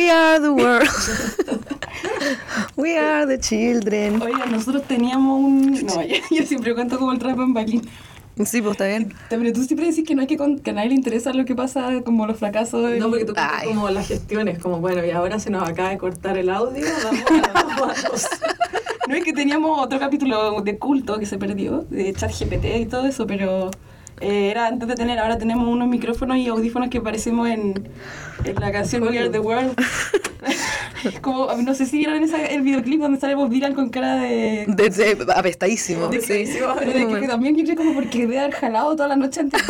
We 0.00 0.08
are 0.08 0.40
the 0.40 0.50
world. 0.52 0.88
We 2.76 2.96
are 2.96 3.26
the 3.26 3.38
children. 3.38 4.22
Oiga, 4.22 4.46
nosotros 4.46 4.84
teníamos 4.84 5.38
un... 5.44 5.72
No, 5.84 6.02
yo, 6.02 6.16
yo 6.30 6.42
siempre 6.46 6.74
cuento 6.74 6.98
como 6.98 7.12
el 7.12 7.18
trap 7.18 7.38
en 7.38 7.52
Balín. 7.52 7.82
Sí, 8.46 8.62
pues 8.62 8.72
está 8.72 8.86
bien. 8.86 9.12
Pero 9.28 9.52
tú 9.52 9.62
siempre 9.64 9.86
decís 9.86 10.04
que 10.08 10.14
no 10.14 10.22
hay 10.22 10.26
que, 10.26 10.38
con- 10.38 10.58
que 10.58 10.70
a 10.70 10.72
nadie 10.72 10.88
le 10.88 10.94
interesa 10.94 11.34
lo 11.34 11.44
que 11.44 11.54
pasa, 11.54 11.90
como 12.02 12.26
los 12.26 12.38
fracasos. 12.38 12.82
de- 12.90 12.98
No, 12.98 13.10
porque 13.10 13.26
tú 13.26 13.34
cuentas 13.34 13.58
Ay. 13.60 13.68
como 13.68 13.90
las 13.90 14.08
gestiones, 14.08 14.58
como 14.58 14.80
bueno, 14.80 15.04
y 15.04 15.10
ahora 15.10 15.38
se 15.38 15.50
nos 15.50 15.68
acaba 15.68 15.90
de 15.90 15.98
cortar 15.98 16.38
el 16.38 16.48
audio, 16.48 16.86
vamos 17.04 17.22
a 17.30 17.52
vamos 17.52 18.24
a. 18.24 18.28
No 19.08 19.16
es 19.16 19.24
que 19.24 19.32
teníamos 19.34 19.78
otro 19.84 19.98
capítulo 19.98 20.62
de 20.62 20.78
culto 20.78 21.18
que 21.18 21.26
se 21.26 21.36
perdió, 21.36 21.84
de 21.90 22.14
chat 22.14 22.30
GPT 22.32 22.64
y 22.80 22.86
todo 22.86 23.04
eso, 23.06 23.26
pero 23.26 23.70
eh, 24.20 24.50
era 24.50 24.66
antes 24.66 24.86
de 24.88 24.94
tener, 24.94 25.18
ahora 25.18 25.38
tenemos 25.38 25.66
unos 25.66 25.88
micrófonos 25.88 26.36
y 26.36 26.46
audífonos 26.48 26.88
que 26.90 27.00
parecemos 27.00 27.48
en, 27.48 27.88
en 28.44 28.54
la 28.60 28.70
canción 28.72 29.02
We 29.02 29.18
Are 29.18 29.30
the 29.30 29.38
World. 29.40 29.74
Como, 31.22 31.50
no 31.54 31.74
sé 31.74 31.86
si 31.86 31.96
vieron 31.98 32.22
esa- 32.22 32.44
el 32.44 32.60
videoclip 32.62 33.00
donde 33.00 33.18
sale 33.18 33.34
Bob 33.34 33.48
Dylan 33.48 33.74
con 33.74 33.88
cara 33.88 34.16
de... 34.16 34.66
De, 34.68 34.90
de- 34.90 35.26
apestadísimo. 35.34 36.08
de 36.08 36.20
sí. 36.20 36.44
pero 36.58 36.74
de 37.14 37.20
que 37.20 37.26
también 37.26 37.56
yo 37.56 37.64
creo 37.64 37.76
como 37.76 37.94
porque 37.94 38.20
debe 38.20 38.38
haber 38.38 38.52
jalado 38.52 38.94
toda 38.96 39.08
la 39.08 39.16
noche 39.16 39.40
anterior. 39.40 39.68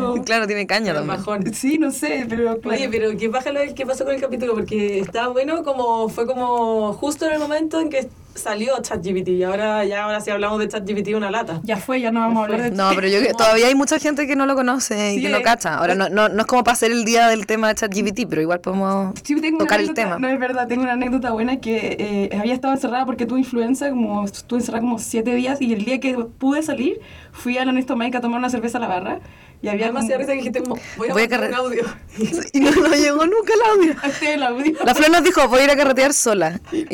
o- 0.00 0.14
Claro, 0.24 0.46
tiene 0.48 0.66
caña 0.66 0.92
también. 0.94 1.16
bajón. 1.18 1.54
Sí, 1.54 1.78
no 1.78 1.90
sé, 1.92 2.26
pero 2.28 2.58
claro. 2.60 2.76
Oye, 2.76 2.88
pero 2.88 3.16
¿qué, 3.16 3.28
baja 3.28 3.52
lo 3.52 3.60
del- 3.60 3.74
qué 3.74 3.86
pasó 3.86 4.04
con 4.04 4.14
el 4.14 4.20
capítulo? 4.20 4.54
Porque 4.54 4.98
estaba 4.98 5.28
bueno, 5.28 5.62
como 5.62 6.08
fue 6.08 6.26
como 6.26 6.92
justo 6.94 7.26
en 7.26 7.34
el 7.34 7.38
momento 7.38 7.80
en 7.80 7.90
que 7.90 8.08
salió 8.34 8.74
ChatGPT 8.80 9.28
y 9.28 9.42
ahora 9.44 9.84
ya 9.84 10.04
ahora 10.04 10.20
sí 10.20 10.30
hablamos 10.30 10.58
de 10.58 10.68
ChatGPT 10.68 11.14
una 11.14 11.30
lata. 11.30 11.60
Ya 11.62 11.76
fue, 11.76 12.00
ya 12.00 12.10
no 12.10 12.20
vamos 12.20 12.40
a 12.40 12.44
hablar 12.44 12.62
de 12.62 12.70
No, 12.70 12.90
pero 12.94 13.08
yo 13.08 13.20
que 13.20 13.32
todavía 13.32 13.68
hay 13.68 13.74
mucha 13.74 13.98
gente 13.98 14.26
que 14.26 14.36
no 14.36 14.46
lo 14.46 14.54
conoce 14.54 15.14
y 15.14 15.16
Sí, 15.16 15.22
que 15.22 15.28
no 15.28 15.38
eh. 15.38 15.42
cacha. 15.42 15.76
Ahora 15.78 15.94
no, 15.94 16.08
no, 16.08 16.28
no 16.28 16.40
es 16.40 16.46
como 16.46 16.64
para 16.64 16.74
hacer 16.74 16.90
el 16.90 17.04
día 17.04 17.28
del 17.28 17.46
tema 17.46 17.68
de 17.68 17.74
ChatGPT, 17.76 18.26
pero 18.28 18.42
igual 18.42 18.60
podemos 18.60 19.14
Sí, 19.22 19.40
tengo 19.40 19.56
una 19.56 19.64
tocar 19.64 19.80
el 19.80 19.94
tema. 19.94 20.18
No, 20.18 20.28
es 20.28 20.38
verdad, 20.38 20.66
tengo 20.66 20.82
una 20.82 20.92
anécdota 20.92 21.30
buena 21.30 21.60
que 21.60 21.96
eh, 21.98 22.36
había 22.38 22.54
estado 22.54 22.74
encerrada 22.74 23.06
porque 23.06 23.26
tuve 23.26 23.40
influenza, 23.40 23.90
como 23.90 24.24
estuve 24.24 24.60
encerrada 24.60 24.82
como 24.82 24.98
siete 24.98 25.34
días 25.34 25.60
y 25.60 25.72
el 25.72 25.84
día 25.84 26.00
que 26.00 26.14
pude 26.14 26.62
salir 26.62 27.00
fui 27.34 27.58
a 27.58 27.64
la 27.66 27.72
Nesto 27.72 27.96
Mike 27.96 28.16
a 28.16 28.20
tomar 28.22 28.38
una 28.38 28.48
cerveza 28.48 28.78
a 28.78 28.80
la 28.80 28.86
barra 28.88 29.20
y 29.60 29.68
había 29.68 29.88
como... 29.88 30.00
risa 30.00 30.16
que 30.18 30.32
dijiste, 30.34 30.60
"Mo- 30.62 30.76
voy 30.96 31.08
a 31.10 31.12
Voy 31.12 31.22
a 31.22 31.24
un 31.24 31.30
cargar- 31.30 31.54
audio. 31.54 31.84
Y 32.52 32.60
no, 32.60 32.70
no 32.70 32.94
llegó 32.94 33.26
nunca 33.26 33.52
el 33.54 33.70
audio. 33.70 33.94
Este 34.04 34.34
el 34.34 34.42
audio. 34.42 34.72
La 34.84 34.94
Flor 34.94 35.10
nos 35.10 35.22
dijo, 35.24 35.46
voy 35.48 35.60
a 35.60 35.64
ir 35.64 35.70
a 35.70 35.76
carretear 35.76 36.12
sola. 36.14 36.60
Y, 36.72 36.86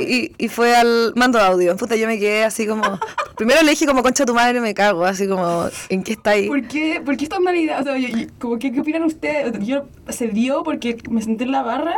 y, 0.00 0.32
y 0.38 0.48
fue 0.48 0.76
al 0.76 1.12
mando 1.16 1.38
audio. 1.40 1.76
Puta, 1.76 1.96
yo 1.96 2.06
me 2.06 2.18
quedé 2.18 2.44
así 2.44 2.66
como... 2.66 2.82
Primero 3.36 3.62
le 3.62 3.70
dije 3.70 3.86
como, 3.86 4.02
concha 4.02 4.24
tu 4.24 4.34
madre, 4.34 4.60
me 4.60 4.74
cago. 4.74 5.04
Así 5.04 5.26
como, 5.26 5.66
¿en 5.88 6.02
qué 6.04 6.12
está 6.12 6.30
ahí? 6.30 6.46
¿Por 6.48 6.62
qué, 6.68 7.00
¿Por 7.04 7.16
qué 7.16 7.24
esta 7.24 7.40
mala 7.40 7.58
idea? 7.58 7.80
O 7.80 7.82
sea, 7.82 7.96
yo- 7.98 8.08
yo- 8.08 8.26
como 8.38 8.58
que, 8.58 8.70
¿qué 8.72 8.80
opinan 8.80 9.02
ustedes? 9.04 9.58
Yo 9.66 9.86
se 10.08 10.28
dio 10.28 10.62
porque 10.62 10.98
me 11.10 11.22
senté 11.22 11.44
en 11.44 11.52
la 11.52 11.62
barra 11.62 11.94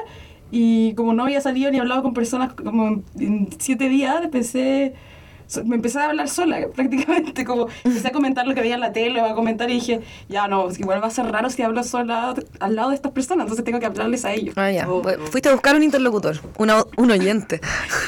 y 0.50 0.94
como 0.94 1.12
no 1.14 1.24
había 1.24 1.40
salido 1.40 1.70
ni 1.70 1.78
hablado 1.78 2.02
con 2.02 2.14
personas 2.14 2.52
como 2.54 3.02
en 3.18 3.48
siete 3.58 3.88
días, 3.88 4.22
empecé... 4.22 4.94
Me 5.64 5.76
empecé 5.76 5.98
a 5.98 6.06
hablar 6.06 6.28
sola, 6.28 6.66
prácticamente, 6.74 7.44
como 7.44 7.68
empecé 7.84 8.08
a 8.08 8.12
comentar 8.12 8.46
lo 8.46 8.54
que 8.54 8.60
veía 8.60 8.74
en 8.74 8.80
la 8.80 8.92
tele, 8.92 9.20
o 9.20 9.26
a 9.26 9.34
comentar 9.34 9.70
y 9.70 9.74
dije, 9.74 10.00
ya 10.28 10.48
no, 10.48 10.68
igual 10.78 11.02
va 11.02 11.06
a 11.06 11.10
ser 11.10 11.30
raro 11.30 11.50
si 11.50 11.62
hablo 11.62 11.82
sola 11.84 12.34
al 12.60 12.76
lado 12.76 12.90
de 12.90 12.96
estas 12.96 13.12
personas, 13.12 13.44
entonces 13.44 13.64
tengo 13.64 13.78
que 13.80 13.86
hablarles 13.86 14.24
a 14.24 14.32
ellos. 14.32 14.54
Ah, 14.56 14.70
ya. 14.70 14.88
Oh. 14.88 15.02
Fuiste 15.30 15.48
a 15.48 15.52
buscar 15.52 15.76
un 15.76 15.82
interlocutor, 15.82 16.40
una, 16.58 16.84
un 16.96 17.10
oyente. 17.10 17.60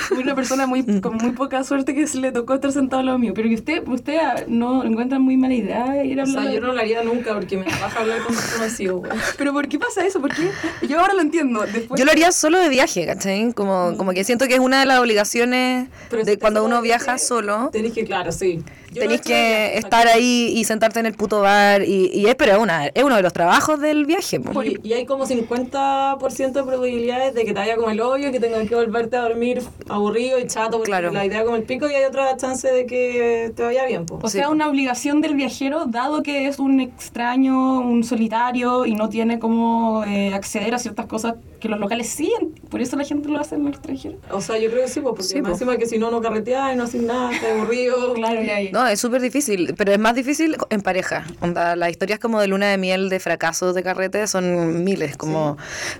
Fui 0.08 0.18
una 0.18 0.34
persona 0.34 0.66
muy, 0.66 0.84
con 1.00 1.16
muy 1.16 1.30
poca 1.32 1.62
suerte 1.64 1.94
que 1.94 2.06
se 2.06 2.18
le 2.18 2.32
tocó 2.32 2.54
estar 2.54 2.72
sentado 2.72 3.00
al 3.00 3.06
lado 3.06 3.18
mío, 3.18 3.32
pero 3.34 3.48
que 3.48 3.54
usted, 3.54 3.86
usted 3.86 4.16
ah, 4.16 4.36
no 4.48 4.84
encuentra 4.84 5.18
muy 5.18 5.36
mala 5.36 5.54
idea 5.54 6.04
ir 6.04 6.20
a 6.20 6.24
O 6.24 6.26
hablar. 6.26 6.44
sea, 6.44 6.52
yo 6.52 6.60
no 6.60 6.72
lo 6.72 6.80
haría 6.80 7.02
nunca 7.02 7.34
porque 7.34 7.56
me 7.56 7.64
baja 7.64 8.00
hablar 8.00 8.22
con 8.22 8.34
desconocidos. 8.34 9.02
Pero 9.38 9.52
¿por 9.52 9.68
qué 9.68 9.78
pasa 9.78 10.04
eso? 10.04 10.20
¿Por 10.20 10.34
qué? 10.34 10.50
Yo 10.86 11.00
ahora 11.00 11.14
lo 11.14 11.20
entiendo. 11.20 11.60
Después 11.62 11.98
Yo 11.98 12.04
lo 12.04 12.10
haría 12.10 12.32
solo 12.32 12.58
de 12.58 12.68
viaje, 12.68 13.06
¿cachai? 13.06 13.52
Como, 13.52 13.96
como 13.96 14.12
que 14.12 14.24
siento 14.24 14.46
que 14.46 14.54
es 14.54 14.60
una 14.60 14.80
de 14.80 14.86
las 14.86 14.98
obligaciones 14.98 15.88
Pero 16.10 16.24
de 16.24 16.38
cuando 16.38 16.64
uno 16.64 16.80
viaja 16.82 17.18
solo. 17.28 17.68
Tenés 17.70 17.92
que, 17.92 18.04
claro, 18.04 18.32
sí. 18.32 18.62
Tenés 18.92 19.20
que 19.20 19.76
estar 19.78 20.06
ahí 20.08 20.52
y 20.56 20.64
sentarte 20.64 21.00
en 21.00 21.06
el 21.06 21.14
puto 21.14 21.40
bar. 21.40 21.82
Y, 21.82 22.10
y 22.14 22.26
es, 22.26 22.34
pero 22.34 22.52
es, 22.52 22.58
una, 22.58 22.86
es 22.86 23.02
uno 23.04 23.16
de 23.16 23.22
los 23.22 23.32
trabajos 23.32 23.80
del 23.80 24.06
viaje. 24.06 24.40
Y, 24.82 24.88
y 24.88 24.92
hay 24.94 25.06
como 25.06 25.26
50% 25.26 26.52
de 26.52 26.62
probabilidades 26.62 27.34
de 27.34 27.44
que 27.44 27.52
te 27.52 27.58
vaya 27.60 27.76
como 27.76 27.90
el 27.90 28.00
hoyo, 28.00 28.30
que 28.32 28.40
tengas 28.40 28.68
que 28.68 28.74
volverte 28.74 29.16
a 29.16 29.22
dormir 29.22 29.62
aburrido 29.88 30.38
y 30.38 30.46
chato, 30.46 30.72
porque 30.78 30.88
Claro. 30.90 31.10
la 31.12 31.24
idea 31.26 31.44
como 31.44 31.56
el 31.56 31.62
pico, 31.64 31.88
y 31.88 31.94
hay 31.94 32.04
otra 32.04 32.36
chance 32.36 32.66
de 32.70 32.86
que 32.86 33.52
te 33.54 33.62
vaya 33.62 33.84
bien. 33.86 34.06
po. 34.06 34.18
O 34.22 34.28
Sí. 34.28 34.38
sea, 34.38 34.48
una 34.48 34.68
obligación 34.68 35.20
del 35.20 35.34
viajero, 35.34 35.84
dado 35.86 36.22
que 36.22 36.46
es 36.48 36.58
un 36.58 36.80
extraño, 36.80 37.80
un 37.80 38.04
solitario 38.04 38.86
y 38.86 38.94
no 38.94 39.08
tiene 39.08 39.38
cómo 39.38 40.04
eh, 40.06 40.32
acceder 40.34 40.74
a 40.74 40.78
ciertas 40.78 41.06
cosas 41.06 41.34
que 41.60 41.68
los 41.68 41.78
locales 41.80 42.08
siguen. 42.08 42.54
Por 42.70 42.80
eso 42.80 42.96
la 42.96 43.04
gente 43.04 43.28
lo 43.28 43.40
hace 43.40 43.56
en 43.56 43.62
el 43.66 43.74
extranjero. 43.74 44.16
O 44.30 44.40
sea, 44.40 44.58
yo 44.58 44.70
creo 44.70 44.82
que 44.82 44.88
sí, 44.88 45.00
pues, 45.00 45.10
porque 45.10 45.22
Sí, 45.24 45.36
más 45.42 45.50
po. 45.50 45.54
encima 45.54 45.76
que 45.76 45.86
si 45.86 45.98
no, 45.98 46.10
no 46.10 46.20
carreteas 46.20 46.72
y 46.72 46.76
no 46.76 46.84
haces 46.84 47.02
nada, 47.02 47.30
aburrido. 47.54 48.14
Claro, 48.14 48.42
ya, 48.42 48.60
ya. 48.60 48.70
No, 48.78 48.86
es 48.86 49.00
súper 49.00 49.20
difícil, 49.20 49.74
pero 49.76 49.90
es 49.90 49.98
más 49.98 50.14
difícil 50.14 50.56
en 50.70 50.82
pareja. 50.82 51.24
Onda, 51.40 51.74
las 51.74 51.90
historias 51.90 52.20
como 52.20 52.40
de 52.40 52.46
luna 52.46 52.66
de 52.68 52.78
miel, 52.78 53.08
de 53.08 53.18
fracasos, 53.18 53.74
de 53.74 53.82
carrete, 53.82 54.24
son 54.28 54.84
miles. 54.84 55.16
como 55.16 55.56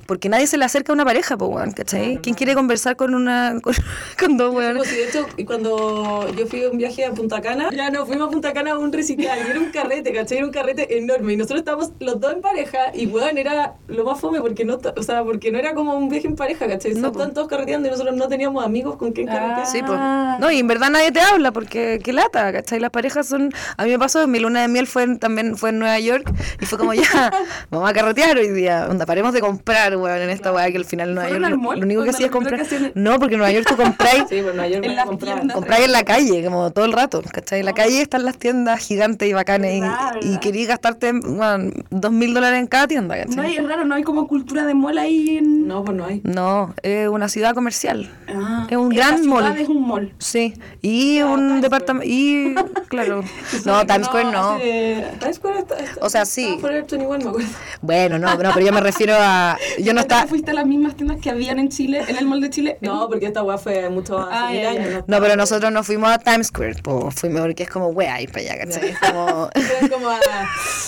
Porque 0.07 0.29
nadie 0.29 0.47
se 0.47 0.57
le 0.59 0.65
acerca 0.65 0.93
a 0.93 0.95
una 0.95 1.05
pareja, 1.05 1.37
po, 1.37 1.47
weón, 1.47 1.73
¿cachai? 1.73 2.19
¿Quién 2.23 2.37
quiere 2.37 2.55
conversar 2.55 2.95
con 2.95 3.17
una 3.17 3.59
con, 3.63 3.75
con 4.17 4.37
dos 4.37 4.55
Pues, 4.55 4.89
sí, 4.89 4.95
de 4.95 5.09
hecho, 5.09 5.27
cuando 5.45 6.33
yo 6.37 6.47
fui 6.47 6.63
a 6.63 6.71
un 6.71 6.79
viaje 6.79 7.05
a 7.05 7.11
Punta 7.11 7.41
Cana, 7.41 7.69
ya 7.75 7.91
no, 7.91 8.07
fuimos 8.07 8.29
a 8.29 8.31
Punta 8.31 8.53
Cana 8.53 8.71
a 8.75 8.79
un 8.79 8.93
recital 8.93 9.41
y 9.45 9.51
era 9.51 9.59
un 9.59 9.73
carrete, 9.73 10.13
¿cachai? 10.13 10.39
Era 10.39 10.47
un 10.47 10.53
carrete 10.53 10.99
enorme 10.99 11.33
y 11.33 11.37
nosotros 11.37 11.59
estábamos 11.59 11.91
los 11.99 12.21
dos 12.21 12.33
en 12.33 12.43
pareja 12.43 12.79
y, 12.95 13.07
weón, 13.09 13.39
era 13.39 13.75
lo 13.89 14.05
más 14.05 14.21
fome 14.21 14.41
porque 14.41 14.65
no, 14.65 14.79
o 14.97 15.03
sea, 15.03 15.25
porque 15.25 15.51
no 15.51 15.59
era 15.59 15.75
como 15.75 15.97
un 15.97 16.09
viaje 16.09 16.29
en 16.29 16.37
pareja, 16.37 16.69
¿cachai? 16.69 16.95
No. 16.95 17.09
Estaban 17.09 17.35
todos 17.35 17.49
carreteando 17.49 17.89
y 17.89 17.91
nosotros 17.91 18.15
no 18.15 18.29
teníamos 18.29 18.65
amigos 18.65 18.95
con 18.99 19.11
quien 19.11 19.29
Ah. 19.31 19.33
carretear. 19.33 19.67
Sí, 19.67 19.81
pues. 19.85 19.99
No, 20.39 20.49
y 20.53 20.61
en 20.61 20.67
verdad 20.69 20.91
nadie 20.91 21.11
te 21.11 21.21
habla 21.21 21.51
porque 21.51 21.99
qué 22.05 22.13
lata, 22.13 22.53
¿cachai? 22.53 22.68
Las 22.79 22.91
parejas 22.91 23.27
son... 23.27 23.51
A 23.77 23.85
mí 23.85 23.91
me 23.91 23.99
pasó, 23.99 24.27
mi 24.27 24.39
luna 24.39 24.63
de 24.63 24.69
miel 24.69 24.87
fue 24.87 25.03
en- 25.05 25.19
también 25.19 25.57
fue 25.57 25.71
en 25.71 25.79
Nueva 25.79 25.99
York 25.99 26.31
y 26.61 26.67
fue 26.67 26.79
como 26.79 26.93
ya, 26.95 27.03
vamos 27.71 27.89
a 27.89 27.93
carretear 27.93 28.37
hoy 28.37 28.49
día. 28.51 28.87
Onda, 28.91 29.07
paremos 29.07 29.33
de 29.33 29.41
comprar, 29.41 29.97
weón, 29.97 30.19
en 30.19 30.31
esta 30.31 30.53
weá 30.53 30.71
que 30.71 30.77
al 30.79 30.85
final 30.85 31.15
Nueva 31.15 31.31
York 31.31 31.41
¿Fueron 31.41 31.59
al 31.61 31.65
lo, 31.65 31.75
lo 31.75 31.83
único 31.87 32.05
que 32.05 32.11
hacía 32.11 32.27
es 32.27 32.33
comprar... 32.33 32.61
hacían- 32.61 32.93
No, 32.95 33.19
porque 33.19 33.35
en 33.35 33.39
Nueva 33.39 33.53
York 33.53 33.67
tú 33.69 33.77
compráis... 33.77 34.25
Sí, 34.29 34.41
pues 34.43 34.55
no, 34.55 34.63
ayer 34.63 34.85
En 34.85 34.95
las. 34.97 35.07
Compráis 35.07 35.85
en 35.87 35.93
la 35.93 36.05
calle, 36.05 36.45
como 36.45 36.71
todo 36.71 36.85
el 36.85 36.93
rato, 36.93 37.23
¿cachai? 37.33 37.61
En 37.61 37.67
la 37.67 37.73
calle 37.73 38.01
están 38.03 38.25
las 38.25 38.37
tiendas 38.39 38.81
gigantes 38.81 39.29
y 39.29 39.33
bacanes 39.33 39.81
Verdad, 39.81 40.17
y, 40.21 40.35
y 40.35 40.39
querías 40.39 40.69
gastarte 40.69 41.13
bueno, 41.13 41.71
dos 41.91 42.13
mil 42.13 42.35
dólares 42.35 42.61
en 42.61 42.67
cada 42.67 42.87
tienda, 42.87 43.17
No 43.17 43.25
¿cachai? 43.25 43.47
hay, 43.47 43.57
es 43.57 43.67
raro, 43.69 43.85
no 43.85 43.95
hay 43.95 44.03
como 44.03 44.27
cultura 44.29 44.65
de 44.67 44.75
mall 44.75 44.99
ahí 44.99 45.39
en... 45.39 45.67
No, 45.67 45.85
pues 45.85 45.97
no 45.97 46.05
hay. 46.05 46.21
No, 46.25 46.75
es 46.83 47.09
una 47.09 47.29
ciudad 47.29 47.55
comercial. 47.55 48.11
Ah, 48.29 48.67
Es 48.71 48.77
un 48.77 48.89
gran 48.91 49.27
mall. 49.27 49.57
es 49.57 49.69
un 49.69 49.87
mall. 49.87 50.13
Sí, 50.19 50.55
y 50.83 51.19
Ah, 51.21 51.27
un 51.27 51.61
departamento, 51.61 52.07
y 52.09 52.55
claro, 52.89 53.23
no, 53.65 53.87
Times 53.87 54.07
Square 54.07 54.25
no. 54.33 54.51
hace- 54.55 55.05
Times 55.21 55.37
Square 55.37 55.59
está, 55.61 55.77
está- 55.77 56.05
O 56.05 56.11
sea, 56.11 56.25
sí. 56.25 56.43
estaba 56.45 56.61
Forever 56.61 56.87
21, 56.89 57.19
me 57.25 57.29
acuerdo. 57.31 57.49
Bueno, 57.83 58.19
no, 58.19 58.35
no, 58.35 58.53
pero 58.55 58.67
yo 58.67 58.73
me 58.73 58.81
refiero 58.81 59.15
a, 59.19 59.57
yo 59.79 59.93
no 59.95 60.01
¿Tú 60.01 60.07
estaba, 60.09 60.27
fuiste 60.27 60.51
a 60.51 60.55
las 60.55 60.67
mismas 60.67 60.97
tiendas 60.97 61.21
que 61.21 61.31
habían 61.31 61.59
en 61.59 61.69
Chile, 61.69 62.03
en 62.09 62.17
el 62.17 62.27
mall 62.27 62.41
de 62.41 62.51
Chile? 62.51 62.79
No, 62.81 63.09
porque 63.09 63.27
esta 63.27 63.43
weá 63.43 63.59
fue 63.59 63.89
mucho 63.91 64.19
hace 64.19 64.67
Ah, 64.67 64.71
años. 64.71 65.05
no, 65.07 65.21
pero 65.21 65.37
nosotros 65.37 65.71
no 65.73 65.83
fuimos 65.85 66.11
a 66.11 66.19
Times 66.19 66.49
Square, 66.49 66.83
po, 66.83 67.11
fuimos 67.11 67.43
porque 67.43 67.63
es 67.65 67.71
como 67.71 67.89
wea 67.89 68.21
ir 68.21 68.31
para 68.31 68.41
allá, 68.53 68.59
¿cachai? 68.65 68.91
Es 68.91 68.99
como, 69.91 70.09
a 70.09 70.19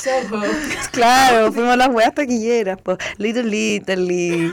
Soho. 0.02 0.42
claro, 0.92 1.52
fuimos 1.52 1.72
a 1.72 1.76
las 1.76 1.88
weas 1.88 2.14
taquilleras, 2.14 2.78
po, 2.80 2.96
Little 3.18 3.56
Italy, 3.56 4.52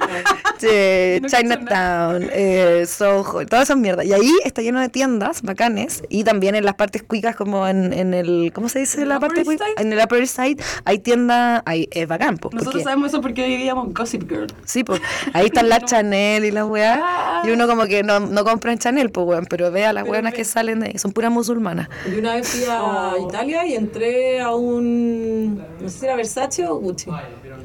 Chinatown, 1.25 2.29
eh, 2.31 2.85
Soho, 2.87 3.45
todas 3.45 3.63
esas 3.69 3.77
mierdas. 3.77 4.05
Y 4.05 4.13
ahí 4.13 4.31
está 4.43 4.61
lleno 4.61 4.79
de 4.79 4.89
tiendas 4.89 5.41
bacanes 5.41 6.03
y 6.09 6.23
también 6.23 6.55
en 6.55 6.65
las 6.65 6.75
partes 6.75 7.03
cuicas 7.07 7.35
como 7.35 7.67
en, 7.67 7.93
en 7.93 8.13
el, 8.13 8.51
¿cómo 8.53 8.69
se 8.69 8.79
dice 8.79 8.97
¿En 8.97 9.03
el 9.03 9.09
la 9.09 9.19
parte 9.19 9.43
cuica? 9.43 9.65
En 9.77 9.91
el 9.91 9.99
Upper 9.99 10.19
East 10.21 10.35
Side 10.35 10.57
hay 10.85 10.99
tiendas, 10.99 11.61
hay, 11.65 11.87
es 11.91 12.07
bacán, 12.07 12.35
Nosotros 12.35 12.63
porque- 12.65 12.83
sabemos 12.83 13.07
eso 13.09 13.21
porque 13.21 13.47
vivíamos 13.47 13.93
Gossip 13.93 14.29
Girl. 14.29 14.47
Sí, 14.65 14.83
pues 14.83 15.01
ahí 15.33 15.45
están 15.47 15.69
las 15.69 15.83
Chanel 15.85 16.45
y 16.45 16.51
las 16.51 16.65
weas. 16.65 16.99
Ah. 17.01 17.41
Y 17.45 17.51
uno 17.51 17.67
como 17.67 17.85
que 17.85 18.03
no, 18.03 18.19
no 18.19 18.43
compra 18.43 18.71
en 18.71 18.77
Chanel, 18.79 19.09
pues 19.09 19.25
weón, 19.25 19.45
pero 19.49 19.71
ve 19.71 19.85
a 19.85 19.93
las 19.93 20.07
weonas 20.07 20.33
que 20.33 20.43
salen 20.43 20.81
de 20.81 20.87
ahí, 20.87 20.97
son 20.97 21.11
puras 21.13 21.31
musulmanas. 21.31 21.87
Yo 22.11 22.19
una 22.19 22.35
vez 22.35 22.47
fui 22.47 22.63
a 22.69 22.83
Oh. 22.83 23.27
Italia 23.29 23.65
y 23.65 23.75
entré 23.75 24.41
a 24.41 24.53
un, 24.55 25.57
no 25.57 25.89
sé 25.89 25.99
si 25.99 26.05
era 26.05 26.15
Versace 26.15 26.67
o 26.67 26.75
Gucci, 26.77 27.09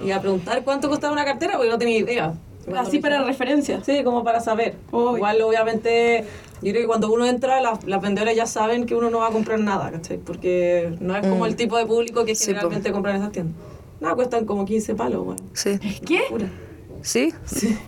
y 0.04 0.10
a 0.10 0.20
preguntar 0.20 0.62
cuánto 0.64 0.88
costaba 0.88 1.12
una 1.12 1.24
cartera 1.24 1.54
porque 1.56 1.68
no 1.70 1.78
tenía 1.78 1.98
idea. 1.98 2.34
Así 2.76 2.99
para 3.00 3.23
referencia. 3.25 3.82
Sí, 3.85 4.03
como 4.05 4.23
para 4.25 4.41
saber. 4.41 4.76
Uy. 4.93 5.17
Igual, 5.17 5.43
obviamente, 5.43 6.25
yo 6.62 6.70
creo 6.70 6.82
que 6.82 6.87
cuando 6.87 7.12
uno 7.12 7.26
entra, 7.26 7.61
las, 7.61 7.82
las 7.85 8.00
vendedoras 8.00 8.37
ya 8.37 8.47
saben 8.47 8.87
que 8.87 8.94
uno 8.94 9.11
no 9.11 9.19
va 9.19 9.29
a 9.29 9.31
comprar 9.31 9.59
nada, 9.59 9.91
¿cachai? 9.91 10.19
Porque 10.19 10.94
no 11.00 11.17
es 11.17 11.23
como 11.26 11.44
Mm. 11.44 11.49
el 11.49 11.56
tipo 11.56 11.76
de 11.76 11.87
público 11.87 12.25
que 12.25 12.35
Sí, 12.35 12.47
generalmente 12.47 12.93
compran 12.93 13.17
en 13.17 13.23
esas 13.23 13.32
tiendas. 13.32 13.56
Nada, 14.00 14.14
cuestan 14.14 14.44
como 14.47 14.64
15 14.64 14.94
palos, 14.94 15.25
bueno. 15.25 15.43
Sí. 15.55 15.79
¿Qué? 16.06 16.20
Pura. 16.29 16.47
¿Sí? 17.03 17.35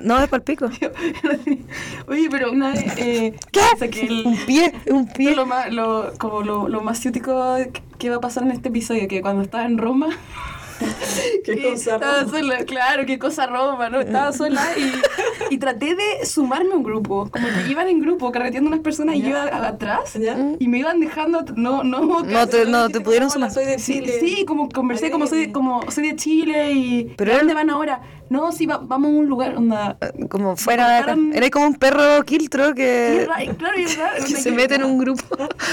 No, 0.00 0.18
es 0.20 0.28
para 0.28 0.38
el 0.38 0.42
pico. 0.42 0.66
Oye, 2.08 2.28
pero 2.30 2.50
una 2.50 2.72
vez... 2.72 2.84
Eh, 2.98 3.34
¿Qué? 3.52 3.60
o 3.74 3.78
sea, 3.78 3.88
que 3.88 4.00
el- 4.02 4.26
Un 4.26 4.36
pie, 4.46 4.72
un 4.90 5.06
pie. 5.08 5.34
lo 5.36 5.46
más, 5.46 5.72
lo, 5.72 6.12
como 6.18 6.42
lo, 6.42 6.68
lo 6.68 6.80
más 6.80 6.98
ciútico 7.00 7.56
que 7.98 8.10
va 8.10 8.16
a 8.16 8.20
pasar 8.20 8.42
en 8.42 8.50
este 8.50 8.68
episodio, 8.70 9.06
que 9.08 9.22
cuando 9.22 9.42
estaba 9.42 9.64
en 9.64 9.78
Roma, 9.78 10.08
Qué 11.44 11.52
Y 11.54 11.62
cosa 11.62 11.94
Estaba 11.94 12.20
Roma. 12.22 12.30
sola, 12.38 12.64
claro, 12.64 13.06
qué 13.06 13.18
cosa 13.18 13.46
Roma, 13.46 13.88
¿no? 13.90 14.00
Estaba 14.00 14.32
sola 14.32 14.62
y, 14.76 15.54
y 15.54 15.58
traté 15.58 15.94
de 15.94 16.24
sumarme 16.26 16.72
a 16.72 16.76
un 16.76 16.82
grupo. 16.82 17.28
Como 17.30 17.46
que 17.48 17.70
iban 17.70 17.88
en 17.88 18.00
grupo, 18.00 18.32
carreteando 18.32 18.68
unas 18.68 18.80
personas 18.80 19.16
y 19.16 19.22
yo 19.22 19.28
iba 19.28 19.42
a- 19.44 19.68
atrás. 19.68 20.14
¿Ya? 20.14 20.36
Y 20.58 20.68
me 20.68 20.78
iban 20.78 21.00
dejando, 21.00 21.44
no, 21.56 21.84
no, 21.84 22.00
No 22.22 22.46
te, 22.48 22.64
no 22.66 22.88
te 22.88 23.00
pudieron 23.00 23.30
sumar. 23.30 23.50
soy 23.50 23.66
de 23.66 23.78
Sí, 23.78 23.94
Chile. 24.00 24.16
sí, 24.20 24.44
como 24.44 24.68
conversé, 24.68 25.10
como 25.10 25.26
soy, 25.26 25.52
como 25.52 25.90
soy 25.90 26.08
de 26.10 26.16
Chile 26.16 26.72
y... 26.72 27.14
Pero 27.16 27.34
¿a 27.34 27.38
dónde 27.38 27.54
van 27.54 27.70
ahora? 27.70 28.00
No, 28.30 28.50
sí, 28.52 28.64
va- 28.66 28.78
vamos 28.82 29.08
a 29.12 29.14
un 29.18 29.26
lugar, 29.26 29.56
onda... 29.56 29.98
Como 30.30 30.56
fuera 30.56 30.88
de 30.96 31.02
cortaron- 31.04 31.34
Era 31.34 31.50
como 31.50 31.66
un 31.66 31.74
perro 31.74 32.22
quiltro 32.24 32.74
que, 32.74 33.26
ra- 33.28 33.54
claro, 33.54 33.78
y 33.78 33.82
es 33.84 33.98
raro, 33.98 34.24
que 34.24 34.36
se 34.36 34.50
mete 34.50 34.76
en 34.76 34.84
un 34.84 34.98
grupo. 34.98 35.22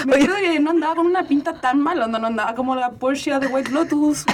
Me 0.05 0.15
acuerdo 0.15 0.35
que 0.35 0.59
no 0.59 0.71
andaba 0.71 0.95
con 0.95 1.05
una 1.07 1.23
pinta 1.27 1.59
tan 1.59 1.79
mala, 1.79 2.05
onda, 2.05 2.19
no 2.19 2.27
andaba 2.27 2.53
como 2.55 2.75
la 2.75 2.91
Porsche 2.91 3.39
de 3.39 3.47
White 3.47 3.71
Lotus. 3.71 4.25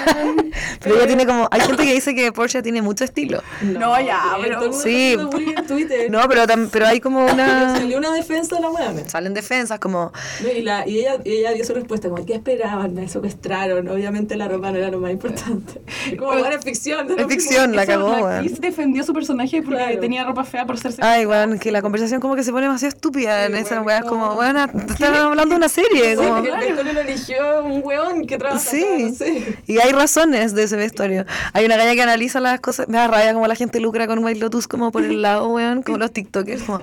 Pero 0.82 0.96
ella 0.96 1.08
tiene 1.08 1.26
como. 1.26 1.48
Hay 1.52 1.62
gente 1.62 1.84
que 1.86 1.94
dice 1.94 2.16
que 2.16 2.32
Porsche 2.32 2.62
tiene 2.62 2.82
mucho 2.82 3.04
estilo. 3.04 3.42
No, 3.62 4.00
ya, 4.02 4.22
pero- 4.42 4.56
todo 4.60 4.66
el 4.66 4.72
mundo 4.72 4.84
Sí. 4.84 5.18
en 5.58 5.68
Twitter. 5.68 6.12
No, 6.12 6.22
pero, 6.28 6.44
tam- 6.46 6.70
pero 6.72 6.88
hay 6.88 7.00
como 7.00 7.22
Pero 7.26 7.34
una. 7.34 7.76
Salió 7.78 7.98
una 7.98 8.14
defensa 8.14 8.56
de 8.56 8.62
la 8.62 8.70
buena. 8.70 9.08
Salen 9.10 9.34
defensas 9.34 9.80
como. 9.80 10.12
No, 10.42 10.50
y, 10.50 10.62
la, 10.62 10.88
y, 10.88 11.00
ella, 11.00 11.18
y 11.24 11.32
ella 11.38 11.52
dio 11.54 11.66
su 11.66 11.74
respuesta, 11.74 12.10
como, 12.10 12.26
¿qué 12.26 12.36
esperaban? 12.36 12.94
Me 12.94 13.08
secuestraron. 13.08 13.88
Obviamente 13.90 14.36
la 14.36 14.48
ropa 14.48 14.72
no 14.72 14.78
era 14.78 14.90
lo 14.90 15.00
más 15.00 15.12
importante. 15.12 15.82
Como, 16.18 16.32
bueno, 16.32 16.48
es 16.50 16.64
ficción. 16.64 17.08
Es 17.18 17.28
ficción, 17.28 17.76
la 17.76 17.86
la 17.86 17.98
weón. 18.00 18.48
Defendió 18.60 19.04
su 19.04 19.14
personaje 19.14 19.62
porque 19.62 19.78
Claro. 19.84 20.00
tenía 20.00 20.24
ropa 20.24 20.44
fea 20.44 20.66
por 20.66 20.78
ser 20.78 20.94
Ay, 21.00 21.26
weón, 21.26 21.60
que 21.60 21.72
la 21.72 21.82
conversación 21.82 22.20
como 22.22 22.36
que 22.36 22.44
se 22.44 22.52
pone 22.52 22.66
demasiado 22.66 22.94
estúpida 22.96 23.46
en 23.46 23.54
Sí, 23.54 23.60
esas 23.60 23.72
weón, 23.74 23.86
weas, 23.88 24.06
como- 24.06 24.34
weón, 24.36 24.56
te 24.88 24.94
están 24.94 25.14
hablando 25.16 25.54
de 25.54 25.58
una 25.58 25.70
serie. 25.70 26.12
Sí, 26.12 26.16
como- 26.16 26.38
el 26.38 26.44
vestuario 26.44 26.94
lo 26.94 27.02
eligió 27.02 27.64
un 27.64 27.82
hueón 27.84 28.26
que 28.26 28.38
trabaja 28.38 28.62
acá, 28.62 28.70
Sí, 28.70 28.86
no 29.10 29.14
sé. 29.16 29.58
y 29.68 29.80
hay 29.80 29.92
razones 29.92 30.47
de 30.54 30.64
ese 30.64 30.76
vestuario. 30.76 31.26
Hay 31.54 31.66
una 31.66 31.78
galla 31.78 31.94
que 31.96 32.02
analiza 32.02 32.40
las 32.40 32.60
cosas, 32.60 32.88
me 32.88 32.98
da 32.98 33.08
rabia 33.08 33.34
como 33.34 33.48
la 33.48 33.56
gente 33.56 33.80
lucra 33.80 34.08
con 34.08 34.24
White 34.24 34.40
Lotus 34.40 34.68
como 34.68 34.92
por 34.92 35.04
el 35.04 35.22
lado, 35.22 35.48
weón, 35.50 35.84
como 35.84 35.98
los 35.98 36.12
TikTokers. 36.12 36.64
Como, 36.64 36.82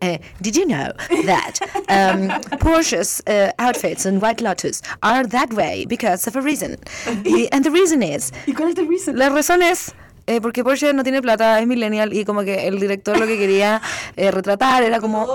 eh, 0.00 0.20
Did 0.40 0.54
you 0.54 0.64
know 0.66 0.92
that 1.26 1.58
um, 1.88 2.28
Porsche's 2.58 3.22
uh, 3.26 3.50
outfits 3.58 4.06
in 4.06 4.20
White 4.20 4.42
Lotus 4.42 4.82
are 5.02 5.26
that 5.28 5.52
way 5.52 5.86
because 5.86 6.26
of 6.28 6.36
a 6.36 6.40
reason? 6.40 6.76
Y, 7.24 7.48
and 7.52 7.64
the 7.64 7.70
reason 7.70 8.02
is, 8.02 8.32
¿Y 8.46 8.52
cuál 8.52 8.70
es 8.70 8.78
el 8.78 8.86
reason? 8.88 9.16
la 9.16 9.28
razón 9.28 9.62
es 9.62 9.92
eh, 10.26 10.40
porque 10.40 10.64
Porsche 10.64 10.92
no 10.92 11.02
tiene 11.02 11.20
plata, 11.22 11.58
es 11.60 11.66
millennial 11.66 12.12
y 12.12 12.24
como 12.24 12.42
que 12.42 12.66
el 12.68 12.80
director 12.80 13.18
lo 13.18 13.26
que 13.26 13.38
quería 13.38 13.80
eh, 14.16 14.30
retratar 14.30 14.82
era 14.82 15.00
como 15.00 15.26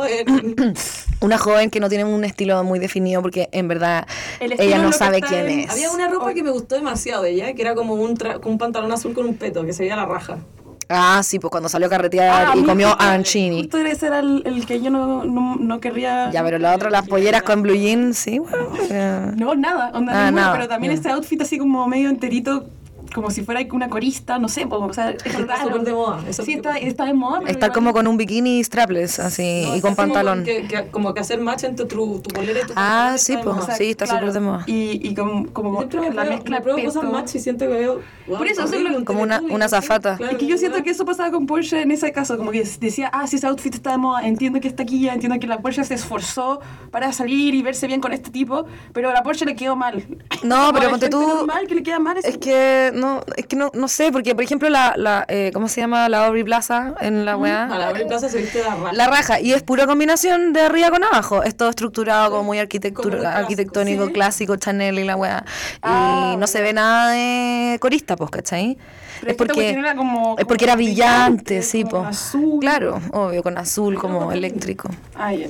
una 1.21 1.37
joven 1.37 1.69
que 1.69 1.79
no 1.79 1.89
tiene 1.89 2.05
un 2.05 2.23
estilo 2.23 2.63
muy 2.63 2.79
definido 2.79 3.21
porque 3.21 3.49
en 3.51 3.67
verdad 3.67 4.07
ella 4.39 4.77
no 4.79 4.91
que 4.91 4.97
sabe 4.97 5.21
quién 5.21 5.47
en- 5.47 5.59
es. 5.61 5.71
Había 5.71 5.91
una 5.91 6.07
ropa 6.07 6.33
que 6.33 6.43
me 6.43 6.51
gustó 6.51 6.75
demasiado 6.75 7.23
de 7.23 7.31
ella, 7.31 7.53
que 7.53 7.61
era 7.61 7.75
como 7.75 7.93
un, 7.95 8.15
tra- 8.15 8.39
un 8.45 8.57
pantalón 8.57 8.91
azul 8.91 9.13
con 9.13 9.25
un 9.25 9.35
peto, 9.35 9.65
que 9.65 9.73
se 9.73 9.83
veía 9.83 9.95
la 9.95 10.05
raja. 10.05 10.37
Ah, 10.91 11.21
sí, 11.23 11.37
pues 11.37 11.51
cuando 11.51 11.69
salió 11.69 11.85
a 11.85 11.89
carretear 11.91 12.47
Ah, 12.47 12.53
y 12.57 12.63
comió 12.63 12.87
justo- 12.89 13.03
arancini. 13.03 13.59
Justo 13.61 13.77
ese 13.77 14.07
era 14.07 14.19
el, 14.19 14.41
el 14.45 14.65
que 14.65 14.81
yo 14.81 14.89
no, 14.89 15.23
no, 15.23 15.55
no 15.57 15.79
querría... 15.79 16.31
Ya, 16.31 16.43
pero 16.43 16.57
la 16.57 16.73
otra, 16.73 16.89
las 16.89 17.07
polleras 17.07 17.43
con 17.43 17.61
blue 17.61 17.75
jeans, 17.75 18.17
sí, 18.17 18.39
bueno. 18.39 18.57
eh, 18.89 19.31
No, 19.35 19.53
nada, 19.53 19.91
onda 19.93 20.29
Ah, 20.29 20.51
pero 20.51 20.67
también 20.67 20.91
este 20.91 21.09
outfit 21.09 21.39
así 21.43 21.59
como 21.59 21.87
medio 21.87 22.09
enterito, 22.09 22.65
como 23.13 23.31
si 23.31 23.43
fuera 23.43 23.61
una 23.71 23.89
corista, 23.89 24.37
no 24.39 24.47
sé, 24.49 24.67
po, 24.67 24.77
o 24.77 24.93
sea, 24.93 25.11
es 25.11 25.25
Está 25.25 25.61
súper 25.63 25.81
de 25.81 25.93
moda, 25.93 26.23
eso 26.27 26.43
Sí, 26.43 26.53
está, 26.53 26.77
está 26.77 27.05
de 27.05 27.13
moda. 27.13 27.41
pero 27.45 27.73
como 27.73 27.93
con 27.93 28.07
un 28.07 28.17
bikini 28.17 28.63
strapless, 28.63 29.19
así, 29.19 29.63
No, 29.67 29.75
y 29.75 29.81
con 29.81 29.91
está 29.91 30.03
como 30.03 30.13
pantalón. 30.13 30.43
Que, 30.43 30.67
que- 30.67 30.87
como 30.91 31.13
que 31.13 31.19
hacer 31.21 31.39
match 31.41 31.63
entre 31.63 31.85
tu, 31.85 32.19
tu 32.19 32.29
polera 32.33 32.59
y 32.59 32.63
tu 32.67 32.73
Ah, 32.75 33.15
pantalón 33.15 33.19
sí, 33.19 33.37
pues, 33.43 33.77
sí, 33.77 33.89
está 33.91 34.05
claro, 34.05 34.19
súper 34.27 34.33
de 34.33 34.39
moda. 34.39 34.63
Y, 34.67 35.07
y 35.09 35.15
como, 35.15 35.45
como 35.53 35.71
me 35.71 35.85
la 35.85 35.89
pruebo- 35.89 36.29
mezcla 36.29 36.57
me 36.57 36.61
pruebo 36.61 36.83
cosas 36.83 37.03
match 37.03 37.35
y 37.35 37.39
siento 37.39 37.65
que 37.67 37.73
veo... 37.73 38.01
Por 38.27 38.45
eso, 38.47 38.63
eso 38.63 38.75
es 38.75 38.81
lo- 38.83 38.97
un 38.97 39.05
Como 39.05 39.21
una- 39.23 39.41
una 39.49 39.65
azafata. 39.65 40.17
claro, 40.17 40.33
Es 40.33 40.37
que 40.37 40.45
yo 40.45 40.57
siento 40.57 40.75
¿verdad? 40.75 40.85
que 40.85 40.91
eso 40.91 41.05
pasaba 41.05 41.31
con 41.31 41.45
Porsche 41.47 41.81
en 41.81 41.91
ese 41.91 42.11
caso, 42.11 42.37
como 42.37 42.51
que 42.51 42.63
decía, 42.79 43.09
ah, 43.13 43.25
si 43.27 43.37
ese 43.37 43.47
outfit 43.47 43.73
está 43.73 43.91
de 43.91 43.97
moda, 43.97 44.27
entiendo 44.27 44.59
que 44.59 44.67
está 44.67 44.83
aquí, 44.83 44.99
ya 45.01 45.13
entiendo 45.13 45.39
que 45.39 45.47
la 45.47 45.59
Porsche 45.59 45.83
se 45.83 45.95
esforzó 45.95 46.59
para 46.91 47.11
salir 47.11 47.55
y 47.55 47.61
verse 47.63 47.87
bien 47.87 48.01
con 48.01 48.13
este 48.13 48.29
tipo, 48.29 48.65
pero 48.93 49.09
a 49.09 49.13
la 49.13 49.23
Porsche 49.23 49.45
le 49.45 49.55
quedó 49.55 49.75
mal. 49.75 50.03
No, 50.43 50.71
pero 50.73 50.89
ponte 50.91 51.09
tú- 51.09 51.19
normal 51.27 51.67
que 51.67 51.75
le 51.75 51.83
queda 51.83 51.99
mal 51.99 52.17
Es 52.23 52.37
que 52.37 52.91
no, 52.99 53.21
es 53.35 53.47
que 53.47 53.55
no, 53.55 53.71
no 53.73 53.87
sé, 53.87 54.11
porque 54.11 54.35
por 54.35 54.43
ejemplo 54.43 54.69
la, 54.69 54.93
la 54.95 55.25
eh, 55.27 55.51
¿cómo 55.53 55.67
se 55.67 55.81
llama? 55.81 56.07
La 56.09 56.27
Aubrey 56.27 56.43
Plaza 56.43 56.93
en 57.01 57.25
la 57.25 57.35
weá. 57.37 57.65
A 57.65 57.77
la 57.79 57.87
Abril 57.89 58.05
Plaza 58.07 58.29
se 58.29 58.37
viste 58.39 58.61
la 58.61 58.75
raja. 58.75 58.93
La 58.93 59.07
raja, 59.07 59.39
y 59.39 59.53
es 59.53 59.63
pura 59.63 59.87
combinación 59.87 60.53
de 60.53 60.61
arriba 60.61 60.91
con 60.91 61.03
abajo. 61.03 61.41
Es 61.43 61.55
todo 61.57 61.69
estructurado 61.69 62.29
como 62.31 62.43
muy 62.43 62.59
arquitectura, 62.59 63.09
Como 63.09 63.17
muy 63.17 63.21
clásico, 63.23 63.39
arquitectónico, 63.45 64.05
sí. 64.07 64.13
clásico, 64.13 64.55
Chanel 64.57 64.99
y 64.99 65.03
la 65.05 65.15
weá. 65.15 65.45
Ah, 65.81 66.31
y 66.33 66.37
no 66.37 66.45
se 66.47 66.61
ve 66.61 66.73
nada 66.73 67.11
de 67.11 67.77
corista, 67.79 68.15
pues, 68.15 68.29
¿cachai? 68.29 68.77
Pero 69.21 69.31
es 69.31 69.37
porque, 69.37 69.69
era 69.71 69.95
como- 69.95 70.35
es 70.37 70.45
porque 70.45 70.63
como 70.65 70.71
era 70.71 70.75
brillante, 70.75 71.43
brillante, 71.55 71.61
sí, 71.61 71.83
pues. 71.83 72.05
azul. 72.05 72.59
Claro, 72.61 73.01
obvio, 73.11 73.43
con 73.43 73.57
azul 73.57 73.95
como 73.99 74.31
eléctrico. 74.31 74.89
Ay, 75.13 75.45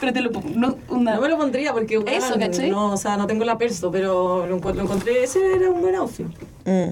pero 0.00 0.12
te 0.12 0.20
lo 0.20 0.32
pongo. 0.32 0.48
No, 0.56 0.76
una- 0.88 1.14
No 1.14 1.20
me 1.20 1.28
lo 1.28 1.36
pondría 1.38 1.72
porque, 1.72 1.98
weón, 1.98 2.08
Eso, 2.12 2.36
¿cachai? 2.38 2.70
no, 2.70 2.92
o 2.92 2.96
sea, 2.96 3.16
no 3.16 3.26
tengo 3.28 3.44
la 3.44 3.56
perso, 3.56 3.92
pero 3.92 4.46
lo 4.48 4.56
encontré, 4.56 5.22
ese 5.24 5.38
era 5.54 5.70
un 5.70 5.80
buen 5.80 5.94
outfit. 5.94 6.26
Mm. 6.64 6.90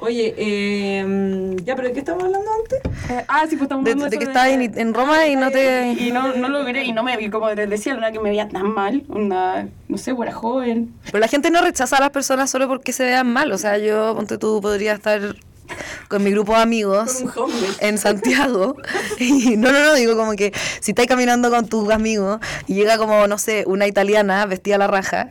Oye, 0.00 0.32
eh, 0.38 1.56
ya, 1.64 1.74
pero 1.74 1.88
¿de 1.88 1.94
qué 1.94 2.00
estamos 2.00 2.22
hablando 2.22 2.48
antes? 2.62 2.80
Eh, 3.10 3.24
ah, 3.26 3.40
sí, 3.48 3.56
pues 3.56 3.62
estamos 3.62 3.84
De, 3.84 3.90
hablando 3.90 4.10
de 4.10 4.16
que 4.16 4.24
eso 4.24 4.30
estabas 4.30 4.50
en, 4.50 4.78
en 4.78 4.94
Roma 4.94 5.26
y 5.26 5.34
no 5.34 5.50
te... 5.50 5.96
Y 5.98 6.12
no, 6.12 6.36
no 6.36 6.48
logré, 6.48 6.84
y 6.84 6.92
no 6.92 7.02
me 7.02 7.16
vi, 7.16 7.28
como 7.30 7.50
les 7.50 7.68
decía, 7.68 7.94
era 7.94 8.12
que 8.12 8.20
me 8.20 8.30
veía 8.30 8.48
tan 8.48 8.72
mal, 8.72 9.02
una, 9.08 9.66
no 9.88 9.98
sé, 9.98 10.14
era 10.22 10.32
joven. 10.32 10.94
Pero 11.06 11.18
la 11.18 11.26
gente 11.26 11.50
no 11.50 11.62
rechaza 11.62 11.96
a 11.96 12.00
las 12.00 12.10
personas 12.10 12.48
solo 12.48 12.68
porque 12.68 12.92
se 12.92 13.04
vean 13.04 13.32
mal. 13.32 13.50
O 13.50 13.58
sea, 13.58 13.76
yo, 13.78 14.14
ponte 14.14 14.38
tú, 14.38 14.60
podría 14.60 14.92
estar 14.92 15.34
con 16.08 16.22
mi 16.24 16.30
grupo 16.30 16.54
de 16.54 16.60
amigos 16.62 17.22
en 17.80 17.98
Santiago. 17.98 18.76
Y 19.20 19.56
no, 19.56 19.72
no, 19.72 19.80
no, 19.84 19.94
digo 19.94 20.16
como 20.16 20.32
que 20.32 20.52
si 20.80 20.92
estáis 20.92 21.08
caminando 21.08 21.50
con 21.50 21.66
tus 21.68 21.90
amigos 21.90 22.38
y 22.66 22.74
llega 22.74 22.98
como, 22.98 23.26
no 23.26 23.36
sé, 23.38 23.64
una 23.66 23.86
italiana 23.86 24.46
vestida 24.46 24.76
a 24.76 24.78
la 24.78 24.86
raja, 24.86 25.30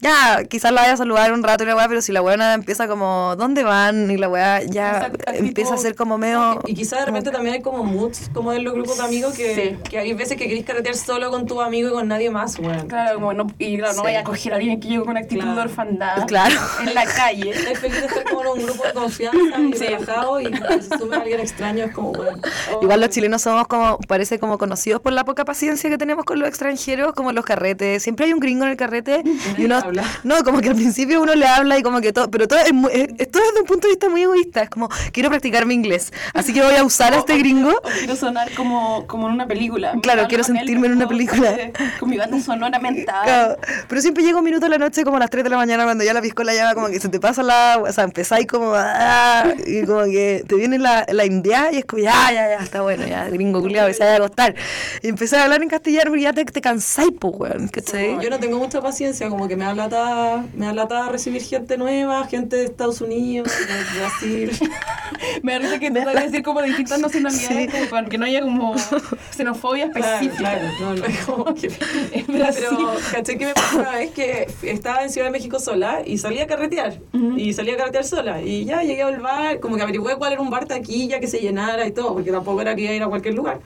ya, 0.00 0.42
quizás 0.48 0.72
la 0.72 0.80
vaya 0.82 0.94
a 0.94 0.96
saludar 0.96 1.32
un 1.32 1.42
rato 1.42 1.62
y 1.62 1.66
la 1.66 1.76
weá, 1.76 1.86
pero 1.88 2.02
si 2.02 2.10
la 2.12 2.22
weá 2.22 2.54
empieza 2.54 2.88
como, 2.88 3.34
¿dónde 3.36 3.62
van? 3.62 4.10
Y 4.10 4.16
la 4.16 4.28
weá 4.28 4.62
ya 4.64 4.96
Exacto, 4.96 5.32
empieza 5.32 5.74
a 5.74 5.76
tipo- 5.76 5.82
ser 5.82 5.94
como 5.94 6.18
medio... 6.18 6.60
Y 6.66 6.74
quizás 6.74 7.00
de 7.00 7.06
repente 7.06 7.30
también 7.30 7.54
hay 7.56 7.62
como 7.62 7.84
moods, 7.84 8.30
como 8.34 8.52
en 8.52 8.64
los 8.64 8.74
grupos 8.74 8.98
de 8.98 9.04
amigos, 9.04 9.34
que, 9.34 9.54
Sí. 9.54 9.90
que 9.90 9.98
hay 9.98 10.12
veces 10.14 10.36
que 10.36 10.48
querés 10.48 10.64
carretear 10.64 10.96
solo 10.96 11.30
con 11.30 11.46
tu 11.46 11.60
amigo 11.60 11.88
y 11.90 11.92
con 11.92 12.08
nadie 12.08 12.30
más, 12.30 12.58
weón. 12.58 12.88
Claro, 12.88 13.14
como 13.16 13.32
no, 13.32 13.46
y 13.58 13.76
claro, 13.78 13.92
no 13.94 13.98
Sí. 14.00 14.04
vaya 14.04 14.20
a 14.20 14.24
coger 14.24 14.52
a 14.54 14.56
alguien 14.56 14.80
que 14.80 14.88
llegue 14.88 15.04
con 15.04 15.16
actitud 15.16 15.42
Claro. 15.42 15.56
de 15.56 15.62
orfandad 15.62 16.26
Claro. 16.26 16.56
en 16.84 16.94
la 16.94 17.04
calle. 17.04 17.50
Estás 17.54 17.78
feliz 17.78 18.00
de 18.00 18.06
estar 18.06 18.24
como 18.24 18.40
en 18.42 18.48
un 18.60 18.66
grupo 18.66 18.84
de 18.84 18.92
confianza 18.92 19.58
y 19.70 19.78
Sí. 19.78 19.86
relajado 19.86 20.40
y 20.40 20.50
cuando 20.50 20.82
se 20.82 20.98
sube 20.98 21.16
alguien 21.16 21.40
extraño 21.40 21.84
es 21.86 21.92
como, 21.92 22.12
bueno. 22.12 22.38
Igual 22.82 23.00
los 23.00 23.10
chilenos 23.10 23.42
somos 23.42 23.66
como, 23.68 23.98
parece 24.08 24.38
como 24.38 24.58
conocidos 24.58 25.00
por 25.00 25.12
la 25.12 25.24
poca 25.24 25.44
paciencia 25.44 25.88
que 25.90 25.98
tenemos 25.98 26.24
con 26.24 26.38
los 26.38 26.48
extranjeros, 26.48 27.12
como 27.14 27.32
los 27.32 27.44
carretes. 27.44 28.02
Siempre 28.02 28.26
hay 28.26 28.32
un 28.32 28.40
gringo 28.40 28.64
en 28.64 28.70
el 28.70 28.76
carrete 28.76 29.22
y 29.58 29.64
uno, 29.64 29.76
habla. 29.76 30.04
no, 30.24 30.42
como 30.44 30.60
que 30.60 30.68
al 30.68 30.74
principio 30.74 31.20
uno 31.22 31.34
le 31.34 31.46
habla 31.46 31.78
y 31.78 31.82
como 31.82 32.00
que 32.00 32.12
todo, 32.12 32.30
pero 32.30 32.46
todo 32.48 32.58
es, 32.60 32.72
muy- 32.72 32.90
es- 32.92 33.08
es 33.18 33.30
todo 33.30 33.42
desde 33.44 33.60
un 33.60 33.66
punto 33.66 33.86
de 33.86 33.92
vista 33.92 34.08
muy 34.08 34.22
egoísta. 34.22 34.62
Es 34.62 34.70
como, 34.70 34.88
quiero 35.12 35.28
practicar 35.30 35.66
mi 35.66 35.74
inglés, 35.74 36.12
así 36.34 36.52
que 36.52 36.62
voy 36.62 36.74
a 36.74 36.84
usar 36.84 37.12
a 37.14 37.18
este 37.18 37.36
gringo. 37.38 37.70
O 37.70 37.82
quiero 37.98 38.16
sonar 38.16 38.50
como, 38.54 39.06
como 39.06 39.28
en 39.28 39.34
una 39.34 39.46
película. 39.46 39.94
Claro, 40.02 40.26
quiero 40.28 40.44
sentirme 40.44 40.86
en 40.88 40.94
una 40.94 41.08
película. 41.08 41.54
Con 41.98 42.10
mi 42.10 42.16
banda 42.18 42.40
sonora 42.40 42.78
mental. 42.78 43.24
Claro, 43.24 43.56
pero 43.88 44.00
siempre 44.00 44.22
llega 44.22 44.38
un 44.38 44.44
minuto 44.44 44.66
de 44.66 44.70
la 44.70 44.78
noche 44.78 45.04
como 45.04 45.16
a 45.16 45.20
las 45.20 45.30
3 45.30 45.44
de 45.44 45.50
la 45.50 45.56
mañana 45.56 45.84
cuando 45.84 46.04
ya 46.04 46.12
la 46.12 46.20
piscola 46.22 46.52
ya 46.54 46.74
como 46.74 46.88
que 46.88 47.00
se 47.00 47.08
te 47.08 47.20
pasa 47.20 47.42
la, 47.42 47.78
o 47.82 47.92
sea, 47.92 48.04
empezáis 48.04 48.46
como 48.46 48.72
ah, 48.74 49.44
y 49.66 49.84
como 49.84 50.04
que 50.04 50.44
te 50.46 50.54
viene 50.56 50.78
la, 50.78 51.06
la 51.08 51.24
india 51.24 51.70
y 51.72 51.78
es 51.78 51.84
como 51.84 52.02
ya, 52.02 52.32
ya, 52.32 52.48
ya, 52.48 52.62
está 52.62 52.82
bueno, 52.82 53.06
ya, 53.06 53.28
gringo 53.28 53.60
culiado, 53.60 53.88
y 53.88 53.94
se 53.94 54.04
va 54.04 54.12
a 54.12 54.16
acostar. 54.16 54.54
Y 55.02 55.08
empecé 55.08 55.36
a 55.36 55.44
hablar 55.44 55.62
en 55.62 55.68
castellano 55.68 56.10
porque 56.10 56.22
ya 56.22 56.32
te, 56.32 56.44
te 56.44 56.60
cansáis, 56.60 57.12
pues, 57.18 57.34
weón, 57.36 57.68
¿cachai? 57.68 58.18
Yo 58.22 58.30
no 58.30 58.38
tengo 58.38 58.58
mucha 58.58 58.80
paciencia, 58.80 59.28
como 59.28 59.48
que 59.48 59.56
me 59.56 59.64
da 59.64 59.74
lata, 59.74 60.44
me 60.54 60.66
da 60.66 60.72
lata 60.72 61.08
recibir 61.08 61.42
gente 61.42 61.76
nueva, 61.76 62.26
gente 62.26 62.56
de 62.56 62.64
Estados 62.64 63.00
Unidos, 63.00 63.50
de 63.50 63.98
Brasil. 63.98 64.50
Me 65.42 65.52
da 65.52 65.58
risa 65.58 65.78
que 65.78 65.90
te 65.90 66.00
a 66.00 66.12
decir 66.12 66.42
como 66.42 66.62
distintas 66.62 66.98
nacionalidades, 66.98 67.70
como 67.70 67.86
para 67.86 68.08
que 68.08 68.18
no 68.18 68.24
haya 68.24 68.40
como 68.40 68.74
xenofobia 69.30 69.86
específica. 69.86 70.36
claro, 70.36 70.68
no, 70.80 70.94
no 70.94 71.04
es 71.04 71.18
como 71.24 71.54
que... 71.54 71.70
En 72.12 72.26
Brasil. 72.26 72.64
Pero, 72.70 72.92
¿caché 73.12 73.38
que 73.38 73.46
me 73.46 73.54
pasó 73.54 73.78
una 73.78 73.92
vez 73.92 74.10
que 74.12 74.48
estaba 74.62 75.02
en 75.02 75.10
Ciudad 75.10 75.26
de 75.26 75.32
México 75.32 75.58
sola 75.58 76.02
y 76.04 76.18
salí 76.18 76.38
a 76.38 76.46
carretear? 76.46 76.98
Y 77.36 77.52
salí 77.52 77.70
a 77.70 77.76
carretear 77.76 78.04
sola. 78.04 78.42
Y 78.42 78.64
ya 78.64 78.82
llegué 78.82 79.02
al 79.02 79.20
bar, 79.20 79.49
como 79.58 79.76
que 79.76 79.82
averigüé 79.82 80.16
cuál 80.16 80.32
era 80.32 80.42
un 80.42 80.50
bar 80.50 80.66
taquilla 80.66 81.18
que 81.20 81.26
se 81.26 81.40
llenara 81.40 81.86
y 81.86 81.92
todo, 81.92 82.14
porque 82.14 82.30
tampoco 82.30 82.60
era 82.60 82.74
que 82.74 82.82
iba 82.82 82.90
a 82.92 82.94
ir 82.94 83.02
a 83.02 83.08
cualquier 83.08 83.34
lugar. 83.34 83.60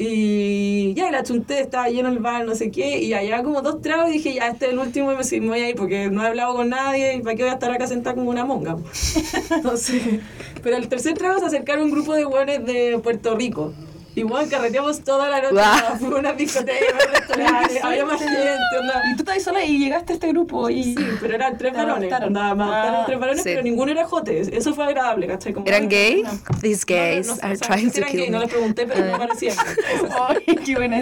Y 0.00 0.94
ya, 0.94 1.08
y 1.08 1.10
la 1.10 1.24
chunté, 1.24 1.60
estaba 1.60 1.88
lleno 1.88 2.08
el 2.08 2.20
bar, 2.20 2.44
no 2.44 2.54
sé 2.54 2.70
qué, 2.70 3.00
y 3.02 3.14
allá 3.14 3.42
como 3.42 3.62
dos 3.62 3.82
tragos 3.82 4.10
y 4.10 4.12
dije, 4.12 4.34
ya, 4.34 4.46
este 4.46 4.66
es 4.66 4.72
el 4.72 4.78
último 4.78 5.10
y 5.12 5.16
me, 5.16 5.40
me 5.40 5.48
voy 5.48 5.60
a 5.60 5.68
ir 5.70 5.74
porque 5.74 6.08
no 6.08 6.22
he 6.22 6.28
hablado 6.28 6.54
con 6.54 6.68
nadie 6.68 7.16
y 7.16 7.20
para 7.20 7.34
qué 7.34 7.42
voy 7.42 7.50
a 7.50 7.54
estar 7.54 7.72
acá 7.72 7.88
sentada 7.88 8.14
como 8.14 8.30
una 8.30 8.44
monga. 8.44 8.76
Entonces, 9.50 10.20
pero 10.62 10.76
al 10.76 10.88
tercer 10.88 11.14
trago 11.14 11.40
se 11.40 11.46
acercaron 11.46 11.86
un 11.86 11.90
grupo 11.90 12.14
de 12.14 12.24
hueones 12.26 12.64
de 12.64 13.00
Puerto 13.02 13.34
Rico. 13.34 13.72
Igual 14.18 14.48
carreteamos 14.48 15.02
toda 15.04 15.28
la 15.28 15.40
noche, 15.40 15.62
fuimos 15.98 16.16
a 16.16 16.20
una 16.20 16.32
discoteca, 16.32 16.76
un 16.92 17.14
restaurante, 17.14 17.80
había 17.82 18.04
más 18.04 18.18
gente, 18.18 18.38
onda. 18.80 19.02
Y 19.12 19.16
tú 19.16 19.22
estabas 19.22 19.42
sola 19.42 19.64
y 19.64 19.78
llegaste 19.78 20.12
a 20.12 20.14
este 20.14 20.28
grupo 20.28 20.68
y... 20.70 20.82
Sí, 20.82 20.96
pero 21.20 21.34
eran 21.34 21.56
tres 21.58 21.72
varones, 21.74 22.10
nada 22.30 22.54
más, 22.54 22.86
Ah, 22.88 23.02
tres 23.06 23.18
varones, 23.18 23.42
sí. 23.42 23.50
pero 23.50 23.62
ninguno 23.62 23.92
era 23.92 24.04
jotes, 24.06 24.48
eso 24.48 24.74
fue 24.74 24.84
agradable, 24.84 25.26
¿cachai? 25.26 25.52
Como, 25.52 25.66
¿Eran 25.66 25.82
ay, 25.82 25.88
gay? 25.88 26.22
no. 26.22 26.30
These 26.60 26.84
No, 26.88 26.96
no, 26.96 27.02
gays 27.02 27.26
no, 27.28 27.32
are 27.42 27.52
o 27.54 27.56
sea, 27.56 27.68
trying 27.68 27.86
no 27.86 27.92
to 27.92 28.02
kill 28.02 28.16
gay, 28.20 28.30
no 28.30 28.38
me. 28.38 28.44
les 28.44 28.52
pregunté, 28.52 28.86
pero 28.86 29.04
no 29.04 29.14
Ah. 29.14 29.18
parecían. 29.18 29.56
Ay, 30.28 30.56
qué 30.64 30.74
buena. 30.76 30.98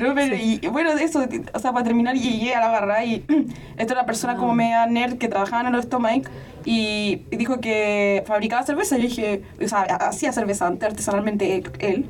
No, 0.00 0.14
pero, 0.14 0.34
y, 0.36 0.58
y 0.62 0.66
bueno, 0.68 0.90
eso, 0.92 1.24
o 1.52 1.58
sea, 1.58 1.72
para 1.72 1.84
terminar, 1.84 2.14
llegué 2.16 2.54
a 2.54 2.60
la 2.60 2.68
barra 2.68 3.04
y 3.04 3.24
esta 3.76 3.92
era 3.92 3.94
una 3.94 4.06
persona 4.06 4.36
como 4.36 4.54
media 4.54 4.86
nerd 4.86 5.18
que 5.18 5.28
trabajaba 5.28 5.68
en 5.68 5.74
el 5.74 5.82
Stomach 5.82 6.24
y, 6.64 7.22
dijo 7.30 7.60
que 7.60 8.22
fabricaba 8.26 8.62
cerveza. 8.64 8.96
Y 8.98 9.02
yo 9.02 9.08
dije, 9.08 9.42
o 9.62 9.68
sea, 9.68 9.82
hacía 9.82 10.32
cerveza 10.32 10.66
artesanalmente 10.66 11.62
él. 11.80 12.06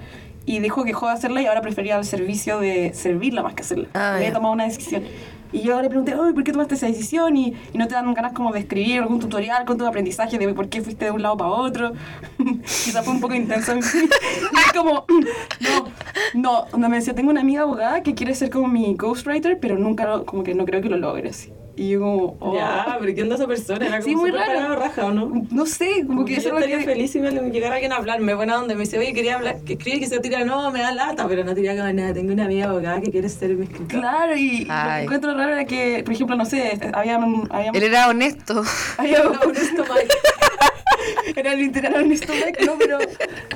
Y 0.47 0.59
dijo 0.59 0.83
que 0.85 0.89
dejó 0.89 1.07
de 1.07 1.13
hacerla 1.15 1.41
y 1.41 1.47
ahora 1.47 1.63
prefería 1.63 1.97
el 1.97 2.05
servicio 2.05 2.61
de 2.61 2.93
servirla 2.93 3.43
más 3.43 3.55
que 3.55 3.63
hacerla. 3.63 3.89
Ah, 3.95 4.17
Había 4.17 4.29
ya. 4.29 4.35
tomado 4.35 4.53
una 4.53 4.65
decisión. 4.65 5.03
Y 5.53 5.63
yo 5.63 5.81
le 5.81 5.89
pregunté, 5.89 6.15
"Oye, 6.17 6.35
¿por 6.35 6.43
qué 6.45 6.51
tomaste 6.53 6.75
esa 6.75 6.87
decisión? 6.87 7.37
Y, 7.37 7.55
y 7.73 7.79
no 7.79 7.87
te 7.87 7.95
dan 7.95 8.13
ganas 8.13 8.33
como 8.33 8.53
de 8.53 8.59
escribir 8.59 9.01
algún 9.01 9.21
tutorial 9.21 9.65
con 9.65 9.79
tu 9.79 9.87
aprendizaje 9.87 10.37
de 10.37 10.53
por 10.53 10.69
qué 10.69 10.83
fuiste 10.83 11.05
de 11.07 11.11
un 11.13 11.23
lado 11.23 11.37
para 11.37 11.51
otro. 11.51 11.93
Quizá 12.63 13.03
fue 13.03 13.15
un 13.15 13.21
poco 13.21 13.35
intenso. 13.35 13.75
y 13.77 13.79
es 13.79 14.73
como, 14.77 15.07
no, 15.61 15.85
no, 16.35 16.65
donde 16.73 16.89
me 16.89 16.97
decía, 16.97 17.15
tengo 17.15 17.31
una 17.31 17.41
amiga 17.41 17.63
abogada 17.63 18.03
que 18.03 18.15
quiere 18.15 18.35
ser 18.35 18.51
como 18.51 18.67
mi 18.69 18.95
ghostwriter, 18.97 19.59
pero 19.61 19.79
nunca, 19.79 20.05
lo- 20.07 20.27
como 20.27 20.43
que 20.43 20.55
no 20.55 20.65
creo 20.67 20.83
que 20.83 20.89
lo 20.91 20.97
logre 20.99 21.31
así. 21.31 21.53
Y 21.77 21.91
yo 21.91 22.01
como, 22.01 22.37
oh. 22.39 22.55
Ya, 22.55 22.97
pero 23.01 23.15
¿qué 23.15 23.23
onda 23.23 23.35
esa 23.35 23.47
persona? 23.49 23.85
Era 23.87 23.97
como 23.99 24.09
Sí, 24.09 24.15
muy 24.15 24.31
raro. 24.31 24.47
parado 24.47 24.77
raja, 24.77 25.07
¿o 25.07 25.11
no? 25.11 25.43
No 25.51 25.67
sé, 25.67 26.03
como 26.03 26.09
Como 26.09 26.25
que 26.25 26.37
que 26.37 26.41
yo 26.41 26.55
estaría 26.57 26.79
que... 26.79 26.85
feliz 26.85 27.11
si 27.11 27.19
me 27.19 27.31
llegara 27.33 27.75
alguien 27.75 27.93
a 27.93 27.97
hablarme, 27.97 28.33
buena 28.35 28.61
onda, 28.61 28.75
me 28.75 28.81
dice, 28.81 28.97
oye, 28.99 29.13
quería 29.13 29.35
hablar, 29.35 29.61
que 29.65 29.73
escribe 29.73 29.99
que 29.99 30.07
se 30.07 30.21
tira, 30.21 30.45
no, 30.45 30.71
me 30.71 30.81
da 30.81 30.93
lata, 30.93 31.27
pero 31.27 31.43
no 31.43 31.53
tira 31.55 31.75
como 31.77 31.93
nada, 31.93 32.15
tengo 32.15 32.33
una 32.33 32.45
amiga 32.45 32.67
abogada 32.69 33.01
que 33.01 33.11
quiere 33.11 33.29
ser 33.29 33.57
mi 33.57 33.65
escritora. 33.65 34.01
Claro, 34.01 34.37
y 34.37 34.65
lo 34.67 34.75
que 34.75 35.03
encuentro 35.03 35.35
raro 35.35 35.53
era 35.53 35.65
que, 35.65 36.03
por 36.05 36.15
ejemplo, 36.15 36.37
no 36.37 36.45
sé, 36.45 36.79
había... 36.93 37.17
había, 37.51 37.71
Él 37.73 37.83
era 37.83 38.09
honesto. 38.09 38.63
había 38.99 39.25
No, 39.25 39.31
honesto, 39.45 39.83
Mike. 39.95 40.15
era 41.37 41.55
literal 41.55 42.05
un 42.05 42.17
stomach, 42.17 42.59
no, 42.65 42.77
pero 42.79 42.99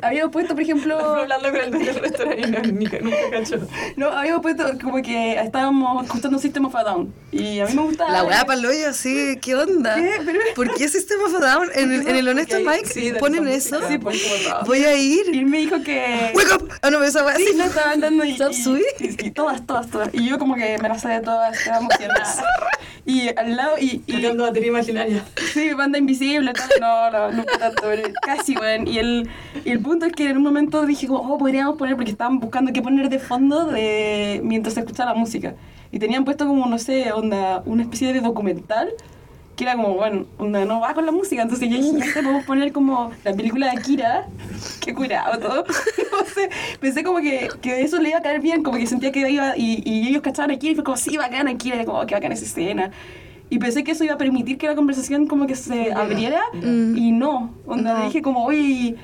habíamos 0.02 0.32
puesto, 0.32 0.54
por 0.54 0.62
ejemplo... 0.62 0.96
Estaba 0.98 1.20
hablando 1.22 1.50
con 1.50 1.60
el 1.60 1.70
del 1.70 1.94
restaurante 1.96 2.40
y 2.46 2.50
no, 2.50 2.58
nunca, 2.80 2.98
nunca 3.00 3.16
cachó. 3.30 3.56
No, 3.96 4.08
habíamos 4.08 4.42
puesto 4.42 4.64
como 4.82 5.02
que 5.02 5.38
estábamos 5.40 6.04
escuchando 6.04 6.38
System 6.38 6.64
of 6.66 6.74
a 6.76 6.84
Down. 6.84 7.12
Y 7.32 7.60
a 7.60 7.66
mí 7.66 7.74
me 7.74 7.82
gusta. 7.82 8.10
La 8.10 8.24
weá 8.24 8.44
pa'l 8.44 8.64
hoyo, 8.64 8.92
sí, 8.92 9.38
¿qué 9.40 9.54
onda? 9.54 9.94
¿Qué? 9.96 10.10
Pero- 10.24 10.40
¿Por 10.54 10.74
qué 10.74 10.88
System 10.88 11.20
of 11.22 11.34
a 11.34 11.38
Down? 11.54 11.68
En, 11.74 11.92
el- 11.92 12.08
en 12.08 12.16
el 12.16 12.28
Honesto 12.28 12.56
Mike 12.60 12.86
sí, 12.86 13.12
ponen 13.18 13.46
eso. 13.48 13.80
Sí, 13.88 13.98
pues 13.98 14.22
como 14.22 14.54
todo. 14.54 14.64
Voy 14.66 14.84
a 14.84 14.94
Y 14.94 15.12
ir. 15.20 15.26
él 15.32 15.46
me 15.46 15.58
dijo 15.58 15.82
que. 15.82 16.32
Wake 16.34 16.54
up. 16.54 16.68
Ah, 16.82 16.90
no, 16.90 17.02
esa 17.02 17.24
weá 17.24 17.36
Sí, 17.36 17.46
no 17.56 17.64
estaban 17.64 18.00
dando 18.00 18.24
y, 18.24 18.36
Chop 18.36 18.52
y- 18.52 19.04
y- 19.04 19.26
y 19.26 19.30
todas, 19.30 19.66
todas, 19.66 19.88
todas. 19.88 20.08
Y 20.12 20.28
yo 20.28 20.38
como 20.38 20.54
que 20.54 20.78
me 20.78 20.88
las 20.88 21.02
sé 21.02 21.08
de 21.08 21.20
todas, 21.20 21.56
estaba 21.58 21.78
emocionada. 21.78 22.44
Y 23.04 23.28
al 23.38 23.56
lado, 23.56 23.76
y, 23.80 24.02
y 24.06 24.20
Tocando 24.20 24.44
batería 24.44 24.68
imaginaria. 24.68 25.24
sí, 25.54 25.72
banda 25.72 25.96
invisible, 25.96 26.52
todo. 26.52 26.66
no, 26.78 27.10
no, 27.10 27.30
nunca 27.32 27.37
casi, 28.22 28.56
weón. 28.56 28.86
Y 28.86 28.98
el, 28.98 29.28
y 29.64 29.70
el 29.70 29.80
punto 29.80 30.06
es 30.06 30.12
que 30.12 30.28
en 30.30 30.36
un 30.36 30.42
momento 30.42 30.86
dije 30.86 31.06
como, 31.06 31.34
oh, 31.34 31.38
podríamos 31.38 31.76
poner, 31.76 31.96
porque 31.96 32.10
estaban 32.10 32.40
buscando 32.40 32.72
qué 32.72 32.82
poner 32.82 33.08
de 33.08 33.18
fondo 33.18 33.66
de, 33.66 34.40
mientras 34.44 34.74
se 34.74 34.80
escuchaba 34.80 35.12
la 35.12 35.18
música. 35.18 35.54
Y 35.90 35.98
tenían 35.98 36.24
puesto 36.24 36.46
como, 36.46 36.66
no 36.66 36.78
sé, 36.78 37.12
onda, 37.12 37.62
una 37.64 37.82
especie 37.82 38.12
de 38.12 38.20
documental 38.20 38.90
que 39.56 39.64
era 39.64 39.74
como, 39.74 39.94
bueno, 39.94 40.24
onda, 40.38 40.64
no 40.64 40.78
va 40.80 40.94
con 40.94 41.04
la 41.04 41.10
música. 41.10 41.42
Entonces 41.42 41.68
yo 41.68 41.76
dije, 41.78 41.98
ya 41.98 42.12
podemos 42.22 42.44
poner 42.44 42.70
como 42.72 43.10
la 43.24 43.32
película 43.34 43.66
de 43.72 43.78
Akira, 43.78 44.26
qué 44.80 44.94
curado 44.94 45.38
todo. 45.40 45.64
No 46.12 46.24
sé, 46.24 46.50
pensé 46.80 47.04
como 47.04 47.18
que, 47.20 47.48
que 47.62 47.82
eso 47.82 47.98
le 48.00 48.10
iba 48.10 48.18
a 48.18 48.22
caer 48.22 48.40
bien, 48.40 48.62
como 48.62 48.76
que 48.76 48.86
sentía 48.86 49.12
que 49.12 49.28
iba, 49.30 49.56
y, 49.56 49.82
y 49.84 50.08
ellos 50.08 50.20
cachaban 50.22 50.50
a 50.50 50.54
Akira 50.54 50.72
y 50.72 50.74
fue 50.76 50.84
como, 50.84 50.96
sí, 50.96 51.16
bacán 51.16 51.48
Akira, 51.48 51.80
y 51.80 51.84
como, 51.84 52.00
"Oh, 52.00 52.06
qué 52.06 52.14
bacán 52.14 52.32
esa 52.32 52.44
escena. 52.44 52.90
Y 53.50 53.58
pensé 53.58 53.82
que 53.84 53.92
eso 53.92 54.04
iba 54.04 54.14
a 54.14 54.18
permitir 54.18 54.58
que 54.58 54.66
la 54.66 54.74
conversación 54.74 55.26
como 55.26 55.46
que 55.46 55.54
se 55.56 55.92
abriera, 55.92 56.40
y 56.54 57.12
no. 57.12 57.54
Onda, 57.66 57.98
No. 57.98 58.04
dije 58.06 58.20
como, 58.22 58.44
oye, 58.44 58.96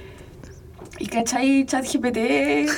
¿y 0.99 1.07
cachai 1.07 1.65
chat 1.67 1.85
GPT? 1.85 2.71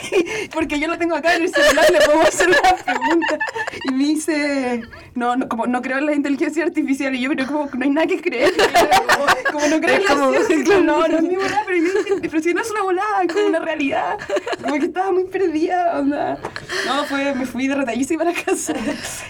Porque 0.52 0.78
yo 0.80 0.88
lo 0.88 0.98
tengo 0.98 1.14
acá 1.14 1.36
en 1.36 1.42
el 1.42 1.48
celular, 1.48 1.84
le 1.90 2.00
puedo 2.00 2.20
hacer 2.22 2.48
una 2.48 2.60
pregunta. 2.76 3.38
Y 3.84 3.92
me 3.92 4.04
dice, 4.04 4.82
no, 5.14 5.36
no, 5.36 5.48
como 5.48 5.66
no 5.66 5.82
creo 5.82 5.98
en 5.98 6.06
la 6.06 6.14
inteligencia 6.14 6.64
artificial. 6.64 7.14
Y 7.14 7.20
yo 7.20 7.30
creo 7.30 7.46
como 7.46 7.68
no 7.72 7.84
hay 7.84 7.90
nada 7.90 8.06
que 8.06 8.20
creer. 8.20 8.52
Como, 8.56 9.26
como 9.52 9.68
no 9.68 9.80
creo 9.80 9.96
en 9.96 10.04
la 10.04 10.44
ciencia. 10.46 10.80
No, 10.90 11.06
no 11.06 11.18
es 11.18 11.22
mi 11.22 11.36
volada, 11.36 11.62
pero 11.66 11.78
yo 11.78 11.84
dije, 11.84 12.28
pero 12.28 12.42
si 12.42 12.54
no 12.54 12.62
es 12.62 12.70
una 12.70 12.82
volada, 12.82 13.22
es 13.22 13.32
como 13.32 13.46
una 13.46 13.58
realidad. 13.60 14.18
Como 14.62 14.74
que 14.74 14.86
estaba 14.86 15.12
muy 15.12 15.24
perdida, 15.24 15.98
onda. 15.98 16.38
No, 16.86 17.04
fue, 17.04 17.34
me 17.34 17.46
fui 17.46 17.68
de 17.68 17.74
retallísima 17.74 18.22
a 18.22 18.26
la 18.26 18.32
casa. 18.32 18.74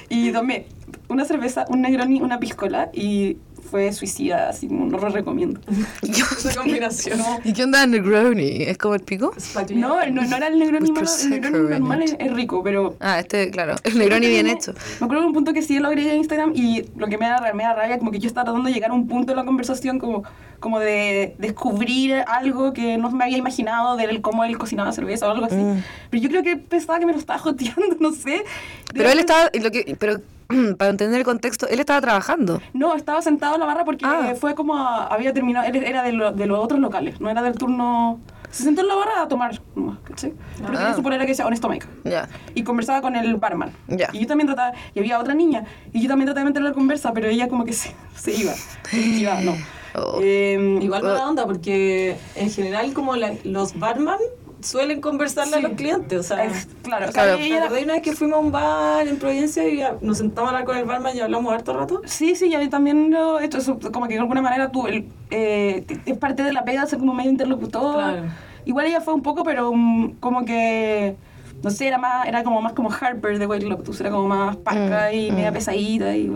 Y 0.08 0.32
tomé 0.32 0.66
una 1.08 1.24
cerveza, 1.24 1.64
un 1.68 1.82
Negroni, 1.82 2.20
una 2.20 2.38
piscola 2.38 2.90
y 2.92 3.36
fue 3.70 3.92
suicida, 3.92 4.48
así 4.48 4.68
como 4.68 4.86
no 4.86 4.98
lo 4.98 5.08
recomiendo. 5.08 5.60
Yo- 6.02 6.24
Esa 6.38 6.54
combinación. 6.54 7.20
¿Y 7.44 7.52
qué 7.52 7.64
onda 7.64 7.86
Negroni? 7.86 8.62
¿Es 8.64 8.76
como 8.78 8.94
el 8.94 9.00
pico? 9.00 9.32
No, 9.74 10.04
no, 10.06 10.22
no 10.22 10.36
era 10.36 10.48
el 10.48 10.58
Negroni 10.58 10.90
malo, 10.92 11.08
el 11.22 11.30
Negroni 11.30 11.58
normal 11.70 12.02
es, 12.02 12.16
es 12.18 12.32
rico, 12.32 12.62
pero 12.62 12.96
Ah, 13.00 13.20
este, 13.20 13.50
claro. 13.50 13.76
El 13.84 13.98
Negroni 13.98 14.26
bien 14.28 14.46
hecho. 14.48 14.72
Me 15.00 15.04
acuerdo 15.04 15.22
de 15.22 15.26
un 15.28 15.32
punto 15.34 15.52
que 15.52 15.62
sí 15.62 15.78
lo 15.78 15.88
agregué 15.88 16.10
a 16.10 16.14
Instagram 16.14 16.52
y 16.54 16.84
lo 16.96 17.06
que 17.06 17.16
me 17.18 17.26
da, 17.26 17.40
me 17.54 17.62
da 17.62 17.74
rabia, 17.74 17.98
como 17.98 18.10
que 18.10 18.18
yo 18.18 18.26
estaba 18.28 18.44
tratando 18.44 18.68
de 18.68 18.74
llegar 18.74 18.90
a 18.90 18.94
un 18.94 19.06
punto 19.06 19.32
en 19.32 19.36
la 19.36 19.44
conversación 19.44 19.98
como, 19.98 20.24
como 20.58 20.78
de 20.80 21.34
descubrir 21.38 22.24
algo 22.26 22.72
que 22.72 22.98
no 22.98 23.10
me 23.10 23.24
había 23.24 23.38
imaginado 23.38 23.96
de 23.96 24.04
él, 24.04 24.20
cómo 24.20 24.44
él 24.44 24.58
cocinaba 24.58 24.92
cerveza 24.92 25.28
o 25.28 25.30
algo 25.30 25.46
así. 25.46 25.56
Mm. 25.56 25.82
Pero 26.10 26.22
yo 26.22 26.28
creo 26.28 26.42
que 26.42 26.56
pensaba 26.56 26.98
que 26.98 27.06
me 27.06 27.12
lo 27.12 27.18
estaba 27.18 27.38
joteando, 27.38 27.96
no 28.00 28.12
sé. 28.12 28.44
Pero 28.92 29.10
él 29.10 29.18
estaba, 29.20 29.50
lo 29.60 29.70
que, 29.70 29.96
pero 29.98 30.20
para 30.78 30.90
entender 30.90 31.18
el 31.18 31.24
contexto, 31.24 31.66
él 31.68 31.80
estaba 31.80 32.00
trabajando. 32.00 32.60
No, 32.72 32.94
estaba 32.94 33.22
sentado 33.22 33.54
en 33.54 33.60
la 33.60 33.66
barra 33.66 33.84
porque 33.84 34.04
Ah. 34.06 34.34
fue 34.38 34.54
como 34.54 34.76
a- 34.76 35.06
había 35.06 35.32
terminado, 35.32 35.66
él 35.66 35.76
era 35.76 36.02
de, 36.02 36.12
lo- 36.12 36.32
de 36.32 36.46
los 36.46 36.58
otros 36.58 36.80
locales, 36.80 37.20
no 37.20 37.30
era 37.30 37.42
del 37.42 37.54
turno... 37.54 38.20
Se 38.50 38.64
sentó 38.64 38.80
en 38.80 38.88
la 38.88 38.96
barra 38.96 39.22
a 39.22 39.28
tomar, 39.28 39.60
¿cachai? 40.02 40.32
Pero 40.56 40.70
Ah. 40.70 40.76
tenía 40.76 40.94
su 40.94 41.02
polera 41.04 41.24
que 41.24 41.30
decía 41.30 41.46
Honesto 41.46 41.68
Mike. 41.68 41.86
Ya. 42.04 42.28
y 42.54 42.64
conversaba 42.64 43.00
con 43.00 43.14
el 43.14 43.36
barman. 43.36 43.70
Ya. 43.86 44.08
Y 44.12 44.18
yo 44.20 44.26
también 44.26 44.48
trataba, 44.48 44.72
y 44.92 44.98
había 44.98 45.20
otra 45.20 45.34
niña, 45.34 45.64
y 45.92 46.02
yo 46.02 46.08
también 46.08 46.26
trataba 46.26 46.44
de 46.44 46.50
meterle 46.50 46.68
la 46.70 46.74
conversa, 46.74 47.12
pero 47.12 47.28
ella 47.28 47.46
como 47.48 47.64
que 47.64 47.72
se, 47.74 47.94
se 48.16 48.32
iba. 48.34 48.52
Iba, 48.92 49.40
no. 49.42 49.54
Oh. 49.94 50.20
Em, 50.22 50.80
Igual 50.82 51.02
mala 51.02 51.28
onda, 51.28 51.46
porque 51.46 52.16
en 52.34 52.50
general 52.50 52.92
como 52.92 53.14
la- 53.16 53.34
los 53.44 53.78
barman 53.78 54.18
suelen 54.62 55.00
conversarle 55.00 55.52
Sí. 55.54 55.58
a 55.58 55.68
los 55.68 55.72
clientes, 55.76 56.18
o 56.20 56.22
sea... 56.22 56.44
es- 56.44 56.68
claro, 56.82 57.08
o 57.08 57.12
sea, 57.12 57.22
Claro. 57.24 57.38
¿Te 57.38 57.46
ella 57.46 57.56
era- 57.56 57.64
acordás 57.66 57.84
una 57.84 57.92
vez 57.94 58.02
que 58.02 58.12
fuimos 58.12 58.36
a 58.36 58.40
un 58.40 58.52
bar 58.52 59.08
en 59.08 59.18
Providencia 59.18 59.68
y 59.68 59.76
ya 59.78 59.96
nos 60.00 60.18
sentamos 60.18 60.48
a 60.48 60.52
hablar 60.54 60.64
con 60.66 60.76
el 60.76 60.84
barman 60.84 61.16
y 61.16 61.20
hablamos 61.20 61.52
harto 61.52 61.72
rato? 61.76 62.02
Sí, 62.04 62.34
sí, 62.34 62.50
yo 62.50 62.68
también 62.70 63.10
lo 63.10 63.40
he 63.40 63.44
hecho, 63.46 63.58
eso, 63.58 63.78
como 63.92 64.06
que 64.08 64.14
de 64.14 64.20
alguna 64.20 64.42
manera 64.42 64.70
tú, 64.70 64.86
el, 64.86 65.08
eh, 65.30 65.84
es 66.06 66.18
parte 66.18 66.42
de 66.42 66.52
la 66.52 66.64
pega 66.64 66.86
ser 66.86 66.98
como 66.98 67.14
medio 67.14 67.30
interlocutor. 67.30 67.94
Claro. 67.94 68.22
Igual 68.64 68.86
ella 68.86 69.00
fue 69.00 69.14
un 69.14 69.22
poco, 69.22 69.42
pero 69.42 69.72
mm, 69.74 70.16
como 70.20 70.44
que, 70.44 71.16
no 71.62 71.70
sé, 71.70 71.86
era 71.88 71.98
más 71.98 72.26
era 72.26 72.42
como 72.42 72.60
más 72.60 72.72
como 72.72 72.90
Harper 72.90 73.38
de 73.38 73.46
White 73.46 73.66
Lotus, 73.66 74.00
era 74.00 74.10
como 74.10 74.28
más 74.28 74.56
pasca 74.56 74.90
Mm, 75.10 75.14
y 75.14 75.30
media 75.32 75.50
mm. 75.50 75.54
pesadita 75.54 76.16
y, 76.16 76.30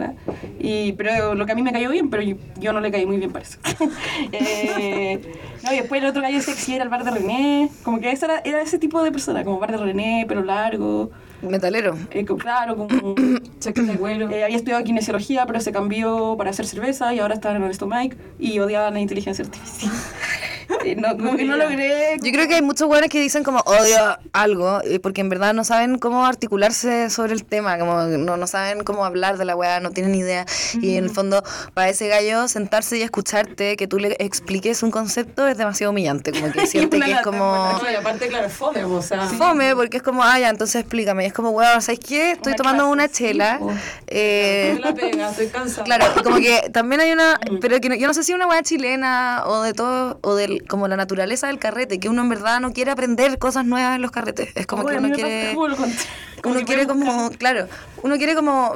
y 0.59 0.93
Pero 0.93 1.35
lo 1.35 1.47
que 1.47 1.53
a 1.53 1.55
mí 1.55 1.63
me 1.63 1.73
cayó 1.73 1.91
bien, 1.91 2.11
pero 2.11 2.23
yo, 2.23 2.37
yo 2.59 2.73
no 2.73 2.81
le 2.81 2.91
caí 2.91 3.07
muy 3.07 3.19
bien, 3.19 3.33
parece. 3.33 3.59
eh, 4.33 5.21
no, 5.63 5.73
y 5.73 5.77
después 5.77 6.03
el 6.03 6.09
otro 6.09 6.23
gallo 6.23 6.41
sexy 6.41 6.75
era 6.75 6.85
el 6.85 6.91
bar 6.91 7.05
de 7.05 7.11
René, 7.11 7.71
como 7.83 8.01
que 8.01 8.11
ese 8.11 8.27
era, 8.27 8.41
era 8.45 8.63
ese 8.63 8.79
tipo 8.79 9.03
de 9.03 9.11
persona, 9.13 9.45
como 9.45 9.59
bar 9.59 9.73
de 9.73 9.79
René, 9.79 10.25
pero 10.29 10.43
largo, 10.43 11.11
Metalero. 11.43 11.97
eh, 12.11 12.25
claro, 12.25 12.77
como... 12.77 12.89
Cheques 13.61 13.87
de 13.87 13.95
vuelo. 13.95 14.31
Eh, 14.31 14.45
había 14.45 14.57
estudiado 14.57 14.83
kinesiología, 14.85 15.47
pero 15.47 15.61
se 15.61 15.73
cambió 15.73 16.37
para 16.37 16.51
hacer 16.51 16.67
cerveza 16.67 17.13
y 17.15 17.21
ahora 17.21 17.35
está 17.35 17.55
en 17.55 17.63
Honesto 17.63 17.87
Mike 17.87 18.17
y 18.39 18.59
odiaba 18.59 18.91
la 18.91 19.01
inteligencia 19.01 19.45
artificial. 19.45 19.93
No, 20.97 21.17
como 21.17 21.37
que 21.37 21.45
no 21.45 21.57
logré. 21.57 22.17
Yo 22.23 22.33
creo 22.33 22.47
que 22.49 22.55
hay 22.57 22.63
muchos 22.63 22.87
buenos 22.89 23.09
que 23.09 23.21
dicen 23.21 23.43
como 23.45 23.61
odio 23.61 24.19
algo, 24.33 24.81
eh, 24.85 24.99
porque 25.01 25.21
en 25.21 25.29
verdad 25.29 25.55
no 25.55 25.65
saben 25.65 25.99
cómo 25.99 26.25
articularse 26.27 27.11
sobre 27.11 27.33
el 27.33 27.45
tema, 27.45 27.79
como 27.79 28.03
no, 28.03 28.37
no 28.37 28.47
saben 28.47 28.85
cómo 28.85 29.05
hablar 29.05 29.39
de 29.39 29.45
la 29.45 29.57
weá, 29.57 29.81
no 29.81 29.91
tienen 29.91 30.15
idea. 30.15 30.47
Y 30.81 30.97
en 30.97 31.05
el 31.05 31.11
fondo, 31.11 31.43
para 31.75 31.89
ese 31.89 32.09
gallo, 32.09 32.49
sentarse 32.49 32.99
y 32.99 33.03
escucharte, 33.03 33.77
que 33.77 33.87
tú 33.87 33.99
le 33.99 34.17
expliques 34.19 34.83
un 34.83 34.91
concepto, 34.91 35.47
es 35.47 35.57
demasiado 35.59 35.91
humillante. 35.91 36.33
Como 36.33 36.53
que 36.53 36.67
siente 36.67 37.01
que 37.01 37.13
es 37.13 37.21
como 37.23 37.45
Claro, 37.81 37.91
y 37.93 37.95
aparte, 37.97 38.29
claro, 38.29 38.47
es 38.47 38.53
fome, 38.53 38.85
o 38.85 39.03
sea... 39.03 39.23
fome, 39.29 39.75
porque 39.75 39.97
es 39.99 40.03
como, 40.03 40.23
ah, 40.23 40.39
ya, 40.39 40.49
entonces 40.51 40.77
explícame. 40.83 41.25
Y 41.25 41.27
es 41.27 41.33
como, 41.33 41.51
weón, 41.51 41.83
¿sabes 41.83 42.01
qué? 42.01 42.33
Estoy 42.33 42.51
Una 42.53 42.57
tomando 42.57 42.83
clase, 42.85 42.93
una 42.93 43.09
sí, 43.09 43.13
chela. 43.15 43.59
po. 43.59 43.73
eh, 44.07 44.79
la 44.83 44.95
pega, 44.95 45.31
estoy 45.31 45.49
cansada. 45.49 45.85
Claro, 45.85 46.07
y 46.19 46.23
como 46.23 46.37
que 46.37 46.71
también 46.73 47.01
hay 47.01 47.13
una, 47.13 47.39
pero 47.61 47.81
que 47.81 47.89
no- 47.89 47.95
yo 47.95 48.07
no 48.07 48.15
sé 48.15 48.23
si 48.25 48.33
una 48.33 48.47
weá 48.47 48.63
chilena 48.63 49.43
o 49.47 49.63
de 49.63 49.73
todo, 49.75 50.19
o 50.23 50.35
del, 50.35 50.54
como 50.61 50.89
la 50.89 50.97
naturaleza 50.97 51.47
del 51.47 51.59
carrete, 51.59 51.99
que 51.99 52.09
uno 52.09 52.23
en 52.23 52.29
verdad 52.29 52.61
no 52.61 52.73
quiere 52.73 52.91
aprender 52.91 53.39
cosas 53.39 53.65
nuevas 53.67 53.97
en 53.97 54.03
los 54.03 54.11
carretes. 54.11 54.51
Es 54.55 54.67
como 54.67 54.85
que 54.87 54.97
uno 54.97 55.11
quiere... 55.11 55.55
uno 56.45 56.61
quiere 56.65 56.87
como, 56.87 57.31
claro, 57.31 57.67
uno 58.03 58.17
quiere 58.17 58.35
como, 58.35 58.75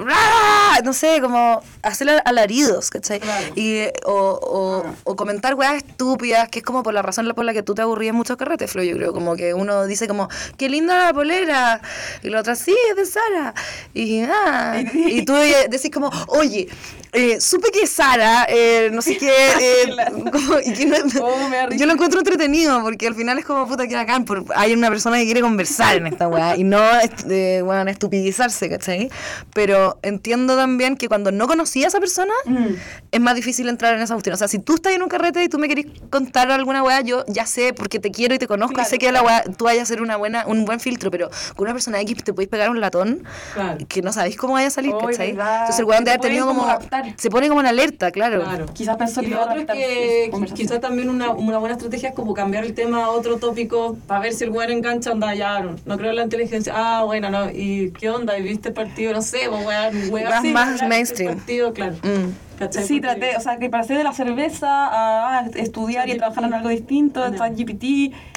no 0.84 0.92
sé, 0.92 1.20
como 1.20 1.62
hacer 1.82 2.08
al- 2.10 2.22
alaridos, 2.25 2.90
¿cachai? 2.90 3.20
Claro. 3.20 3.46
Y, 3.56 3.82
o, 4.04 4.12
o, 4.42 4.84
o 5.04 5.16
comentar 5.16 5.54
weas 5.54 5.75
estúpidas, 5.82 6.48
que 6.48 6.60
es 6.60 6.64
como 6.64 6.82
por 6.82 6.94
la 6.94 7.02
razón 7.02 7.30
por 7.34 7.44
la 7.44 7.52
que 7.52 7.62
tú 7.62 7.75
te 7.75 7.82
aburrías 7.82 8.14
muchos 8.14 8.37
carretes, 8.37 8.70
Flo, 8.70 8.82
yo 8.82 8.96
creo, 8.96 9.12
como 9.12 9.37
que 9.37 9.52
uno 9.54 9.87
dice 9.87 10.08
como, 10.08 10.28
qué 10.56 10.68
linda 10.68 11.06
la 11.06 11.12
polera, 11.12 11.80
y 12.22 12.30
la 12.30 12.40
otra, 12.40 12.54
sí, 12.56 12.75
es 12.90 12.96
de 12.96 13.06
Sara, 13.06 13.54
y, 13.94 14.22
ah, 14.22 14.82
y 14.94 15.25
tú 15.25 15.34
decís 15.34 15.90
como, 15.92 16.10
oye, 16.28 16.68
eh, 17.12 17.40
supe 17.40 17.70
que 17.70 17.87
Sara, 17.87 18.46
eh, 18.48 18.88
no 18.92 19.02
sé 19.02 19.16
qué, 19.18 19.28
eh, 19.60 19.96
como- 20.32 20.58
y 20.64 20.72
que 20.72 20.87
no- 20.87 20.96
Oh, 21.20 21.37
yo 21.76 21.87
lo 21.87 21.92
encuentro 21.92 22.18
entretenido, 22.20 22.80
porque 22.82 23.06
al 23.08 23.14
final 23.14 23.38
es 23.38 23.44
como, 23.44 23.66
puta, 23.68 23.87
que 23.87 23.94
bacán, 23.94 24.25
por- 24.25 24.44
hay 24.54 24.72
una 24.72 24.88
persona 24.88 25.18
que 25.18 25.25
quiere 25.25 25.40
conversar 25.40 25.96
en 25.96 26.06
esta 26.06 26.28
weá, 26.28 26.56
y 26.56 26.64
no, 26.64 26.78
est- 27.00 27.25
weón, 27.62 27.88
estupidizarse, 27.88 28.69
¿cachai? 28.69 29.11
Pero 29.55 29.99
entiendo 30.03 30.57
también 30.57 30.97
que 30.97 31.09
cuando 31.09 31.31
no 31.33 31.47
conocía 31.47 31.87
a 31.87 31.88
esa 31.88 32.00
persona, 32.00 32.33
Mm. 32.45 32.67
es 33.12 33.21
más 33.21 33.35
difícil 33.35 33.69
entrar 33.69 33.95
en 33.95 34.00
esa 34.03 34.15
cuestión. 34.15 34.35
O 34.35 34.37
sea, 34.37 34.49
si 34.49 34.59
tú 34.59 34.75
estás 34.77 34.93
en 34.93 35.03
un 35.03 35.09
carrete 35.09 35.43
y 35.45 35.49
tú 35.49 35.59
me 35.59 35.69
querés 35.69 35.87
contar 36.11 36.50
alguna 36.50 36.83
weá, 36.83 37.00
yo 37.00 37.25
ya 37.29 37.47
sé, 37.47 37.73
porque 37.73 37.99
te 37.99 38.11
quiero 38.11 38.35
y 38.35 38.38
te 38.38 38.47
conozco, 38.47 38.75
Claro, 38.75 38.88
y 38.88 38.91
sé 38.91 38.99
que 38.99 39.12
la 39.12 39.23
weá, 39.23 39.43
tú 39.45 39.65
vayas 39.65 39.83
a 39.85 39.87
ser 39.87 40.03
una 40.03 40.17
buena, 40.17 40.47
un 40.47 40.65
buen 40.65 40.81
filtro, 40.81 41.11
pero 41.11 41.31
con 41.57 41.65
una 41.67 41.73
persona 41.73 42.00
X 42.00 42.25
te 42.25 42.33
podéis 42.33 42.49
pegar 42.49 42.71
un 42.71 42.81
latón 42.81 43.25
Claro. 43.55 43.79
que 43.88 44.03
no 44.03 44.12
sabéis 44.12 44.37
cómo 44.37 44.55
vaya 44.55 44.69
a 44.69 44.71
salir, 44.71 44.93
Oh, 44.95 44.99
¿cachai? 44.99 45.33
verdad. 45.33 45.55
Entonces 45.61 45.79
el 45.81 45.85
weón 45.85 45.99
Que 46.05 46.11
debe 46.11 46.15
haber 46.15 46.21
tenido 46.21 46.45
pueden 46.47 46.59
como... 46.61 46.69
como 46.69 46.81
raptar. 46.81 47.15
Se 47.17 47.31
pone 47.31 47.49
como 47.49 47.61
en 47.61 47.67
alerta, 47.67 48.11
claro. 48.11 48.43
Claro. 48.43 48.67
Quizás 48.73 48.97
pensó 48.97 49.21
Y 49.23 49.25
que 49.27 49.31
iba 49.31 49.41
a 49.41 49.45
otro 49.45 49.55
es 49.55 49.67
raptar 49.67 49.77
que 49.77 50.31
quizás 50.55 50.81
también 50.81 51.09
una, 51.11 51.31
una 51.31 51.59
buena 51.59 51.75
estrategia 51.77 52.11
es 52.11 52.15
como 52.15 52.35
cambiar 52.35 52.65
el 52.65 52.75
tema 52.75 53.05
a 53.05 53.11
otro 53.11 53.37
tópico 53.38 53.97
para 54.07 54.21
ver 54.21 54.33
si 54.35 54.45
el 54.45 54.50
weón 54.50 54.71
engancha, 54.71 55.12
onda, 55.12 55.35
ya, 55.35 55.61
no, 55.61 55.77
no 55.85 55.97
creo 55.99 56.11
en 56.11 56.17
la 56.17 56.23
inteligencia, 56.25 56.73
ah, 56.77 57.03
bueno, 57.05 57.31
no, 57.31 57.48
¿y 57.52 57.90
qué 57.93 58.11
onda? 58.11 58.38
¿Y 58.38 58.43
viste 58.43 58.69
el 58.69 58.75
partido? 58.75 59.12
No 59.12 59.23
sé, 59.23 59.40
pues 59.49 59.64
weón, 59.67 60.11
weón, 60.12 60.28
Más- 60.31 60.43
sí, 60.43 60.52
más 60.52 60.83
mainstream. 60.88 61.35
Partido, 61.37 61.73
claro. 61.73 61.97
Mm. 62.02 62.59
¿Cachai? 62.59 62.85
Sí, 62.85 63.00
traté, 63.00 63.37
o 63.37 63.40
sea, 63.40 63.59
que 63.59 63.71
pasé 63.71 63.95
de 63.95 64.02
la 64.05 64.12
cerveza 64.12 64.69
a, 64.69 65.38
a 65.38 65.47
estudiar 65.55 66.09
y 66.09 66.12
a 66.12 66.17
trabajar 66.17 66.45
en 66.45 66.55
algo 66.55 66.69
distinto, 66.71 67.21
Ya. 67.33 67.47
en 67.47 67.57
GPT, 67.57 67.85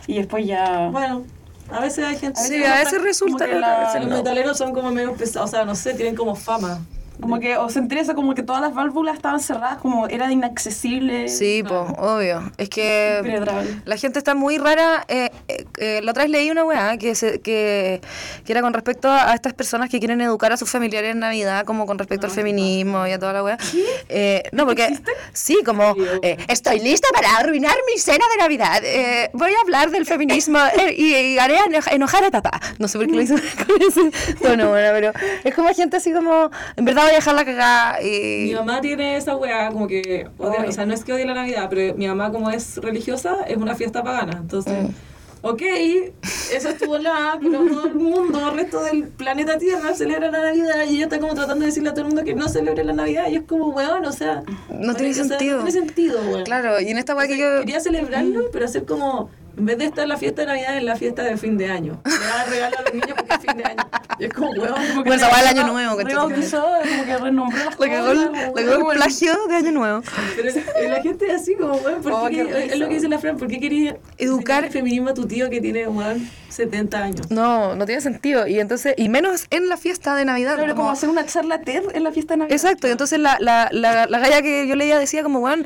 y 0.08 0.15
después 0.15 0.46
ya... 0.46 0.89
Bueno, 0.91 1.24
a 1.72 1.80
veces 1.80 2.06
hay 2.06 2.18
gente... 2.18 2.39
Sí, 2.39 2.60
veces 2.60 2.68
a 2.70 2.75
no 2.77 2.84
veces 2.84 3.01
resulta, 3.01 3.46
que 3.48 3.56
a 3.56 3.60
la- 3.60 3.80
veces 3.80 4.01
Los 4.01 4.10
no. 4.10 4.18
metaleros 4.18 4.58
son 4.58 4.74
como 4.74 4.91
medio 4.91 5.13
pesados, 5.13 5.50
o 5.50 5.51
sea, 5.56 5.65
no 5.65 5.74
sé, 5.75 5.94
tienen 5.96 6.15
como 6.15 6.36
fama. 6.36 6.82
Como 7.22 7.40
que, 7.40 7.56
o 7.58 7.70
se 7.70 7.80
interesa 7.80 8.16
como 8.16 8.34
que 8.36 8.44
todas 8.44 8.62
las 8.62 8.74
válvulas 8.74 9.16
estaban 9.16 9.40
cerradas, 9.40 9.78
como 9.78 10.08
era 10.08 10.32
inaccesible. 10.32 11.30
Sí, 11.30 11.63
pues, 11.68 11.82
obvio. 11.98 12.51
Es 12.58 12.68
que 12.70 13.22
la 13.86 13.96
gente 13.98 14.18
está 14.20 14.34
muy 14.36 14.58
rara. 14.58 15.06
Eh, 15.08 15.30
eh, 15.48 15.66
eh, 15.78 16.01
la 16.04 16.12
otra 16.12 16.24
vez 16.24 16.32
leí 16.32 16.50
una 16.50 16.63
weá 16.63 16.98
que, 16.98 17.13
se, 17.16 17.40
que, 17.42 18.01
que 18.46 18.51
era 18.51 18.62
con 18.62 18.74
respecto 18.74 19.10
a, 19.10 19.34
estas 19.34 19.54
personas 19.54 19.90
que 19.90 20.00
quieren 20.00 20.20
educar 20.22 20.51
a 20.51 20.58
sus 20.58 20.70
familiares 20.70 21.12
en 21.12 21.20
Navidad, 21.20 21.66
como 21.66 21.86
con 21.86 21.98
respecto 22.00 22.25
al 22.28 22.32
feminismo 22.34 23.06
y 23.08 23.12
a 23.12 23.20
toda 23.20 23.34
la 23.34 23.44
weá. 23.44 23.58
Eh, 24.10 24.44
no, 24.51 24.66
porque. 24.66 24.98
Sí, 25.34 25.60
como. 25.66 25.96
eh, 26.24 26.38
estoy 26.48 26.80
lista 26.80 27.08
para 27.13 27.38
arruinar 27.38 27.75
mi 27.92 28.00
cena 28.00 28.25
de 28.32 28.38
Navidad. 28.42 28.82
Eh, 28.84 29.30
voy 29.34 29.51
a 29.54 29.62
hablar 29.62 29.92
del 29.92 30.06
feminismo 30.06 30.60
y, 30.98 31.16
y 31.16 31.38
haré 31.40 31.58
eno- 31.58 31.80
enojar 31.92 32.24
a 32.24 32.32
papá. 32.32 32.60
No 32.80 32.88
sé 32.88 32.98
por 32.98 33.08
qué 33.08 33.13
lo 33.13 33.22
hice 33.22 33.36
con 33.68 33.82
ese 33.82 34.36
tono, 34.42 34.70
bueno, 34.70 34.90
pero 34.94 35.12
es 35.44 35.54
como 35.54 35.70
gente 35.74 35.98
así 35.98 36.12
como. 36.12 36.50
En 36.75 36.86
verdad 36.86 37.11
a 37.12 37.15
dejar 37.15 37.36
la 37.36 37.46
cagada 37.46 38.01
y. 38.03 38.46
Mi 38.48 38.53
mamá 38.56 38.82
tiene 38.82 39.18
esa 39.18 39.36
weá 39.36 39.70
como 39.72 39.88
que, 39.88 40.27
odia- 40.38 40.65
o 40.68 40.72
sea, 40.72 40.86
no 40.86 40.94
es 40.94 41.03
que 41.03 41.13
odie 41.13 41.25
la 41.25 41.34
Navidad, 41.34 41.68
pero 41.70 41.96
mi 41.96 42.08
mamá 42.08 42.32
como 42.32 42.50
es 42.50 42.77
religiosa, 42.77 43.38
es 43.48 43.58
una 43.58 43.75
fiesta 43.75 44.03
pagana. 44.03 44.38
Entonces, 44.41 44.74
Mm. 44.84 44.88
ok, 45.44 45.62
eso 46.53 46.70
estuvo 46.70 46.98
la, 46.98 47.38
pero 47.41 47.63
todo 47.65 47.88
el 47.88 47.96
mundo, 47.96 48.50
el 48.50 48.56
resto 48.56 48.84
del 48.84 49.08
planeta 49.08 49.58
Tierra 49.58 49.94
celebra 49.96 50.30
la 50.32 50.39
Navidad 50.41 50.84
y 50.89 50.96
ella 50.98 51.06
está 51.06 51.20
como 51.20 51.34
tratando 51.34 51.62
de 51.62 51.68
decirle 51.68 51.89
a 51.89 51.94
todo 51.94 52.01
el 52.01 52.08
mundo 52.08 52.24
que 52.24 52.36
no 52.36 52.48
celebre 52.48 52.84
la 52.84 52.94
Navidad 52.94 53.27
y 53.30 53.36
es 53.38 53.44
como, 53.44 53.70
weón, 53.70 54.06
o 54.06 54.12
sea... 54.12 54.44
No 54.70 54.94
tiene 54.96 55.14
sentido. 55.14 55.57
no 55.57 55.64
tiene 55.66 55.79
sentido, 55.85 56.20
weón. 56.29 56.44
Claro, 56.44 56.79
y 56.79 56.90
en 56.90 56.98
esta 56.98 57.16
weá 57.16 57.27
que 57.27 57.38
yo. 57.38 57.59
Quería 57.62 57.79
celebrarlo, 57.79 58.50
pero 58.51 58.66
hacer 58.66 58.85
como, 58.85 59.29
en 59.57 59.66
vez 59.66 59.77
de 59.77 59.85
estar 59.85 60.07
la 60.07 60.18
fiesta 60.18 60.42
de 60.42 60.48
Navidad, 60.48 60.77
en 60.77 60.85
la 60.85 60.96
fiesta 60.96 61.24
de 61.24 61.37
fin 61.37 61.57
de 61.57 61.70
año. 61.72 62.01
Le 62.05 62.11
dar 62.25 62.50
regalo 62.50 62.77
a 62.77 62.81
los 62.83 62.94
niños 62.94 63.14
porque 63.16 63.33
es 63.33 63.40
fin 63.42 63.57
de 63.57 63.64
año. 63.66 63.83
Y 64.20 64.25
es 64.25 64.33
como, 64.33 64.51
weón, 64.51 64.74
como 64.74 65.03
que 65.03 65.09
Bueno, 65.09 65.27
weá 65.27 65.37
del 65.37 65.57
año 65.59 65.68
nuevo, 65.72 65.98
¿cachai? 65.98 66.14
Rebautizó, 66.14 66.61
como 66.90 67.05
que 67.05 67.18
renombró 67.18 67.59
las 67.66 67.75
el, 68.11 68.18
cosas, 68.18 68.29
como, 68.46 68.53
cagó 68.53 68.92
el 68.92 68.98
plagio 68.98 69.33
de 69.48 69.55
Año 69.55 69.72
Nuevo. 69.72 70.01
Pero 70.35 70.50
es- 70.50 70.55
eh, 70.57 70.90
la 70.90 71.01
gente 71.01 71.27
es 71.27 71.42
así 71.42 71.55
como, 71.55 71.74
weón, 71.75 72.01
¿por 72.01 72.11
Oh, 72.14 72.27
qué 72.29 72.42
es 72.42 72.77
lo 72.79 72.87
que 72.87 72.94
dice 72.96 73.07
la 73.07 73.20
Fran, 73.20 73.37
¿por 73.37 73.48
qué 73.48 73.59
quería 73.59 73.98
Educar- 74.18 74.66
el 74.66 74.72
feminismo 74.72 75.09
a 75.09 75.14
tu 75.14 75.25
tío 75.25 75.50
que 75.50 75.59
tiene, 75.61 75.87
weón, 75.87 76.27
70 76.51 76.98
años? 77.03 77.31
No, 77.31 77.75
no 77.75 77.85
tiene 77.85 78.01
sentido. 78.01 78.46
Y 78.48 78.59
entonces, 78.59 78.94
y 78.98 79.09
menos 79.09 79.46
en 79.50 79.70
la 79.70 79.77
fiesta 79.77 80.16
de 80.16 80.25
Navidad. 80.25 80.55
Claro, 80.55 80.72
como- 80.74 80.81
como 80.83 80.92
hacer 80.92 81.09
una 81.09 81.25
charla 81.25 81.61
TED 81.61 81.83
en 81.94 82.03
la 82.03 82.11
fiesta 82.11 82.33
de 82.33 82.40
Navidad. 82.40 82.55
Exacto, 82.55 82.87
y 82.87 82.92
entonces 82.92 83.20
la, 83.20 83.37
la, 83.40 83.70
la, 83.72 84.05
la 84.07 84.20
galla 84.20 84.42
que 84.42 84.68
yo 84.68 84.75
leía 84.75 84.98
decía 85.00 85.24
como, 85.24 85.40
bueno, 85.40 85.64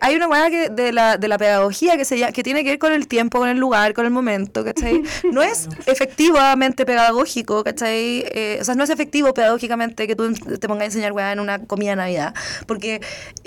hay 0.00 0.14
una 0.14 0.28
weá 0.28 0.48
que 0.48 0.68
de 0.68 0.92
la, 0.92 1.16
de 1.16 1.26
la 1.26 1.38
pedagogía 1.38 1.96
que, 1.96 2.04
se, 2.04 2.32
que 2.32 2.42
tiene 2.44 2.62
que 2.62 2.70
ver 2.70 2.78
con 2.78 2.92
el 2.92 3.08
tiempo, 3.08 3.38
con 3.38 3.48
el 3.48 3.58
lugar, 3.58 3.94
con 3.94 4.04
el 4.04 4.10
momento, 4.12 4.64
¿cachai? 4.64 5.02
No 5.32 5.42
es 5.42 5.68
efectivamente 5.86 6.86
pedagógico, 6.86 7.64
¿cachai? 7.64 8.24
Eh, 8.30 8.58
o 8.60 8.64
sea, 8.64 8.74
no 8.76 8.84
es 8.84 8.90
efectivo 8.90 9.34
pedagógicamente 9.34 10.06
que 10.06 10.14
tú 10.14 10.32
te 10.32 10.68
pongas 10.68 10.82
a 10.82 10.84
enseñar 10.86 11.12
weá 11.12 11.32
en 11.32 11.40
una 11.40 11.58
comida 11.64 11.90
de 11.90 11.96
Navidad, 11.96 12.34
porque, 12.66 13.00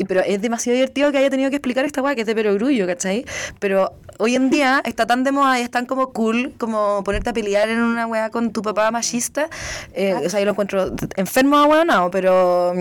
pero 0.07 0.21
es 0.21 0.41
demasiado 0.41 0.75
divertido 0.75 1.11
que 1.11 1.19
haya 1.19 1.29
tenido 1.29 1.49
que 1.49 1.55
explicar 1.57 1.85
esta 1.85 2.01
weá 2.01 2.15
que 2.15 2.21
es 2.21 2.27
de 2.27 2.35
perogrullo, 2.35 2.85
¿cachai? 2.85 3.25
Pero 3.59 3.93
hoy 4.17 4.35
en 4.35 4.49
día 4.49 4.81
está 4.85 5.05
tan 5.07 5.23
de 5.23 5.31
moda 5.31 5.57
y 5.59 5.63
es 5.63 5.71
tan 5.71 5.85
como 5.85 6.11
cool 6.11 6.48
como 6.57 7.03
ponerte 7.03 7.29
a 7.29 7.33
pelear 7.33 7.69
en 7.69 7.81
una 7.81 8.07
weá 8.07 8.29
con 8.29 8.51
tu 8.51 8.61
papá 8.61 8.89
machista, 8.91 9.47
eh, 9.93 10.13
o 10.13 10.29
sea, 10.29 10.39
yo 10.39 10.45
lo 10.45 10.51
encuentro 10.51 10.93
enfermo 11.15 11.57
a 11.57 12.09
pero, 12.11 12.73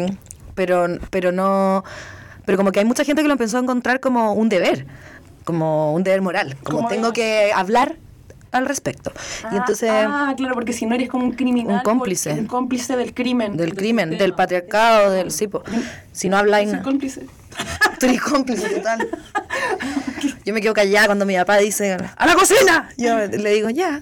pero, 0.55 0.87
pero 1.11 1.33
no, 1.33 1.85
pero 2.45 2.59
como 2.59 2.73
que 2.73 2.81
hay 2.81 2.85
mucha 2.85 3.05
gente 3.05 3.23
que 3.23 3.29
lo 3.29 3.35
empezó 3.35 3.59
a 3.59 3.61
encontrar 3.61 4.01
como 4.01 4.33
un 4.33 4.49
deber, 4.49 4.87
como 5.45 5.93
un 5.95 6.03
deber 6.03 6.23
moral, 6.23 6.57
como 6.65 6.89
tengo 6.89 7.09
de- 7.09 7.13
que 7.15 7.53
hablar 7.55 7.97
al 8.51 8.67
respecto. 8.67 9.13
y 9.53 9.57
entonces, 9.57 9.91
Ah, 9.93 10.33
claro, 10.37 10.55
porque 10.55 10.73
si 10.73 10.87
no 10.87 10.95
eres 10.95 11.09
como 11.09 11.25
un 11.25 11.33
criminal. 11.33 11.77
Un 11.77 11.83
cómplice. 11.83 12.33
Un 12.33 12.47
cómplice 12.47 12.97
del 12.97 13.13
crimen. 13.15 13.57
del 13.57 13.75
crimen, 13.75 14.09
sistema. 14.11 14.23
del 14.23 14.35
patriarcado, 14.35 15.11
del 15.13 15.31
sí, 15.31 15.49
po. 15.49 15.63
si 16.13 16.29
no 16.29 16.37
habláis 16.39 16.75
cómplice. 16.79 17.27
Tú 17.99 18.07
eres 18.07 18.21
cómplice 18.21 18.69
total. 18.69 19.09
Yo 20.45 20.55
me 20.55 20.61
quedo 20.61 20.73
callada 20.75 21.07
cuando 21.07 21.27
mi 21.27 21.37
papá 21.37 21.59
dice, 21.59 21.97
¡a 22.17 22.27
la 22.27 22.35
cocina! 22.35 22.89
Yo 22.97 23.17
le 23.27 23.51
digo, 23.53 23.71
ya. 23.71 24.01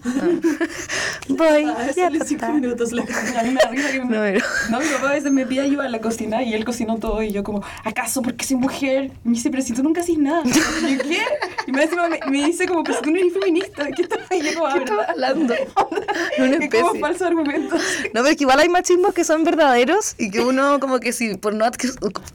Voy, 1.28 1.64
Ah, 1.64 1.86
ya, 1.88 2.04
sale 2.04 2.24
cinco 2.24 2.46
minutos 2.52 2.92
la 2.92 3.02
A 3.02 3.42
mí 3.42 3.50
me 3.50 3.60
da 3.60 3.68
risa 3.70 3.90
que 3.90 3.98
No, 4.00 4.08
pero- 4.10 4.44
No, 4.70 4.78
mi 4.80 4.86
papá 4.86 5.10
a 5.10 5.12
veces 5.14 5.32
me 5.32 5.44
pide 5.44 5.62
ayuda 5.62 5.86
en 5.86 5.92
la 5.92 6.00
cocina 6.00 6.42
y 6.42 6.54
él 6.54 6.64
cocinó 6.64 6.98
todo 6.98 7.22
y 7.22 7.32
yo 7.32 7.42
como, 7.42 7.62
¿acaso 7.84 8.22
porque 8.22 8.44
soy 8.44 8.56
mujer? 8.58 9.10
Y 9.24 9.28
me 9.28 9.34
dice, 9.34 9.50
pero 9.50 9.62
si 9.62 9.72
tú 9.72 9.82
nunca 9.82 10.02
haces 10.02 10.18
nada. 10.18 10.42
Y 10.44 10.50
yo, 10.52 11.02
¿qué? 11.02 11.18
Y 11.66 11.72
me, 11.72 11.86
me, 11.86 12.30
me 12.30 12.46
dice 12.46 12.66
como, 12.68 12.84
pero 12.84 12.98
si 12.98 13.02
tú 13.04 13.10
no 13.10 13.16
eres 13.18 13.32
feminista, 13.32 13.86
¿qué 13.94 14.02
estás 14.02 14.20
ahí? 14.30 14.40
Y 14.40 14.52
yo 14.52 14.60
como, 14.60 14.66
¿Qué 14.72 14.72
"Ah, 14.72 14.82
estás 14.82 14.96
¿verdad?". 14.96 15.10
hablando? 15.10 15.54
Una 16.38 16.56
Es 16.64 16.70
como 16.82 16.94
falso 17.00 17.26
argumento. 17.26 17.74
No, 17.76 17.80
pero 18.12 18.28
es 18.28 18.36
que 18.36 18.44
igual 18.44 18.60
hay 18.60 18.68
machismos 18.68 19.12
que 19.14 19.24
son 19.24 19.42
verdaderos 19.44 20.14
y 20.18 20.30
que 20.30 20.40
uno 20.40 20.78
como 20.80 21.00
que 21.00 21.12
si 21.12 21.34
por 21.36 21.54
no 21.54 21.66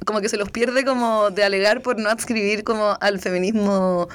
como 0.06 0.20
que 0.22 0.28
se 0.30 0.38
los 0.38 0.50
pierde 0.52 0.84
como 0.84 1.11
de 1.32 1.44
alegar 1.44 1.82
por 1.82 2.00
no 2.00 2.10
adscribir 2.10 2.64
como 2.64 2.98
al 3.00 3.20
feminismo 3.20 4.08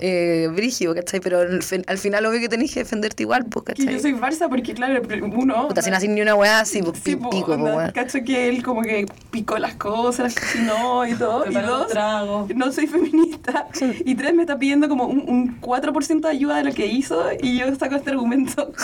eh, 0.00 0.48
brígido, 0.54 0.94
¿cachai? 0.94 1.20
Pero 1.20 1.40
al, 1.40 1.62
fin- 1.62 1.84
al 1.86 1.98
final 1.98 2.24
obvio 2.26 2.40
que 2.40 2.48
tenés 2.48 2.72
que 2.72 2.80
defenderte 2.80 3.22
igual, 3.24 3.44
pues, 3.46 3.64
Que 3.66 3.72
¿cachai? 3.74 3.94
yo 3.94 4.00
soy 4.00 4.14
farsa 4.14 4.48
porque, 4.48 4.74
claro, 4.74 5.02
uno... 5.34 5.68
Puta, 5.68 5.82
si 5.82 5.90
no 5.90 5.96
haces 5.96 6.08
ni 6.08 6.20
una 6.20 6.34
weá 6.34 6.60
así, 6.60 6.82
pues, 6.82 6.98
Sí, 7.04 7.16
pico, 7.16 7.46
pues, 7.46 7.58
weón. 7.60 7.90
cacho 7.92 8.18
que 8.24 8.48
él 8.48 8.62
como 8.62 8.82
que 8.82 9.06
picó 9.30 9.58
las 9.58 9.74
cosas, 9.74 10.34
cocinó 10.34 11.06
y 11.06 11.14
todo. 11.18 11.44
y 11.50 11.54
dos, 11.54 11.88
trago. 11.88 12.48
no 12.54 12.72
soy 12.72 12.86
feminista. 12.86 13.68
Y 14.04 14.14
tres, 14.14 14.34
me 14.34 14.42
está 14.42 14.58
pidiendo 14.58 14.88
como 14.88 15.06
un, 15.06 15.24
un 15.28 15.60
4% 15.60 16.20
de 16.20 16.28
ayuda 16.28 16.56
de 16.58 16.64
lo 16.64 16.72
que 16.72 16.86
hizo 16.86 17.22
y 17.40 17.58
yo 17.58 17.74
saco 17.76 17.96
este 17.96 18.10
argumento. 18.10 18.72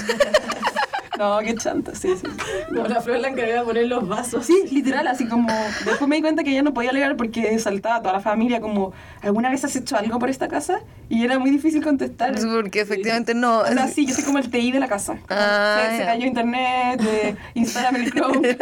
no, 1.20 1.38
qué 1.40 1.54
chanta, 1.54 1.94
sí, 1.94 2.14
sí. 2.16 2.26
Como 2.74 2.86
la 2.88 3.00
Flor 3.02 3.18
la 3.18 3.28
encargada 3.28 3.60
de 3.60 3.66
poner 3.66 3.86
los 3.88 4.08
vasos. 4.08 4.46
Sí, 4.46 4.64
literal, 4.70 5.06
así 5.06 5.26
como... 5.26 5.48
Después 5.84 6.08
me 6.08 6.16
di 6.16 6.22
cuenta 6.22 6.42
que 6.42 6.50
ella 6.50 6.62
no 6.62 6.72
podía 6.72 6.90
alegar 6.90 7.16
porque 7.16 7.58
saltaba 7.58 7.96
a 7.96 8.00
toda 8.00 8.14
la 8.14 8.20
familia 8.20 8.60
como, 8.60 8.92
¿alguna 9.20 9.50
vez 9.50 9.62
has 9.64 9.76
hecho 9.76 9.96
algo 9.96 10.18
por 10.18 10.30
esta 10.30 10.48
casa? 10.48 10.80
Y 11.10 11.24
era 11.24 11.38
muy 11.38 11.50
difícil 11.50 11.82
contestar. 11.82 12.38
Sí, 12.38 12.46
Porque 12.50 12.80
efectivamente 12.80 13.34
no. 13.34 13.58
O 13.58 13.66
sea, 13.66 13.88
sí, 13.88 14.06
yo 14.06 14.14
soy 14.14 14.24
como 14.24 14.38
el 14.38 14.48
TI 14.48 14.70
de 14.72 14.78
la 14.80 14.86
casa. 14.88 15.18
Ah, 15.28 15.86
se, 15.90 15.96
se 15.96 15.98
ya. 16.02 16.06
cayó 16.06 16.26
internet, 16.26 17.00
de, 17.00 17.36
instálame 17.54 17.98
el 18.04 18.12
Chrome. 18.12 18.56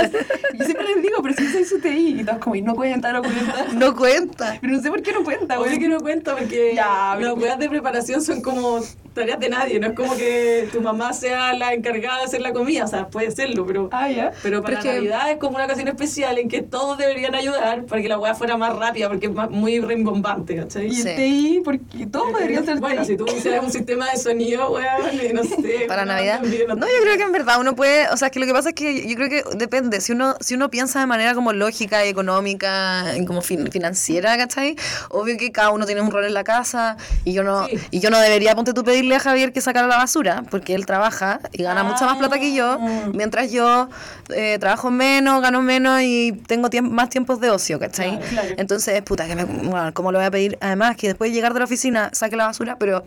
y 0.55 0.59
yo 0.59 0.65
siempre 0.65 0.87
les 0.95 1.03
digo, 1.03 1.23
pero 1.23 1.35
si 1.35 1.47
soy 1.47 1.65
su 1.65 1.79
TI. 1.79 2.21
Y 2.21 2.25
todos 2.25 2.39
como, 2.39 2.57
y 2.57 2.63
no 2.63 2.75
cuenta, 2.75 3.13
no 3.13 3.21
cuenta. 3.23 3.67
No 3.75 3.95
cuenta. 3.95 4.59
Pero 4.61 4.73
no 4.73 4.81
sé 4.83 4.89
por 4.89 5.03
qué 5.03 5.13
no 5.13 5.23
cuenta, 5.25 5.61
Obvio 5.61 5.67
güey. 5.73 5.79
que 5.79 5.89
no 5.89 6.01
cuenta 6.01 6.35
porque 6.35 6.73
Ya, 6.75 7.17
las 7.21 7.35
weas 7.35 7.59
de 7.59 7.69
preparación 7.69 8.23
son 8.23 8.41
como 8.41 8.81
tareas 9.15 9.41
de 9.41 9.49
nadie, 9.49 9.81
no 9.81 9.89
es 9.89 9.93
como 9.95 10.17
que 10.17 10.69
tu 10.73 10.81
mamá 10.81 11.13
sea 11.13 11.53
la 11.53 11.75
encargada 11.75 12.19
de 12.19 12.25
hacer 12.25 12.41
la 12.41 12.48
la 12.49 12.53
comida, 12.55 12.85
o 12.85 12.89
sea, 12.89 13.09
puede 13.09 13.31
serlo, 13.31 13.67
pero... 13.67 13.89
Ah, 13.93 14.11
ya. 14.11 14.33
Pero 14.43 14.63
para 14.63 14.79
Pero 14.79 14.79
es 14.79 14.85
que- 14.85 14.95
Navidad 15.09 15.31
es 15.31 15.39
como 15.39 15.57
una 15.57 15.65
ocasión 15.65 15.89
especial 15.89 16.39
en 16.39 16.49
que 16.49 16.63
todos 16.63 16.99
deberían 16.99 17.35
ayudar 17.35 17.85
para 17.85 18.03
que 18.03 18.09
la 18.09 18.19
weá 18.19 18.35
fuera 18.35 18.57
más 18.57 18.77
rápida, 18.77 19.09
porque 19.09 19.27
es 19.27 19.33
más- 19.33 19.51
muy 19.51 19.81
rimbombante, 19.81 20.57
¿cachai? 20.57 20.87
Y 20.87 20.95
Sí. 20.95 21.09
el 21.09 21.17
TI, 21.17 21.61
porque 21.65 22.07
todo 22.11 22.31
podría 22.33 22.63
ser 22.65 22.79
Bueno, 22.79 23.03
TI. 23.03 23.07
si 23.09 23.17
tú 23.17 23.27
hicieras 23.27 23.65
un 23.65 23.71
sistema 23.73 24.11
de 24.11 24.17
sonido, 24.19 24.71
weón, 24.73 25.35
no 25.35 25.45
sé. 25.45 25.85
Para 25.89 26.05
Navidad. 26.05 26.41
también, 26.41 26.67
No, 26.69 26.87
yo 26.87 27.03
creo 27.03 27.17
que 27.17 27.23
en 27.23 27.33
verdad 27.33 27.61
uno 27.61 27.75
puede, 27.75 28.09
o 28.11 28.17
sea, 28.17 28.27
es 28.29 28.33
que 28.33 28.41
lo 28.41 28.47
que 28.47 28.53
pasa 28.53 28.71
es 28.71 28.75
que 28.75 29.07
yo 29.09 29.15
creo 29.17 29.29
que 29.29 29.45
depende, 29.57 30.01
si 30.01 30.13
uno 30.13 30.35
si 30.41 30.55
uno 30.55 30.71
piensa 30.71 31.01
de 31.01 31.07
manera 31.07 31.35
como 31.35 31.53
lógica 31.53 32.05
y 32.05 32.09
económica 32.09 33.05
y 33.17 33.25
como 33.25 33.43
fin- 33.43 33.71
financiera, 33.71 34.37
¿cachai? 34.37 34.77
Obvio 35.11 35.37
que 35.37 35.51
cada 35.53 35.71
uno 35.71 35.87
tiene 35.87 36.01
un 36.01 36.11
rol 36.11 36.25
en 36.25 36.35
la 36.35 36.45
casa 36.45 36.97
y 37.25 37.33
yo 37.33 37.43
no 37.43 37.67
Sí. 37.67 37.79
y 37.91 38.01
yo 38.01 38.11
no 38.11 38.19
debería, 38.21 38.55
ponte 38.55 38.73
tú, 38.73 38.85
pedirle 38.85 39.17
a 39.17 39.21
Javier 39.21 39.53
que 39.53 39.61
sacara 39.61 39.87
la 39.87 39.97
basura, 39.97 40.45
porque 40.51 40.75
él 40.75 40.87
trabaja 40.87 41.41
y 41.53 41.63
gana 41.63 41.83
mucha 41.85 42.07
más 42.07 42.17
plata 42.19 42.38
que 42.39 42.55
yo, 42.55 42.79
Ah. 42.81 43.11
mientras 43.15 43.51
yo 43.53 43.89
eh, 44.35 44.59
trabajo 44.61 44.91
menos, 44.91 45.41
gano 45.43 45.63
menos 45.63 46.01
y 46.03 46.33
tengo 46.47 46.69
tiemp- 46.71 46.91
más 46.91 47.09
tiempos 47.11 47.41
de 47.41 47.51
ocio, 47.51 47.79
¿cachai? 47.79 48.19
Claro, 48.19 48.27
claro. 48.31 48.55
Entonces, 48.59 49.03
puta, 49.03 49.27
que 49.27 49.35
me, 49.37 49.45
bueno, 49.45 49.93
¿cómo 49.95 50.13
lo 50.13 50.19
voy 50.19 50.27
a 50.27 50.31
pedir? 50.31 50.59
Además, 50.61 50.97
que 50.97 51.09
después 51.09 51.31
de 51.31 51.35
llegar 51.35 51.53
de 51.55 51.59
la 51.61 51.65
oficina 51.65 52.11
saque 52.13 52.37
la 52.37 52.47
basura, 52.47 52.77
pero 52.79 53.05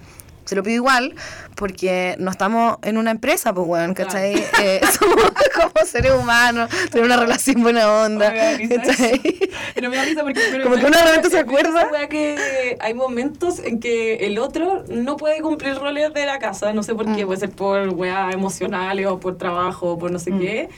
se 0.52 0.56
lo 0.58 0.64
pido 0.64 0.76
igual 0.76 1.16
porque 1.56 2.18
no 2.20 2.30
estamos 2.30 2.78
en 2.82 2.98
una 2.98 3.12
empresa, 3.12 3.54
pues, 3.54 3.66
weón, 3.66 3.94
¿cachai? 3.94 4.34
Eh, 4.62 4.82
somos 5.00 5.16
como 5.56 5.86
seres 5.86 6.12
humanos, 6.12 6.70
tenemos 6.92 7.16
una 7.16 7.16
relación 7.26 7.62
buena 7.64 7.90
onda, 7.90 8.30
Me 8.32 8.38
da 8.38 8.58
risa 8.58 8.76
¿cachai? 8.82 9.22
Pero 9.74 9.90
me 9.90 9.96
da 9.96 10.04
risa 10.04 10.24
porque... 10.24 10.42
pero 10.52 10.64
Como 10.66 10.76
que 10.76 10.86
uno 10.88 10.98
realmente 11.02 11.30
se 11.30 11.40
acuerda. 11.40 11.88
que 12.10 12.78
hay 12.82 12.94
momentos 12.94 13.60
en 13.60 13.80
que 13.80 14.16
el 14.26 14.40
otro 14.40 14.84
no 14.90 15.16
puede 15.16 15.42
cumplir 15.42 15.76
roles 15.76 16.14
de 16.14 16.26
la 16.26 16.38
casa, 16.40 16.74
no 16.74 16.84
sé 16.84 16.96
por 16.96 17.08
Mm. 17.08 17.16
qué, 17.16 17.26
puede 17.26 17.40
ser 17.40 17.52
por 17.52 17.88
weá 17.94 18.30
emocionales 18.32 19.08
o 19.08 19.22
por 19.22 19.38
trabajo 19.38 19.92
o 19.94 19.98
por 19.98 20.12
no 20.12 20.20
sé 20.20 20.32
Mm. 20.32 20.40
qué. 20.42 20.70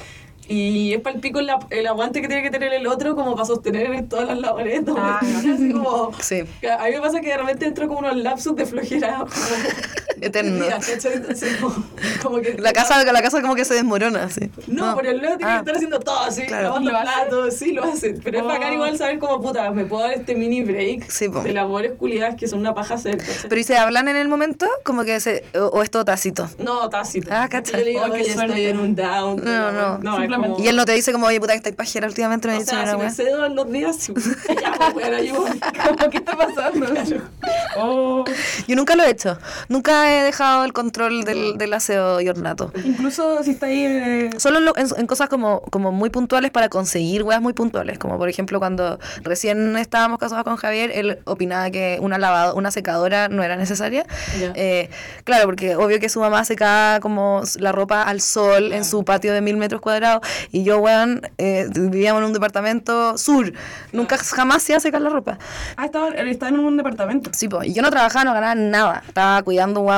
Y 0.48 0.94
es 0.94 1.02
para 1.02 1.16
el 1.16 1.22
pico 1.22 1.40
el, 1.40 1.88
aguante 1.88 2.22
que 2.22 2.28
tiene 2.28 2.44
que 2.44 2.50
tener 2.50 2.74
el 2.74 2.88
otro 2.88 3.16
como 3.16 3.34
para 3.34 3.46
sostener 3.46 4.08
todas 4.10 4.28
las 4.28 4.38
labores. 4.38 4.82
Ah. 4.98 5.20
Así 5.54 5.72
como, 5.72 6.12
Sí. 6.20 6.44
que 6.60 6.70
A 6.70 6.86
mí 6.86 6.92
me 6.92 7.02
pasa 7.02 7.22
que 7.22 7.30
de 7.30 7.38
repente 7.38 7.66
entro 7.66 7.88
como 7.88 8.00
unos 8.00 8.18
lapsus 8.18 8.56
de 8.56 8.66
flojera. 8.66 9.20
Como, 9.20 9.32
Eterno. 10.22 10.64
días, 10.66 10.86
¿cachai? 10.88 11.14
Entonces, 11.14 11.58
como, 11.58 11.84
como 12.22 12.42
que 12.42 12.56
La 12.60 12.74
casa, 12.74 13.04
la 13.04 13.22
casa 13.22 13.42
como 13.42 13.56
que 13.56 13.66
se 13.66 13.74
desmorona, 13.76 14.30
sí. 14.30 14.50
no, 14.68 14.96
pero 14.96 15.12
el 15.12 15.18
luego 15.20 15.38
tiene 15.38 15.52
Ah. 15.52 15.56
que 15.56 15.60
estar 15.62 15.76
haciendo 15.76 16.00
todo 16.00 16.20
así, 16.20 16.44
Claro. 16.46 16.64
lavando 16.80 16.90
platos, 16.92 17.54
sí 17.56 17.72
lo 17.74 17.84
hace. 17.84 18.14
Pero 18.24 18.38
es 18.40 18.44
Oh. 18.44 18.48
bacán 18.48 18.74
igual 18.74 18.98
saber 18.98 19.20
como 19.20 19.42
puta, 19.42 19.72
me 19.72 19.86
puedo 19.86 20.04
dar 20.04 20.14
este 20.14 20.36
mini 20.36 20.64
break 20.64 21.10
Sí, 21.10 21.28
de 21.28 21.54
labores 21.54 21.94
culiadas 21.98 22.36
que 22.36 22.48
son 22.48 22.60
una 22.60 22.74
paja 22.74 22.96
hacer, 22.96 23.18
¿cachai? 23.18 23.50
Pero 23.50 23.60
¿y 23.62 23.64
se 23.64 23.78
hablan 23.78 24.08
en 24.08 24.16
el 24.16 24.28
momento? 24.28 24.68
Como 24.84 25.04
que 25.04 25.20
se... 25.20 25.44
O, 25.56 25.66
o 25.68 25.84
es 25.84 25.92
todo 25.92 26.06
tácito. 26.06 26.50
No, 26.60 26.90
tácito. 26.90 27.30
Ah, 27.32 27.48
cacha. 27.50 27.78
Yo 27.78 27.84
le 27.84 27.90
digo, 27.92 28.02
Oh, 28.04 28.12
qué 28.12 28.22
oye, 28.22 28.32
estoy 28.32 28.66
en 28.66 28.80
un 28.80 28.96
down. 28.96 29.42
No, 29.44 29.72
no. 29.72 29.98
no 30.00 30.22
es 30.24 30.30
como- 30.30 30.60
Y 30.60 30.68
él 30.68 30.76
no 30.76 30.86
te 30.86 30.92
dice 30.94 31.12
como, 31.12 31.28
oye, 31.28 31.40
puta, 31.40 31.54
que 31.54 31.58
estáis 31.58 31.76
pajera 31.76 32.08
últimamente, 32.08 32.48
me 32.48 32.58
O 32.58 32.66
sea, 32.66 32.92
si 32.92 32.98
me 32.98 33.12
cedo 33.12 33.46
en 33.46 33.56
los 33.56 33.72
días, 33.72 33.96
sí, 33.98 34.14
ya, 34.62 34.74
pues, 34.78 34.94
bueno, 34.94 35.22
yo... 35.24 35.36
Como, 35.36 36.10
¿Qué 36.12 36.18
está 36.18 36.36
pasando? 36.38 36.86
Oh. 37.78 38.24
Yo 38.68 38.76
nunca 38.76 38.96
lo 38.96 39.04
he 39.04 39.10
hecho. 39.10 39.38
Nunca 39.70 40.03
he 40.10 40.24
dejado 40.24 40.66
el 40.66 40.74
control 40.74 41.24
del, 41.24 41.58
del 41.58 41.74
aseo 41.74 42.22
y 42.22 42.30
ornato. 42.30 42.72
Incluso 42.84 43.44
si 43.44 43.52
está 43.52 43.68
ahí... 43.68 43.86
eh, 43.86 44.30
Solo 44.38 44.60
en, 44.60 44.66
lo- 44.66 44.78
en- 44.78 44.88
en 44.98 45.08
cosas 45.08 45.30
como, 45.30 45.62
como 45.62 45.92
muy 45.92 46.10
puntuales 46.10 46.52
para 46.52 46.70
conseguir 46.70 47.24
weas 47.24 47.42
muy 47.42 47.54
puntuales. 47.54 47.98
Como 48.00 48.18
por 48.18 48.30
ejemplo 48.30 48.60
cuando 48.60 49.00
recién 49.22 49.78
estábamos 49.78 50.20
casados 50.20 50.44
con 50.44 50.56
Javier, 50.58 50.92
él 50.94 51.20
opinaba 51.26 51.70
que 51.72 51.98
una 52.02 52.18
lavado, 52.18 52.56
una 52.56 52.72
secadora 52.72 53.28
no 53.30 53.44
era 53.44 53.56
necesaria. 53.56 54.06
Ya. 54.40 54.52
Eh, 54.56 54.90
claro, 55.24 55.46
porque 55.46 55.76
obvio 55.76 56.00
que 56.00 56.10
su 56.10 56.20
mamá 56.20 56.44
secaba 56.46 57.00
como 57.00 57.42
la 57.60 57.72
ropa 57.72 58.04
al 58.04 58.22
sol 58.22 58.72
en 58.74 58.86
su 58.86 59.04
patio 59.06 59.34
de 59.34 59.42
mil 59.42 59.58
metros 59.58 59.82
cuadrados. 59.82 60.22
Y 60.52 60.64
yo, 60.64 60.80
weón, 60.80 61.22
eh, 61.38 61.68
vivíamos 61.74 62.22
en 62.22 62.28
un 62.28 62.34
departamento 62.34 63.18
sur. 63.18 63.54
Nunca 63.92 64.18
jamás 64.18 64.64
se 64.64 64.72
iba 64.74 64.78
a 64.78 64.82
secar 64.82 65.02
la 65.02 65.10
ropa. 65.10 65.38
Ah, 65.78 65.86
estaba, 65.86 66.10
estaba 66.10 66.50
en 66.50 66.60
un 66.60 66.78
departamento. 66.78 67.30
Sí, 67.34 67.48
pues, 67.48 67.68
y 67.68 67.74
yo 67.74 67.82
no 67.82 67.90
trabajaba, 67.90 68.26
no 68.26 68.34
ganaba 68.34 68.56
nada. 68.56 69.04
Estaba 69.08 69.42
cuidando 69.44 69.82
guagua, 69.82 69.93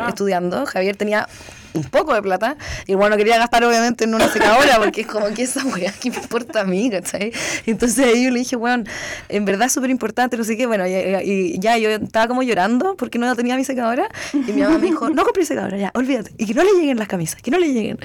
Ah. 0.00 0.08
estudiando. 0.08 0.66
Javier 0.66 0.96
tenía 0.96 1.28
un 1.78 1.84
poco 1.84 2.14
de 2.14 2.22
plata. 2.22 2.56
Y 2.86 2.94
bueno, 2.94 3.16
quería 3.16 3.38
gastar 3.38 3.64
obviamente 3.64 4.04
en 4.04 4.14
una 4.14 4.28
secadora, 4.28 4.78
porque 4.78 5.02
es 5.02 5.06
como 5.06 5.26
que 5.28 5.42
esa 5.42 5.64
weá, 5.64 5.92
¿qué 6.00 6.10
me 6.10 6.16
importa 6.16 6.60
a 6.60 6.64
mí, 6.64 6.90
cachai? 6.90 7.32
Entonces 7.66 8.04
ahí 8.06 8.24
yo 8.24 8.30
le 8.30 8.40
dije, 8.40 8.56
bueno, 8.56 8.84
en 9.28 9.44
verdad 9.44 9.66
es 9.66 9.72
súper 9.72 9.90
importante, 9.90 10.36
no 10.36 10.44
sé 10.44 10.56
qué. 10.56 10.66
Bueno, 10.66 10.86
y, 10.86 10.92
y 10.94 11.58
ya 11.58 11.78
yo 11.78 11.90
estaba 11.90 12.28
como 12.28 12.42
llorando 12.42 12.96
porque 12.96 13.18
no 13.18 13.34
tenía 13.36 13.56
mi 13.56 13.64
secadora. 13.64 14.08
Y 14.32 14.52
mi 14.52 14.62
mamá 14.62 14.78
me 14.78 14.86
dijo, 14.86 15.08
no 15.10 15.24
compré 15.24 15.44
secadora, 15.44 15.76
ya, 15.76 15.90
olvídate. 15.94 16.32
Y 16.38 16.46
que 16.46 16.54
no 16.54 16.62
le 16.64 16.72
lleguen 16.72 16.98
las 16.98 17.08
camisas, 17.08 17.40
que 17.40 17.50
no 17.50 17.58
le 17.58 17.72
lleguen. 17.72 17.98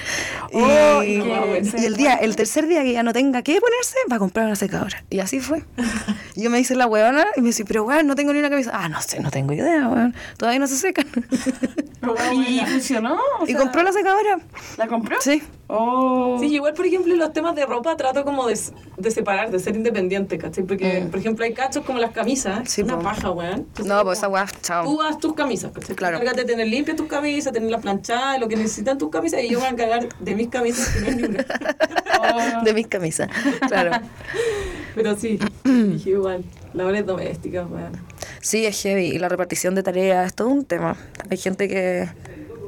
Oh, 0.54 1.04
y, 1.04 1.22
que 1.22 1.86
el 1.86 1.96
día, 1.96 2.16
el 2.16 2.36
tercer 2.36 2.68
día 2.68 2.84
que 2.84 2.94
ya 2.94 3.04
no 3.04 3.14
tenga 3.14 3.42
que 3.42 3.60
ponerse, 3.60 3.98
va 4.12 4.18
a 4.18 4.20
comprar 4.20 4.46
una 4.46 4.56
secadora. 4.56 5.04
Y 5.10 5.20
así 5.20 5.40
fue. 5.40 5.64
Y 6.36 6.42
yo 6.42 6.50
me 6.50 6.60
hice 6.60 6.76
la 6.76 6.88
huevona 6.88 7.28
y 7.36 7.42
me 7.42 7.48
dice, 7.48 7.64
pero 7.64 7.84
weón, 7.84 8.08
no 8.08 8.16
tengo 8.16 8.34
ni 8.34 8.40
una 8.40 8.50
camisa. 8.50 8.72
Ah, 8.74 8.90
no 8.90 9.00
sé, 9.02 9.20
no 9.20 9.30
tengo 9.30 9.54
idea, 9.54 9.88
weón. 9.88 10.16
Todavía 10.38 10.60
no 10.60 10.66
se 10.66 10.78
secan. 10.78 11.06
¿Y 12.34 12.60
funcionó? 12.66 13.20
O 13.40 13.44
y 13.46 13.52
sea, 13.52 13.63
compró 13.64 13.84
la 13.84 13.92
secadora. 13.92 14.40
¿La 14.78 14.88
compró? 14.88 15.18
Sí. 15.22 15.42
Oh. 15.68 16.38
Sí, 16.40 16.48
igual, 16.54 16.74
por 16.74 16.86
ejemplo, 16.86 17.14
en 17.14 17.20
los 17.20 17.34
temas 17.34 17.56
de 17.56 17.66
ropa 17.66 17.96
trato 17.98 18.24
como 18.24 18.46
de, 18.48 18.60
de 18.98 19.12
separar, 19.12 19.50
de 19.50 19.60
ser 19.60 19.76
independiente, 19.76 20.38
¿cachai? 20.38 20.64
Porque, 20.66 21.02
Mm. 21.02 21.10
por 21.10 21.20
ejemplo, 21.20 21.46
hay 21.46 21.54
cachos 21.54 21.84
como 21.86 22.00
las 22.00 22.12
camisas, 22.12 22.70
Sí, 22.70 22.82
una 22.84 22.98
po. 22.98 23.04
paja, 23.04 23.32
weón. 23.32 23.68
No, 23.84 24.04
pues 24.04 24.20
esa 24.20 24.28
weá, 24.28 24.46
chao. 24.62 24.84
Tú 24.86 25.02
haz 25.02 25.18
tus 25.18 25.34
camisas, 25.34 25.72
¿cachai? 25.72 25.96
Claro. 25.96 26.18
Cárgate 26.18 26.42
de 26.42 26.46
tener 26.48 26.68
limpias 26.68 26.96
tus 26.98 27.08
camisas, 27.08 27.52
tenerlas 27.54 27.82
planchadas, 27.82 28.40
lo 28.40 28.48
que 28.48 28.56
necesitan 28.56 28.98
tus 28.98 29.10
camisas, 29.10 29.42
y 29.44 29.50
yo 29.50 29.60
voy 29.60 29.68
a 29.68 29.72
encargar 29.72 30.08
de 30.20 30.36
mis 30.36 30.50
camisas, 30.50 30.90
que 30.90 31.00
no 31.02 31.08
es 31.08 31.16
ni 31.16 31.24
una. 31.24 31.46
Oh. 32.22 32.64
De 32.64 32.74
mis 32.74 32.88
camisas. 32.88 33.30
Claro. 33.68 33.92
Pero 34.96 35.16
sí, 35.18 35.40
dije 35.64 36.12
igual, 36.12 36.44
labores 36.74 37.06
domésticas, 37.06 37.68
weón. 37.70 37.92
Sí, 38.42 38.66
es 38.66 38.80
heavy. 38.82 39.06
Y 39.08 39.20
la 39.20 39.28
repartición 39.30 39.74
de 39.76 39.82
tareas 39.84 40.28
es 40.28 40.36
todo 40.36 40.50
un 40.50 40.66
tema. 40.66 40.96
Hay 41.30 41.38
gente 41.38 41.68
que, 41.68 42.08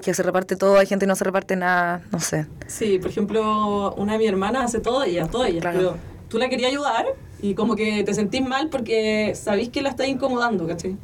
que 0.06 0.14
se 0.14 0.22
reparte 0.22 0.56
todo, 0.56 0.78
hay 0.78 0.86
gente 0.86 1.06
que 1.06 1.08
no 1.08 1.16
se 1.16 1.24
reparte 1.24 1.56
nada, 1.56 2.04
no 2.12 2.20
sé. 2.20 2.46
Sí, 2.68 3.00
por 3.00 3.10
ejemplo, 3.10 3.96
una 3.96 4.14
de 4.14 4.20
mis 4.20 4.28
hermanas 4.30 4.66
hace 4.66 4.80
todo 4.80 5.04
ella, 5.04 5.26
todo 5.26 5.46
ella. 5.46 5.62
Claro. 5.62 5.78
Pero 5.78 5.96
tú 6.30 6.38
la 6.38 6.48
querías 6.48 6.72
ayudar 6.72 7.08
y 7.42 7.56
como 7.56 7.76
que 7.76 8.04
te 8.04 8.14
sentís 8.14 8.48
mal 8.48 8.70
porque 8.70 9.34
sabís 9.34 9.70
que 9.70 9.82
la 9.82 9.90
estás 9.90 10.08
incomodando, 10.08 10.68
¿cachai? 10.68 10.96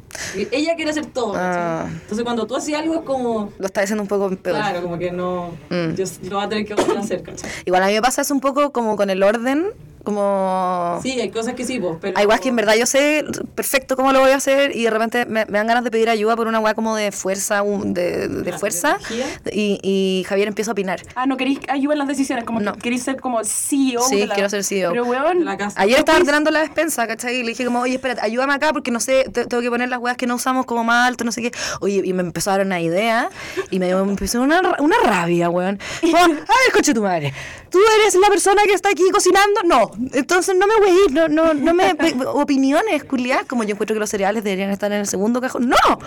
Ella 0.52 0.76
quiere 0.76 0.92
hacer 0.92 1.06
todo, 1.06 1.32
¿cachai? 1.32 1.62
Ah. 1.62 1.88
Entonces 1.90 2.22
cuando 2.22 2.46
tú 2.46 2.54
haces 2.54 2.76
algo 2.76 2.94
es 2.94 3.00
como... 3.00 3.52
Lo 3.58 3.66
está 3.66 3.80
diciendo 3.80 4.02
un 4.02 4.08
poco 4.08 4.30
peor. 4.36 4.56
Claro, 4.56 4.82
como 4.82 4.96
que 4.98 5.10
no... 5.10 5.50
Mm. 5.68 5.94
Yo 5.96 6.04
lo 6.30 6.36
voy 6.36 6.46
a 6.46 6.48
tener 6.48 6.64
que 6.64 6.74
volver 6.74 6.96
a 6.96 7.00
hacer, 7.00 7.24
¿cachai? 7.24 7.50
Igual 7.64 7.82
a 7.82 7.88
mí 7.88 7.94
me 7.94 8.02
pasa 8.02 8.22
eso 8.22 8.32
un 8.32 8.40
poco 8.40 8.70
como 8.70 8.94
con 8.94 9.10
el 9.10 9.20
orden, 9.24 9.66
como... 10.02 10.98
Sí, 11.02 11.20
hay 11.20 11.30
cosas 11.30 11.54
que 11.54 11.64
sí, 11.64 11.78
vos, 11.78 11.98
pero... 12.00 12.18
Hay 12.18 12.26
weas 12.26 12.40
que 12.40 12.48
en 12.48 12.56
verdad 12.56 12.74
yo 12.74 12.86
sé 12.86 13.24
perfecto 13.54 13.96
cómo 13.96 14.12
lo 14.12 14.20
voy 14.20 14.30
a 14.30 14.36
hacer 14.36 14.74
y 14.76 14.84
de 14.84 14.90
repente 14.90 15.26
me, 15.26 15.44
me 15.46 15.58
dan 15.58 15.66
ganas 15.66 15.84
de 15.84 15.90
pedir 15.90 16.08
ayuda 16.10 16.36
por 16.36 16.46
una 16.46 16.60
wea 16.60 16.74
como 16.74 16.96
de 16.96 17.12
fuerza, 17.12 17.62
un- 17.62 17.94
de, 17.94 18.28
de 18.28 18.52
Ah, 18.52 18.58
fuerza, 18.58 18.98
de 19.44 19.50
y, 19.54 19.78
y 19.82 20.24
Javier 20.28 20.48
empieza 20.48 20.70
a 20.70 20.72
opinar. 20.72 21.00
Ah, 21.14 21.26
no 21.26 21.36
queréis 21.36 21.60
ayudar 21.68 21.94
en 21.94 21.98
las 22.00 22.08
decisiones, 22.08 22.44
como 22.44 22.60
No. 22.60 22.74
que 22.74 22.80
queréis 22.80 23.02
ser 23.02 23.20
como 23.20 23.40
CEO. 23.44 24.02
Sí, 24.02 24.16
de 24.20 24.26
la- 24.26 24.34
quiero 24.34 24.48
ser 24.50 24.64
CEO. 24.64 24.90
Pero, 24.90 25.04
weón, 25.04 25.38
De 25.40 25.44
la 25.44 25.56
casa. 25.56 25.80
Ayer 25.80 25.98
estaba 25.98 26.18
ordenando 26.18 26.50
la 26.50 26.60
despensa, 26.60 27.06
¿cachai? 27.06 27.36
Y 27.36 27.42
le 27.42 27.50
dije 27.50 27.64
como, 27.64 27.80
oye, 27.80 27.94
espérate, 27.94 28.20
ayúdame 28.22 28.54
acá 28.54 28.72
porque 28.72 28.90
no 28.90 29.00
sé, 29.00 29.24
te- 29.32 29.46
tengo 29.46 29.62
que 29.62 29.70
poner 29.70 29.88
las 29.88 29.98
weas 30.00 30.16
que 30.16 30.26
no 30.26 30.34
usamos 30.34 30.66
como 30.66 30.84
más 30.84 31.06
alto, 31.08 31.24
no 31.24 31.32
sé 31.32 31.42
qué. 31.42 31.52
Oye, 31.80 32.02
y 32.04 32.12
me 32.12 32.22
empezó 32.22 32.50
a 32.50 32.58
dar 32.58 32.66
una 32.66 32.80
idea 32.80 33.30
y 33.70 33.78
me, 33.78 33.94
me 33.94 34.00
empezó 34.10 34.40
una, 34.42 34.60
ra- 34.62 34.76
una 34.80 34.96
rabia, 35.04 35.48
weón. 35.50 35.78
Como, 36.02 36.16
a 36.16 36.26
ver, 36.28 36.38
coche 36.72 36.92
tu 36.94 37.02
madre, 37.02 37.32
¿tú 37.70 37.78
eres 38.00 38.14
la 38.16 38.28
persona 38.28 38.62
que 38.64 38.72
está 38.74 38.90
aquí 38.90 39.08
cocinando? 39.10 39.60
No, 39.64 39.90
entonces 40.12 40.54
no 40.56 40.66
me 40.66 40.74
voy 40.78 40.90
a 40.90 41.04
ir, 41.06 41.12
no, 41.12 41.28
no, 41.28 41.54
no 41.54 41.74
me... 41.74 41.94
opiniones, 42.26 43.04
culiadas, 43.04 43.46
como 43.46 43.64
yo 43.64 43.72
encuentro 43.72 43.94
que 43.94 44.00
los 44.00 44.10
cereales 44.10 44.42
deberían 44.44 44.70
estar 44.70 44.90
en 44.92 44.98
el 45.00 45.06
segundo 45.06 45.40
cajón. 45.40 45.68
¡No! 45.68 45.76
No 45.86 45.98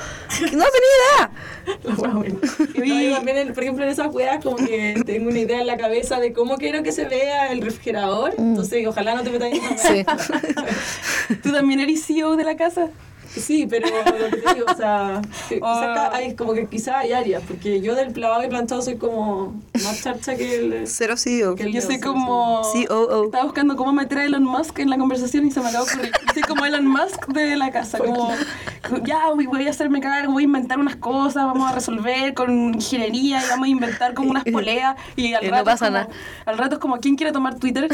tenía 0.49 0.63
idea. 0.63 1.31
No, 1.85 2.23
yo 3.01 3.15
también, 3.15 3.37
en- 3.37 3.53
por 3.53 3.63
ejemplo, 3.63 3.83
en 3.83 3.89
esas 3.91 4.13
weas 4.13 4.43
como 4.43 4.55
que 4.57 5.01
tengo 5.05 5.29
una 5.29 5.39
idea 5.39 5.61
en 5.61 5.67
la 5.67 5.77
cabeza 5.77 6.19
de 6.19 6.33
cómo 6.33 6.57
quiero 6.57 6.83
que 6.83 6.91
se 6.91 7.05
vea 7.05 7.51
el 7.51 7.61
refrigerador. 7.61 8.33
Entonces, 8.37 8.85
ojalá 8.87 9.15
no 9.15 9.23
te 9.23 9.31
metas 9.31 9.49
en. 9.51 9.77
Sí. 9.77 10.05
¿Tú 11.43 11.51
también 11.51 11.79
eres 11.79 12.05
CEO 12.05 12.35
de 12.35 12.43
la 12.43 12.55
casa? 12.55 12.89
Sí, 13.41 13.67
pero 13.69 13.87
lo 13.87 14.29
que 14.29 14.37
te 14.37 14.53
digo, 14.53 14.65
o 14.71 14.75
sea, 14.75 15.21
que 15.49 15.59
Oh. 15.61 16.09
hay, 16.11 16.35
como 16.35 16.53
que 16.53 16.67
quizá 16.67 16.99
hay 16.99 17.13
áreas, 17.13 17.41
porque 17.47 17.81
yo 17.81 17.95
del 17.95 18.19
lavado 18.19 18.43
y 18.43 18.47
planchado 18.47 18.81
soy 18.81 18.97
como 18.97 19.53
más 19.83 20.01
charcha 20.03 20.35
que 20.35 20.55
el... 20.55 20.87
Cero 20.87 21.15
CEO. 21.17 21.55
que 21.55 21.63
el 21.63 21.73
Yo 21.73 21.81
soy 21.81 21.95
sí, 21.95 22.01
como... 22.01 22.61
COO. 22.87 23.25
Estaba 23.25 23.43
buscando 23.43 23.75
cómo 23.75 23.93
meter 23.93 24.19
a 24.19 24.25
Elon 24.25 24.43
Musk 24.43 24.79
en 24.79 24.89
la 24.89 24.97
conversación 24.97 25.45
y 25.47 25.51
se 25.51 25.59
me 25.61 25.69
acaba 25.69 25.85
de 25.85 25.91
ocurrir. 25.91 26.11
Soy 26.33 26.43
como 26.43 26.65
Elon 26.65 26.85
Musk 26.87 27.27
de 27.27 27.55
la 27.55 27.71
casa, 27.71 27.97
como 27.97 28.29
ya 29.03 29.29
voy, 29.33 29.47
voy 29.47 29.67
a 29.67 29.71
hacerme 29.71 29.99
cargo, 29.99 30.33
voy 30.33 30.43
a 30.43 30.45
inventar 30.45 30.77
unas 30.79 30.95
cosas, 30.95 31.45
vamos 31.45 31.69
a 31.69 31.73
resolver 31.73 32.33
con 32.33 32.75
ingeniería 32.75 33.43
y 33.43 33.49
vamos 33.49 33.65
a 33.65 33.69
inventar 33.69 34.13
como 34.13 34.29
unas 34.29 34.43
poleas 34.51 34.95
y 35.15 35.33
al 35.33 35.43
Y 35.43 35.47
no 35.47 35.53
rato, 35.53 35.65
pasa 35.65 35.85
como, 35.87 35.97
nada. 35.97 36.09
al 36.45 36.57
rato 36.57 36.75
es 36.75 36.79
como, 36.79 36.97
¿quién 36.99 37.15
quiere 37.15 37.31
tomar 37.31 37.55
Twitter? 37.57 37.87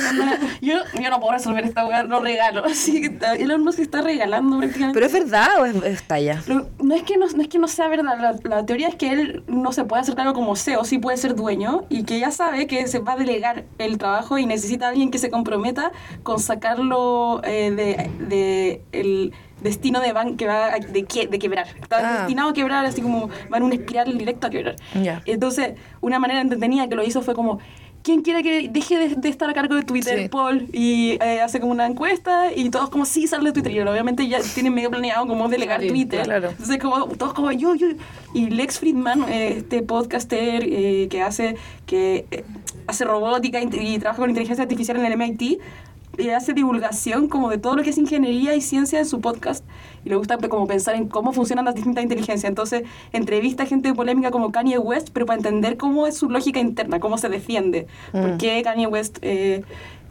yo, 0.62 0.76
yo 1.02 1.10
no 1.10 1.20
puedo 1.20 1.34
resolver 1.34 1.64
esta 1.64 2.04
no 2.04 2.20
regalo. 2.20 2.66
Así 2.72 3.02
que 3.02 3.18
Elon 3.40 3.64
Musk 3.64 3.80
está 3.80 4.02
regalando 4.02 4.58
prácticamente. 4.58 4.94
¿Pero 4.94 5.06
es 5.06 5.14
verdad 5.14 5.31
o 5.34 5.66
es, 5.66 5.76
es 5.84 6.04
talla? 6.04 6.42
Lo- 6.48 6.68
no, 6.82 6.96
es 6.96 7.04
que 7.04 7.18
no, 7.18 7.28
no 7.28 7.42
es 7.42 7.48
que 7.48 7.58
no 7.60 7.68
sea 7.68 7.88
verdad, 7.88 8.18
la, 8.20 8.36
la 8.44 8.66
teoría 8.66 8.88
es 8.88 8.96
que 8.96 9.10
él 9.12 9.44
no 9.48 9.72
se 9.72 9.84
puede 9.86 10.02
hacer 10.02 10.16
cargo 10.16 10.34
como 10.34 10.56
CEO, 10.56 10.84
sí 10.86 10.98
puede 11.00 11.18
ser 11.18 11.36
dueño 11.36 11.84
y 11.90 12.04
que 12.04 12.20
ya 12.20 12.32
sabe 12.32 12.68
que 12.68 12.88
se 12.88 13.00
va 13.00 13.14
a 13.14 13.16
delegar 13.18 13.66
el 13.78 13.98
trabajo 13.98 14.38
y 14.38 14.46
necesita 14.46 14.88
a 14.88 14.90
alguien 14.90 15.12
que 15.12 15.18
se 15.18 15.30
comprometa 15.30 15.92
con 16.24 16.40
sacarlo 16.40 17.42
eh, 17.44 17.72
de, 17.72 18.10
de 18.28 18.82
el 18.92 19.34
destino 19.62 20.00
de 20.00 20.12
ban 20.14 20.38
que 20.38 20.48
va 20.48 20.74
a- 20.74 20.80
de, 20.80 21.04
que- 21.06 21.28
de 21.28 21.38
quebrar. 21.40 21.68
Está 21.82 21.98
Ah. 22.00 22.18
destinado 22.20 22.50
a 22.50 22.54
quebrar, 22.54 22.84
así 22.86 23.02
como 23.02 23.30
va 23.54 23.58
en 23.58 23.64
una 23.64 23.76
espiral 23.76 24.18
directa 24.18 24.48
a 24.48 24.50
quebrar. 24.50 24.76
Ya. 25.02 25.22
Entonces, 25.26 25.74
una 26.02 26.18
manera 26.18 26.42
entretenida 26.42 26.88
que 26.90 26.96
lo 26.96 27.04
hizo 27.04 27.22
fue 27.22 27.36
como, 27.36 27.60
¿quién 28.04 28.22
quiere 28.22 28.44
que 28.44 28.68
deje 28.70 28.98
de, 28.98 29.16
de 29.16 29.30
estar 29.30 29.50
a 29.50 29.54
cargo 29.54 29.76
de 29.76 29.84
Twitter, 29.84 30.24
Sí. 30.24 30.30
Paul? 30.30 30.68
Y 30.74 31.18
eh, 31.22 31.42
hace 31.42 31.60
como 31.60 31.72
una 31.72 31.86
encuesta 31.88 32.52
y 32.54 32.70
todos 32.70 32.90
como, 32.90 33.06
sí, 33.06 33.28
sale 33.28 33.46
de 33.46 33.52
Twitter. 33.54 33.72
Y 33.72 33.80
obviamente 33.82 34.28
ya 34.28 34.40
tienen 34.54 34.74
medio 34.74 34.90
planeado 34.90 35.28
como 35.28 35.48
delegar 35.50 35.82
Sí, 35.82 35.88
Twitter. 35.90 36.24
claro. 36.24 36.50
Entonces, 36.50 36.78
como, 36.80 37.06
todos 37.08 37.34
como, 37.34 37.52
yo, 37.52 37.76
yo. 37.76 37.88
Y 38.34 38.50
Lex 38.50 38.80
Friedman, 38.80 39.24
eh, 39.30 39.56
este 39.58 39.82
podcaster 39.84 40.64
eh, 40.66 41.08
que 41.10 41.22
hace, 41.22 41.56
que 41.86 42.26
eh, 42.32 42.44
hace 42.88 43.06
robótica 43.06 43.60
y, 43.62 43.70
y 43.80 44.00
trabaja 44.00 44.20
con 44.22 44.30
inteligencia 44.30 44.64
artificial 44.64 44.98
en 44.98 45.06
el 45.06 45.18
MIT, 45.18 45.60
y 46.22 46.30
hace 46.30 46.54
divulgación 46.54 47.28
como 47.28 47.50
de 47.50 47.58
todo 47.58 47.76
lo 47.76 47.84
que 47.84 47.90
es 47.90 47.98
ingeniería 47.98 48.56
y 48.56 48.62
ciencia 48.62 49.00
en 49.00 49.06
su 49.06 49.20
podcast 49.22 49.64
y 50.06 50.10
le 50.10 50.16
gusta 50.16 50.38
como 50.38 50.68
pensar 50.68 50.96
en 50.96 51.08
cómo 51.08 51.32
funcionan 51.34 51.66
las 51.66 51.76
distintas 51.76 52.04
inteligencias. 52.04 52.50
Entonces, 52.50 52.84
entrevista 53.14 53.64
a 53.64 53.66
gente 53.66 53.94
polémica 53.94 54.32
como 54.32 54.52
Kanye 54.52 54.78
West, 54.78 55.10
pero 55.14 55.26
para 55.26 55.38
entender 55.38 55.78
cómo 55.78 56.08
es 56.08 56.16
su 56.18 56.30
lógica 56.30 56.60
interna, 56.60 57.00
cómo 57.00 57.18
se 57.18 57.30
defiende. 57.30 57.88
¿Por 58.12 58.34
Mm. 58.34 58.38
qué 58.38 58.62
Kanye 58.64 58.88
West, 58.88 59.18
eh, 59.22 59.64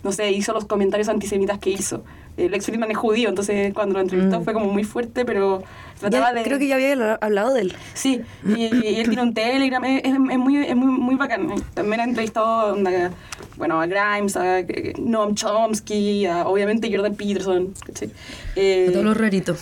no 0.02 0.12
sé, 0.12 0.30
hizo 0.30 0.52
los 0.52 0.64
comentarios 0.64 1.08
antisemitas 1.08 1.58
que 1.58 1.70
hizo? 1.70 2.02
Lex 2.36 2.64
Friedman 2.64 2.90
es 2.90 2.96
judío, 2.96 3.28
entonces 3.28 3.74
cuando 3.74 3.94
lo 3.96 4.00
entrevistó 4.00 4.40
Mm. 4.40 4.44
fue 4.44 4.54
como 4.54 4.66
muy 4.72 4.82
fuerte, 4.84 5.26
pero 5.26 5.62
trataba 5.98 6.28
Ya- 6.28 6.34
de... 6.38 6.42
Creo 6.42 6.58
que 6.58 6.68
ya 6.68 6.76
había 6.76 7.14
hablado 7.20 7.52
de 7.52 7.60
él. 7.62 7.74
Sí, 7.92 8.22
y, 8.46 8.74
y 8.74 9.00
él 9.00 9.08
tiene 9.08 9.20
un 9.22 9.34
Telegram, 9.34 9.84
es, 9.84 10.02
es- 10.04 10.12
es 10.14 10.38
muy, 10.38 10.56
es 10.56 10.74
muy, 10.74 10.86
muy 10.98 11.16
bacán. 11.16 11.48
También 11.74 12.00
ha 12.00 12.04
entrevistado 12.04 12.78
bueno, 13.58 13.78
a 13.82 13.86
Grimes, 13.86 14.36
a 14.38 14.60
eh, 14.60 14.94
Noam 14.98 15.34
Chomsky, 15.34 16.24
a, 16.24 16.46
obviamente 16.46 16.88
Jordan 16.90 17.14
Peterson. 17.14 17.74
Eh, 18.56 18.88
Todos 18.90 19.04
los 19.04 19.16
raritos. 19.18 19.60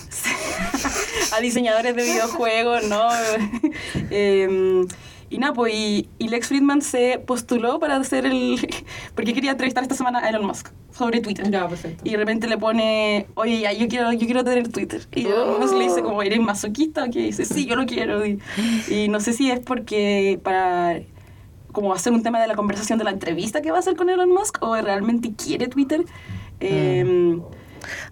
a 1.35 1.41
diseñadores 1.41 1.93
de 1.97 2.03
videojuegos, 2.03 2.87
¿no? 2.87 3.09
Eh, 4.11 4.85
y 5.29 5.37
nada, 5.37 5.53
pues, 5.53 5.73
y, 5.73 6.09
y 6.17 6.27
Lex 6.29 6.47
Friedman 6.47 6.81
se 6.81 7.19
postuló 7.19 7.79
para 7.79 7.95
hacer 7.97 8.25
el... 8.25 8.57
porque 9.15 9.33
quería 9.33 9.51
entrevistar 9.51 9.83
esta 9.83 9.95
semana 9.95 10.19
a 10.19 10.29
Elon 10.29 10.45
Musk 10.45 10.69
sobre 10.91 11.21
Twitter. 11.21 11.49
Ya, 11.49 11.67
perfecto. 11.67 12.01
Y 12.03 12.11
de 12.11 12.17
repente 12.17 12.47
le 12.47 12.57
pone, 12.57 13.27
oye, 13.35 13.61
ya, 13.61 13.73
yo 13.73 13.87
quiero, 13.87 14.11
yo 14.11 14.25
quiero 14.25 14.43
tener 14.43 14.67
Twitter. 14.69 15.01
Y 15.13 15.25
Elon 15.27 15.59
Musk 15.59 15.75
le 15.75 15.83
dice 15.83 16.01
como, 16.01 16.21
¿eres 16.23 16.39
masoquista? 16.39 17.07
Y 17.07 17.23
dice, 17.23 17.45
sí, 17.45 17.65
yo 17.65 17.75
lo 17.75 17.85
quiero. 17.85 18.25
Y, 18.25 18.39
y 18.89 19.07
no 19.07 19.19
sé 19.19 19.33
si 19.33 19.51
es 19.51 19.59
porque 19.59 20.39
para 20.43 20.99
como 21.71 21.93
hacer 21.93 22.13
un 22.13 22.23
tema 22.23 22.41
de 22.41 22.47
la 22.47 22.55
conversación 22.55 22.97
de 22.97 23.05
la 23.05 23.11
entrevista 23.11 23.61
que 23.61 23.69
va 23.69 23.77
a 23.77 23.79
hacer 23.79 23.95
con 23.95 24.09
Elon 24.09 24.29
Musk 24.29 24.57
o 24.61 24.75
realmente 24.75 25.33
quiere 25.35 25.67
Twitter. 25.67 26.03
Eh, 26.59 27.39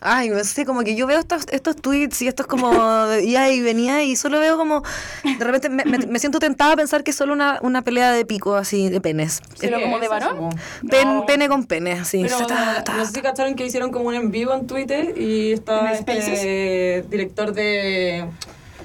Ay, 0.01 0.29
no 0.29 0.43
sé, 0.43 0.65
como 0.65 0.81
que 0.83 0.95
yo 0.95 1.07
veo 1.07 1.19
estos, 1.19 1.45
estos 1.51 1.75
tweets 1.75 2.21
y 2.21 2.27
estos 2.27 2.47
como 2.47 2.71
y 3.23 3.61
venía 3.61 4.03
y 4.03 4.15
solo 4.15 4.39
veo 4.39 4.57
como, 4.57 4.83
de 5.23 5.43
repente 5.43 5.69
me, 5.69 5.83
me- 5.85 6.05
me 6.07 6.19
siento 6.19 6.39
tentada 6.39 6.73
a 6.73 6.75
pensar 6.75 7.03
que 7.03 7.11
es 7.11 7.17
solo 7.17 7.33
una, 7.33 7.59
una 7.61 7.81
pelea 7.81 8.11
de 8.11 8.25
pico 8.25 8.55
así, 8.55 8.89
de 8.89 9.01
penes. 9.01 9.41
¿Pero 9.59 9.79
como 9.81 9.99
de 9.99 10.07
varón? 10.07 10.49
Pen- 10.89 11.07
No. 11.17 11.25
Pene 11.25 11.47
con 11.49 11.65
pene, 11.65 11.93
así. 11.93 12.21
Pero 12.23 12.45
ta, 12.47 12.83
ta. 12.83 12.95
no 12.97 13.05
sé 13.05 13.11
si 13.13 13.21
cacharon 13.21 13.55
que 13.55 13.65
hicieron 13.65 13.91
como 13.91 14.05
un 14.09 14.15
en 14.15 14.31
vivo 14.31 14.53
en 14.53 14.67
Twitter 14.67 15.13
y 15.17 15.47
¿En 15.49 15.53
está 15.53 15.95
Spaces? 15.95 16.27
este 16.27 17.05
director 17.09 17.53
de, 17.53 18.25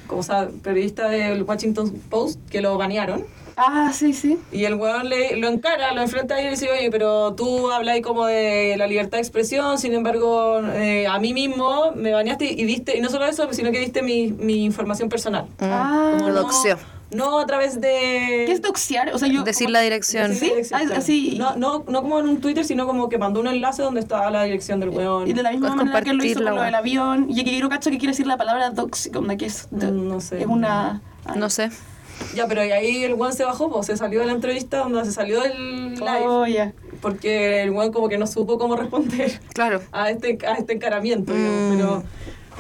como 0.07 0.23
sea, 0.23 0.49
periodista 0.63 1.09
del 1.09 1.43
Washington 1.43 1.91
Post 2.11 2.39
que 2.51 2.61
lo 2.61 2.77
banearon. 2.79 3.25
Ah, 3.57 3.91
sí, 3.93 4.13
sí. 4.13 4.39
Y 4.53 4.65
el 4.65 4.75
weón 4.75 5.09
le, 5.09 5.37
lo 5.37 5.49
encara, 5.49 5.93
lo 5.93 6.03
enfrenta 6.03 6.41
y 6.41 6.45
le 6.45 6.51
dice, 6.51 6.69
oye, 6.71 6.91
pero 6.91 7.35
tú 7.35 7.71
hablas 7.71 7.95
ahí 7.95 8.03
como 8.03 8.27
de 8.27 8.75
la 8.77 8.87
libertad 8.87 9.19
de 9.19 9.23
expresión, 9.23 9.79
sin 9.79 9.93
embargo, 9.95 10.61
eh, 10.75 11.07
a 11.07 11.19
mí 11.19 11.33
mismo 11.35 11.93
me 11.95 12.13
baneaste 12.13 12.45
y 12.45 12.65
diste, 12.65 12.97
y 12.97 13.01
no 13.01 13.09
solo 13.11 13.27
eso, 13.27 13.47
sino 13.53 13.71
que 13.71 13.79
diste 13.81 14.03
mi, 14.03 14.33
mi 14.33 14.65
información 14.65 15.09
personal. 15.09 15.45
Mm, 15.59 15.65
Ah. 15.65 16.11
Como 16.15 16.29
lo 16.29 16.35
no- 16.35 16.43
doxió. 16.43 16.79
No 17.11 17.39
a 17.41 17.45
través 17.45 17.79
de... 17.79 18.45
¿Qué 18.47 18.53
es 18.53 18.63
doxear? 18.63 19.11
O 19.15 19.19
sea, 19.19 19.29
yo... 19.29 19.43
Decir 19.43 19.67
como- 19.67 19.73
la 19.75 19.81
dirección. 19.83 20.31
decir 20.31 20.49
la 20.49 20.55
dirección, 20.55 20.81
Ah, 20.81 20.85
claro. 20.87 20.99
así- 21.03 21.37
No, 21.39 21.57
no, 21.57 21.85
no 21.87 22.01
como 22.01 22.19
en 22.21 22.27
un 22.27 22.41
Twitter, 22.41 22.65
sino 22.65 22.87
como 22.87 23.11
que 23.11 23.19
mandó 23.19 23.41
un 23.41 23.49
enlace 23.49 23.83
donde 23.83 24.01
estaba 24.01 24.31
la 24.31 24.45
dirección 24.45 24.81
del 24.81 24.89
weón. 24.89 25.29
Y 25.29 25.35
de 25.35 25.43
la 25.43 25.51
misma 25.51 25.69
Puedes 25.75 25.85
manera 25.85 26.01
que 26.03 26.15
lo 26.15 26.25
hizo 26.25 26.39
compartir 26.39 26.45
la 26.45 26.51
con 26.53 26.57
lo 26.59 26.63
del 26.65 26.75
avión. 26.75 27.27
Y 27.29 27.35
que 27.45 27.51
quiero 27.51 27.69
cacho 27.69 27.91
que 27.91 27.99
quiere 27.99 28.13
decir 28.13 28.27
la 28.27 28.39
palabra 28.39 28.71
doxic, 28.71 29.13
que 29.37 29.45
es... 29.45 29.69
No 29.73 30.21
sé. 30.23 30.41
Es 30.41 30.47
una... 30.47 31.03
ay. 31.27 31.39
No 31.39 31.51
sé. 31.51 31.71
Ya, 32.35 32.47
pero 32.47 32.65
y 32.65 32.71
ahí 32.71 33.05
el 33.05 33.15
weón 33.15 33.33
se 33.33 33.45
bajó, 33.45 33.71
pues, 33.71 33.87
se 33.87 33.97
salió 33.97 34.21
de 34.21 34.27
la 34.27 34.33
entrevista, 34.33 34.79
donde 34.79 35.05
se 35.05 35.13
salió 35.13 35.41
del 35.41 35.95
live. 35.95 36.27
Oh, 36.27 36.47
ya. 36.47 36.73
Porque 37.01 37.63
el 37.63 37.71
weón 37.71 37.93
como 37.93 38.09
que 38.09 38.19
no 38.19 38.27
supo 38.27 38.59
cómo 38.59 38.77
responder 38.77 39.41
Claro. 39.55 39.81
a 39.93 40.11
este, 40.11 40.39
a 40.47 40.55
este 40.55 40.73
encaramiento, 40.75 41.33
Mm. 41.33 41.37
digamos, 41.37 41.75
pero... 41.77 42.03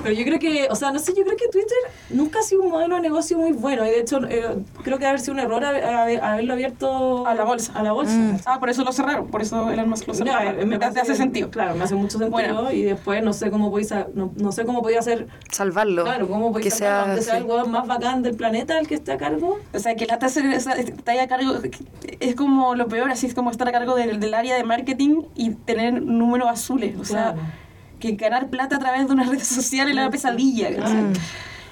Pero 0.02 0.14
yo 0.14 0.24
creo 0.24 0.38
que, 0.38 0.68
o 0.70 0.74
sea, 0.74 0.90
no 0.90 0.98
sé, 0.98 1.12
yo 1.16 1.22
creo 1.24 1.36
que 1.36 1.48
Twitter 1.48 1.76
nunca 2.10 2.40
ha 2.40 2.42
sido 2.42 2.62
un 2.62 2.70
modelo 2.70 2.96
de 2.96 3.02
negocio 3.02 3.38
muy 3.38 3.52
bueno. 3.52 3.84
Y 3.86 3.90
de 3.90 4.00
hecho, 4.00 4.18
eh, 4.28 4.58
creo 4.82 4.98
que 4.98 5.06
haber 5.06 5.20
sido 5.20 5.34
un 5.34 5.40
error 5.40 5.64
haber- 5.64 5.84
haber- 5.84 6.22
haberlo 6.22 6.52
abierto 6.54 7.26
A 7.26 7.34
la 7.34 7.44
bolsa. 7.44 7.72
A 7.74 7.82
la 7.82 7.92
bolsa. 7.92 8.14
Mm. 8.16 8.38
Ah, 8.46 8.58
por 8.58 8.70
eso 8.70 8.84
lo 8.84 8.92
cerraron. 8.92 9.28
Por 9.28 9.42
eso 9.42 9.70
Elon 9.70 9.88
Musk 9.88 10.08
lo 10.08 10.14
cerró. 10.14 10.30
Ya, 10.32 10.52
me, 10.52 10.64
me 10.64 10.78
te 10.78 10.86
parece- 10.86 11.00
hace 11.00 11.14
sentido. 11.14 11.50
Claro, 11.50 11.74
me 11.76 11.84
hace 11.84 11.94
mucho 11.94 12.18
sentido. 12.18 12.30
Bueno. 12.30 12.72
Y 12.72 12.82
después 12.82 13.22
no 13.22 13.32
sé 13.32 13.50
cómo 13.50 13.70
podía, 13.70 14.06
no, 14.14 14.32
no 14.36 14.50
sé 14.52 14.64
cómo 14.64 14.82
podía 14.82 14.98
hacer, 15.00 15.28
Salvarlo. 15.50 16.04
claro, 16.04 16.26
cómo 16.28 16.52
podía 16.52 16.64
que 16.64 16.70
sea, 16.70 17.12
que 17.14 17.22
sea 17.22 17.38
sí. 17.40 17.46
el 17.48 17.68
más 17.70 17.86
bacán 17.86 18.22
del 18.22 18.34
planeta 18.34 18.78
el 18.78 18.88
que 18.88 18.94
esté 18.94 19.12
a 19.12 19.18
cargo. 19.18 19.58
O 19.72 19.78
sea, 19.78 19.94
que 19.94 20.06
la 20.06 20.18
tasa 20.18 20.40
está 20.74 21.12
ahí 21.12 21.18
a 21.18 21.28
cargo, 21.28 21.52
es 22.20 22.34
como 22.34 22.74
lo 22.74 22.88
peor, 22.88 23.10
así 23.10 23.26
es 23.26 23.34
como 23.34 23.50
estar 23.50 23.68
a 23.68 23.72
cargo 23.72 23.94
del, 23.94 24.18
del 24.20 24.34
área 24.34 24.56
de 24.56 24.64
marketing 24.64 25.22
y 25.34 25.50
tener 25.50 26.02
números 26.02 26.48
azules. 26.48 26.98
O 26.98 27.04
sea. 27.04 27.34
Que 28.02 28.12
ganar 28.16 28.48
plata 28.50 28.76
a 28.76 28.78
través 28.78 29.06
de 29.06 29.12
una 29.12 29.24
red 29.24 29.40
social 29.42 29.88
es 29.88 29.94
la 29.94 30.10
pesadilla. 30.10 30.68
¿cachai? 30.74 30.92
Claro. 30.92 31.12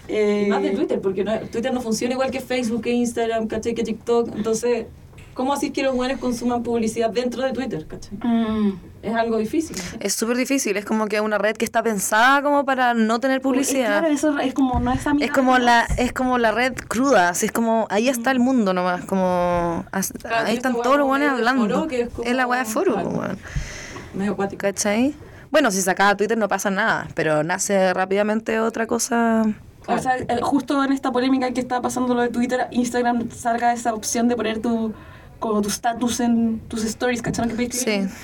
Eh, 0.08 0.44
Y 0.46 0.50
más 0.50 0.62
de 0.62 0.70
Twitter, 0.70 1.00
porque 1.00 1.22
no- 1.24 1.38
Twitter 1.40 1.72
no 1.72 1.80
funciona 1.80 2.14
igual 2.14 2.30
que 2.30 2.40
Facebook, 2.40 2.82
que 2.82 2.90
Instagram, 2.92 3.46
¿cachai? 3.46 3.74
Que 3.74 3.82
TikTok. 3.84 4.34
Entonces, 4.34 4.86
¿cómo 5.34 5.52
así 5.52 5.70
que 5.70 5.82
los 5.84 5.94
buenos 5.94 6.18
consuman 6.18 6.62
publicidad 6.64 7.10
dentro 7.10 7.42
de 7.42 7.52
Twitter, 7.52 7.86
¿cachai? 7.86 8.18
mm. 8.22 8.80
Es 9.02 9.14
algo 9.14 9.38
difícil. 9.38 9.76
¿sí? 9.78 9.96
Es 10.00 10.12
súper 10.14 10.36
difícil, 10.36 10.76
es 10.76 10.84
como 10.84 11.06
que 11.06 11.22
una 11.22 11.38
red 11.38 11.56
que 11.56 11.64
está 11.64 11.82
pensada 11.82 12.42
como 12.42 12.66
para 12.66 12.92
no 12.92 13.18
tener 13.18 13.40
publicidad. 13.40 14.00
Claro, 14.00 14.08
eso 14.08 14.38
es 14.38 14.52
como, 14.52 14.78
no 14.78 14.92
es. 14.92 15.00
Es 15.20 15.30
como 15.30 15.56
la 15.58 15.86
es 15.96 16.12
como 16.12 16.36
la 16.36 16.50
red 16.52 16.74
cruda, 16.74 17.30
así 17.30 17.46
es 17.46 17.52
como 17.52 17.86
ahí 17.88 18.08
está 18.10 18.30
el 18.30 18.40
mundo 18.40 18.74
nomás, 18.74 19.04
como 19.06 19.86
Claro, 20.20 20.46
ahí 20.48 20.56
están 20.56 20.74
todos 20.74 20.98
los 20.98 21.06
buenos 21.06 21.30
hablando. 21.32 21.62
foro, 21.76 21.88
que 21.88 22.02
es 22.02 22.08
como- 22.10 22.28
es 22.28 22.34
la 22.36 22.46
weá 22.46 22.58
de 22.60 22.66
foro, 22.66 22.92
claro. 22.92 23.08
weón. 23.08 23.38
Medio 24.12 24.32
acuático. 24.32 24.60
¿cachai? 24.60 25.14
Bueno, 25.50 25.70
si 25.70 25.82
sacaba 25.82 26.16
Twitter 26.16 26.38
no 26.38 26.48
pasa 26.48 26.70
nada, 26.70 27.08
pero 27.14 27.42
nace 27.42 27.92
rápidamente 27.92 28.60
otra 28.60 28.86
cosa. 28.86 29.44
O 29.86 29.98
sea, 29.98 30.16
justo 30.42 30.82
en 30.84 30.92
esta 30.92 31.10
polémica 31.10 31.50
que 31.52 31.60
está 31.60 31.80
pasando 31.82 32.14
lo 32.14 32.22
de 32.22 32.28
Twitter, 32.28 32.68
Instagram 32.70 33.30
salga 33.30 33.72
esa 33.72 33.92
opción 33.94 34.28
de 34.28 34.36
poner 34.36 34.60
tu 34.60 34.92
como 35.40 35.62
tu 35.62 35.68
status 35.70 36.20
en 36.20 36.60
tus 36.68 36.84
stories, 36.84 37.22
¿cacharon 37.22 37.56
que? 37.56 37.70
Sí. 37.72 38.02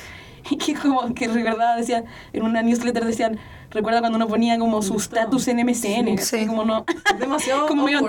Y 0.49 0.59
que 0.59 0.75
como 0.75 1.13
que 1.13 1.27
recordaba, 1.27 1.75
decía, 1.75 2.05
en 2.33 2.45
una 2.45 2.63
newsletter 2.63 3.05
decían, 3.05 3.37
recuerda 3.73 3.99
cuando 3.99 4.15
uno 4.15 4.29
ponía 4.29 4.57
como 4.61 4.81
su 4.81 4.95
status 4.97 5.49
en 5.49 5.67
MSN, 5.67 6.19
Sí. 6.19 6.47
como 6.47 6.65
no, 6.65 6.85
demasiado 7.19 7.67
como 7.69 7.83
medio. 7.87 8.09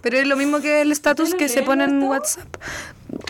Pero 0.00 0.16
es 0.16 0.26
lo 0.26 0.36
mismo 0.38 0.60
que 0.60 0.80
el 0.80 0.92
¿Ustedes 0.92 1.34
que 1.34 1.50
se 1.50 1.62
pone 1.62 1.84
en? 1.84 2.02
WhatsApp. 2.04 2.56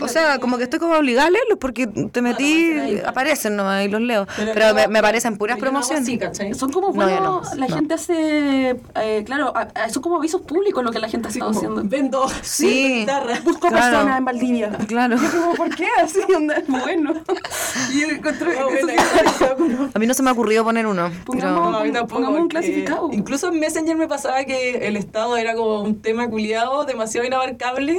O 0.00 0.08
sea, 0.08 0.38
como 0.38 0.56
que 0.56 0.64
estoy 0.64 0.78
como 0.78 0.94
obligada 0.94 1.28
a 1.28 1.30
leerlos 1.30 1.58
porque 1.58 1.86
te 1.86 2.22
metí, 2.22 2.72
Claro, 2.72 3.08
aparecen 3.08 3.56
nomás 3.56 3.84
y 3.84 3.88
los 3.88 4.00
leo. 4.00 4.26
Pero, 4.36 4.74
me, 4.74 4.88
me 4.88 5.02
parecen 5.02 5.36
puras 5.36 5.56
yo 5.56 5.64
no 5.64 5.70
promociones. 5.70 6.04
así, 6.04 6.18
¿cachai? 6.18 6.54
Son 6.54 6.70
como, 6.72 6.88
No, 6.88 6.92
bueno, 6.94 7.10
yo 7.10 7.20
no, 7.20 7.42
la 7.56 7.66
no. 7.68 7.74
gente 7.76 7.94
hace, 7.94 8.76
eh, 8.96 9.22
claro, 9.26 9.52
son 9.90 10.02
como 10.02 10.16
avisos 10.16 10.40
públicos 10.42 10.82
lo 10.84 10.90
que 10.90 10.98
la 10.98 11.08
gente 11.08 11.28
ha 11.28 11.30
estado 11.30 11.50
haciendo. 11.50 11.82
Vendo 11.84 12.26
Sí. 12.42 12.94
guitarra. 13.00 13.38
Busco 13.44 13.68
Claro. 13.68 13.74
personas 13.98 14.18
en 14.18 14.24
Valdivia. 14.24 14.70
Claro. 14.86 15.16
Yo 15.16 15.30
como, 15.30 15.54
¿por 15.54 15.74
qué? 15.74 15.86
Así, 16.02 16.20
onda, 16.34 16.62
bueno. 16.68 17.12
Y 17.92 18.00
yo 18.00 18.08
encontré. 18.08 18.56
A 19.94 19.98
mí 19.98 20.06
no 20.06 20.14
se 20.14 20.22
me 20.22 20.30
ha 20.30 20.32
ocurrido 20.32 20.64
poner 20.64 20.86
uno. 20.86 21.10
Pongamos- 21.24 21.58
Pero, 21.60 21.70
No, 21.70 21.78
a 21.78 21.84
mí 21.84 21.92
tampoco, 21.92 22.14
Pongamos 22.20 22.40
un 22.40 22.48
clasificado. 22.48 23.10
Incluso 23.12 23.48
en 23.48 23.60
Messenger 23.60 23.96
me 23.96 24.08
pasaba 24.08 24.44
que 24.44 24.86
el 24.86 24.96
Estado 24.96 25.36
era 25.36 25.54
como 25.54 25.82
un 25.82 26.00
tema 26.00 26.28
culiado 26.28 26.84
demasiado 26.84 27.26
inabarcable 27.26 27.98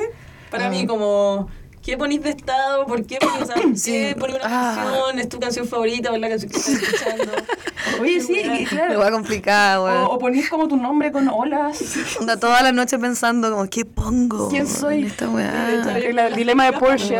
para 0.50 0.68
Ah. 0.68 0.70
mí, 0.70 0.86
como 0.88 1.50
¿qué 1.86 1.98
ponís 1.98 2.22
de 2.24 2.32
estado? 2.32 2.86
¿Por 2.88 3.06
qué 3.06 3.18
ponís, 3.20 3.42
o 3.44 3.46
sea, 3.46 3.56
¿por 3.56 3.78
Sí. 3.78 3.92
qué 3.92 4.16
ponís 4.20 4.36
una 4.38 4.46
Ah. 4.46 4.76
canción? 4.76 5.20
¿Es 5.20 5.30
tu 5.30 5.40
canción 5.40 5.68
favorita 5.68 6.12
o 6.12 6.16
es 6.16 6.22
la 6.22 6.30
canción 6.30 6.52
que 6.52 6.58
estás 6.58 6.74
escuchando? 6.82 7.32
Oye, 8.02 8.20
sí, 8.20 8.66
claro. 8.68 9.00
va 9.00 9.12
complicada, 9.12 9.80
O, 9.82 10.16
o 10.16 10.20
ponís 10.20 10.50
como 10.50 10.68
tu 10.68 10.76
nombre 10.76 11.12
con 11.12 11.30
olas. 11.30 11.80
Onda 12.20 12.38
toda 12.40 12.62
la 12.64 12.72
noche 12.72 12.98
pensando 12.98 13.52
como, 13.52 13.70
¿qué 13.70 13.86
pongo? 13.86 14.50
¿Quién 14.50 14.68
soy? 14.68 15.06
esta 15.06 15.30
weá? 15.30 15.72
El, 15.98 16.18
el 16.20 16.36
dilema 16.36 16.66
de 16.66 16.74
Porsche. 16.74 17.16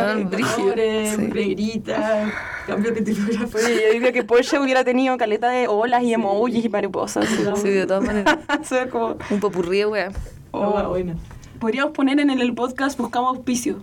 Pobre, 0.56 1.12
Sí. 1.14 1.22
negrita, 1.22 2.32
cambio 2.66 2.90
de 2.92 3.02
tipografía. 3.02 3.66
Oye, 3.66 3.82
yo 3.86 3.92
diría 3.92 4.12
que 4.12 4.24
Porsche 4.24 4.58
hubiera 4.58 4.82
tenido 4.84 5.16
caleta 5.16 5.48
de 5.48 5.68
olas 5.68 6.02
y 6.02 6.12
emojis 6.12 6.64
y 6.64 6.68
mariposas. 6.68 7.26
Sí, 7.62 7.68
de 7.70 7.86
todas 7.86 8.02
maneras. 8.04 8.36
Como- 8.90 9.16
Un 9.30 9.40
popurrí, 9.40 9.84
weá. 9.84 10.10
Oh, 10.50 10.88
buena. 10.88 11.14
podríamos 11.60 11.92
poner 11.92 12.18
en 12.20 12.30
el 12.30 12.54
podcast 12.54 12.98
buscamos 12.98 13.36
auspicio. 13.36 13.80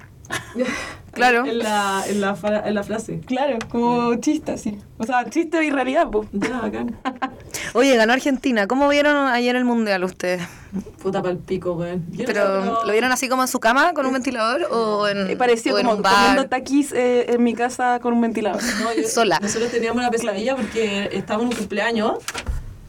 Claro. 1.11 1.45
En 1.45 1.59
la, 1.59 2.03
en 2.07 2.21
la, 2.21 2.35
en 2.65 2.73
la 2.73 2.83
frase. 2.83 3.19
Claro, 3.19 3.59
como 3.69 4.15
chiste, 4.15 4.53
así. 4.53 4.79
O 4.97 5.03
sea, 5.03 5.29
chiste 5.29 5.63
y 5.63 5.69
realidad, 5.69 6.07
pues. 6.11 6.27
Ya, 6.31 6.59
bacán. 6.59 6.97
Oye, 7.73 7.95
ganó 7.95 8.13
Argentina. 8.13 8.65
¿Cómo 8.65 8.87
vieron 8.89 9.27
ayer 9.27 9.55
el 9.55 9.63
mundial 9.65 10.03
ustedes? 10.03 10.41
Puta 11.03 11.21
pa'l 11.21 11.37
pico, 11.37 11.75
no 11.75 12.01
Pero, 12.25 12.63
sé, 12.81 12.87
¿lo 12.87 12.91
vieron 12.91 13.11
así 13.11 13.29
como 13.29 13.43
en 13.43 13.47
su 13.47 13.59
cama 13.59 13.93
con 13.93 14.07
un 14.07 14.13
ventilador 14.13 14.63
o 14.71 15.07
en, 15.07 15.27
Me 15.27 15.35
pareció 15.37 15.75
o 15.75 15.77
en 15.77 15.85
como 15.85 15.97
un 15.97 16.01
bar? 16.03 16.13
comiendo 16.15 16.45
taquis 16.49 16.91
eh, 16.93 17.27
en 17.33 17.43
mi 17.43 17.53
casa 17.53 17.99
con 18.01 18.13
un 18.13 18.21
ventilador. 18.21 18.61
No, 18.83 18.91
yo- 18.93 19.07
Sola. 19.07 19.37
Nosotros 19.39 19.69
teníamos 19.71 19.99
una 19.99 20.09
pesadilla 20.09 20.55
porque 20.55 21.09
estábamos 21.11 21.45
en 21.45 21.51
un 21.53 21.57
cumpleaños 21.59 22.13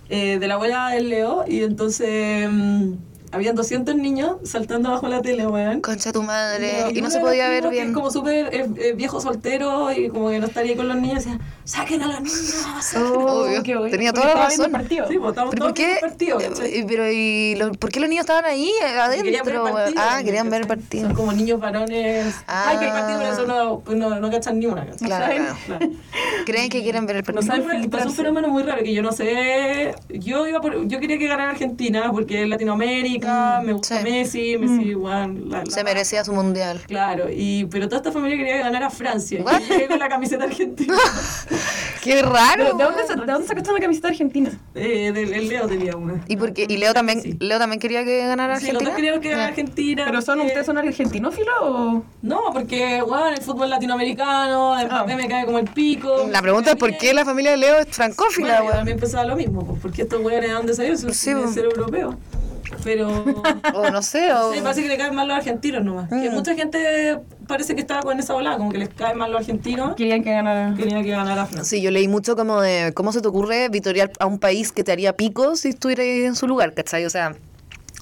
eh, 0.09 0.39
de 0.39 0.49
la 0.49 0.55
abuela 0.55 0.89
del 0.91 1.11
Leo 1.11 1.45
y 1.47 1.63
entonces 1.63 2.49
mm, 2.51 2.93
habían 3.35 3.55
200 3.55 3.95
niños 3.97 4.37
saltando 4.45 4.91
bajo 4.91 5.09
la 5.09 5.21
tele, 5.23 5.47
weón. 5.47 5.81
Concha 5.81 6.13
tu 6.13 6.23
madre. 6.23 6.87
Y 6.91 6.95
no 6.95 7.01
uno 7.01 7.11
se 7.11 7.21
podía 7.21 7.49
ver 7.49 7.69
bien. 7.69 7.89
es 7.89 7.95
como 7.95 8.11
súper 8.11 8.55
eh, 8.55 8.67
eh, 8.79 8.93
viejo 8.95 9.21
soltero 9.21 9.93
y 9.93 10.09
como 10.09 10.31
que 10.31 10.39
no 10.39 10.47
estaría 10.47 10.77
con 10.77 10.89
los 10.89 10.97
niños, 10.97 11.25
decía, 11.25 11.39
saquen 11.65 12.03
a 12.03 12.07
los 12.09 12.21
niños. 12.21 12.65
saquen". 12.81 13.13
Obvio. 13.13 13.63
Tenía 13.91 14.13
toda 14.13 14.27
la 14.29 14.35
razón. 14.45 14.71
partido. 14.71 15.07
Sí, 15.09 15.19
pues 15.19 15.35
¿Pero 15.35 15.51
por 15.67 15.75
qué? 15.75 15.97
partido. 16.01 16.39
Eh, 16.41 16.85
pero 16.89 17.11
¿y 17.11 17.55
los- 17.57 17.77
por 17.77 17.91
qué 17.91 18.01
los 18.01 18.09
niños 18.09 18.23
estaban 18.23 18.45
ahí 18.45 18.71
adentro? 18.83 19.25
Querían 19.25 19.45
ver 19.45 19.55
el 19.57 19.61
partido, 19.63 20.03
ah, 20.03 20.21
querían 20.25 20.51
ver 20.51 20.61
el 20.63 20.67
¿cachai? 20.69 20.79
partido. 20.83 21.07
Son 21.09 21.15
como 21.17 21.33
niños 21.33 21.61
varones. 21.61 22.35
Ah. 22.47 22.67
Ay, 22.69 22.79
que 22.79 22.85
el 22.87 22.93
partido, 22.93 23.19
pero 23.19 23.33
eso 23.33 23.47
no, 23.47 23.81
pues 23.81 23.99
no, 23.99 24.21
no 24.21 24.31
cachan 24.31 24.59
ni 24.59 24.67
una. 24.67 24.87
Claro, 24.87 25.25
¿Saben? 25.27 25.47
claro. 25.67 25.87
Creen 26.47 26.69
que 26.69 26.83
quieren 26.83 27.07
ver 27.07 27.17
el 27.17 27.23
No 27.23 27.27
partido. 27.35 27.47
saben 27.55 27.65
Fue 27.65 27.75
un- 27.77 27.81
pasó 27.81 27.83
filtrarse. 27.83 28.09
un 28.09 28.15
fenómeno 28.15 28.49
muy 28.49 28.63
raro 28.63 28.83
que 28.83 28.93
yo 28.93 29.03
no 29.03 29.13
sé. 29.13 29.95
Yo 30.11 30.47
iba 30.47 30.61
por- 30.61 30.87
yo 30.87 31.01
quería 31.01 31.19
que 31.19 31.27
ganara 31.27 31.51
Argentina 31.51 32.11
porque 32.13 32.43
es 32.43 32.49
Mm, 33.33 33.67
me 33.67 33.73
gusta 33.73 33.99
sí. 33.99 34.05
Messi, 34.05 34.59
Messi, 34.59 34.83
igual. 34.91 35.49
la- 35.51 35.59
la- 35.65 35.71
Se 35.71 35.83
merecía 35.85 36.25
su 36.25 36.33
mundial. 36.33 36.81
Claro, 36.87 37.27
y, 37.31 37.65
pero 37.67 37.87
toda 37.89 37.99
esta 37.99 38.13
familia 38.13 38.37
quería 38.37 38.55
que 38.59 38.63
ganara 38.63 38.91
Francia. 38.91 39.43
What? 39.43 39.61
Y 39.61 39.69
llegué 39.69 39.87
con 39.89 39.99
la 39.99 40.09
camiseta 40.09 40.45
argentina. 40.45 40.95
¡Qué 42.03 42.21
raro! 42.23 42.65
¿De 42.77 42.85
dónde, 42.85 43.03
¿De 43.09 43.33
dónde 43.33 43.49
sacaste 43.49 43.71
una 43.71 43.81
camiseta 43.81 44.09
argentina? 44.09 44.51
eh, 44.75 45.11
del 45.13 45.33
el 45.33 45.49
Leo 45.49 45.67
tenía 45.67 45.97
una. 45.97 46.23
¿Y, 46.29 46.37
por 46.37 46.53
qué? 46.53 46.67
¿Y 46.69 46.77
Leo 46.77 46.93
también, 46.93 47.23
Sí. 47.23 47.35
Leo 47.41 47.59
también 47.59 47.81
quería 47.81 48.05
que 48.05 48.19
ganara 48.27 48.61
Sí, 48.61 48.67
los 48.73 48.83
Argentina? 48.83 48.91
dos 48.91 48.97
queríamos 48.97 49.21
que 49.21 49.29
ganara 49.31 49.45
Ya. 49.47 49.49
Argentina. 49.51 50.03
¿Pero 50.07 50.21
son 50.23 50.35
porque- 50.39 50.49
ustedes 50.49 50.67
son 50.67 50.79
argentinófilos 50.79 51.55
o...? 51.63 52.03
No, 52.21 52.41
porque, 52.53 53.01
bueno, 53.03 53.29
el 53.29 53.39
fútbol 53.41 53.71
latinoamericano, 53.71 54.79
el 54.79 54.89
Ah. 54.91 55.05
me 55.07 55.29
cae 55.29 55.47
como 55.47 55.59
el 55.59 55.65
pico. 55.71 56.27
La 56.31 56.43
pregunta 56.43 56.71
es 56.73 56.77
por 56.77 56.95
qué 56.99 57.15
la 57.15 57.25
familia 57.25 57.53
de 57.53 57.57
Leo 57.57 57.79
es 57.79 57.89
francófila, 57.89 58.49
Bueno, 58.49 58.59
yo 58.59 58.65
weón. 58.67 58.77
también 58.77 58.99
pensaba 59.01 59.25
lo 59.25 59.37
mismo, 59.37 59.65
pues, 59.67 59.81
porque 59.81 60.03
estos 60.03 60.21
weones 60.23 60.49
de 60.51 60.55
dónde 60.55 60.75
salieron, 60.75 60.99
son 60.99 61.15
Sí, 61.15 61.31
de 61.33 61.41
pues. 61.41 61.55
ser 61.55 61.65
europeos. 61.65 62.17
Pero... 62.83 63.25
O 63.75 63.91
no 63.91 64.03
sé, 64.03 64.33
o... 64.33 64.53
Sí, 64.53 64.61
parece 64.63 64.83
que 64.83 64.89
le 64.89 64.97
caen 64.97 65.15
mal 65.15 65.29
los 65.29 65.37
argentinos 65.37 65.85
nomás. 65.85 66.09
Que 66.09 66.31
Mm. 66.31 66.35
mucha 66.35 66.55
gente 66.55 67.19
parece 67.47 67.75
que 67.75 67.81
estaba 67.81 68.03
con 68.03 68.19
esa 68.19 68.35
ola, 68.35 68.57
como 68.57 68.71
que 68.73 68.79
les 68.79 68.89
caen 68.89 69.19
mal 69.19 69.31
los 69.31 69.41
argentinos. 69.41 69.95
Querían 69.95 70.23
que 70.23 70.31
ganara... 70.31 70.75
Quería 70.77 71.03
que 71.03 71.11
ganara 71.11 71.47
Francia. 71.47 71.65
Sí, 71.65 71.83
yo 71.83 71.91
leí 71.91 72.09
mucho 72.09 72.37
como 72.37 72.61
de 72.61 72.93
cómo 72.95 73.13
se 73.13 73.21
te 73.21 73.29
ocurre 73.29 73.69
vitoriar 73.69 74.11
a 74.19 74.27
un 74.27 74.39
país 74.39 74.73
que 74.73 74.85
te 74.85 74.93
haría 74.93 75.15
pico 75.17 75.57
si 75.57 75.69
estuvieras 75.71 76.07
en 76.07 76.37
su 76.37 76.47
lugar, 76.47 76.75
¿cachai? 76.75 77.05
O 77.05 77.11
sea, 77.11 77.35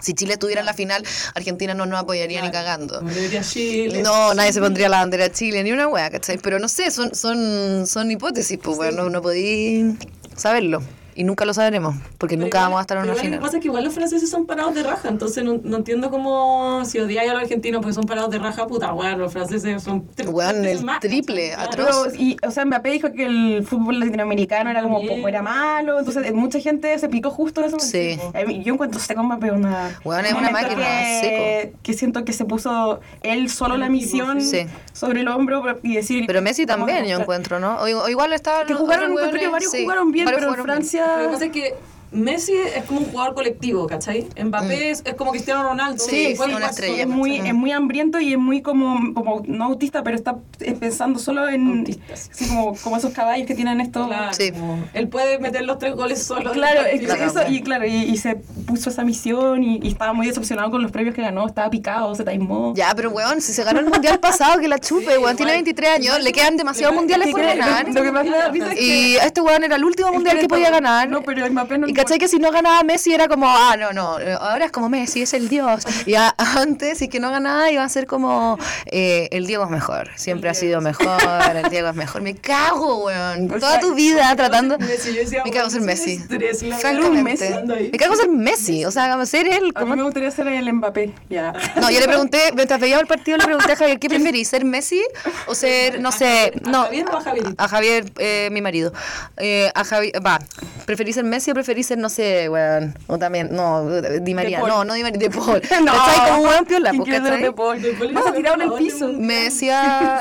si 0.00 0.14
Chile 0.14 0.32
estuviera 0.34 0.60
en 0.60 0.66
la 0.66 0.74
final, 0.74 1.04
Argentina 1.34 1.74
no 1.74 1.86
nos 1.86 2.00
apoyaría 2.00 2.42
ni 2.42 2.50
cagando. 2.50 3.02
Chile. 3.42 4.02
No, 4.02 4.34
nadie 4.34 4.52
se 4.52 4.60
pondría 4.60 4.88
la 4.88 4.98
bandera 4.98 5.24
de 5.24 5.32
Chile, 5.32 5.62
ni 5.62 5.70
una 5.72 5.86
wea, 5.88 6.10
¿cachai? 6.10 6.38
Pero 6.38 6.58
no 6.58 6.68
sé, 6.68 6.90
son, 6.90 7.14
son, 7.14 7.86
son 7.86 8.10
hipótesis, 8.10 8.58
pues, 8.62 8.78
weón, 8.78 8.96
no, 8.96 9.10
no 9.10 9.22
podí 9.22 9.96
saberlo. 10.36 10.82
Y 11.14 11.24
nunca 11.24 11.44
lo 11.44 11.52
sabremos, 11.54 11.94
porque 12.18 12.36
Pero 12.36 12.46
nunca 12.46 12.58
igual- 12.58 12.64
vamos 12.70 12.78
a 12.78 12.80
estar 12.82 12.96
en 12.98 13.02
una 13.04 13.12
igual 13.12 13.16
Lo 13.18 13.22
que 13.22 13.28
final. 13.28 13.40
pasa 13.40 13.56
es 13.58 13.60
que 13.62 13.68
igual 13.68 13.84
los 13.84 13.94
franceses 13.94 14.30
son 14.30 14.46
parados 14.46 14.74
de 14.74 14.82
raja, 14.82 15.08
entonces 15.08 15.44
no, 15.44 15.60
no 15.62 15.76
entiendo 15.76 16.10
cómo 16.10 16.84
si 16.86 16.98
odiáis 17.00 17.30
a 17.30 17.34
los 17.34 17.42
argentinos 17.42 17.80
porque 17.82 17.94
son 17.94 18.04
parados 18.04 18.30
de 18.30 18.38
raja, 18.38 18.66
puta, 18.66 18.92
weón, 18.94 19.18
los 19.18 19.32
franceses 19.32 19.82
son 19.82 20.06
Weón, 20.26 20.64
el 20.64 20.82
más, 20.84 21.00
triple, 21.00 21.52
atroz. 21.54 22.08
Pero, 22.12 22.22
y, 22.22 22.36
o 22.46 22.50
sea, 22.50 22.64
Mbappé 22.64 22.90
dijo 22.92 23.12
que 23.12 23.24
el 23.26 23.64
fútbol 23.66 24.00
latinoamericano 24.00 24.70
era 24.70 24.82
como 24.82 25.00
poco, 25.06 25.28
era 25.28 25.42
malo, 25.42 25.98
entonces 25.98 26.26
eh, 26.26 26.32
mucha 26.32 26.58
gente 26.60 26.98
se 26.98 27.08
picó 27.08 27.30
justo 27.30 27.60
en 27.60 27.66
ese 27.66 27.76
momento. 27.76 28.38
Sí. 28.38 28.46
Mí- 28.46 28.62
Yo 28.64 28.72
encuentro 28.74 28.98
seco 29.00 29.22
Mbappé 29.22 29.50
una... 29.50 29.98
Weón, 30.04 30.24
es 30.24 30.32
un 30.32 30.38
una 30.38 30.50
máquina, 30.50 30.82
que, 31.20 31.74
que 31.82 31.92
siento 31.92 32.24
que 32.24 32.32
se 32.32 32.44
puso 32.44 33.00
él 33.22 33.50
solo 33.50 33.76
la 33.76 33.88
misión 33.88 34.40
sí. 34.40 34.66
sobre 34.92 35.20
el 35.20 35.28
hombro 35.28 35.62
y 35.82 35.94
decir... 35.94 36.24
Pero 36.26 36.40
Messi 36.42 36.66
también, 36.66 37.04
yo 37.04 37.18
encuentro, 37.20 37.60
¿no? 37.60 37.76
O, 37.76 37.82
o 37.84 38.08
igual 38.08 38.32
estaba... 38.32 38.64
Que 38.64 38.74
jugaron, 38.74 39.10
encuentro 39.12 39.38
que 39.38 39.48
varios 39.48 39.72
jugaron 39.72 40.10
bien, 40.10 40.26
pero 40.32 40.54
en 40.54 40.62
Francia... 40.62 41.01
Lo 41.02 41.26
que 41.26 41.32
pasa 41.32 41.44
es 41.46 41.52
que 41.52 41.74
Messi 42.12 42.52
es 42.54 42.84
como 42.84 43.00
un 43.00 43.06
jugador 43.06 43.34
colectivo, 43.34 43.86
¿cachai? 43.86 44.26
Mbappé 44.42 44.90
es, 44.90 45.02
es 45.04 45.14
como 45.14 45.30
Cristiano 45.32 45.62
Ronaldo. 45.62 46.04
Mm. 46.04 46.08
Sí, 46.10 46.36
sí, 46.36 46.42
una 46.54 46.66
estrella. 46.66 47.02
es 47.02 47.08
muy, 47.08 47.40
Sí. 47.40 47.48
es 47.48 47.54
muy 47.54 47.72
hambriento 47.72 48.20
y 48.20 48.32
es 48.32 48.38
muy 48.38 48.60
como, 48.62 49.14
como 49.14 49.42
no 49.46 49.64
autista, 49.64 50.02
pero 50.02 50.16
está 50.16 50.36
pensando 50.78 51.18
solo 51.18 51.48
en 51.48 51.78
Autistas. 51.80 52.30
así 52.32 52.46
como, 52.48 52.74
como 52.76 52.96
esos 52.96 53.12
caballos 53.12 53.46
que 53.46 53.54
tienen 53.54 53.80
esto. 53.80 54.06
Claro, 54.06 54.32
Sí. 54.32 54.52
como- 54.52 54.84
él 54.92 55.08
puede 55.08 55.38
meter 55.38 55.62
los 55.64 55.78
tres 55.78 55.94
goles 55.94 56.22
solo. 56.22 56.52
Claro, 56.52 56.82
Sí, 56.92 56.98
es- 57.04 57.08
la 57.08 57.24
eso, 57.24 57.40
y 57.50 57.62
claro, 57.62 57.86
y, 57.86 57.94
y 57.94 58.16
se 58.18 58.36
puso 58.66 58.90
esa 58.90 59.04
misión 59.04 59.62
y, 59.64 59.78
y 59.82 59.88
estaba 59.88 60.12
muy 60.12 60.26
decepcionado 60.26 60.70
con 60.70 60.82
los 60.82 60.90
premios 60.90 61.14
que 61.14 61.22
ganó, 61.22 61.46
estaba 61.46 61.70
picado, 61.70 62.14
se 62.14 62.24
taimó. 62.24 62.74
Ya, 62.76 62.92
pero 62.94 63.10
weón, 63.10 63.40
si 63.40 63.52
se 63.52 63.64
ganó 63.64 63.80
el 63.80 63.86
mundial 63.86 64.20
pasado, 64.20 64.60
que 64.60 64.68
la 64.68 64.78
chupe, 64.78 65.02
Sí, 65.12 65.18
weón, 65.18 65.36
tiene 65.36 65.52
igual. 65.52 65.64
23 65.64 65.90
años, 65.90 66.22
le 66.22 66.32
quedan 66.32 66.56
demasiados 66.56 66.94
Le- 66.94 67.00
mundiales 67.00 67.26
¿Qué 67.26 67.32
por 67.32 67.40
ganar. 67.42 67.86
Lo, 67.88 67.94
lo 67.94 68.02
que 68.02 68.12
más 68.12 68.24
me 68.24 68.30
da 68.36 68.48
risa 68.48 68.72
es 68.72 68.78
que 68.78 68.84
Y 68.84 69.16
este 69.16 69.40
weón 69.40 69.64
era 69.64 69.76
el 69.76 69.84
último 69.84 70.12
mundial 70.12 70.38
que 70.38 70.48
podía 70.48 70.70
ganar. 70.70 71.08
No, 71.08 71.22
pero 71.22 71.48
Mbappé 71.50 71.78
no 71.78 71.86
cachai 72.02 72.18
que 72.18 72.28
si 72.28 72.38
no 72.38 72.50
ganaba 72.50 72.82
Messi 72.82 73.14
era 73.14 73.28
como, 73.28 73.46
ah, 73.48 73.76
no, 73.78 73.92
no, 73.92 74.16
ahora 74.40 74.66
es 74.66 74.72
como 74.72 74.88
Messi, 74.88 75.22
es 75.22 75.32
el 75.34 75.48
dios. 75.48 75.84
Y 76.06 76.14
a- 76.14 76.34
antes, 76.36 76.98
si 76.98 77.04
es 77.04 77.10
que 77.10 77.20
no 77.20 77.30
ganaba, 77.30 77.70
iba 77.70 77.84
a 77.84 77.88
ser 77.88 78.06
como, 78.06 78.58
eh, 78.86 79.28
el 79.30 79.46
Diego 79.46 79.64
es 79.64 79.70
mejor, 79.70 80.10
siempre 80.16 80.48
ha 80.50 80.54
sido 80.54 80.80
mejor, 80.80 81.18
el 81.54 81.70
Diego 81.70 81.88
es 81.88 81.94
mejor. 81.94 82.22
Me 82.22 82.34
cago, 82.34 83.04
weón. 83.04 83.50
O 83.50 83.54
Toda 83.58 83.72
sea, 83.72 83.80
tu 83.80 83.94
vida 83.94 84.34
tratando... 84.36 84.78
Messi, 84.78 85.14
yo 85.14 85.20
decía, 85.20 85.42
Me 85.44 85.50
cago 85.50 85.66
en 85.66 85.70
ser 85.70 85.80
Messi. 85.82 86.12
estrés, 86.12 86.62
ahí. 86.62 87.90
Me 87.92 87.98
cago 87.98 88.14
en 88.14 88.18
ser 88.20 88.28
Messi, 88.28 88.84
o 88.84 88.90
sea, 88.90 89.24
ser 89.26 89.46
él. 89.46 89.72
A 89.74 89.84
mí 89.84 89.96
me 89.96 90.02
gustaría 90.02 90.30
ser 90.30 90.48
el 90.48 90.72
Mbappé, 90.72 91.12
ya. 91.30 91.52
No, 91.80 91.90
yo 91.90 92.00
le 92.00 92.06
pregunté, 92.06 92.38
mientras 92.54 92.80
veíamos 92.80 93.02
el 93.02 93.08
partido, 93.08 93.38
le 93.38 93.44
pregunté 93.44 93.72
a 93.72 93.76
Javier, 93.76 93.98
¿qué 93.98 94.08
preferís, 94.08 94.48
ser 94.48 94.64
Messi 94.64 95.02
o 95.46 95.54
ser, 95.54 96.00
no 96.00 96.12
sé, 96.12 96.52
¿A 96.66 96.70
no... 96.70 96.82
Javier 96.84 97.06
o 97.12 97.16
a 97.16 97.20
Javierito? 97.20 97.54
A 97.62 97.68
Javier, 97.68 98.04
eh, 98.18 98.48
mi 98.52 98.60
marido. 98.60 98.92
Eh, 99.36 99.70
a 99.74 99.84
Javier, 99.84 100.14
va, 100.24 100.38
¿preferís 100.86 101.14
ser 101.14 101.24
Messi 101.24 101.50
o 101.50 101.54
preferís 101.54 101.86
ser, 101.86 101.98
no 101.98 102.08
sé, 102.08 102.48
weón? 102.48 102.94
O 103.06 103.18
también, 103.18 103.48
no, 103.52 103.88
Di 104.20 104.34
María, 104.34 104.60
no, 104.60 104.84
no 104.84 104.94
Di 104.94 105.02
María, 105.02 105.18
de 105.18 105.30
Paul. 105.30 105.62
No. 105.82 105.92
¿Cachai? 105.92 106.28
Como 106.30 106.42
un 106.42 106.48
weón 106.48 106.64
piola, 106.66 106.90
¿Quién 106.90 107.02
quiere 107.02 107.26
ser. 107.28 107.40
De 107.42 107.52
Paul? 107.52 107.82
De 107.82 107.92
Paul 107.92 108.12
Vas 108.12 108.26
a 108.26 108.32
tirado 108.32 108.56
en 108.62 108.62
el 108.72 108.78
piso. 108.78 109.08
Me 109.12 109.34
decía 109.44 110.20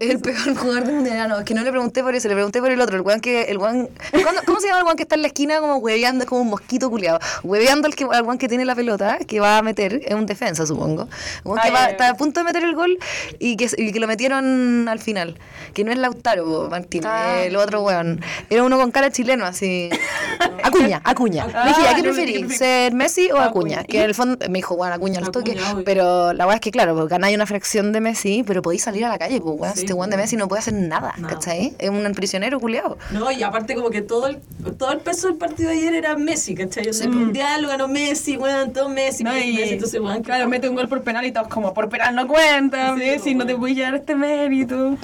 el 0.00 0.20
peor 0.20 0.56
jugador 0.56 0.84
del 0.84 0.94
mundial. 0.94 1.28
No, 1.28 1.38
es 1.38 1.44
que 1.44 1.54
no 1.54 1.62
le 1.62 1.70
pregunté 1.70 2.02
por 2.02 2.14
eso, 2.14 2.28
le 2.28 2.34
pregunté 2.34 2.60
por 2.60 2.70
el 2.70 2.80
otro. 2.80 2.96
El 2.96 3.02
weón 3.02 3.20
que. 3.20 3.42
El 3.42 3.58
weón, 3.58 3.88
¿cuándo- 4.10 4.42
¿Cómo 4.46 4.60
se 4.60 4.66
llama 4.68 4.78
el 4.80 4.84
weón 4.84 4.96
que 4.96 5.02
está 5.04 5.14
en 5.16 5.22
la 5.22 5.28
esquina 5.28 5.58
como 5.60 5.76
hueveando? 5.76 6.24
Es 6.24 6.28
como 6.28 6.42
un 6.42 6.48
mosquito 6.50 6.90
culiado. 6.90 7.18
Hueveando 7.42 7.86
al, 7.86 7.94
que, 7.94 8.04
al 8.04 8.22
weón 8.22 8.38
que 8.38 8.48
tiene 8.48 8.64
la 8.64 8.74
pelota, 8.74 9.18
que 9.26 9.40
va 9.40 9.58
a 9.58 9.62
meter, 9.62 10.00
es 10.04 10.14
un 10.14 10.26
defensa, 10.26 10.66
supongo. 10.66 11.08
Weón 11.44 11.60
que 11.62 11.68
Ah, 11.68 11.72
va- 11.72 11.90
está 11.90 12.08
a 12.10 12.14
punto 12.14 12.40
de 12.40 12.44
meter 12.44 12.62
el 12.64 12.74
gol 12.74 12.98
y 13.38 13.56
que, 13.56 13.68
y 13.76 13.92
que 13.92 14.00
lo 14.00 14.06
metieron 14.06 14.88
al 14.88 14.98
final. 14.98 15.38
Que 15.74 15.84
no 15.84 15.92
es 15.92 15.98
Lautaro, 15.98 16.68
Martín, 16.70 17.02
Ah. 17.06 17.42
el 17.42 17.56
otro 17.56 17.82
weón. 17.82 18.20
Era 18.48 18.64
uno 18.64 18.78
con 18.78 18.90
cara 18.90 19.10
chileno, 19.10 19.44
así. 19.44 19.90
Acuña, 20.62 21.00
Acuña. 21.04 21.46
Ah, 21.54 21.64
Le 21.64 21.70
dije, 21.70 21.88
¿a 21.88 21.94
qué 21.94 22.02
yo- 22.02 22.04
preferís? 22.12 22.40
yo- 22.40 22.48
¿Ser 22.56 22.92
Messi 22.94 23.30
o 23.30 23.38
Acuña. 23.38 23.78
Acuña? 23.80 23.84
Que 23.84 23.98
en 23.98 24.04
el 24.04 24.14
fondo 24.14 24.36
me 24.48 24.58
dijo, 24.58 24.76
bueno, 24.76 24.94
Acuña 24.94 25.18
al 25.18 25.30
toque. 25.30 25.52
Acuña. 25.52 25.82
Pero 25.84 26.32
la 26.32 26.46
weá 26.46 26.54
es 26.56 26.60
que, 26.60 26.70
claro, 26.70 26.94
pues, 26.94 27.08
ganáis 27.08 27.34
una 27.34 27.46
fracción 27.46 27.92
de 27.92 28.00
Messi, 28.00 28.42
pero 28.46 28.62
podéis 28.62 28.82
salir 28.82 29.04
a 29.04 29.08
la 29.08 29.18
calle, 29.18 29.40
pues, 29.40 29.54
weón. 29.58 29.74
Sí, 29.74 29.80
este 29.80 29.92
weón 29.94 30.10
de 30.10 30.16
pues. 30.16 30.24
Messi 30.26 30.36
no 30.36 30.48
puede 30.48 30.60
hacer 30.60 30.74
nada, 30.74 31.14
Nada. 31.18 31.34
¿cachai? 31.34 31.74
Es 31.78 31.90
un 31.90 32.10
prisionero 32.14 32.60
culiado. 32.60 32.98
No, 33.10 33.30
y 33.30 33.42
aparte 33.42 33.74
como 33.74 33.90
que 33.90 34.02
todo 34.02 34.26
el, 34.28 34.38
todo 34.78 34.92
el 34.92 34.98
peso 35.00 35.28
del 35.28 35.36
partido 35.36 35.70
de 35.70 35.76
ayer 35.76 35.94
era 35.94 36.16
Messi, 36.16 36.54
¿cachai? 36.54 36.88
O 36.88 36.92
sea, 36.92 37.06
el 37.06 37.12
mundial 37.12 37.62
lo 37.62 37.68
ganó 37.68 37.88
Messi, 37.88 38.36
weón, 38.36 38.72
todo 38.72 38.88
Messi, 38.88 39.24
No, 39.24 39.32
Messi, 39.32 39.48
y, 39.50 39.54
Messi, 39.56 39.72
entonces, 39.74 40.00
weón, 40.00 40.22
claro, 40.22 40.48
mete 40.48 40.68
un 40.68 40.74
gol 40.76 40.88
por 40.88 41.02
penal 41.02 41.24
y 41.26 41.32
todos 41.32 41.48
como, 41.48 41.72
por 41.74 41.88
penal 41.88 42.14
no 42.14 42.26
cuenta, 42.26 42.94
Sí, 42.94 42.98
Messi, 42.98 43.34
no 43.34 43.46
te 43.46 43.54
voy 43.54 43.72
a 43.72 43.74
llevar 43.74 43.94
este 43.96 44.14
mérito. 44.14 44.96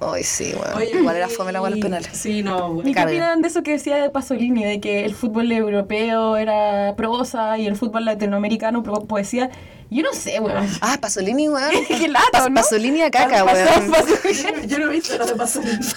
Ay, 0.00 0.22
sí, 0.24 0.52
weón. 0.54 0.76
Oye, 0.76 0.98
Igual 0.98 1.16
era 1.16 1.28
fome 1.28 1.52
la 1.52 1.60
y- 1.70 1.80
penales. 1.80 2.10
Sí, 2.12 2.42
no, 2.42 2.68
¿Y 2.68 2.70
weón. 2.72 2.82
qué 2.84 2.92
Carga. 2.94 3.10
opinan 3.10 3.42
de 3.42 3.48
eso 3.48 3.62
que 3.62 3.72
decía 3.72 3.96
de 3.96 4.10
Paso 4.10 4.34
Pasolini, 4.38 4.64
de 4.64 4.80
que 4.80 5.04
el 5.04 5.14
fútbol 5.14 5.50
europeo 5.52 6.36
era 6.36 6.94
prosa 6.96 7.58
y 7.58 7.66
el 7.66 7.76
fútbol 7.76 8.04
latinoamericano 8.04 8.82
pro- 8.82 9.04
poesía. 9.04 9.50
Yo 9.90 10.02
no 10.02 10.12
sé, 10.12 10.38
weón. 10.40 10.66
Ah, 10.80 10.98
Pasolini, 11.00 11.48
weón. 11.48 11.70
Qué 11.88 12.08
lata, 12.08 12.26
Pas- 12.32 12.48
¿no? 12.48 12.54
Pasolini 12.56 13.02
a 13.02 13.10
caca, 13.10 13.44
weón. 13.44 13.92
Yo 14.68 14.78
no 14.78 14.86
he 14.86 14.92
visto 14.92 15.16
lo 15.18 15.26
de 15.26 15.34
Pasolini. 15.34 15.78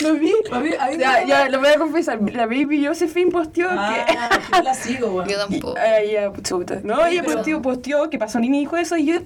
Lo 0.00 0.14
vi. 0.14 0.32
A 0.50 0.60
mí, 0.60 0.70
a 0.80 0.86
mí 0.86 0.96
me 0.96 0.98
Ya, 1.26 1.48
lo 1.50 1.58
voy 1.58 1.68
a 1.68 1.76
confesar. 1.76 2.18
La 2.32 2.46
Baby 2.46 2.86
Josephine 2.86 3.30
posteó 3.30 3.68
que. 3.68 3.74
Ah, 3.76 4.30
yo 4.56 4.62
la 4.62 4.72
sigo, 4.74 5.08
weón. 5.08 5.28
Yo 5.28 5.36
tampoco. 5.38 5.74
Ay, 5.78 6.12
ya, 6.12 6.32
chuta. 6.42 6.80
No, 6.82 7.04
ella 7.04 7.22
pero- 7.22 7.36
posteó, 7.36 7.60
posteó 7.62 8.08
que 8.10 8.18
Pasolini 8.18 8.60
dijo 8.60 8.78
eso 8.78 8.96
y 8.96 9.04
yo, 9.04 9.16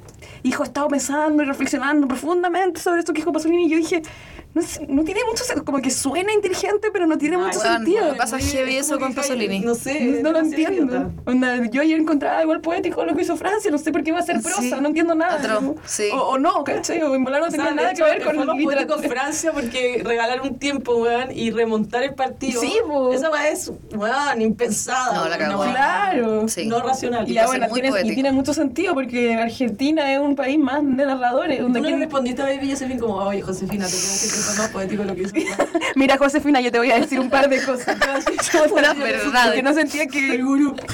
hijo, 0.43 0.65
he 0.65 0.67
estado 0.67 0.89
pensando 0.89 1.45
y 1.45 1.47
reflexionando 1.47 2.09
profundamente 2.09 2.81
sobre 2.81 3.01
esto 3.01 3.13
que 3.13 3.21
dijo 3.21 3.33
Pasolini 3.33 3.67
y 3.67 3.71
yo 3.71 3.77
dije, 3.77 4.03
no, 4.55 4.63
sé, 4.63 4.87
no 4.89 5.03
tiene 5.05 5.21
mucho 5.29 5.45
sentido, 5.45 5.65
como 5.65 5.81
que 5.81 5.91
suena 5.91 6.33
inteligente, 6.33 6.89
pero 6.93 7.07
no 7.07 7.17
tiene 7.17 7.37
Ay, 7.37 7.43
mucho 7.45 7.59
weón, 7.61 7.77
sentido. 7.77 8.11
me 8.13 8.17
pasa 8.19 8.39
heavy 8.39 8.77
eso 8.77 8.99
con 8.99 9.15
Pasolini. 9.15 9.61
No 9.61 9.75
sé. 9.75 10.21
No, 10.23 10.33
lo 10.33 10.41
entiendo. 10.41 11.13
Onda, 11.25 11.65
yo 11.71 11.81
ayer 11.83 11.99
encontraba 11.99 12.43
igual 12.43 12.61
poético 12.61 13.05
lo 13.05 13.15
que 13.15 13.23
hizo 13.23 13.37
Francia, 13.37 13.71
no 13.71 13.79
sé 13.79 13.93
por 13.93 14.03
qué 14.03 14.13
va 14.13 14.19
a 14.19 14.23
ser 14.23 14.41
prosa, 14.43 14.61
Sí, 14.61 14.71
no 14.81 14.89
entiendo 14.89 15.15
nada. 15.15 15.61
¿no? 15.61 15.75
sí. 15.87 16.05
O, 16.13 16.17
o 16.21 16.39
no, 16.39 16.65
¿cachai? 16.65 17.03
O 17.03 17.15
en 17.15 17.25
volar 17.25 17.41
no 17.41 17.47
O 17.47 17.51
sea, 17.51 17.59
tenía 17.59 17.75
nada 17.75 17.93
hecho, 17.93 18.05
que 18.05 18.11
ver 18.11 18.25
con 18.25 18.59
literatura. 18.59 19.09
Francia 19.09 19.53
porque 19.53 20.03
regalar 20.05 20.43
un 20.43 20.59
tiempo, 20.59 20.97
weón, 20.97 21.31
y 21.33 21.51
remontar 21.51 22.03
el 22.03 22.15
partido. 22.15 22.61
Sí, 22.61 22.75
po. 22.87 23.13
Esa 23.13 23.31
weá 23.31 23.49
es, 23.49 23.73
weón, 23.95 24.43
impensada. 24.43 25.15
No, 25.15 25.29
la 25.29 25.37
weón, 25.37 25.51
cagó. 25.51 25.63
Claro. 25.65 26.49
Sí. 26.49 26.67
No 26.67 26.81
racional. 26.81 27.29
Y, 27.29 27.35
ser 27.35 27.47
bueno, 27.47 27.69
muy 27.69 27.81
tiene, 27.81 28.01
y 28.03 28.15
tiene 28.15 28.33
mucho 28.33 28.53
sentido 28.53 28.95
porque 28.95 29.35
Argentina 29.35 30.13
es 30.13 30.21
un 30.21 30.37
país 30.37 30.59
más 30.59 30.83
de 30.83 31.07
narradores. 31.07 31.59
¿Tú 31.59 31.69
no 31.69 31.81
le 31.81 31.97
respondiste 31.97 32.43
a 32.43 32.47
Baby 32.47 32.71
Josephine 32.71 33.01
como, 33.01 33.17
oye, 33.17 33.41
Josefina, 33.41 33.87
te 33.87 33.93
decir 33.93 34.31
que 34.31 34.42
fue 34.43 34.57
más 34.59 34.69
poético 34.71 35.05
lo 35.05 35.15
que 35.15 35.23
hizo? 35.23 35.35
Mira, 35.97 36.17
Josefina, 36.19 36.61
yo 36.61 36.71
te 36.73 36.79
voy 36.79 36.91
a 36.91 36.99
decir 37.01 37.21
un 37.21 37.31
par 37.31 37.49
de 37.49 37.63
cosas. 37.65 37.97
Que 39.55 39.63
no 39.63 39.75
sentía 39.75 40.07
que 40.07 40.43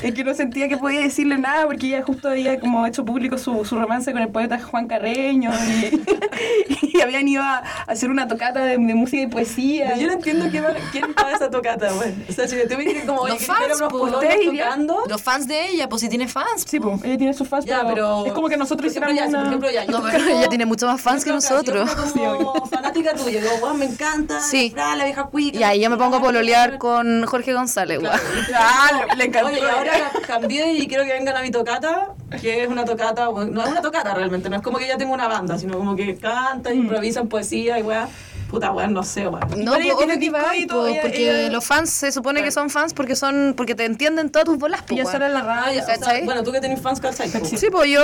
es 0.02 0.14
que 0.14 0.24
no 0.24 0.34
sentía 0.34 0.68
que 0.68 0.76
podía 0.76 1.00
decirle 1.00 1.38
nada 1.38 1.66
porque 1.66 1.86
ella 1.88 2.02
justo 2.02 2.28
había 2.28 2.58
como 2.60 2.86
hecho 2.86 3.04
público 3.04 3.38
su, 3.38 3.64
su 3.64 3.78
romance 3.78 4.12
con 4.12 4.22
el 4.22 4.28
poeta 4.28 4.58
Juan 4.60 4.86
Carreño 4.88 5.50
y, 5.68 6.96
y 6.96 7.00
habían 7.00 7.26
ido 7.28 7.42
a 7.42 7.58
hacer 7.86 8.10
una 8.10 8.26
tocata 8.28 8.60
de, 8.64 8.72
de 8.78 8.94
música 8.94 9.22
y 9.22 9.26
poesía. 9.26 9.96
Yo 9.96 10.06
no 10.06 10.14
entiendo 10.14 10.46
qué 10.50 10.60
va- 10.60 10.74
quién 10.92 11.14
va 11.16 11.28
a 11.28 11.32
esa 11.32 11.50
tocata, 11.50 11.92
weón. 11.94 12.24
O 12.28 12.32
sea, 12.32 12.46
si 12.48 12.56
tú 12.68 12.76
me 12.76 12.84
dices 12.84 13.04
como, 13.04 13.20
oye, 13.22 13.34
Los 13.34 13.46
fans, 13.46 13.60
unos 13.76 13.92
po. 13.92 14.08
tocando. 14.08 15.02
Los 15.08 15.22
fans 15.22 15.46
de 15.48 15.68
ella, 15.68 15.88
pues 15.88 16.00
si 16.02 16.08
tiene 16.08 16.28
fans. 16.28 16.64
Sí, 16.66 16.80
pues, 16.80 17.02
ella 17.04 17.16
tiene 17.18 17.34
sus 17.34 17.48
fans, 17.48 17.64
Ya, 17.64 17.80
pero, 17.80 17.94
pero... 17.94 18.26
es 18.26 18.32
como 18.32 18.48
que 18.48 18.56
nosotros 18.56 18.88
hiciéramos 18.90 19.16
ya, 19.16 19.26
una... 19.26 19.38
Por 19.38 19.46
ejemplo, 19.48 19.70
ya, 19.70 19.84
No, 19.86 20.02
pero 20.02 20.24
ella 20.24 20.48
tiene 20.48 20.66
mucho 20.66 20.86
más 20.86 21.00
fans 21.00 21.24
que 21.24 21.30
nosotros. 21.30 21.90
yo 22.14 22.38
como 22.38 22.66
fanática 22.66 23.14
tuya, 23.14 23.37
me 23.76 23.84
encanta. 23.86 24.40
Sí. 24.40 24.72
La, 24.76 24.96
la 24.96 25.04
vieja 25.04 25.24
cuica. 25.24 25.58
Y 25.58 25.62
ahí 25.62 25.80
yo 25.80 25.90
me 25.90 25.96
pongo 25.96 26.16
a 26.16 26.20
pololear 26.20 26.78
con 26.78 27.24
Jorge 27.26 27.52
González, 27.52 27.98
weón. 28.02 28.18
Ah, 28.54 28.90
le 29.16 29.24
encantó. 29.24 29.48
Oye, 29.48 29.60
y 29.60 29.64
ahora 29.64 29.92
cambié 30.26 30.72
y 30.74 30.86
quiero 30.86 31.04
que 31.04 31.12
vengan 31.12 31.36
a 31.36 31.42
mi 31.42 31.50
tocata, 31.50 32.08
que 32.40 32.62
es 32.64 32.68
una 32.68 32.84
tocata, 32.84 33.28
bueno, 33.28 33.50
no 33.52 33.62
es 33.64 33.70
una 33.70 33.82
tocata 33.82 34.14
realmente, 34.14 34.48
no 34.50 34.56
es 34.56 34.62
como 34.62 34.78
que 34.78 34.86
ya 34.86 34.96
tengo 34.96 35.14
una 35.14 35.28
banda, 35.28 35.58
sino 35.58 35.76
como 35.78 35.94
que 35.96 36.16
cantan, 36.16 36.76
Mm. 36.76 36.80
improvisan 36.82 37.28
poesía 37.28 37.78
y 37.78 37.82
weá. 37.82 38.08
Puta 38.48 38.72
weá, 38.72 38.86
no 38.86 39.02
sé, 39.02 39.28
weá. 39.28 39.40
No, 39.50 39.56
Igual 39.56 39.82
ella 39.82 39.94
pues, 39.94 40.06
tiene 40.18 40.30
va, 40.30 40.56
y 40.56 40.66
todo, 40.66 40.80
pues, 40.82 40.92
ella- 40.92 41.02
porque 41.02 41.40
ella- 41.42 41.50
los 41.52 41.64
fans 41.66 41.90
se 41.90 42.12
supone 42.12 42.42
que 42.42 42.50
son 42.50 42.70
fans 42.70 42.94
porque 42.94 43.14
son 43.14 43.54
porque 43.56 43.74
te 43.74 43.84
entienden 43.84 44.30
todas 44.30 44.46
tus 44.46 44.58
bolas, 44.58 44.80
pues, 44.82 44.92
Ella 44.92 45.02
weón. 45.04 45.12
sale 45.12 45.26
en 45.26 45.34
la 45.34 45.42
radio. 45.42 45.82
o 45.82 45.84
sea, 45.84 46.24
bueno, 46.24 46.42
tú 46.42 46.52
que 46.52 46.60
tenés 46.60 46.80
fans, 46.80 47.00
¿cachai? 47.00 47.28
po? 47.30 47.44
Sí, 47.44 47.66
pues 47.70 47.90
yo 47.90 48.00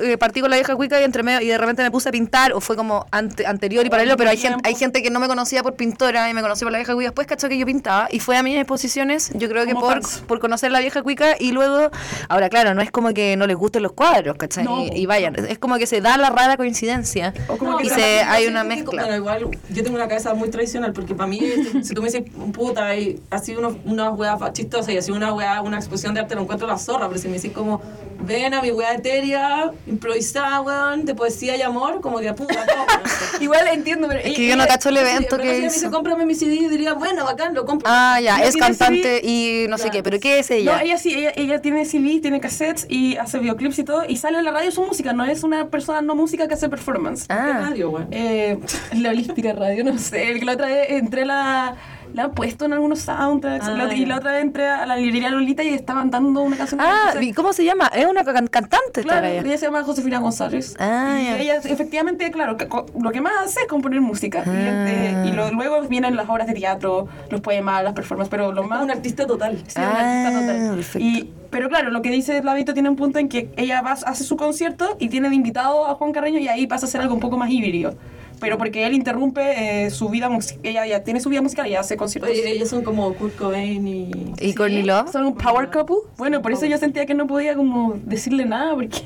eh, 0.00 0.18
partí 0.18 0.40
con 0.40 0.50
la 0.50 0.56
vieja 0.56 0.76
cuica 0.76 1.00
y 1.00 1.04
entre 1.04 1.22
medio 1.22 1.40
y 1.40 1.46
de 1.48 1.56
repente 1.58 1.82
me 1.82 1.90
puse 1.90 2.08
a 2.08 2.12
pintar 2.12 2.52
o 2.52 2.60
fue 2.60 2.76
como 2.76 3.06
ante- 3.10 3.46
anterior 3.46 3.86
y 3.86 3.90
paralelo, 3.90 4.16
pero 4.16 4.30
hay 4.30 4.36
gente, 4.36 4.60
hay 4.64 4.74
gente 4.74 5.02
que 5.02 5.10
no 5.10 5.18
me 5.20 5.28
conocía 5.28 5.62
por 5.62 5.74
pintora 5.74 6.28
y 6.28 6.34
me 6.34 6.42
conoció 6.42 6.66
por 6.66 6.72
la 6.72 6.78
vieja 6.78 6.92
cuica. 6.94 7.08
Después 7.10 7.26
cachó 7.26 7.48
que 7.48 7.56
yo 7.56 7.64
pintaba 7.66 8.08
y 8.10 8.20
fue 8.20 8.36
a 8.36 8.42
mis 8.42 8.56
exposiciones, 8.56 9.30
yo 9.34 9.48
creo 9.48 9.64
que 9.64 9.74
por, 9.74 9.94
fans. 9.94 10.22
por 10.26 10.40
conocer 10.40 10.70
la 10.72 10.80
vieja 10.80 11.02
cuica 11.02 11.36
y 11.38 11.52
luego, 11.52 11.90
ahora 12.28 12.48
claro, 12.50 12.74
no 12.74 12.82
es 12.82 12.90
como 12.90 13.14
que 13.14 13.36
no 13.36 13.46
les 13.46 13.56
gusten 13.56 13.82
los 13.82 13.92
cuadros, 13.92 14.36
¿cachai? 14.36 14.64
No, 14.64 14.84
y, 14.84 14.88
po. 14.90 14.96
y 14.96 15.06
vayan, 15.06 15.34
es 15.46 15.58
como 15.58 15.76
que 15.78 15.86
se 15.86 16.00
da 16.00 16.16
la 16.18 16.30
rara 16.30 16.56
coincidencia 16.56 17.32
O 17.48 17.56
como 17.56 17.72
No, 17.72 17.78
que 17.78 17.86
y 17.86 17.88
pero 17.88 18.00
se, 18.00 18.20
hay 18.22 18.46
una 18.46 18.62
mezcla. 18.64 19.02
Bueno, 19.02 19.16
igual 19.16 19.48
yo 19.70 19.84
tengo 19.86 19.96
una 19.98 20.08
cabeza 20.08 20.34
muy 20.34 20.50
tradicional 20.50 20.92
porque 20.92 21.14
para 21.14 21.28
mí, 21.28 21.40
si, 21.82 21.94
tú 21.94 22.02
me 22.02 22.08
dices, 22.10 22.24
puta, 22.52 22.96
y 22.96 23.22
así 23.30 23.54
uno, 23.56 23.80
una 23.84 24.10
weá 24.10 24.36
fa- 24.36 24.52
chistosa 24.52 24.92
y 24.92 24.96
así 24.98 25.12
una 25.12 25.32
weá, 25.32 25.60
una 25.62 25.76
exposición 25.78 26.14
de 26.14 26.20
arte, 26.20 26.34
lo 26.34 26.42
encuentro 26.42 26.66
la 26.66 26.78
zorra, 26.78 27.08
pero 27.08 27.20
si 27.20 27.28
me 27.28 27.34
decís 27.36 27.52
como, 27.52 27.80
ven 28.20 28.54
a 28.54 28.62
mi 28.62 28.70
weá 28.70 28.94
etérea, 28.94 29.70
improvisada, 29.86 30.60
weón, 30.60 31.04
de 31.04 31.14
poesía 31.14 31.56
y 31.56 31.62
amor, 31.62 32.00
como 32.00 32.18
que 32.18 32.32
puta, 32.32 32.54
no. 32.54 33.40
Igual 33.40 33.66
entiendo, 33.68 34.08
pero 34.08 34.20
Es 34.20 34.34
que 34.34 34.46
yo 34.46 34.56
no 34.56 34.66
cacho 34.66 34.88
el 34.88 34.96
evento 34.98 35.36
que 35.38 35.54
si 35.54 35.60
me 35.62 35.68
dice, 35.68 35.90
cómprame 35.90 36.26
mi 36.26 36.34
CD, 36.34 36.68
diría, 36.68 36.94
bueno, 36.94 37.24
bacán, 37.24 37.54
lo 37.54 37.64
compro. 37.64 37.88
Ah, 37.90 38.18
ya, 38.20 38.38
Ella 38.38 38.48
es 38.48 38.56
cantante 38.56 39.20
y 39.22 39.66
no 39.68 39.78
sé 39.78 39.90
qué, 39.90 40.02
pero 40.02 40.18
¿qué 40.20 40.38
es 40.40 40.50
ella? 40.50 40.76
No, 40.76 40.80
ella 40.82 40.98
sí, 40.98 41.14
ella, 41.14 41.32
ella 41.36 41.60
tiene 41.60 41.84
CD, 41.84 42.20
tiene 42.20 42.40
cassettes 42.40 42.86
y 42.88 43.16
hace 43.16 43.38
videoclips 43.38 43.78
y 43.78 43.84
todo, 43.84 44.04
y 44.08 44.16
sale 44.16 44.38
en 44.38 44.44
la 44.44 44.50
radio 44.50 44.70
su 44.70 44.82
música, 44.82 45.12
no 45.12 45.24
es 45.24 45.42
una 45.42 45.68
persona 45.68 46.00
no 46.00 46.14
música 46.14 46.48
que 46.48 46.54
hace 46.54 46.68
performance. 46.68 47.26
¿Qué 47.26 47.34
Ah, 47.34 47.60
radio, 47.68 47.90
weón? 47.90 48.08
Eh, 48.10 48.58
la 48.96 49.10
holística 49.10 49.52
radio, 49.52 49.84
no 49.84 49.98
sé, 49.98 50.34
que 50.38 50.44
la 50.44 50.52
otra 50.52 50.66
vez 50.68 50.90
entré 50.90 51.22
a 51.22 51.26
la... 51.26 51.76
La 52.14 52.24
han 52.24 52.32
puesto 52.32 52.64
en 52.64 52.72
algunos 52.72 53.00
soundtracks. 53.00 53.66
Ah, 53.68 53.72
la- 53.72 53.94
y 53.94 54.06
la 54.06 54.16
otra 54.16 54.32
vez 54.32 54.42
entré 54.42 54.66
a 54.68 54.86
la 54.86 54.96
librería 54.96 55.30
Lolita 55.30 55.62
y 55.62 55.68
estaban 55.68 56.10
dando 56.10 56.40
una 56.42 56.56
canción. 56.56 56.80
ah, 56.82 57.12
¿y 57.20 57.32
¿cómo 57.32 57.52
se 57.52 57.64
llama? 57.64 57.88
Es 57.94 58.06
una 58.06 58.24
can- 58.24 58.46
cantante 58.48 59.02
Claro, 59.02 59.22
galla. 59.22 59.40
ella 59.40 59.58
se 59.58 59.66
llama 59.66 59.82
Josefina 59.82 60.18
González. 60.18 60.74
Ah, 60.78 61.18
y 61.20 61.42
ella, 61.42 61.56
efectivamente, 61.56 62.30
claro, 62.30 62.56
lo 62.98 63.10
que 63.10 63.20
más 63.20 63.32
hace 63.44 63.60
es 63.60 63.66
componer 63.66 64.00
música. 64.00 64.42
Y, 64.46 64.50
Ah. 64.50 65.24
y 65.26 65.32
lo- 65.32 65.50
luego 65.52 65.82
vienen 65.82 66.16
las 66.16 66.28
obras 66.28 66.46
de 66.46 66.54
teatro, 66.54 67.08
los 67.30 67.40
poemas, 67.40 67.82
las 67.84 67.92
performances, 67.92 68.30
pero 68.30 68.52
lo 68.52 68.62
más... 68.62 68.82
Un 68.82 68.90
artista 68.90 69.26
total. 69.26 69.58
Sí, 69.66 69.78
una 69.78 69.88
artista 69.88 70.28
Ah, 70.28 70.40
total. 70.40 70.74
perfecto. 70.76 70.98
Y, 71.06 71.32
pero 71.50 71.68
claro, 71.68 71.90
lo 71.90 72.02
que 72.02 72.10
dice 72.10 72.42
Lavito 72.42 72.72
tiene 72.74 72.88
un 72.88 72.96
punto 72.96 73.18
en 73.18 73.28
que 73.28 73.50
ella 73.56 73.82
va, 73.82 73.92
hace 73.92 74.24
su 74.24 74.36
concierto 74.36 74.96
y 74.98 75.08
tiene 75.08 75.28
de 75.28 75.34
invitado 75.34 75.86
a 75.86 75.94
Juan 75.94 76.12
Carreño 76.12 76.38
y 76.38 76.48
ahí 76.48 76.66
pasa 76.66 76.86
a 76.86 76.88
ser 76.88 77.00
algo 77.00 77.14
un 77.14 77.20
poco 77.20 77.36
más 77.36 77.50
híbrido. 77.50 77.94
Pero 78.38 78.58
porque 78.58 78.84
él 78.86 78.92
interrumpe 78.94 79.84
eh, 79.86 79.90
su 79.90 80.08
vida 80.10 80.28
musical, 80.28 80.60
ella 80.64 80.86
ya 80.86 81.02
tiene 81.02 81.20
su 81.20 81.28
vida 81.30 81.40
musical 81.42 81.66
y 81.66 81.74
hace 81.74 81.96
conciertos. 81.96 82.30
Oye, 82.30 82.50
ellos 82.50 82.68
son 82.68 82.82
como 82.84 83.12
Kurt 83.14 83.34
Cobain 83.36 83.86
y... 83.88 84.10
¿Y 84.38 84.54
Courtney 84.54 84.82
Love? 84.82 85.10
Son 85.10 85.24
un 85.24 85.34
power 85.36 85.70
couple. 85.70 85.96
Bueno, 86.18 86.42
por 86.42 86.52
eso 86.52 86.66
yo 86.66 86.76
sentía 86.78 87.06
que 87.06 87.14
no 87.14 87.26
podía 87.26 87.54
como 87.56 87.94
decirle 88.04 88.44
nada 88.44 88.74
porque... 88.74 89.02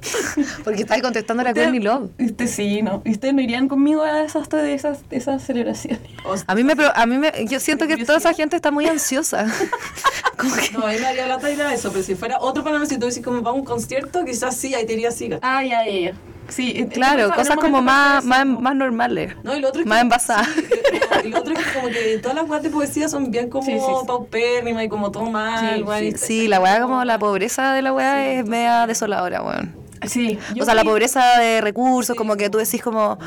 Porque 0.64 0.82
estaba 0.82 1.00
contestando 1.02 1.42
a 1.42 1.44
la 1.44 1.54
Courtney 1.54 1.80
Love. 1.80 2.10
Usted 2.18 2.46
sí, 2.46 2.82
¿no? 2.82 3.02
¿Y 3.04 3.10
ustedes 3.12 3.34
no 3.34 3.40
irían 3.42 3.68
conmigo 3.68 4.02
a 4.02 4.22
esas, 4.22 4.48
esas, 4.52 5.00
esas 5.10 5.42
celebraciones? 5.42 6.00
A 6.46 6.54
mí 6.54 6.64
me, 6.64 6.74
pro- 6.74 6.92
a 6.94 7.06
mí 7.06 7.18
me, 7.18 7.32
yo 7.48 7.60
siento 7.60 7.86
que 7.86 8.04
toda 8.04 8.18
esa 8.18 8.32
gente 8.32 8.56
está 8.56 8.70
muy 8.70 8.86
ansiosa. 8.86 9.46
Como 10.36 10.54
que- 10.54 10.70
No, 10.72 10.86
a 10.86 10.90
mí 10.92 10.98
me 10.98 11.06
haría 11.06 11.26
lata 11.26 11.50
ir 11.50 11.60
a 11.60 11.74
eso, 11.74 11.90
pero 11.92 12.02
si 12.02 12.14
fuera 12.14 12.38
otro 12.40 12.62
panorama, 12.64 12.86
si 12.86 12.98
tú 12.98 13.06
decís 13.06 13.22
como 13.22 13.42
va 13.42 13.50
a 13.50 13.54
un 13.54 13.64
concierto, 13.64 14.24
quizás 14.24 14.56
sí, 14.56 14.74
ahí 14.74 14.86
te 14.86 14.94
iría 14.94 15.08
así. 15.10 15.28
¿cachai? 15.28 15.40
Ah, 15.42 15.62
ya, 15.64 15.84
ya, 15.84 16.00
ya. 16.00 16.12
Sí, 16.50 16.86
claro, 16.92 17.24
en 17.26 17.30
cosas 17.30 17.56
como 17.56 17.80
más, 17.82 18.24
más, 18.24 18.44
más 18.46 18.74
normales. 18.76 19.34
No, 19.42 19.56
y 19.56 19.60
lo 19.60 19.68
otro 19.68 19.80
es 19.80 19.86
Más 19.86 19.98
que- 19.98 20.02
envasadas. 20.02 20.48
sí, 20.48 20.62
y 21.24 21.28
lo 21.28 21.38
otro 21.38 21.54
es 21.54 21.64
que 21.64 21.72
como 21.80 21.88
que 21.88 22.18
todas 22.18 22.36
las 22.36 22.48
weas 22.48 22.62
de 22.62 22.70
poesía 22.70 23.08
son 23.08 23.30
bien 23.30 23.48
como 23.50 23.64
Sí, 23.66 23.72
sí, 23.78 24.06
paupérrimas 24.06 24.84
y 24.84 24.88
como 24.88 25.10
todo 25.10 25.24
mal, 25.30 25.76
Sí, 25.78 25.82
weón, 25.82 26.04
y- 26.04 26.12
Sí, 26.12 26.48
la 26.48 26.60
weá 26.60 26.80
como 26.80 27.04
la 27.04 27.18
pobreza 27.18 27.72
de 27.72 27.82
la 27.82 27.92
weá 27.92 28.26
es 28.32 28.46
media 28.46 28.86
desoladora, 28.86 29.42
weón. 29.42 29.79
Sí, 30.06 30.38
O 30.60 30.64
sea, 30.64 30.74
la 30.74 30.82
fui- 30.82 30.90
pobreza 30.90 31.38
de 31.38 31.60
recursos, 31.60 32.16
como 32.16 32.36
que 32.36 32.48
tú 32.50 32.58
decís 32.58 32.82
como 32.82 33.18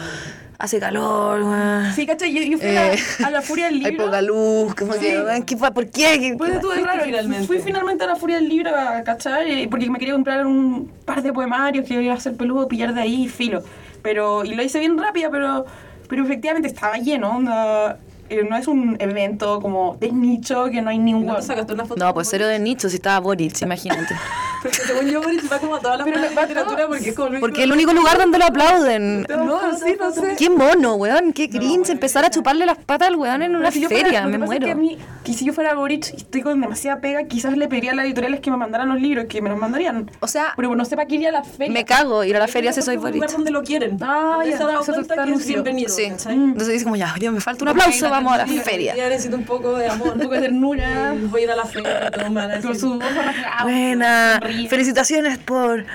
hace 0.60 0.80
calor, 0.80 1.42
weón. 1.42 1.94
Sí, 1.94 2.06
¿cachai? 2.06 2.34
Yo, 2.34 2.42
yo 2.42 2.58
fui 2.58 2.68
a, 2.68 2.94
Eh, 2.94 3.00
la, 3.20 3.28
a 3.28 3.32
la 3.32 3.42
Furia 3.42 3.66
del 3.66 3.76
Hay 3.86 3.92
Libro. 3.92 4.06
poca 4.06 4.22
luz, 4.22 4.76
como 4.76 4.94
que, 4.94 5.22
weón, 5.22 5.44
¿qué? 5.44 5.58
¿por 5.58 5.88
qué? 5.88 6.20
¿Qué- 6.20 6.36
Pues 6.38 6.60
tú, 6.62 6.70
claro, 6.70 7.02
finalmente? 7.06 7.48
Fui 7.48 7.60
finalmente 7.60 8.04
a 8.06 8.08
la 8.08 8.16
Furia 8.16 8.38
del 8.38 8.48
Libro, 8.50 8.72
¿cachai? 9.06 9.68
Porque 9.68 9.90
me 9.90 10.00
quería 10.00 10.14
comprar 10.14 10.46
un 10.46 10.90
par 11.06 11.22
de 11.22 11.34
poemarios 11.34 11.86
que 11.88 12.02
iba 12.02 12.14
a 12.14 12.18
hacer 12.18 12.36
peludo, 12.38 12.68
pillar 12.68 12.94
de 12.94 13.02
ahí, 13.02 13.28
filo. 13.28 13.62
Pero, 14.02 14.44
y 14.46 14.56
lo 14.56 14.64
hice 14.64 14.80
bien 14.80 14.98
rápida, 14.98 15.30
pero, 15.30 15.66
pero 16.08 16.24
efectivamente 16.24 16.68
estaba 16.68 16.98
lleno, 16.98 17.38
onda, 17.38 18.00
no 18.44 18.56
es 18.58 18.68
un 18.68 18.96
evento 19.00 19.60
como 19.62 19.96
de 20.00 20.12
nicho 20.12 20.66
que 20.72 20.82
no 20.82 20.90
hay 20.90 20.98
ni 21.00 21.14
un 21.14 21.26
¿No 21.26 21.42
sacaste 21.42 21.74
una 21.74 21.86
foto? 21.86 22.04
No, 22.04 22.14
pues 22.14 22.28
cero 22.30 22.48
de 22.48 22.60
nicho 22.60 22.90
si 22.90 22.96
estaba 22.96 23.20
Boric, 23.20 23.62
imagínate. 23.62 24.16
Porque 24.64 24.78
según 24.78 25.08
yo, 25.12 25.22
Boris 25.22 25.52
va 25.52 25.60
como 25.60 25.76
a 25.76 25.80
todas 25.82 25.98
las 25.98 26.06
Pero 26.08 26.22
de 26.22 26.30
literatura 26.30 26.88
porque 26.88 27.10
es 27.10 27.16
como 27.16 27.28
el 27.28 27.34
único- 27.34 27.46
Porque 27.48 27.60
es 27.60 27.64
el 27.66 27.72
único 27.74 27.92
lugar 27.92 28.18
donde 28.18 28.38
lo 28.38 28.46
aplauden. 28.46 29.24
No, 29.24 29.60
sí, 29.78 29.96
no 30.00 30.10
sé. 30.10 30.36
Qué 30.38 30.50
mono, 30.50 30.96
weón, 30.96 31.34
qué 31.34 31.50
cringe 31.50 31.90
empezar 31.90 32.24
a 32.24 32.30
chuparle 32.30 32.66
las 32.66 32.78
patas 32.78 33.10
al 33.10 33.18
weón 33.18 33.42
en 33.42 33.58
una 33.58 33.72
si 33.72 33.84
fuera- 33.86 34.04
feria, 34.06 34.22
que 34.22 34.28
me 34.30 34.40
pasa 34.40 34.44
es 34.44 34.48
muero. 34.48 34.66
que 34.68 34.72
a 34.72 34.76
mí, 34.76 34.98
que 35.26 35.34
si 35.34 35.44
yo 35.44 35.52
fuera 35.52 35.74
Boric 35.76 36.14
y 36.14 36.16
estoy 36.16 36.42
con 36.44 36.62
demasiada 36.62 37.02
pega, 37.02 37.26
quizás 37.26 37.58
le 37.58 37.68
pediría 37.68 37.92
a 37.92 37.96
las 37.96 38.06
editoriales 38.06 38.40
que 38.40 38.52
me 38.52 38.56
mandaran 38.56 38.88
los 38.88 39.02
libros, 39.02 39.26
que 39.28 39.42
me 39.42 39.50
los 39.50 39.60
mandarían. 39.60 40.10
O 40.22 40.30
sea, 40.30 40.54
Pero 40.56 40.74
no 40.74 40.86
sé 40.86 40.96
para 40.96 41.10
qué 41.10 41.16
iría 41.16 41.28
a 41.28 41.34
la 41.34 41.44
feria. 41.44 41.74
me 41.74 41.84
cago 41.84 42.24
ir 42.24 42.38
a 42.38 42.40
la 42.40 42.48
feria 42.48 42.72
si 42.72 42.82
soy 42.82 42.96
Es 42.96 43.02
un 43.02 43.12
lugar 43.12 43.20
Boric. 43.20 43.32
donde 43.36 43.52
lo 43.52 43.64
quieren. 43.64 43.98
Ah, 44.02 44.40
ya, 44.46 44.56
se 44.56 44.64
ha 44.64 44.68
dado 44.68 44.82
eso 44.84 44.94
cuenta 44.94 45.14
está 45.14 45.26
que 45.26 45.32
es 45.32 45.38
lúcido. 45.40 45.64
bienvenido. 45.64 45.90
Sí. 45.94 46.04
Entonces 46.06 46.70
dice 46.70 46.86
como, 46.86 46.96
ya, 46.96 47.14
me 47.34 47.42
falta 47.42 47.66
un 47.66 47.68
aplauso, 47.68 48.08
vamos 48.24 48.58
a 48.58 48.64
feria. 48.64 48.96
Ya 48.96 49.10
necesito 49.10 49.36
un 49.36 49.46
poco 49.46 49.78
de 49.78 49.88
amor. 49.88 50.14
Un 50.14 50.22
poco 50.22 50.34
de 50.34 50.42
ternura. 50.42 51.16
Voy 51.30 51.42
a 51.42 51.44
ir 51.44 51.52
a 51.52 51.56
la 51.56 51.66
feria, 51.66 52.12
todo 52.12 52.40
a 52.40 52.62
Con 52.62 52.80
su 52.80 52.94
ojo 52.94 53.00
rasgado, 53.00 53.64
Buena, 53.64 54.40
felicitaciones 54.70 55.38
por... 55.38 55.86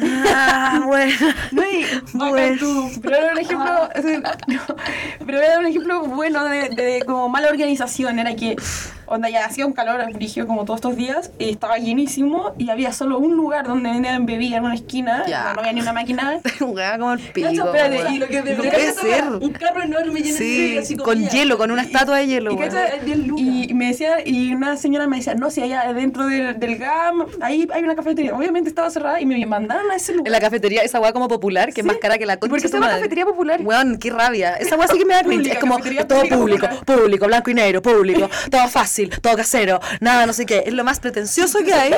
Ah, 0.00 0.82
bueno. 0.86 1.12
No, 1.52 1.62
y- 1.62 1.84
Bueno. 2.14 2.90
Pero 3.02 3.16
era 3.16 3.32
un 3.32 3.38
ejemplo, 3.38 3.88
no, 4.46 4.62
pero 5.26 5.40
era 5.40 5.58
un 5.58 5.66
ejemplo 5.66 6.02
bueno 6.04 6.44
de, 6.44 6.68
de 6.70 7.02
como 7.06 7.28
mala 7.28 7.48
organización, 7.48 8.18
era 8.18 8.34
que 8.34 8.56
onda 9.06 9.28
ya 9.28 9.44
hacía 9.44 9.66
un 9.66 9.74
calor 9.74 10.00
dije 10.16 10.46
como 10.46 10.64
todos 10.64 10.78
estos 10.78 10.96
días 10.96 11.32
y 11.38 11.50
estaba 11.50 11.76
llenísimo 11.76 12.54
y 12.56 12.70
había 12.70 12.92
solo 12.92 13.18
un 13.18 13.36
lugar 13.36 13.66
donde 13.66 13.90
vendían 13.90 14.24
bebida 14.24 14.56
en 14.56 14.64
una 14.64 14.74
esquina, 14.74 15.24
Ya. 15.26 15.52
no 15.52 15.60
había 15.60 15.72
ni 15.74 15.80
una 15.82 15.92
máquina. 15.92 16.40
Jugaba 16.58 16.98
como 16.98 17.12
el 17.12 17.18
pico. 17.20 17.48
Cacha, 17.48 17.64
espérate, 17.64 18.12
y 18.14 18.18
lo 18.18 18.28
que 18.28 18.40
No 18.42 18.62
puede 18.62 18.92
ser 18.94 19.24
un 19.24 19.52
carro 19.52 19.82
enorme 19.82 20.20
lleno 20.20 20.32
de 20.38 20.38
Sí, 20.38 20.78
así 20.78 20.96
con 20.96 21.04
comida. 21.16 21.28
hielo, 21.30 21.58
con 21.58 21.70
una 21.70 21.82
estatua 21.82 22.18
de 22.18 22.26
hielo, 22.26 22.52
Y, 22.52 22.54
Luca. 22.54 23.68
y 23.68 23.74
me 23.74 23.88
decía, 23.88 24.16
y 24.26 24.54
una 24.54 24.76
señora 24.78 25.06
me 25.06 25.16
decía, 25.18 25.34
no, 25.34 25.50
si 25.50 25.60
allá 25.60 25.92
dentro 25.92 26.26
del, 26.26 26.58
del 26.58 26.78
GAM, 26.78 27.26
ahí 27.42 27.68
hay 27.72 27.82
una 27.82 27.94
cafetería. 27.94 28.34
Obviamente 28.34 28.68
estaba 28.70 28.88
cerrada 28.88 29.20
y 29.20 29.26
me 29.26 29.34
mandaron 29.82 29.90
a 29.92 29.96
ese 29.96 30.12
lugar. 30.12 30.26
En 30.26 30.32
la 30.32 30.40
cafetería, 30.40 30.82
esa 30.82 31.00
weá 31.00 31.12
como 31.12 31.28
popular, 31.28 31.72
que 31.72 31.80
es 31.80 31.86
más 31.86 31.96
cara 31.98 32.18
que 32.18 32.26
la 32.26 32.34
¿Y 32.34 32.38
concha 32.38 32.50
por 32.50 32.60
qué 32.62 32.68
se 32.68 32.74
llama 32.74 32.88
cafetería 32.88 33.24
popular? 33.26 33.60
Weón, 33.62 33.98
qué 33.98 34.10
rabia. 34.10 34.56
Esa 34.56 34.76
weá 34.76 34.88
sí 34.88 34.98
que 34.98 35.04
me 35.04 35.14
da 35.14 35.22
cringe. 35.22 35.48
Es 35.52 35.58
como 35.58 35.78
todo 35.78 36.20
público, 36.28 36.66
popular. 36.68 36.84
público, 36.84 37.26
blanco 37.26 37.50
y 37.50 37.54
negro, 37.54 37.82
público, 37.82 38.28
todo 38.50 38.68
fácil, 38.68 39.10
todo 39.20 39.36
casero, 39.36 39.80
nada, 40.00 40.26
no 40.26 40.32
sé 40.32 40.46
qué. 40.46 40.62
Es 40.66 40.72
lo 40.72 40.84
más 40.84 41.00
pretencioso 41.00 41.58
que 41.64 41.72
hay. 41.74 41.94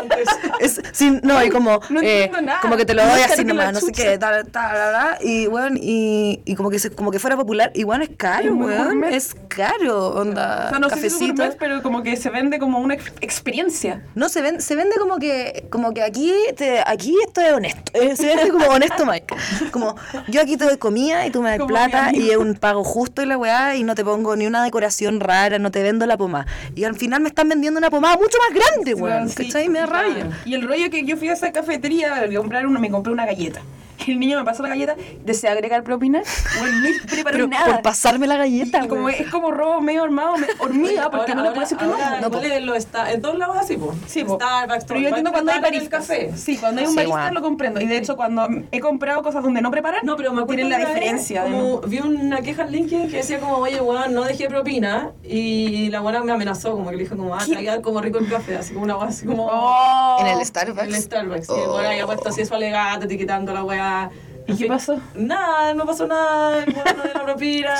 Es, 0.60 0.80
sin, 0.92 1.20
no, 1.22 1.42
y 1.44 1.50
como, 1.50 1.80
No 1.90 2.00
eh, 2.02 2.30
nada. 2.42 2.60
como 2.60 2.76
que 2.76 2.84
te 2.84 2.94
lo 2.94 3.02
doy 3.04 3.20
caro 3.20 3.32
así 3.34 3.44
nomás, 3.44 3.72
no 3.72 3.80
sé 3.80 3.92
qué, 3.92 4.18
tal, 4.18 4.46
tal, 4.48 5.18
y 5.20 5.46
weón, 5.46 5.76
y, 5.80 6.40
y 6.44 6.54
como 6.54 6.70
que 6.70 6.78
se, 6.78 6.90
como 6.90 7.10
que 7.10 7.18
fuera 7.18 7.36
popular, 7.36 7.72
weón, 7.74 8.02
es 8.02 8.10
caro, 8.16 8.54
weón, 8.54 9.04
es 9.04 9.34
caro, 9.48 10.08
onda, 10.14 10.66
O 10.66 10.68
sea, 10.70 10.78
no 10.78 10.88
sé 10.90 11.10
si 11.10 11.28
cafecito. 11.32 11.56
pero 11.58 11.82
como 11.82 12.02
que 12.02 12.16
se 12.16 12.30
vende 12.30 12.58
como 12.58 12.78
una 12.78 12.94
ex- 12.94 13.12
experiencia. 13.20 14.02
No, 14.14 14.28
se 14.28 14.40
vende, 14.42 14.60
se 14.62 14.74
vende 14.76 14.96
como 14.96 15.18
que, 15.18 15.66
como 15.70 15.92
que 15.92 16.02
aquí, 16.02 16.32
te, 16.56 16.80
aquí 16.86 17.14
esto 17.26 17.40
es 17.40 17.52
honesto. 17.52 17.73
Eh, 17.92 18.16
se 18.16 18.26
vende 18.26 18.50
como 18.50 18.66
honesto, 18.66 19.06
Mike. 19.06 19.34
Como, 19.70 19.94
yo 20.28 20.40
aquí 20.40 20.56
te 20.56 20.64
doy 20.64 20.76
comida 20.78 21.26
y 21.26 21.30
tú 21.30 21.42
me 21.42 21.50
das 21.50 21.58
Como 21.58 21.68
plata 21.68 22.10
y 22.12 22.30
es 22.30 22.36
un 22.36 22.54
pago 22.54 22.82
justo 22.82 23.22
y 23.22 23.26
la 23.26 23.36
weá 23.38 23.76
y 23.76 23.84
no 23.84 23.94
te 23.94 24.04
pongo 24.04 24.34
ni 24.36 24.46
una 24.46 24.64
decoración 24.64 25.20
rara, 25.20 25.58
no 25.58 25.70
te 25.70 25.82
vendo 25.82 26.04
la 26.06 26.16
pomada. 26.16 26.46
Y 26.74 26.84
al 26.84 26.96
final 26.96 27.20
me 27.20 27.28
están 27.28 27.48
vendiendo 27.48 27.78
una 27.78 27.90
pomada 27.90 28.16
mucho 28.16 28.36
más 28.48 28.54
grande, 28.62 28.94
weón. 28.94 29.28
sí. 29.28 29.44
¿Cachai? 29.46 29.68
Me 29.68 29.78
da 29.80 29.86
rabia. 29.86 30.28
Y 30.44 30.54
el 30.54 30.66
rollo 30.66 30.90
que 30.90 31.04
yo 31.04 31.16
fui 31.16 31.28
a 31.28 31.34
esa 31.34 31.52
cafetería 31.52 32.16
a 32.16 32.28
comprar 32.34 32.66
una, 32.66 32.80
me 32.80 32.90
compré 32.90 33.12
una 33.12 33.26
galleta. 33.26 33.60
El 34.08 34.18
niño 34.18 34.36
me 34.38 34.44
pasó 34.44 34.64
la 34.64 34.70
galleta, 34.70 34.96
desea 35.24 35.52
agregar 35.52 35.84
propina. 35.84 36.20
Bueno, 36.58 36.78
no 36.80 36.88
preparó 37.08 37.36
Pero 37.36 37.46
nada. 37.46 37.64
por 37.74 37.82
pasarme 37.82 38.26
la 38.26 38.36
galleta, 38.36 38.84
Y 38.84 38.88
como 38.88 39.04
weón. 39.04 39.20
es 39.22 39.30
como 39.30 39.52
robo 39.52 39.80
medio 39.80 40.02
armado, 40.02 40.36
me- 40.36 40.48
hormiga, 40.58 41.10
porque 41.12 41.30
Ahora- 41.30 41.34
no 41.36 41.42
le 41.42 41.48
puedo 41.50 41.60
decir 41.60 41.78
que 41.78 41.84
no. 41.86 41.92
ahora 41.94 42.20
No, 42.20 42.42
en 42.42 42.66
los 42.66 42.76
esta- 42.76 43.12
en 43.12 43.22
todos 43.22 43.38
lados 43.38 43.56
así, 43.56 43.76
po. 43.76 43.94
Sí. 44.08 44.20
Starbucks, 44.28 44.84
pero 44.86 44.98
yo 45.00 45.08
entiendo 45.08 45.30
cuando 45.30 45.52
hay 45.52 45.60
baristas 45.60 46.08
baristas. 46.08 46.28
café. 46.28 46.36
Sí, 46.36 46.56
cuando 46.58 46.80
hay 46.80 46.86
un 46.88 46.92
Sí, 46.92 46.96
barista 46.96 47.16
bueno. 47.18 47.34
lo 47.40 47.42
comprendo. 47.72 47.80
Y 47.80 47.86
de 47.86 47.96
hecho, 47.98 48.16
cuando 48.16 48.46
he 48.70 48.80
comprado 48.80 49.22
cosas 49.22 49.42
donde 49.42 49.60
no 49.60 49.70
preparan, 49.70 50.00
No, 50.04 50.16
pero 50.16 50.32
me 50.32 50.42
acuerdo 50.42 50.62
tienen 50.62 50.70
la 50.70 50.78
diferencia. 50.78 51.44
Como 51.44 51.80
vi 51.80 52.00
una 52.00 52.40
queja 52.42 52.62
en 52.62 52.72
LinkedIn 52.72 53.10
que 53.10 53.16
decía 53.18 53.40
como, 53.40 53.56
oye, 53.56 53.80
weón, 53.80 54.14
no 54.14 54.24
dejé 54.24 54.48
propina. 54.48 55.12
Y 55.22 55.88
la 55.90 56.00
buena 56.00 56.22
me 56.22 56.32
amenazó, 56.32 56.72
como 56.72 56.90
que 56.90 56.96
le 56.96 57.04
dijo 57.04 57.16
como, 57.16 57.34
ah, 57.34 57.42
te 57.44 57.54
va 57.54 57.58
a 57.58 57.62
quedar 57.62 57.80
como 57.80 58.00
rico 58.00 58.18
el 58.18 58.28
café. 58.28 58.56
Así 58.56 58.72
como 58.72 58.84
una 58.84 58.96
weá, 58.96 59.08
así 59.08 59.26
como... 59.26 59.46
Oh. 59.50 60.16
En 60.20 60.26
el 60.26 60.32
En 60.34 60.40
el 60.40 60.46
Starbucks. 60.46 61.02
Starbucks. 61.04 61.50
Oh. 61.50 61.56
Y 61.56 61.66
bueno, 61.68 61.88
había 61.88 62.06
puesto 62.06 62.28
así 62.28 62.44
su 62.44 62.54
alegate, 62.54 63.06
etiquetando 63.06 63.52
la 63.52 63.64
weá. 63.64 64.10
¿Y 64.46 64.50
En 64.52 64.56
qué 64.58 64.64
fin, 64.64 64.72
pasó? 64.72 65.00
Nada, 65.14 65.72
no 65.74 65.86
pasó 65.86 66.06
nada. 66.06 66.62
El 66.64 66.74
weón 66.74 66.96
no 66.98 67.02
dio 67.04 67.14
la 67.14 67.24
propina. 67.24 67.74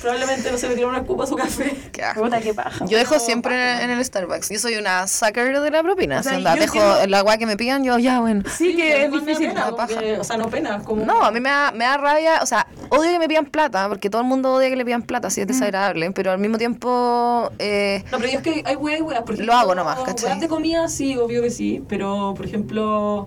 Probablemente 0.00 0.52
no 0.52 0.58
se 0.58 0.68
metió 0.68 0.88
una 0.88 0.98
escupa 0.98 1.24
a 1.24 1.26
su 1.26 1.34
café. 1.36 1.76
Qué. 1.90 2.02
Puta, 2.14 2.40
qué 2.40 2.54
paja. 2.54 2.84
Yo 2.86 2.96
dejo 2.96 3.18
siempre 3.18 3.82
en 3.82 3.90
el 3.90 4.04
Starbucks. 4.04 4.50
Yo 4.50 4.58
soy 4.60 4.76
una 4.76 5.06
sucker 5.08 5.60
de 5.60 5.70
la 5.70 5.82
propina. 5.82 6.20
O 6.20 6.22
sea, 6.22 6.36
onda, 6.36 6.54
dejo 6.54 6.76
entiendo- 6.76 7.00
el 7.02 7.14
agua 7.14 7.38
que 7.38 7.46
me 7.46 7.56
pidan, 7.56 7.82
yo 7.82 7.98
ya, 7.98 8.20
bueno. 8.20 8.42
Sí, 8.56 8.76
que 8.76 9.04
es 9.04 9.10
difícil. 9.10 9.48
pena, 9.48 9.70
la 9.70 9.76
paja. 9.76 9.94
o 10.20 10.24
sea, 10.24 10.36
no 10.36 10.48
pena, 10.48 10.82
como... 10.84 11.04
No, 11.04 11.24
a 11.24 11.30
mí 11.32 11.40
me 11.40 11.48
da, 11.48 11.72
me 11.72 11.84
da 11.84 11.96
rabia, 11.96 12.40
o 12.42 12.46
sea, 12.46 12.66
odio 12.90 13.10
que 13.10 13.18
me 13.18 13.26
pidan 13.28 13.46
plata, 13.46 13.88
porque 13.88 14.08
todo 14.08 14.22
el 14.22 14.28
mundo 14.28 14.54
odia 14.54 14.68
que 14.70 14.76
le 14.76 14.84
pidan 14.84 15.02
plata, 15.02 15.26
Mm. 15.26 15.28
así 15.28 15.40
es 15.40 15.46
desagradable, 15.48 16.10
pero 16.12 16.30
al 16.30 16.38
mismo 16.38 16.56
tiempo, 16.58 17.50
eh, 17.58 18.04
No, 18.12 18.18
pero 18.18 18.30
yo 18.30 18.38
es 18.38 18.44
que 18.44 18.62
hay 18.64 18.76
weas 18.76 19.00
y 19.00 19.02
weas. 19.02 19.22
Lo 19.38 19.52
hago 19.54 19.74
nomás, 19.74 19.98
¿cachai? 20.00 20.38
de 20.38 20.46
comida, 20.48 20.86
sí, 20.88 21.16
obvio 21.16 21.42
que 21.42 21.50
sí. 21.50 21.82
Pero, 21.88 22.34
por 22.36 22.46
ejemplo... 22.46 23.26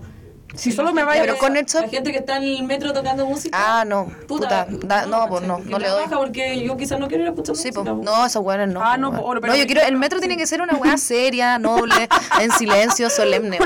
Si 0.54 0.72
solo 0.72 0.92
me 0.92 1.04
vaya 1.04 1.22
Pero 1.22 1.38
con 1.38 1.56
eso- 1.56 1.80
La 1.80 1.88
gente 1.88 2.10
que 2.12 2.18
está 2.18 2.36
en 2.36 2.42
el 2.44 2.62
metro 2.64 2.92
tocando 2.92 3.24
música... 3.26 3.56
ah, 3.80 3.84
no, 3.84 4.10
puta, 4.26 4.66
da- 4.82 5.06
no, 5.06 5.26
pues 5.28 5.42
¿cachai? 5.42 5.48
no, 5.48 5.64
Que 5.64 5.70
no 5.70 5.78
le 5.78 5.88
doy. 5.88 6.04
Porque 6.10 6.60
yo 6.64 6.76
quizás 6.76 6.98
no 6.98 7.08
quiero 7.08 7.22
ir 7.22 7.28
a 7.28 7.30
escuchar 7.32 7.56
Sí, 7.56 7.70
pues, 7.72 7.86
música. 7.86 8.10
po. 8.10 8.18
no, 8.18 8.26
esos 8.26 8.42
weones 8.44 8.68
no. 8.68 8.80
Ah, 8.82 8.96
no, 8.96 9.12
po, 9.12 9.30
pero 9.40 9.52
no, 9.52 9.56
yo 9.58 9.66
quiero, 9.66 9.82
el 9.82 9.96
metro 9.96 10.18
tiene 10.18 10.36
que 10.36 10.46
ser 10.46 10.60
una 10.60 10.74
weá 10.74 10.96
seria, 10.98 11.58
noble, 11.58 12.08
en 12.40 12.50
silencio, 12.52 13.08
solemne. 13.10 13.58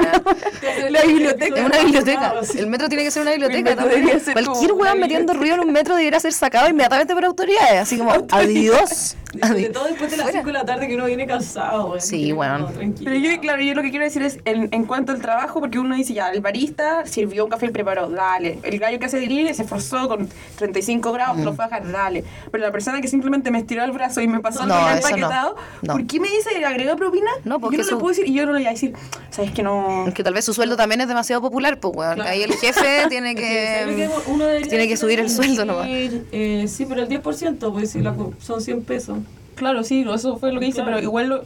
La 0.90 1.02
biblioteca. 1.02 1.56
Es 1.60 1.64
una 1.66 1.78
biblioteca. 1.78 2.34
El 2.58 2.66
metro 2.66 2.88
tiene 2.88 3.04
que 3.04 3.10
ser 3.10 3.22
una 3.22 3.32
biblioteca 3.32 3.76
Cualquier 4.32 4.72
weón 4.72 4.98
metiendo 5.00 5.32
ruido 5.34 5.54
en 5.56 5.60
un 5.60 5.72
metro 5.72 5.96
debería 5.96 6.20
ser 6.20 6.32
sacado 6.32 6.68
inmediatamente 6.68 7.14
por 7.14 7.24
autoridades. 7.24 7.80
Así 7.82 7.98
como, 7.98 8.12
adiós. 8.30 9.16
Sobre 9.42 9.60
adiós. 9.60 9.72
todo 9.72 9.84
después 9.84 10.10
de 10.10 10.16
las 10.16 10.24
Fuera. 10.26 10.38
5 10.40 10.46
de 10.46 10.52
la 10.52 10.64
tarde 10.64 10.86
que 10.88 10.94
uno 10.94 11.06
viene 11.06 11.26
cansado. 11.26 11.98
Sí, 12.00 12.26
Que 12.26 12.32
weón. 12.32 12.60
no, 12.62 12.66
tranquilo. 12.68 13.10
Pero 13.10 13.16
yo, 13.24 13.40
claro, 13.40 13.62
yo 13.62 13.74
lo 13.74 13.82
que 13.82 13.90
quiero 13.90 14.04
decir 14.04 14.22
es, 14.22 14.38
en, 14.44 14.68
en 14.72 14.84
cuanto 14.84 15.12
al 15.12 15.20
trabajo, 15.20 15.60
porque 15.60 15.78
uno 15.78 15.94
dice, 15.94 16.14
ya, 16.14 16.30
el 16.30 16.40
barista 16.40 17.06
sirvió 17.06 17.44
un 17.44 17.50
café 17.50 17.66
y 17.66 17.70
preparó, 17.70 18.08
dale. 18.08 18.58
El 18.62 18.78
gallo 18.78 18.98
que 18.98 19.06
hace 19.06 19.18
delivery 19.20 19.54
se 19.54 19.62
esforzó 19.62 20.08
con 20.08 20.28
35 20.56 21.12
grados, 21.12 21.38
lo 21.38 21.52
fue 21.54 21.64
a 21.64 21.68
dale. 21.80 22.24
Pero 22.50 22.64
la 22.64 22.72
persona 22.72 23.00
que 23.00 23.08
simplemente 23.08 23.50
me 23.50 23.58
estiró 23.58 23.84
el 23.84 23.92
brazo 23.92 24.20
y 24.20 24.28
me 24.28 24.40
pasó 24.40 24.62
el 24.62 24.68
No, 24.68 24.74
rollo 24.74 24.86
eso 24.96 25.08
no. 25.08 25.16
empaquetado, 25.16 25.56
No. 25.82 25.92
¿por 25.94 26.06
qué 26.06 26.20
me 26.20 26.28
dice 26.28 26.64
agregó 26.64 26.96
propina? 26.96 27.30
No, 27.44 27.58
porque 27.60 27.76
yo 27.78 27.82
no 27.82 27.88
su- 27.88 27.94
le 27.96 28.00
puedo 28.00 28.10
decir, 28.14 28.28
y 28.28 28.34
yo 28.34 28.46
no 28.46 28.52
le 28.52 28.58
voy 28.60 28.66
a 28.66 28.70
decir, 28.70 28.94
¿sabes 29.30 29.50
que 29.52 29.62
no? 29.62 30.06
Que 30.14 30.22
tal 30.22 30.34
vez 30.34 30.44
su 30.44 30.54
sueldo 30.54 30.76
también 30.76 31.00
es 31.00 31.08
demasiado 31.08 31.42
popular, 31.42 31.78
pues 31.80 31.96
weón. 31.96 32.14
Claro. 32.14 32.30
Ahí 32.30 32.42
el 32.42 32.52
jefe 32.54 33.04
tiene 33.08 33.30
Es 33.30 33.36
que, 33.36 33.76
¿sabes 33.80 33.96
que... 33.96 34.06
lo 34.06 34.24
que 34.24 34.30
uno 34.30 34.44
tiene 34.68 34.88
que 34.88 34.96
subir 34.96 35.18
el 35.18 35.26
decir? 35.26 35.44
sueldo 35.44 35.64
nomás. 35.64 35.86
Eh, 35.90 36.66
sí, 36.68 36.86
pero 36.88 37.02
el 37.02 37.08
10%, 37.08 37.72
pues 37.72 37.90
si 37.90 38.00
la, 38.00 38.14
co- 38.14 38.32
son 38.40 38.60
100 38.60 38.82
pesos. 38.84 39.18
Claro, 39.54 39.82
sí, 39.84 40.04
eso 40.12 40.36
fue 40.36 40.52
lo 40.52 40.60
que 40.60 40.66
hice, 40.66 40.76
Claro. 40.82 40.92
pero 40.96 41.02
igual 41.02 41.28
lo, 41.28 41.44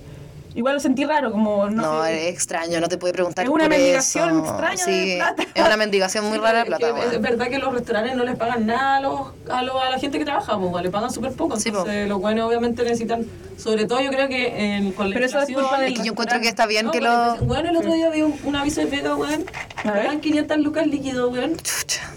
igual 0.55 0.75
lo 0.75 0.81
sentí 0.81 1.05
raro, 1.05 1.31
como, 1.31 1.69
no, 1.71 1.83
No, 1.83 2.05
sé. 2.05 2.29
es 2.29 2.35
extraño, 2.35 2.81
no 2.81 2.89
te 2.89 2.97
puede 2.99 3.13
preguntar 3.13 3.45
Es 3.45 3.51
una 3.51 3.65
por 3.65 3.71
mendigación 3.71 4.31
eso. 4.31 4.39
extraña 4.49 4.77
sí, 4.85 5.09
de 5.11 5.17
plata. 5.17 5.43
Es 5.55 5.65
una 5.67 5.77
mendigación 5.77 6.25
muy 6.25 6.39
Sí, 6.39 6.43
rara 6.43 6.59
de 6.61 6.65
plata, 6.65 6.89
es, 6.89 6.95
que 7.11 7.17
es 7.17 7.23
verdad 7.23 7.49
que 7.49 7.59
los 7.59 7.73
restaurantes 7.73 8.17
no 8.17 8.25
les 8.25 8.37
pagan 8.37 8.67
nada 8.67 8.97
a, 8.97 9.01
los, 9.01 9.21
a, 9.51 9.63
los- 9.63 9.77
a 9.83 9.91
la 9.91 9.99
gente 9.99 10.19
que 10.19 10.25
trabaja, 10.25 10.59
pues, 10.59 10.83
le 10.83 10.91
pagan 10.91 11.11
súper 11.13 11.33
poco. 11.33 11.57
Sí, 11.59 11.69
Entonces, 11.69 12.09
los 12.09 12.19
buenos 12.21 12.49
obviamente 12.49 12.83
necesitan, 12.83 13.25
sobre 13.57 13.85
todo 13.87 14.01
yo 14.01 14.11
creo 14.11 14.27
que 14.29 14.77
en, 14.77 14.93
con 14.93 15.11
la 15.11 15.15
Pero 15.15 15.27
eso 15.27 15.39
es 15.39 15.49
inflación- 15.51 15.69
culpa 15.69 15.81
del 15.83 15.93
Es 15.93 15.99
que 16.01 16.05
yo 16.07 16.13
encuentro 16.13 16.41
que 16.41 16.49
está 16.49 16.67
bien 16.67 16.87
No, 16.87 16.93
que 16.93 17.01
bueno, 17.01 17.37
lo... 17.37 17.45
Bueno, 17.45 17.69
el 17.71 17.77
otro 17.77 17.93
día 17.93 18.09
vi 18.11 18.23
un, 18.23 18.35
un 18.45 18.57
aviso 18.57 18.81
de 18.81 18.87
pega, 18.89 19.15
weón. 19.15 19.45
Pagan 19.85 20.21
500 20.21 20.59
lucas 20.59 20.87
líquido, 20.87 21.29
weón. 21.29 21.57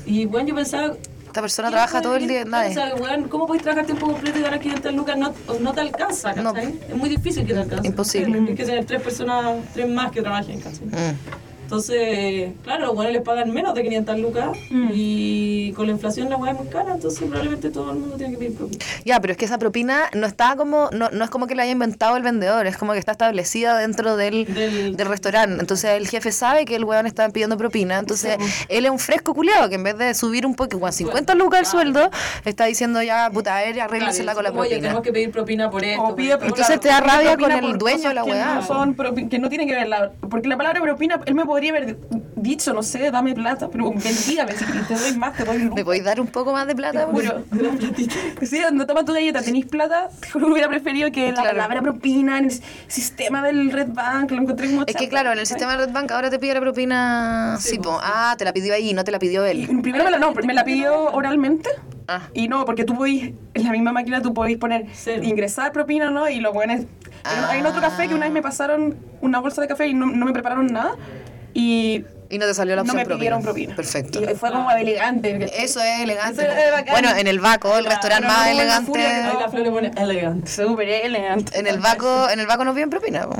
Y, 0.06 0.26
weón, 0.26 0.48
yo 0.48 0.56
pensaba... 0.56 0.94
esta 1.32 1.41
persona 1.41 1.69
¿quién 1.69 1.75
trabaja 1.75 2.01
todo 2.01 2.15
el 2.17 2.27
día, 2.27 2.43
nadie. 2.45 2.71
O 2.71 2.73
sea, 2.73 2.93
¿cómo 3.29 3.47
puedes 3.47 3.63
trabajar 3.63 3.86
tiempo 3.86 4.07
completo 4.07 4.38
y 4.38 4.41
ganar 4.41 4.59
500 4.59 4.93
lucas? 4.93 5.17
No, 5.17 5.34
no 5.59 5.73
te 5.73 5.82
alcanza, 5.82 6.34
No. 6.34 6.53
¿cachai? 6.53 6.77
Es 6.89 6.95
muy 6.95 7.09
difícil 7.09 7.45
que 7.45 7.53
te 7.53 7.59
alcance. 7.59 7.88
Imposible. 7.88 8.34
Tienes 8.38 8.55
que 8.57 8.65
tener 8.65 8.86
tres 8.86 9.01
personas, 9.01 9.59
tres 9.73 9.88
más 9.89 10.11
que 10.11 10.21
trabajen, 10.21 10.59
¿cachai? 10.59 10.86
Mm. 10.88 11.17
Entonces, 11.82 12.51
claro, 12.65 12.88
los 12.88 12.95
buenos 12.95 13.13
les 13.13 13.22
pagan 13.22 13.49
menos 13.53 13.74
de 13.74 13.84
500 13.84 14.19
lucas 14.19 14.49
Mm. 14.69 14.89
y 14.93 15.72
con 15.72 15.86
la 15.88 15.93
inflación 15.93 16.30
la 16.30 16.36
weá 16.36 16.51
es 16.51 16.57
muy 16.59 16.67
cara, 16.67 16.95
entonces 16.95 17.22
probablemente 17.22 17.69
todo 17.69 17.91
el 17.91 17.97
mundo 17.99 18.17
tiene 18.17 18.34
que 18.34 18.39
pedir 18.39 18.57
propina. 18.57 18.84
Ya, 19.05 19.22
pero 19.22 19.32
es 19.32 19.38
que 19.38 19.45
esa 19.45 19.57
propina 19.57 20.01
no 20.13 20.28
está 20.28 20.57
como, 20.57 20.89
no, 20.91 21.09
no 21.11 21.24
es 21.24 21.30
como 21.30 21.47
que 21.47 21.55
la 21.55 21.63
haya 21.63 21.72
inventado 21.72 22.17
el 22.17 22.24
vendedor, 22.24 22.67
es 22.67 22.76
como 22.76 22.91
que 22.91 22.99
está 22.99 23.13
establecida 23.13 23.78
dentro 23.78 24.17
del, 24.17 24.53
Del- 24.53 24.97
del 24.97 25.07
restaurante. 25.07 25.61
Entonces 25.61 25.91
el 25.91 26.09
jefe 26.09 26.34
sabe 26.34 26.65
que 26.65 26.76
el 26.76 26.84
weón 26.84 27.07
está 27.07 27.30
pidiendo 27.30 27.57
propina, 27.57 27.99
entonces 27.99 28.36
él 28.67 28.84
es 28.86 28.91
un 28.91 28.99
fresco 28.99 29.34
culiado 29.34 29.69
que 29.69 29.76
en 29.76 29.84
vez 29.86 29.97
de 29.97 30.13
subir 30.13 30.45
un 30.45 30.55
poco, 30.55 30.78
con 30.78 30.91
50 30.91 31.36
lucas 31.36 31.61
el 31.61 31.65
sueldo, 31.67 32.11
está 32.43 32.65
diciendo 32.65 33.01
ya, 33.01 33.30
puta, 33.32 33.57
a 33.57 33.61
ver, 33.61 33.80
arréglensela 33.80 34.34
con 34.34 34.43
la 34.43 34.49
Claro, 34.51 34.61
Oye, 34.63 34.69
propina. 34.72 34.82
tenemos 34.89 35.03
que 35.03 35.13
pedir 35.13 35.32
propina 35.32 35.69
por 35.72 35.86
esto. 35.86 36.01
O 36.03 36.07
por 36.07 36.15
pide-. 36.17 36.34
Entonces 36.34 36.80
te 36.82 36.89
da 36.89 36.97
Propina 36.97 37.17
rabia 37.17 37.38
con 37.38 37.51
el 37.53 37.78
dueño 37.78 38.09
de 38.09 38.15
la 38.15 38.24
que 38.24 38.32
weá. 38.32 38.55
no 38.55 38.65
son 38.65 38.95
que 39.30 39.39
no 39.39 39.47
tiene 39.47 39.65
que 39.65 39.74
ver 39.74 39.88
la, 39.88 40.11
porque 40.30 40.49
la 40.49 40.57
palabra 40.57 40.82
propina 40.82 41.22
él 41.26 41.34
me 41.36 41.45
podría 41.45 41.61
haber 41.70 41.97
dicho 42.36 42.74
no 42.74 42.82
sé 42.84 43.12
dame 43.12 43.34
plata 43.36 43.70
pero 43.72 43.91
bendiga 43.91 44.47
si 44.47 44.66
te 44.88 44.95
doy 44.95 45.16
más 45.18 45.38
te 45.38 45.43
doy 45.43 45.57
¿Me 45.59 45.64
lucas 45.66 45.84
podéis 45.84 46.03
dar 46.03 46.20
un 46.20 46.28
poco 46.28 46.51
más 46.53 46.66
de 46.68 46.76
plata? 46.76 47.05
Te 47.05 47.12
juro. 47.12 47.43
Sí, 48.41 48.59
cuando 48.62 48.86
tomas 48.88 49.05
tu 49.05 49.14
galleta, 49.14 49.41
tenéis 49.41 49.66
plata, 49.68 50.09
hubiera 50.34 50.68
preferido 50.68 51.12
que 51.12 51.28
la 51.28 51.34
Claro. 51.41 51.49
palabra 51.51 51.82
propina 51.82 52.39
en 52.39 52.45
el 52.45 52.51
sistema 52.88 53.43
del 53.43 53.72
Red 53.72 53.89
Bank, 53.93 54.32
lo 54.32 54.41
encontré 54.41 54.68
como 54.70 54.84
Es 54.88 54.95
que 54.95 55.07
claro, 55.09 55.32
en 55.32 55.39
el 55.39 55.45
sistema 55.45 55.78
de 55.78 55.86
Red 55.86 55.93
Bank 55.93 56.12
ahora 56.12 56.30
te 56.30 56.39
pide 56.39 56.53
la 56.55 56.59
propina. 56.62 57.57
Sí, 57.59 57.78
po. 57.80 57.99
Ah, 58.01 58.36
te 58.38 58.43
la 58.45 58.51
pidió 58.53 58.74
ahí, 58.74 58.93
no 58.93 59.03
te 59.03 59.12
la 59.12 59.20
pidió 59.20 59.45
Y 59.47 59.51
él. 59.51 59.82
primero 59.82 60.03
me 60.03 60.12
la, 60.12 60.18
no, 60.20 60.34
me 60.34 60.53
la 60.53 60.64
pidió 60.64 61.12
oralmente. 61.12 61.70
Ah. 62.07 62.22
Y 62.34 62.47
no, 62.47 62.66
porque 62.66 62.84
tú 62.84 62.95
podís, 62.95 63.32
en 63.53 63.64
la 63.64 63.72
misma 63.72 63.91
máquina 63.91 64.22
tú 64.22 64.34
podís 64.34 64.57
poner 64.57 64.88
Cero. 64.93 65.22
ingresar 65.24 65.72
propina, 65.72 66.09
¿no? 66.09 66.28
Y 66.30 66.39
lo 66.39 66.51
bueno 66.51 66.74
es. 66.74 66.86
Hay 67.24 67.59
en 67.59 67.66
otro 67.68 67.80
café 67.82 68.07
que 68.07 68.16
una 68.16 68.26
vez 68.26 68.34
me 68.34 68.41
pasaron 68.41 68.95
una 69.22 69.39
bolsa 69.39 69.62
de 69.62 69.68
café 69.68 69.88
y 69.88 69.93
no, 69.93 70.07
no 70.07 70.26
me 70.26 70.34
prepararon 70.34 70.66
nada. 70.68 70.95
Y 71.54 72.06
Y 72.30 72.38
no 72.38 72.45
te 72.45 72.54
salió 72.54 72.76
la 72.76 72.84
no 72.84 72.93
opción 72.93 73.08
me 73.08 73.16
pidieron 73.16 73.41
propina. 73.41 73.76
Perfecto. 73.76 74.22
Y 74.24 74.36
fue 74.36 74.52
como 74.52 74.72
elegante. 74.72 75.49
Eso 75.62 75.82
es 75.82 75.99
elegante. 75.99 76.43
Eso 76.43 76.52
es 76.52 76.72
bacán. 76.72 76.93
bueno, 76.93 77.10
en 77.16 77.28
el 77.28 77.39
Baco, 77.39 77.78
el 77.78 77.86
restaurante 77.86 78.26
no 78.26 78.34
más 78.34 78.47
en 78.47 78.58
la 78.58 78.64
elegante. 78.64 78.91
Furia 78.91 79.34
la 79.34 79.49
flor 79.49 79.64
le 79.64 79.72
pone 79.72 79.91
elegante. 79.97 80.49
Súper 80.49 80.88
elegante. 80.88 81.60
En 81.60 81.68
el 81.68 81.80
Baco, 81.80 82.30
en 82.30 82.39
el 82.39 82.47
Baco 82.47 82.64
nos 82.64 82.74
piden 82.74 82.89
propina. 82.89 83.28
po. 83.28 83.36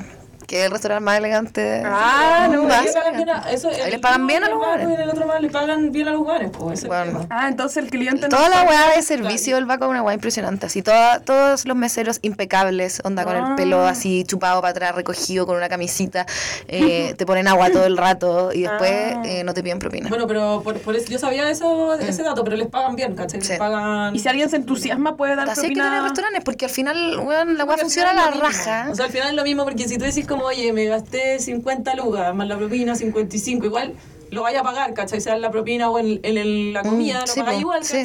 Que 0.52 0.60
es 0.60 0.66
el 0.66 0.72
restaurante 0.72 1.06
más 1.06 1.18
elegante. 1.18 1.82
Ah, 1.86 2.50
no, 2.52 2.64
más 2.66 2.80
Ahí 2.82 2.88
pagan 2.94 3.16
bien 3.16 3.30
a- 3.30 3.52
eso, 3.52 3.70
Ahí 3.70 3.80
el 3.86 3.92
les 3.92 4.00
pagan 4.02 4.28
bien 4.28 4.44
a 4.44 4.50
los 4.50 4.60
hueones. 4.60 4.90
y 4.90 4.94
en 4.96 5.00
el 5.00 5.10
otro 5.10 5.26
más 5.26 5.40
le 5.42 5.50
pagan 5.50 5.92
bien 5.94 6.10
a 6.10 6.12
los 6.12 6.22
hueones, 6.28 6.52
pues. 6.52 6.86
Bueno. 6.86 7.26
Ah, 7.30 7.48
entonces 7.48 7.78
el 7.82 7.90
cliente 7.90 8.28
no 8.28 8.36
Toda 8.36 8.50
la 8.50 8.64
weá 8.64 8.90
de 8.98 9.02
servicio 9.02 9.56
del 9.56 9.66
Baco 9.66 9.86
es 9.86 9.92
una 9.92 10.02
weá 10.04 10.14
impresionante. 10.14 10.66
Así, 10.66 10.82
toda- 10.82 11.22
todos 11.22 11.66
los 11.66 11.78
meseros 11.78 12.20
impecables, 12.22 13.00
onda 13.06 13.24
con 13.24 13.38
el 13.38 13.56
pelo 13.56 13.86
Ah. 13.86 13.92
así 13.92 14.26
chupado 14.26 14.60
para 14.60 14.72
atrás, 14.72 14.94
recogido 14.96 15.46
con 15.48 15.56
una 15.56 15.70
camisita. 15.70 16.26
eh, 16.68 17.16
te 17.18 17.26
ponen 17.26 17.48
agua 17.48 17.70
todo 17.72 17.86
el 17.86 17.96
rato 17.96 18.52
y 18.54 18.64
después 18.64 18.92
Ah. 19.16 19.22
eh, 19.24 19.44
no 19.46 19.54
te 19.54 19.64
piden 19.64 19.80
propina. 19.80 20.10
Bueno, 20.10 20.28
pero 20.28 20.62
por, 20.64 20.78
por 20.80 20.96
eso, 20.98 21.10
yo 21.10 21.18
sabía 21.18 21.50
eso, 21.50 21.94
ese 21.94 22.24
dato, 22.24 22.44
pero 22.44 22.58
les 22.58 22.68
pagan 22.68 22.98
bien, 22.98 23.16
¿cachai? 23.16 23.40
Mm. 23.40 23.44
Sí. 23.44 23.50
Les 23.52 23.58
pagan... 23.60 24.14
Y 24.16 24.20
si 24.20 24.28
alguien 24.28 24.50
se 24.50 24.58
entusiasma 24.58 25.16
puede 25.16 25.38
dar 25.38 25.50
Así 25.50 25.62
hay 25.62 25.68
que 25.70 25.76
propina. 25.76 25.86
tener 25.90 26.04
restaurantes 26.04 26.44
porque 26.44 26.66
al 26.66 26.72
final, 26.72 27.20
weón, 27.20 27.58
la 27.58 27.64
weá 27.64 27.78
funciona 27.78 28.12
a 28.12 28.14
la 28.14 28.32
raja. 28.32 28.88
O 28.92 28.96
sea, 28.96 29.06
al 29.06 29.12
final 29.12 29.30
es 29.30 29.36
lo 29.36 29.44
mismo 29.44 29.64
porque 29.64 29.88
si 29.88 29.98
tú 29.98 30.04
decís 30.04 30.28
como, 30.28 30.41
oye, 30.44 30.74
me 30.74 30.86
gasté 30.86 31.40
50 31.40 31.96
lugas, 31.96 32.34
más 32.36 32.48
la 32.48 32.58
propina 32.58 32.96
55, 32.96 33.66
igual 33.66 33.94
lo 34.30 34.44
vaya 34.44 34.62
a 34.62 34.64
pagar, 34.64 34.94
¿cachai? 34.94 35.20
Sea 35.22 35.36
en 35.36 35.42
la 35.42 35.52
propina 35.52 35.90
o 35.90 36.00
en, 36.00 36.20
en 36.24 36.38
el- 36.38 36.74
la 36.74 36.84
comida, 36.84 37.20
lo 37.20 37.24
Mm, 37.24 37.28
sí, 37.28 37.40
pagáis 37.40 37.60
igual, 37.62 37.84
sí. 37.86 38.04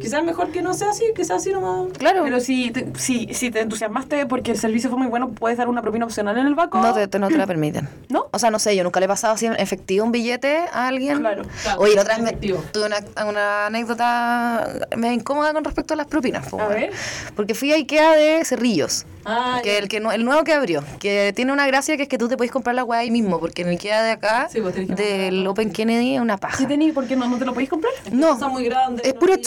Quizás 0.00 0.24
mejor 0.24 0.50
que 0.50 0.62
no 0.62 0.74
sea 0.74 0.90
así, 0.90 1.04
que 1.14 1.24
sea 1.24 1.36
así 1.36 1.50
nomás. 1.52 1.96
Claro. 1.98 2.22
Pero 2.24 2.40
si 2.40 2.70
te, 2.70 2.86
si, 2.98 3.32
si 3.34 3.50
te 3.50 3.60
entusiasmaste 3.60 4.26
porque 4.26 4.50
el 4.52 4.58
servicio 4.58 4.90
fue 4.90 4.98
muy 4.98 5.08
bueno, 5.08 5.28
¿puedes 5.30 5.58
dar 5.58 5.68
una 5.68 5.82
propina 5.82 6.04
opcional 6.06 6.36
en 6.38 6.46
el 6.46 6.54
banco? 6.54 6.78
No 6.80 6.92
te, 6.94 7.06
te- 7.08 7.18
no 7.18 7.28
te 7.28 7.36
la 7.36 7.46
permiten. 7.46 7.88
¿No? 8.08 8.26
O 8.32 8.38
sea, 8.38 8.50
no 8.50 8.58
sé, 8.58 8.74
yo 8.76 8.82
nunca 8.84 8.98
le 9.00 9.06
he 9.06 9.08
pasado 9.08 9.34
así 9.34 9.46
en 9.46 9.54
efectivo 9.54 10.04
un 10.04 10.12
billete 10.12 10.58
a 10.72 10.88
alguien. 10.88 11.18
Claro. 11.20 11.42
Claro, 11.62 11.80
Oye, 11.80 11.94
la 11.94 12.02
otra 12.02 12.16
vez 12.18 12.24
me- 12.24 12.32
tuve 12.72 12.86
una, 12.86 12.96
una 13.28 13.66
anécdota 13.66 14.68
medio 14.96 15.14
incómoda 15.14 15.52
con 15.52 15.64
respecto 15.64 15.94
a 15.94 15.96
las 15.96 16.06
propinas. 16.06 16.46
po, 16.48 16.60
A 16.60 16.68
ver. 16.68 16.90
Porque 17.36 17.54
fui 17.54 17.72
a 17.72 17.76
Ikea 17.76 18.12
de 18.16 18.44
Cerrillos. 18.44 19.04
Ah, 19.26 19.60
que 19.62 19.76
el, 19.76 19.88
que 19.88 19.98
el 19.98 20.24
nuevo 20.24 20.44
que 20.44 20.54
abrió, 20.54 20.82
que 20.98 21.34
tiene 21.36 21.52
una 21.52 21.66
gracia 21.66 21.94
que 21.98 22.04
es 22.04 22.08
que 22.08 22.16
tú 22.16 22.26
te 22.26 22.38
puedes 22.38 22.50
comprar 22.50 22.74
la 22.74 22.84
weá 22.84 23.00
ahí 23.00 23.10
mismo, 23.10 23.38
porque 23.38 23.60
en 23.60 23.68
el 23.68 23.72
Ikea 23.74 24.02
de 24.02 24.12
acá, 24.12 24.48
Sí, 24.50 24.62
pues, 24.62 24.74
del 24.74 25.46
Open 25.46 25.70
Kennedy, 25.72 26.14
es 26.14 26.22
una 26.22 26.38
paja. 26.38 26.56
¿Sí 26.56 26.64
tení? 26.64 26.90
¿Por 26.92 27.06
qué 27.06 27.16
no, 27.16 27.28
no 27.28 27.36
te 27.36 27.44
lo 27.44 27.52
podéis 27.52 27.68
comprar? 27.68 27.92
No, 28.10 28.30
Cosa 28.30 28.48
muy 28.48 28.64
grande, 28.64 29.02
es 29.04 29.12
no 29.12 29.20
puro 29.20 29.34
sé. 29.34 29.42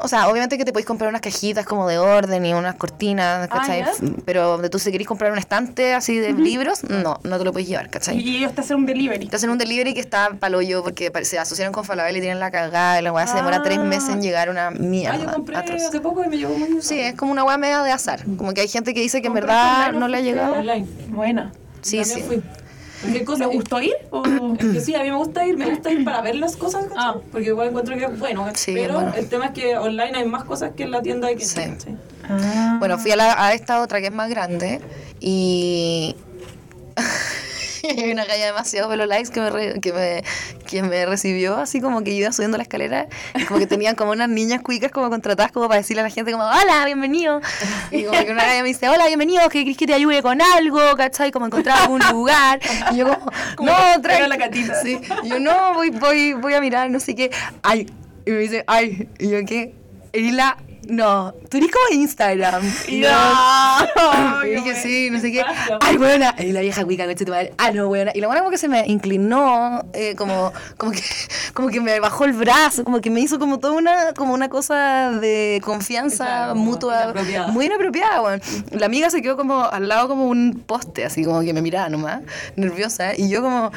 O 0.00 0.08
sea, 0.08 0.28
obviamente 0.28 0.56
que 0.58 0.64
te 0.64 0.72
podéis 0.72 0.86
comprar 0.86 1.08
unas 1.10 1.20
cajitas 1.20 1.64
como 1.66 1.86
de 1.88 1.98
orden 1.98 2.44
y 2.44 2.52
unas 2.54 2.74
cortinas, 2.76 3.48
Ah, 3.50 3.58
¿cachai? 3.58 3.84
Pero 4.24 4.48
donde 4.48 4.68
tú 4.70 4.78
si 4.78 4.90
querés 4.92 5.06
comprar 5.06 5.32
un 5.32 5.38
estante 5.38 5.94
así 5.94 6.18
de 6.18 6.32
libros, 6.32 6.84
no, 6.84 7.18
no 7.22 7.38
te 7.38 7.44
lo 7.44 7.52
puedes 7.52 7.68
llevar, 7.68 7.88
¿cachai? 7.90 8.18
Y 8.20 8.36
ellos 8.36 8.54
te 8.54 8.60
hacen 8.60 8.76
un 8.76 8.86
delivery. 8.86 9.26
Te 9.28 9.36
hacen 9.36 9.50
un 9.50 9.58
delivery 9.58 9.94
que 9.94 10.00
está 10.00 10.30
paloyo 10.38 10.82
porque 10.82 11.10
se 11.24 11.38
asociaron 11.38 11.72
con 11.72 11.84
Falabella 11.84 12.18
y 12.18 12.20
tienen 12.20 12.40
la 12.40 12.50
cagada 12.50 13.00
y 13.00 13.02
la 13.02 13.12
weá 13.12 13.26
se 13.26 13.36
demora 13.36 13.58
Ah. 13.58 13.62
tres 13.62 13.78
meses 13.78 14.10
en 14.10 14.22
llegar 14.22 14.48
a 14.48 14.50
una 14.50 14.68
Ah, 14.68 14.72
yo 14.74 14.80
mierda. 14.82 15.32
compré 15.32 15.56
atroz. 15.56 15.82
hace 15.82 16.00
poco 16.00 16.24
y 16.24 16.28
me 16.28 16.36
llegó 16.38 16.56
muy 16.56 16.82
Sí, 16.82 16.98
es 17.00 17.14
como 17.14 17.32
una 17.32 17.44
weá 17.44 17.58
media 17.58 17.82
de 17.82 17.92
azar. 17.92 18.24
Como 18.36 18.52
que 18.54 18.60
hay 18.62 18.68
gente 18.68 18.94
que 18.94 19.00
dice 19.00 19.20
que 19.22 19.28
en 19.28 19.34
¿Compraste 19.34 19.80
verdad 19.90 19.92
no 20.00 20.08
le 20.08 20.16
ha 20.16 20.20
llegado. 20.20 20.54
online. 20.54 20.86
Buena. 21.08 21.52
Sí, 21.82 21.98
También 21.98 22.18
sí. 22.18 22.24
fui. 22.26 22.42
Porque 23.04 23.24
cosa, 23.24 23.48
¿Te 23.48 23.54
gustó 23.54 23.80
ir? 23.80 23.94
O... 24.10 24.22
Es 24.58 24.66
que 24.72 24.80
sí, 24.80 24.94
a 24.94 25.02
mí 25.02 25.10
me 25.10 25.16
gusta 25.16 25.46
ir, 25.46 25.56
me 25.56 25.70
gusta 25.70 25.90
ir 25.92 26.04
para 26.04 26.20
ver 26.22 26.36
las 26.36 26.56
cosas. 26.56 26.86
Ah. 26.96 27.16
porque 27.30 27.48
igual 27.48 27.68
encuentro 27.68 27.96
que 27.96 28.04
es 28.04 28.18
bueno, 28.18 28.46
pero 28.66 28.94
bueno. 28.94 29.12
el 29.14 29.28
tema 29.28 29.46
es 29.46 29.50
que 29.52 29.76
online 29.76 30.12
hay 30.18 30.26
más 30.26 30.44
cosas 30.44 30.72
que 30.76 30.84
en 30.84 30.90
la 30.90 31.02
tienda 31.02 31.28
de 31.28 31.36
que 31.36 31.44
Sí. 31.44 31.60
Ah. 32.28 32.76
Bueno, 32.78 32.98
fui 32.98 33.10
a, 33.12 33.16
la- 33.16 33.46
a 33.46 33.52
esta 33.54 33.80
otra 33.82 34.00
que 34.00 34.06
es 34.06 34.12
más 34.12 34.30
grande 34.30 34.80
y 35.20 36.16
hay 37.88 38.10
una 38.12 38.26
calle 38.26 38.44
demasiado 38.44 38.88
pelo 38.88 39.06
likes 39.06 39.30
que 39.30 39.40
me, 39.40 39.50
re- 39.50 39.80
que, 39.80 39.92
me, 39.92 40.22
que 40.66 40.82
me 40.82 41.06
recibió 41.06 41.56
así 41.56 41.80
como 41.80 42.02
que 42.02 42.10
iba 42.10 42.32
subiendo 42.32 42.56
la 42.56 42.62
escalera 42.62 43.06
y 43.34 43.44
como 43.44 43.60
que 43.60 43.66
tenían 43.66 43.94
como 43.94 44.12
unas 44.12 44.28
niñas 44.28 44.62
cuicas 44.62 44.90
como 44.90 45.10
contratadas 45.10 45.52
como 45.52 45.68
para 45.68 45.78
decirle 45.80 46.00
a 46.00 46.04
la 46.04 46.10
gente 46.10 46.32
como 46.32 46.44
hola, 46.44 46.84
bienvenido 46.86 47.40
y 47.90 48.04
como 48.04 48.24
que 48.24 48.32
una 48.32 48.44
galla 48.44 48.62
me 48.62 48.68
dice 48.68 48.88
hola, 48.88 49.06
bienvenido, 49.06 49.48
que 49.48 49.60
querés 49.64 49.76
que 49.76 49.86
te 49.86 49.94
ayude 49.94 50.22
con 50.22 50.40
algo, 50.40 50.80
¿cachai? 50.96 51.30
Como 51.30 51.46
encontrar 51.46 51.78
algún 51.82 52.00
lugar. 52.10 52.60
Y 52.92 52.96
yo 52.96 53.06
como, 53.08 53.30
Como 53.56 53.70
no, 53.70 54.00
trae 54.02 54.26
la 54.28 54.36
catita. 54.38 54.74
Sí, 54.82 54.98
y 55.22 55.28
yo 55.28 55.38
no, 55.40 55.74
voy, 55.74 55.90
voy, 55.90 56.32
voy 56.34 56.54
a 56.54 56.60
mirar, 56.60 56.90
no 56.90 57.00
sé 57.00 57.14
qué, 57.14 57.30
ay, 57.62 57.90
y 58.26 58.30
me 58.30 58.38
dice, 58.38 58.64
ay, 58.66 59.08
y 59.18 59.28
yo 59.30 59.38
qué, 59.46 59.74
Erila, 60.12 60.56
no, 60.88 61.34
eres 61.50 61.70
como 61.70 62.02
Instagram. 62.02 62.62
Y 62.88 63.00
No. 63.00 64.44
y 64.44 64.50
dije, 64.50 64.74
sí, 64.74 65.10
no 65.10 65.20
sé 65.20 65.32
qué. 65.32 65.44
Ay, 65.80 65.96
buena. 65.96 66.34
Y 66.38 66.52
la 66.52 66.60
vieja 66.60 66.84
cuica, 66.84 67.06
coche 67.06 67.24
tu 67.24 67.32
madre. 67.32 67.52
Ah, 67.58 67.70
no, 67.72 67.88
buena. 67.88 68.12
Y 68.14 68.20
la 68.20 68.26
buena 68.26 68.40
como 68.40 68.50
que 68.50 68.58
se 68.58 68.68
me 68.68 68.86
inclinó, 68.86 69.84
eh, 69.92 70.14
como, 70.16 70.52
como, 70.76 70.92
que, 70.92 71.02
como 71.52 71.68
que 71.68 71.80
me 71.80 72.00
bajó 72.00 72.24
el 72.24 72.32
brazo, 72.32 72.84
como 72.84 73.00
que 73.00 73.10
me 73.10 73.20
hizo 73.20 73.38
como 73.38 73.58
toda 73.58 73.74
una, 73.74 74.14
como 74.14 74.34
una 74.34 74.48
cosa 74.48 75.10
de 75.10 75.60
confianza 75.64 76.54
mutua. 76.54 77.04
inapropiada. 77.04 77.48
Muy 77.48 77.66
inapropiada, 77.66 78.22
weón. 78.22 78.42
La 78.72 78.86
amiga 78.86 79.10
se 79.10 79.22
quedó 79.22 79.36
como 79.36 79.64
al 79.64 79.88
lado 79.88 80.08
como 80.08 80.26
un 80.26 80.62
poste, 80.66 81.04
así 81.04 81.24
como 81.24 81.40
que 81.42 81.52
me 81.52 81.62
miraba 81.62 81.88
nomás, 81.88 82.22
nerviosa. 82.56 83.14
Y 83.16 83.28
yo 83.28 83.42
como... 83.42 83.72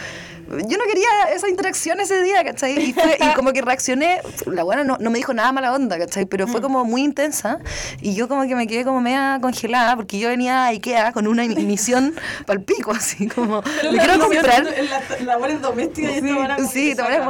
Yo 0.50 0.78
no 0.78 0.84
quería 0.86 1.08
esa 1.36 1.50
interacción 1.50 2.00
ese 2.00 2.22
día, 2.24 2.44
¿cachai? 2.44 2.78
Y, 2.90 2.94
fue- 2.94 3.18
y 3.20 3.34
como 3.36 3.52
que 3.54 3.62
reaccioné, 3.62 4.22
la 4.46 4.64
buena 4.64 4.84
no, 4.84 4.98
no 5.00 5.10
me 5.10 5.18
dijo 5.18 5.34
nada 5.34 5.52
mala 5.52 5.74
onda, 5.74 5.98
¿cachai? 5.98 6.26
Pero 6.26 6.48
fue 6.48 6.62
como 6.62 6.86
muy 6.86 7.04
intensa 7.04 7.60
y 8.02 8.16
yo 8.16 8.28
como 8.28 8.44
que 8.48 8.56
me 8.56 8.66
quedé 8.68 8.84
como 8.86 9.02
media 9.02 9.40
congelada 9.42 9.96
porque 9.96 10.20
yo 10.20 10.30
venía 10.30 10.66
a 10.66 10.68
Ikea 10.68 11.12
con 11.12 11.28
una 11.28 11.44
misión 11.44 12.14
para 12.46 12.60
el 12.60 12.66
pico, 12.66 12.92
así 12.92 13.28
como, 13.28 13.62
Pero 13.62 13.92
le 13.92 13.98
la- 13.98 14.04
quiero 14.06 14.20
comprar... 14.26 14.64
Las 14.64 15.22
labores 15.22 15.62
domésticas 15.62 16.12
y 16.12 16.20
Sí, 16.22 16.22
esta 16.28 16.36
buena 16.38 16.56
como 16.56 16.70
sí, 16.70 16.96
también, 16.96 17.24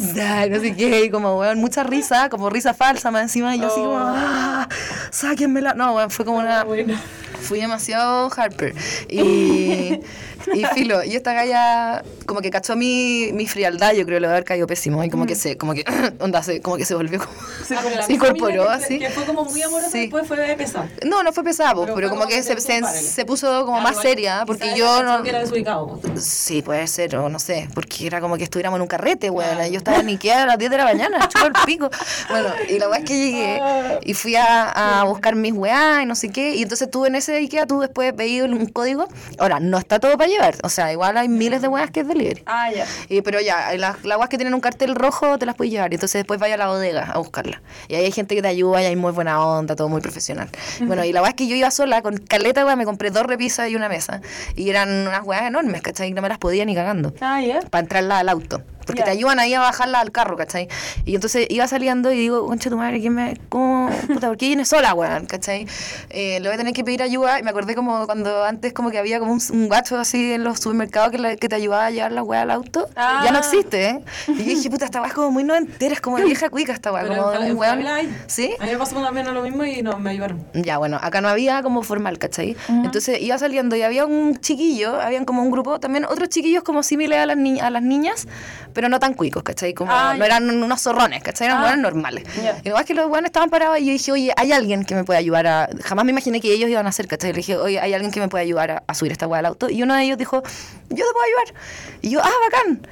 saca. 0.00 0.42
ah, 0.42 0.46
no 0.50 0.60
sé 0.60 0.74
qué, 0.74 1.04
y 1.04 1.10
como, 1.10 1.38
weón, 1.38 1.58
mucha 1.58 1.82
risa, 1.84 2.28
como 2.30 2.50
risa 2.50 2.74
falsa 2.74 3.10
más 3.10 3.22
encima, 3.22 3.54
y 3.54 3.60
yo 3.60 3.66
así 3.68 3.76
como, 3.80 3.90
Oh. 3.94 4.12
ah, 4.16 4.68
sáquenmela. 5.10 5.74
No, 5.74 5.94
weón, 5.94 6.10
fue 6.10 6.24
como 6.24 6.38
una, 6.38 6.64
Bueno. 6.64 6.94
fui 7.42 7.60
demasiado 7.60 8.30
Harper. 8.36 8.74
Y, 9.08 10.00
y 10.54 10.64
filo, 10.74 11.02
y 11.04 11.16
esta 11.16 11.32
galla 11.32 12.02
como 12.26 12.40
que 12.40 12.50
cachó 12.50 12.76
mi, 12.76 13.30
mi 13.32 13.46
frialdad, 13.46 13.92
yo 13.92 14.04
creo, 14.06 14.20
le 14.20 14.26
va 14.26 14.32
a 14.32 14.36
haber 14.36 14.44
caído 14.44 14.66
pésimo, 14.66 15.02
y 15.04 15.10
como 15.10 15.26
que 15.26 15.34
se, 15.34 15.56
como 15.56 15.74
que, 15.74 15.84
onda, 16.20 16.42
se, 16.42 16.60
como 16.60 16.76
que 16.76 16.84
se 16.84 16.94
volvió 16.94 17.18
como... 17.20 17.30
Se 17.66 17.74
Ah, 17.76 17.82
incorporó 18.08 18.64
que- 18.64 18.70
así. 18.70 18.98
Que 18.98 19.10
fue 19.10 19.24
como 19.24 19.44
muy 19.44 19.62
amorosa 19.62 19.90
Sí. 19.90 19.98
y 19.98 20.00
después 20.02 20.26
fue 20.26 20.36
pesada. 20.56 20.88
No, 21.04 21.22
no 21.22 21.32
fue 21.32 21.44
pesado, 21.44 21.86
Pero 21.94 22.08
como 22.08 22.20
como 22.20 22.28
que 22.28 22.36
que 22.36 22.42
se, 22.42 22.60
se, 22.60 23.24
puso 23.24 23.64
como 23.64 23.78
Ah, 23.78 23.82
más 23.82 24.00
seria, 24.00 24.44
porque 24.46 24.74
yo 24.76 25.02
no... 25.02 25.22
que 25.22 25.30
era 25.30 25.38
desubicado. 25.40 25.98
pues. 26.02 26.24
Sí, 26.24 26.62
puede 26.62 26.86
ser, 26.86 27.16
o 27.16 27.28
no 27.28 27.38
sé, 27.38 27.68
porque 27.74 28.06
era 28.06 28.20
como 28.20 28.36
que 28.36 28.44
estuviéramos 28.44 28.76
en 28.78 28.82
un 28.82 28.88
carrete, 28.88 29.30
weón. 29.30 29.58
Yo 29.70 29.78
estaba 29.78 29.98
en 29.98 30.08
Ikea 30.08 30.42
a 30.42 30.46
las 30.46 30.58
10 30.58 30.70
de 30.70 30.76
la 30.76 30.84
mañana, 30.84 31.28
chupo 31.28 31.46
el 31.46 31.52
pico. 31.64 31.90
Bueno, 32.28 32.48
y 32.68 32.78
la 32.78 32.88
weá 32.88 32.98
es 33.00 33.04
que 33.04 33.16
llegué 33.18 33.60
y 34.02 34.14
fui 34.14 34.36
a, 34.36 35.00
a 35.00 35.04
buscar 35.04 35.34
mis 35.34 35.52
weá 35.52 36.02
y 36.02 36.06
no 36.06 36.14
sé 36.14 36.30
qué. 36.30 36.54
Y 36.56 36.62
entonces 36.62 36.90
tú 36.90 37.06
en 37.06 37.14
ese 37.14 37.36
Ikea, 37.36 37.66
tú 37.66 37.80
después 37.80 38.14
veías 38.14 38.46
un 38.48 38.66
código. 38.66 39.08
Ahora, 39.38 39.60
no 39.60 39.78
está 39.78 39.98
todo 40.00 40.16
para 40.18 40.29
llevar, 40.30 40.56
o 40.62 40.68
sea, 40.68 40.92
igual 40.92 41.16
hay 41.16 41.28
miles 41.28 41.62
de 41.62 41.68
weas 41.68 41.90
que 41.90 42.00
es 42.00 42.08
delivery. 42.08 42.42
Ah, 42.46 42.70
ya. 42.72 42.86
Y, 43.08 43.20
pero 43.22 43.40
ya, 43.40 43.74
las, 43.76 44.04
las 44.04 44.18
weas 44.18 44.28
que 44.28 44.38
tienen 44.38 44.54
un 44.54 44.60
cartel 44.60 44.94
rojo 44.94 45.38
te 45.38 45.46
las 45.46 45.54
puedes 45.54 45.72
llevar. 45.72 45.92
Y 45.92 45.96
entonces 45.96 46.20
después 46.20 46.40
vaya 46.40 46.54
a 46.54 46.58
la 46.58 46.68
bodega 46.68 47.10
a 47.12 47.18
buscarla. 47.18 47.62
Y 47.88 47.94
ahí 47.94 48.04
hay 48.04 48.12
gente 48.12 48.34
que 48.34 48.42
te 48.42 48.48
ayuda 48.48 48.82
y 48.82 48.86
hay 48.86 48.96
muy 48.96 49.12
buena 49.12 49.44
onda, 49.44 49.76
todo 49.76 49.88
muy 49.88 50.00
profesional. 50.00 50.48
Bueno, 50.80 51.04
y 51.04 51.12
la 51.12 51.22
wea 51.22 51.30
es 51.30 51.36
que 51.36 51.46
yo 51.46 51.56
iba 51.56 51.70
sola 51.70 52.02
con 52.02 52.16
caleta, 52.18 52.64
wea, 52.64 52.76
me 52.76 52.84
compré 52.84 53.10
dos 53.10 53.24
repisas 53.26 53.68
y 53.68 53.76
una 53.76 53.88
mesa. 53.88 54.20
Y 54.56 54.70
eran 54.70 55.06
unas 55.06 55.24
weas 55.24 55.42
enormes, 55.42 55.82
¿cachai? 55.82 56.12
No 56.12 56.22
me 56.22 56.28
las 56.28 56.38
podía 56.38 56.64
ni 56.64 56.74
cagando. 56.74 57.12
Ah, 57.20 57.40
ya. 57.40 57.60
Para 57.60 57.82
entrarla 57.82 58.18
al 58.18 58.28
auto. 58.28 58.62
Porque 58.90 59.00
Ya. 59.00 59.04
te 59.06 59.10
ayudan 59.12 59.38
ahí 59.38 59.54
a 59.54 59.60
bajarla 59.60 60.00
al 60.00 60.10
carro, 60.12 60.36
¿cachai? 60.36 60.68
Y 61.04 61.14
entonces 61.14 61.46
iba 61.50 61.66
saliendo 61.68 62.10
y 62.12 62.18
digo, 62.18 62.46
concha 62.46 62.70
tu 62.70 62.76
madre, 62.76 63.00
¿quién 63.00 63.14
me.? 63.14 63.36
¿Cómo? 63.48 63.88
Puta, 64.06 64.28
¿por 64.28 64.36
qué 64.36 64.46
viene 64.48 64.64
sola, 64.64 64.94
weón? 64.94 65.26
¿cachai? 65.26 65.66
Eh, 66.10 66.40
le 66.40 66.48
voy 66.48 66.54
a 66.54 66.58
tener 66.58 66.72
que 66.74 66.84
pedir 66.84 67.02
ayuda. 67.02 67.38
Y 67.38 67.42
me 67.42 67.50
acordé 67.50 67.74
como 67.74 68.06
cuando 68.06 68.44
antes, 68.44 68.72
como 68.72 68.90
que 68.90 68.98
había 68.98 69.18
como 69.18 69.32
un, 69.32 69.40
un 69.52 69.68
gacho 69.68 69.98
así 69.98 70.32
en 70.32 70.44
los 70.44 70.58
supermercados 70.60 71.10
que, 71.10 71.18
la- 71.18 71.36
que 71.36 71.48
te 71.48 71.54
ayudaba 71.56 71.86
a 71.86 71.90
llevar 71.90 72.12
la 72.12 72.22
weá 72.22 72.42
al 72.42 72.50
auto. 72.50 72.88
Ah. 72.96 73.22
Ya 73.24 73.30
no 73.32 73.38
existe, 73.38 73.88
¿eh? 73.90 74.04
Y 74.28 74.32
yo 74.38 74.44
dije, 74.44 74.70
puta, 74.70 74.84
esta 74.86 75.00
weá 75.00 75.08
es 75.08 75.14
como 75.14 75.30
muy 75.30 75.44
noventera, 75.44 75.94
es 75.94 76.00
como 76.00 76.16
de 76.18 76.24
vieja 76.24 76.50
cuica 76.50 76.72
esta 76.72 76.92
weá. 76.92 77.06
Como 77.06 77.30
un 77.50 77.56
weón. 77.56 77.84
¿Sí? 78.26 78.50
A 78.60 78.64
mí 78.64 78.72
me 78.72 78.78
pasó 78.78 79.00
también 79.00 79.32
lo 79.32 79.42
mismo 79.42 79.64
y 79.64 79.82
no, 79.82 79.98
me 79.98 80.10
ayudaron. 80.10 80.44
Ya, 80.54 80.78
bueno, 80.78 80.98
acá 81.00 81.20
no 81.20 81.28
había 81.28 81.62
como 81.62 81.82
formal, 81.82 82.18
¿cachai? 82.18 82.56
Entonces 82.68 83.20
iba 83.20 83.36
saliendo 83.38 83.76
y 83.76 83.82
había 83.82 84.06
un 84.06 84.38
chiquillo, 84.40 85.00
habían 85.00 85.24
como 85.24 85.42
un 85.42 85.50
grupo, 85.50 85.78
también 85.80 86.04
otros 86.04 86.28
chiquillos 86.28 86.62
como 86.64 86.82
similares 86.82 87.22
a 87.24 87.26
las, 87.26 87.36
ni- 87.36 87.60
a 87.60 87.70
las 87.70 87.82
niñas, 87.82 88.26
pero 88.72 88.79
no 88.88 88.98
tan 89.00 89.14
cuicos, 89.14 89.42
¿cachai? 89.42 89.74
Como 89.74 89.90
Ah, 89.92 90.14
no 90.16 90.24
eran 90.24 90.48
unos 90.50 90.80
zorrones, 90.80 91.22
¿cachai? 91.22 91.46
Eran 91.48 91.58
Ah. 91.58 91.62
buenos 91.62 91.80
normales. 91.92 92.24
Ya. 92.42 92.56
Y 92.64 92.68
lo 92.70 92.76
más 92.76 92.84
que 92.84 92.94
los 92.94 93.08
buenos 93.08 93.28
estaban 93.28 93.50
parados 93.50 93.78
y 93.78 93.86
yo 93.86 93.92
dije, 93.92 94.12
oye, 94.12 94.32
hay 94.36 94.52
alguien 94.52 94.84
que 94.84 94.94
me 94.94 95.04
puede 95.04 95.18
ayudar 95.18 95.46
a... 95.46 95.68
Jamás 95.82 96.04
me 96.04 96.12
imaginé 96.12 96.40
que 96.40 96.52
ellos 96.52 96.68
iban 96.70 96.86
a 96.86 96.88
hacer, 96.90 97.06
¿cachai? 97.08 97.32
Le 97.32 97.36
dije, 97.38 97.56
oye, 97.56 97.78
hay 97.80 97.92
alguien 97.94 98.10
que 98.12 98.20
me 98.20 98.28
puede 98.28 98.44
ayudar 98.44 98.70
a, 98.70 98.82
a 98.86 98.94
subir 98.94 99.12
esta 99.12 99.26
weá 99.26 99.40
al 99.40 99.46
auto. 99.46 99.68
Y 99.70 99.82
uno 99.82 99.94
de 99.94 100.02
ellos 100.04 100.18
dijo, 100.18 100.42
yo 100.42 101.04
te 101.04 101.12
puedo 101.12 101.24
ayudar. 101.26 101.62
Y 102.02 102.10
yo, 102.10 102.20
ah, 102.22 102.30
bacán. 102.50 102.86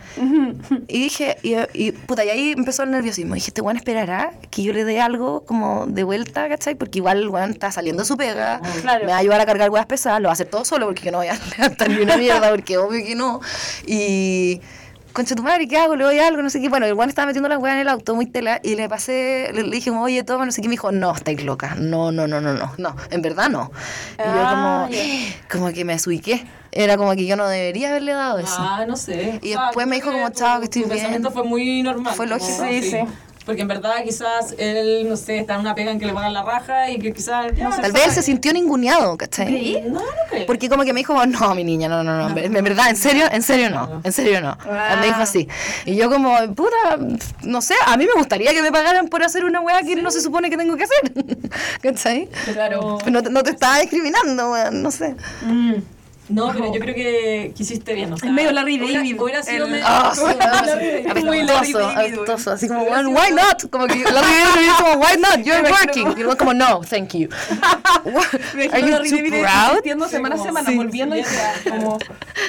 Y 0.89 1.01
dije, 1.03 1.37
y, 1.43 1.55
y, 1.73 1.93
puta, 1.93 2.25
y 2.25 2.29
ahí 2.31 2.53
empezó 2.57 2.83
el 2.83 2.91
nerviosismo. 2.91 3.35
Dije, 3.35 3.49
este 3.51 3.61
weón 3.61 3.77
esperará 3.77 4.33
que 4.51 4.63
yo 4.63 4.73
le 4.73 4.85
dé 4.85 5.01
algo 5.01 5.45
como 5.45 5.87
de 5.87 6.05
vuelta, 6.05 6.49
¿cachai? 6.49 6.75
Porque 6.75 6.99
igual 6.99 7.19
el 7.19 7.29
weón 7.29 7.51
está 7.51 7.71
saliendo 7.73 8.05
su 8.05 8.17
pega, 8.17 8.61
Claro. 8.83 9.05
me 9.07 9.13
va 9.13 9.17
a 9.17 9.21
ayudar 9.21 9.41
a 9.41 9.47
cargar 9.47 9.71
weas 9.71 9.87
pesadas, 9.87 10.21
lo 10.21 10.27
va 10.29 10.33
a 10.33 10.35
hacer 10.35 10.49
todo 10.49 10.65
solo 10.65 10.87
porque 10.87 11.03
yo 11.05 11.13
no 11.13 11.19
voy 11.19 11.29
a 11.29 11.39
levantar 11.59 11.89
ni 11.91 11.97
una 12.03 12.17
mierda, 12.17 12.51
porque 12.51 12.77
obvio 12.79 13.05
que 13.05 13.15
no. 13.15 13.41
Y 13.87 14.61
concha 15.19 15.35
tu 15.35 15.43
madre, 15.43 15.67
¿qué 15.67 15.77
hago? 15.77 15.97
Le 15.97 16.05
doy 16.05 16.19
algo, 16.21 16.43
no 16.43 16.49
sé 16.49 16.61
qué. 16.61 16.69
Bueno, 16.69 16.87
el 16.87 16.95
Juan 16.95 17.09
estaba 17.09 17.27
metiendo 17.27 17.49
la 17.49 17.59
weá 17.59 17.75
en 17.75 17.81
el 17.81 17.89
auto 17.89 18.15
muy 18.15 18.27
tela 18.27 18.61
y 18.63 18.77
le 18.77 18.89
pasé, 18.89 19.51
le, 19.53 19.65
le 19.65 19.71
dije, 19.71 19.91
como, 19.91 20.05
oye, 20.05 20.23
toma, 20.23 20.47
no 20.47 20.53
sé 20.53 20.63
qué. 20.63 20.69
Me 20.69 20.75
dijo, 20.75 20.93
no, 20.93 21.13
estáis 21.13 21.43
loca. 21.43 21.75
No, 21.75 22.13
no, 22.13 22.29
no, 22.29 22.41
no, 22.41 22.53
no, 22.55 22.73
no. 22.79 22.97
En 23.11 23.21
verdad 23.21 23.49
no. 23.51 23.73
Y 24.15 24.23
yo 24.23 24.33
Ah, 24.47 24.89
como, 24.89 24.89
como 25.65 25.73
que 25.75 25.85
me 25.85 25.99
suiqué. 25.99 26.47
Era 26.71 26.97
como 26.97 27.17
que 27.17 27.27
yo 27.27 27.35
no 27.35 27.49
debería 27.49 27.89
haberle 27.91 28.13
dado 28.13 28.39
eso. 28.39 28.55
Ah, 28.59 28.85
no 28.87 28.97
sé. 28.97 29.41
Y 29.43 29.51
después 29.51 29.89
me 29.89 29.97
dijo 29.97 30.13
como, 30.13 30.31
chao, 30.31 30.61
que 30.61 30.67
estoy 30.67 30.83
tu 30.83 30.89
bien. 30.89 30.99
pensamiento 31.01 31.33
fue 31.33 31.43
muy 31.43 31.83
normal. 31.83 32.15
Fue 32.15 32.29
como, 32.29 32.39
lógico. 32.39 32.65
Sí, 32.69 32.83
sí. 32.83 32.99
Porque 33.49 33.63
en 33.63 33.69
verdad 33.69 34.05
quizás 34.05 34.55
él, 34.59 35.09
no 35.09 35.17
sé, 35.17 35.39
está 35.39 35.55
en 35.55 35.61
una 35.61 35.75
pega 35.75 35.91
en 35.91 35.99
que 35.99 36.05
le 36.05 36.13
pagan 36.13 36.35
la 36.35 36.43
raja 36.43 36.91
y 36.91 36.99
que 36.99 37.15
quizás... 37.15 37.47
ya, 37.57 37.71
Tal 37.71 37.93
vez 37.93 38.09
él 38.09 38.13
se 38.13 38.21
sintió 38.21 38.53
ninguneado, 38.53 39.17
¿cachai? 39.17 39.83
No, 39.89 40.01
no 40.01 40.07
creo. 40.29 40.45
Porque 40.47 40.69
como 40.69 40.85
que 40.85 40.93
me 40.93 41.01
dijo, 41.01 41.25
no, 41.25 41.55
mi 41.55 41.65
niña, 41.65 41.89
no, 41.89 42.05
no, 42.05 42.29
no, 42.29 42.37
en 42.39 42.53
verdad, 42.63 42.91
en 42.91 42.97
serio, 42.97 43.25
en 43.33 43.43
serio 43.43 43.71
no, 43.71 44.03
en 44.05 44.13
serio 44.13 44.43
no. 44.43 44.59
Me 45.01 45.07
dijo 45.07 45.21
así. 45.23 45.49
Y 45.87 45.97
yo 45.97 46.11
como, 46.11 46.37
puta, 46.55 46.99
no 47.43 47.63
sé, 47.63 47.73
a 47.87 47.97
mí 47.97 48.05
me 48.05 48.13
gustaría 48.19 48.53
que 48.53 48.61
me 48.61 48.71
pagaran 48.71 49.09
por 49.09 49.23
hacer 49.23 49.47
una 49.47 49.63
weá 49.63 49.81
que 49.83 49.97
no 49.97 50.11
se 50.11 50.21
supone 50.21 50.51
que 50.51 50.59
tengo 50.59 50.77
que 50.77 50.85
hacer. 50.85 51.15
¿Cachai? 51.83 52.29
Claro. 52.53 52.99
No, 53.11 53.23
te- 53.23 53.31
no 53.31 53.43
te 53.43 53.53
estaba 53.53 53.79
discriminando, 53.79 54.51
weón, 54.53 54.83
no 54.83 54.91
sé. 54.91 55.15
Mm. 55.41 55.73
No, 56.29 56.53
pero 56.53 56.73
yo 56.75 56.81
creo 56.81 56.95
que, 56.95 57.53
que 57.57 57.63
hiciste 57.63 57.95
bien. 57.95 58.13
O 58.13 58.17
sea, 58.19 58.29
Es 58.29 58.35
medio 58.35 58.53
Larry 58.53 58.79
David. 58.79 59.21
Hubiera 59.21 59.43
sido... 59.43 59.65
El- 59.67 59.73
me- 59.73 59.81
Ah, 59.83 60.13
sí, 60.15 61.23
Muy 61.25 61.43
Larry 61.43 61.73
David, 61.73 62.19
así 62.49 62.69
como, 62.69 62.83
weón, 62.83 63.07
why 63.09 63.31
not? 63.33 63.71
Como 63.71 63.87
que 63.87 63.97
la 64.05 64.21
primera 64.21 64.55
me 64.55 64.63
dijo 64.63 64.77
como, 64.85 64.95
why 65.01 65.17
not? 65.19 65.45
You're 65.45 65.63
working. 65.71 66.13
Y 66.13 66.23
luego 66.23 66.37
como, 66.37 66.55
no, 66.55 66.81
thank 66.89 67.15
you. 67.15 67.29
Are 68.73 68.81
you 68.81 68.89
Larry 68.89 69.11
too 69.11 69.17
David 69.17 69.31
proud? 69.43 70.09
semana 70.09 70.35
a 70.35 70.39
semana, 70.39 70.71
sí, 70.71 70.77
volviendo 70.77 71.17
y 71.17 71.23
como, 71.69 71.99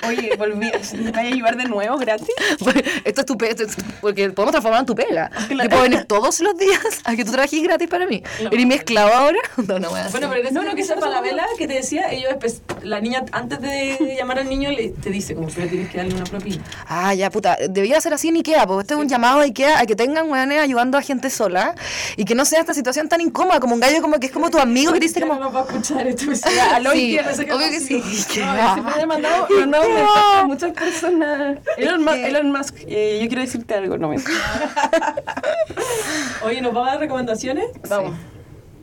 oye, 0.07 0.35
volví, 0.37 0.71
¿me 0.97 1.11
vaya 1.11 1.29
a 1.29 1.31
llevar 1.33 1.57
de 1.57 1.65
nuevo 1.65 1.97
gratis? 1.97 2.27
Esto 3.05 3.21
es 3.21 3.25
tu 3.25 3.37
pega, 3.37 3.55
porque 4.01 4.29
podemos 4.29 4.51
transformarlo 4.51 4.81
en 4.81 4.85
tu 4.85 4.95
pega. 4.95 5.31
Yo 5.49 5.69
puedo 5.69 5.81
venir 5.83 6.05
todos 6.05 6.39
los 6.41 6.57
días 6.57 6.79
a 7.05 7.15
que 7.15 7.25
tú 7.25 7.31
trabajes 7.31 7.61
gratis 7.63 7.87
para 7.87 8.05
mí. 8.05 8.23
¿Eres 8.51 8.65
mi 8.65 8.73
esclavo 8.75 9.13
ahora? 9.13 9.39
No, 9.67 9.79
no, 9.79 9.89
Bueno, 9.89 10.09
pero 10.29 10.35
en 10.35 10.45
ese 10.47 10.53
no, 10.53 10.75
que 10.75 10.83
sea 10.83 10.95
para 10.97 11.11
la 11.11 11.21
vela 11.21 11.45
que 11.57 11.67
te 11.67 11.73
decía, 11.73 12.11
ellos, 12.11 12.33
pues, 12.39 12.61
la 12.83 12.99
niña 13.01 13.23
antes 13.31 13.59
de 13.61 13.68
llamar 14.17 14.39
al 14.39 14.49
niño 14.49 14.71
le, 14.71 14.89
te 14.89 15.09
dice 15.09 15.35
como 15.35 15.47
que 15.47 15.61
le 15.61 15.67
tienes 15.67 15.89
que 15.89 15.97
darle 15.97 16.15
una 16.15 16.23
propina. 16.25 16.63
Ah, 16.87 17.13
ya, 17.13 17.29
puta. 17.29 17.57
Debía 17.69 17.99
ser 18.01 18.13
así 18.13 18.29
en 18.29 18.35
Ikea, 18.37 18.65
porque 18.67 18.81
este 18.81 18.93
es 18.93 18.99
un 18.99 19.07
llamado 19.07 19.39
de 19.39 19.45
Ikea 19.45 19.79
a 19.79 19.85
que 19.85 19.95
tengan 19.95 20.29
weones 20.29 20.59
ayudando 20.59 20.97
a 20.97 21.01
gente 21.01 21.29
sola 21.29 21.75
y 22.15 22.25
que 22.25 22.35
no 22.35 22.45
sea 22.45 22.59
esta 22.59 22.73
situación 22.73 23.09
tan 23.09 23.21
incómoda 23.21 23.59
como 23.59 23.73
un 23.73 23.79
gallo 23.79 24.01
como 24.01 24.19
que 24.19 24.27
es 24.27 24.31
como 24.31 24.49
tu 24.49 24.59
amigo 24.59 24.93
que 24.93 24.99
te 24.99 25.07
dice 25.07 25.21
como... 25.21 25.35
no 25.35 25.51
va 25.51 25.61
a 25.61 25.63
escuchar 25.63 26.07
esto. 26.07 26.25
Ya, 26.55 26.75
aló, 26.75 26.91
Sí, 26.91 27.17
Ikea, 27.17 27.29
no 27.29 27.35
sé 27.35 27.45
qué 27.45 27.53
obvio 27.53 27.69
que 27.69 27.79
sí. 27.79 27.99
pasó. 27.99 28.29
Ikea. 28.29 28.53
No, 28.53 28.73
siempre 28.73 28.95
me 28.95 29.01
he 29.01 29.05
mandado, 29.05 29.47
me 29.49 29.59
mandado 29.59 29.89
mensajes 29.89 30.35
a 30.35 30.43
muchas 30.45 30.71
personas. 30.71 31.57
Elon 31.77 32.03
Musk, 32.03 32.15
Elon 32.17 32.51
Musk 32.51 32.75
eh, 32.87 33.19
yo 33.21 33.27
quiero 33.27 33.41
decirte 33.41 33.73
algo, 33.75 33.97
no 33.97 34.09
me 34.09 34.17
Oye, 36.43 36.61
¿nos 36.61 36.73
vamos 36.73 36.89
a 36.89 36.91
dar 36.93 36.99
recomendaciones? 36.99 37.65
Vamos. 37.87 38.15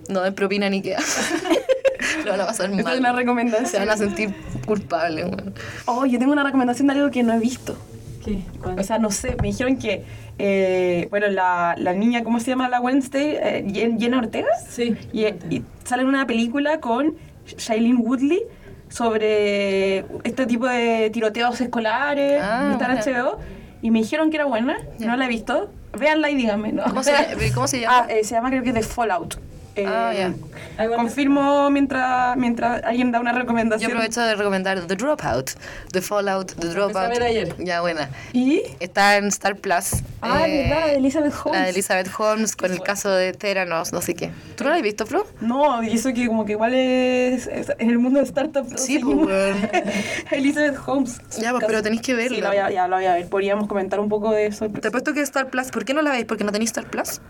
No 0.09 0.23
den 0.23 0.35
propina 0.35 0.67
en 0.67 0.75
Ikea. 0.75 0.99
Lo 2.25 2.31
van 2.33 2.41
a 2.41 2.47
pasar 2.47 2.71
Esta 2.71 2.95
es 2.95 3.01
mal. 3.01 3.29
una 3.29 3.67
Se 3.67 3.79
van 3.79 3.91
a 3.91 3.97
sentir 3.97 4.35
culpables, 4.67 5.25
weón. 5.25 5.55
Oh, 5.87 6.05
yo 6.05 6.19
tengo 6.19 6.33
una 6.33 6.45
recomendación 6.45 6.89
de 6.89 6.95
algo 6.95 7.11
que 7.11 7.23
no 7.23 7.33
he 7.33 7.39
visto. 7.39 7.77
¿Qué? 8.25 8.41
¿Cuál? 8.63 8.79
O 8.79 8.83
sea, 8.83 8.99
no 8.99 9.11
sé, 9.11 9.37
me 9.41 9.49
dijeron 9.49 9.77
que, 9.79 10.05
eh, 10.39 11.07
bueno, 11.11 11.29
la, 11.29 11.75
la 11.79 11.93
niña, 11.95 12.25
¿cómo 12.25 12.41
se 12.41 12.51
llama 12.51 12.69
la 12.69 12.81
Wednesday? 12.81 13.37
Eh, 13.41 13.65
Jen- 13.69 13.99
Jenna 14.01 14.19
Ortega. 14.19 14.49
Sí. 14.69 14.97
Y, 15.13 15.25
y 15.27 15.63
sale 15.85 16.03
en 16.03 16.09
una 16.09 16.27
película 16.27 16.81
con 16.81 17.15
Shailene 17.47 18.01
Woodley 18.01 18.43
sobre 18.89 19.99
este 20.25 20.47
tipo 20.47 20.67
de 20.67 21.11
tiroteos 21.11 21.61
escolares. 21.61 22.41
Ah, 22.43 22.71
está 22.73 23.11
en. 23.11 23.17
HBO. 23.17 23.39
Y 23.83 23.91
me 23.91 24.01
dijeron 24.01 24.31
que 24.31 24.37
era 24.37 24.47
buena, 24.47 24.77
no 24.99 25.17
la 25.17 25.27
he 25.27 25.29
visto. 25.29 25.71
Véanla 25.99 26.31
y 26.31 26.35
díganme, 26.35 26.73
¿no? 26.73 26.83
¿Cómo 26.85 27.03
se, 27.03 27.13
¿Cómo 27.55 27.69
se 27.69 27.81
llama? 27.83 28.07
Ah, 28.09 28.13
eh, 28.13 28.25
se 28.25 28.35
llama 28.35 28.51
creo 28.51 28.63
que 28.63 28.73
The 28.73 28.83
Fallout. 28.83 29.37
Eh, 29.77 29.85
Ah, 29.87 30.13
ya. 30.15 30.33
Bueno, 30.79 30.97
Confirmo 30.97 31.71
mientras, 31.71 32.37
mientras 32.37 32.83
alguien 32.83 33.13
da 33.13 33.21
una 33.21 33.33
Yo 33.33 33.39
recomendación. 33.41 33.91
aprovecho 33.91 34.23
de 34.23 34.35
recomendar 34.35 34.81
The 34.87 34.97
Dropout, 34.97 35.51
The 35.93 36.01
Fallout, 36.01 36.53
The 36.55 36.69
Dropout. 36.69 36.97
a 36.97 37.09
ver 37.09 37.23
ayer. 37.23 37.55
Ya, 37.59 37.83
buena. 37.83 38.09
¿Y? 38.33 38.63
Está 38.81 39.17
en 39.19 39.27
Star 39.27 39.57
Plus. 39.57 40.03
Ah, 40.23 40.49
eh, 40.49 40.69
verdad, 40.69 40.87
de 40.87 40.95
Elizabeth 40.97 41.35
Holmes. 41.45 41.59
La 41.61 41.65
de 41.67 41.71
Elizabeth 41.71 42.09
Holmes 42.19 42.57
con 42.57 42.73
el 42.73 42.81
caso 42.81 43.11
de 43.11 43.33
Theranos, 43.35 43.93
no 43.93 44.01
sé 44.01 44.15
qué. 44.15 44.31
¿Tú 44.57 44.65
no 44.65 44.71
la 44.71 44.77
has 44.77 44.83
visto, 44.83 45.05
Flo? 45.07 45.27
No, 45.41 45.83
y 45.83 45.93
eso 45.95 46.13
que 46.15 46.27
como 46.27 46.45
que 46.47 46.53
igual 46.53 46.73
es, 46.75 47.47
es- 47.47 47.73
en 47.79 47.91
el 47.91 47.99
mundo 47.99 48.19
de 48.21 48.27
startups. 48.27 48.69
todos 48.71 48.81
Sí, 48.81 48.99
pues. 48.99 49.57
Elizabeth 50.31 50.79
Holmes. 50.87 51.21
Ya, 51.39 51.51
pues, 51.53 51.65
pero 51.67 51.83
tenéis 51.83 52.01
que 52.03 52.13
Sí, 52.13 52.19
verla. 52.19 52.39
la 52.41 52.49
voy 52.49 52.59
a, 52.59 52.71
ya 52.71 52.89
la 52.89 52.97
voy 52.97 53.05
a 53.07 53.15
ver. 53.15 53.29
Podríamos 53.29 53.67
comentar 53.69 54.01
un 54.01 54.09
poco 54.09 54.31
de 54.33 54.47
eso. 54.47 54.69
Te 54.71 54.89
apuesto 54.89 55.13
que 55.13 55.21
Star 55.21 55.49
Plus, 55.51 55.69
¿por 55.71 55.85
qué 55.85 55.93
no 55.95 56.03
la 56.03 56.11
veis? 56.13 56.25
¿Porque 56.25 56.45
no 56.45 56.53
tenéis 56.53 56.71
Star 56.71 56.87
Plus? 56.87 57.21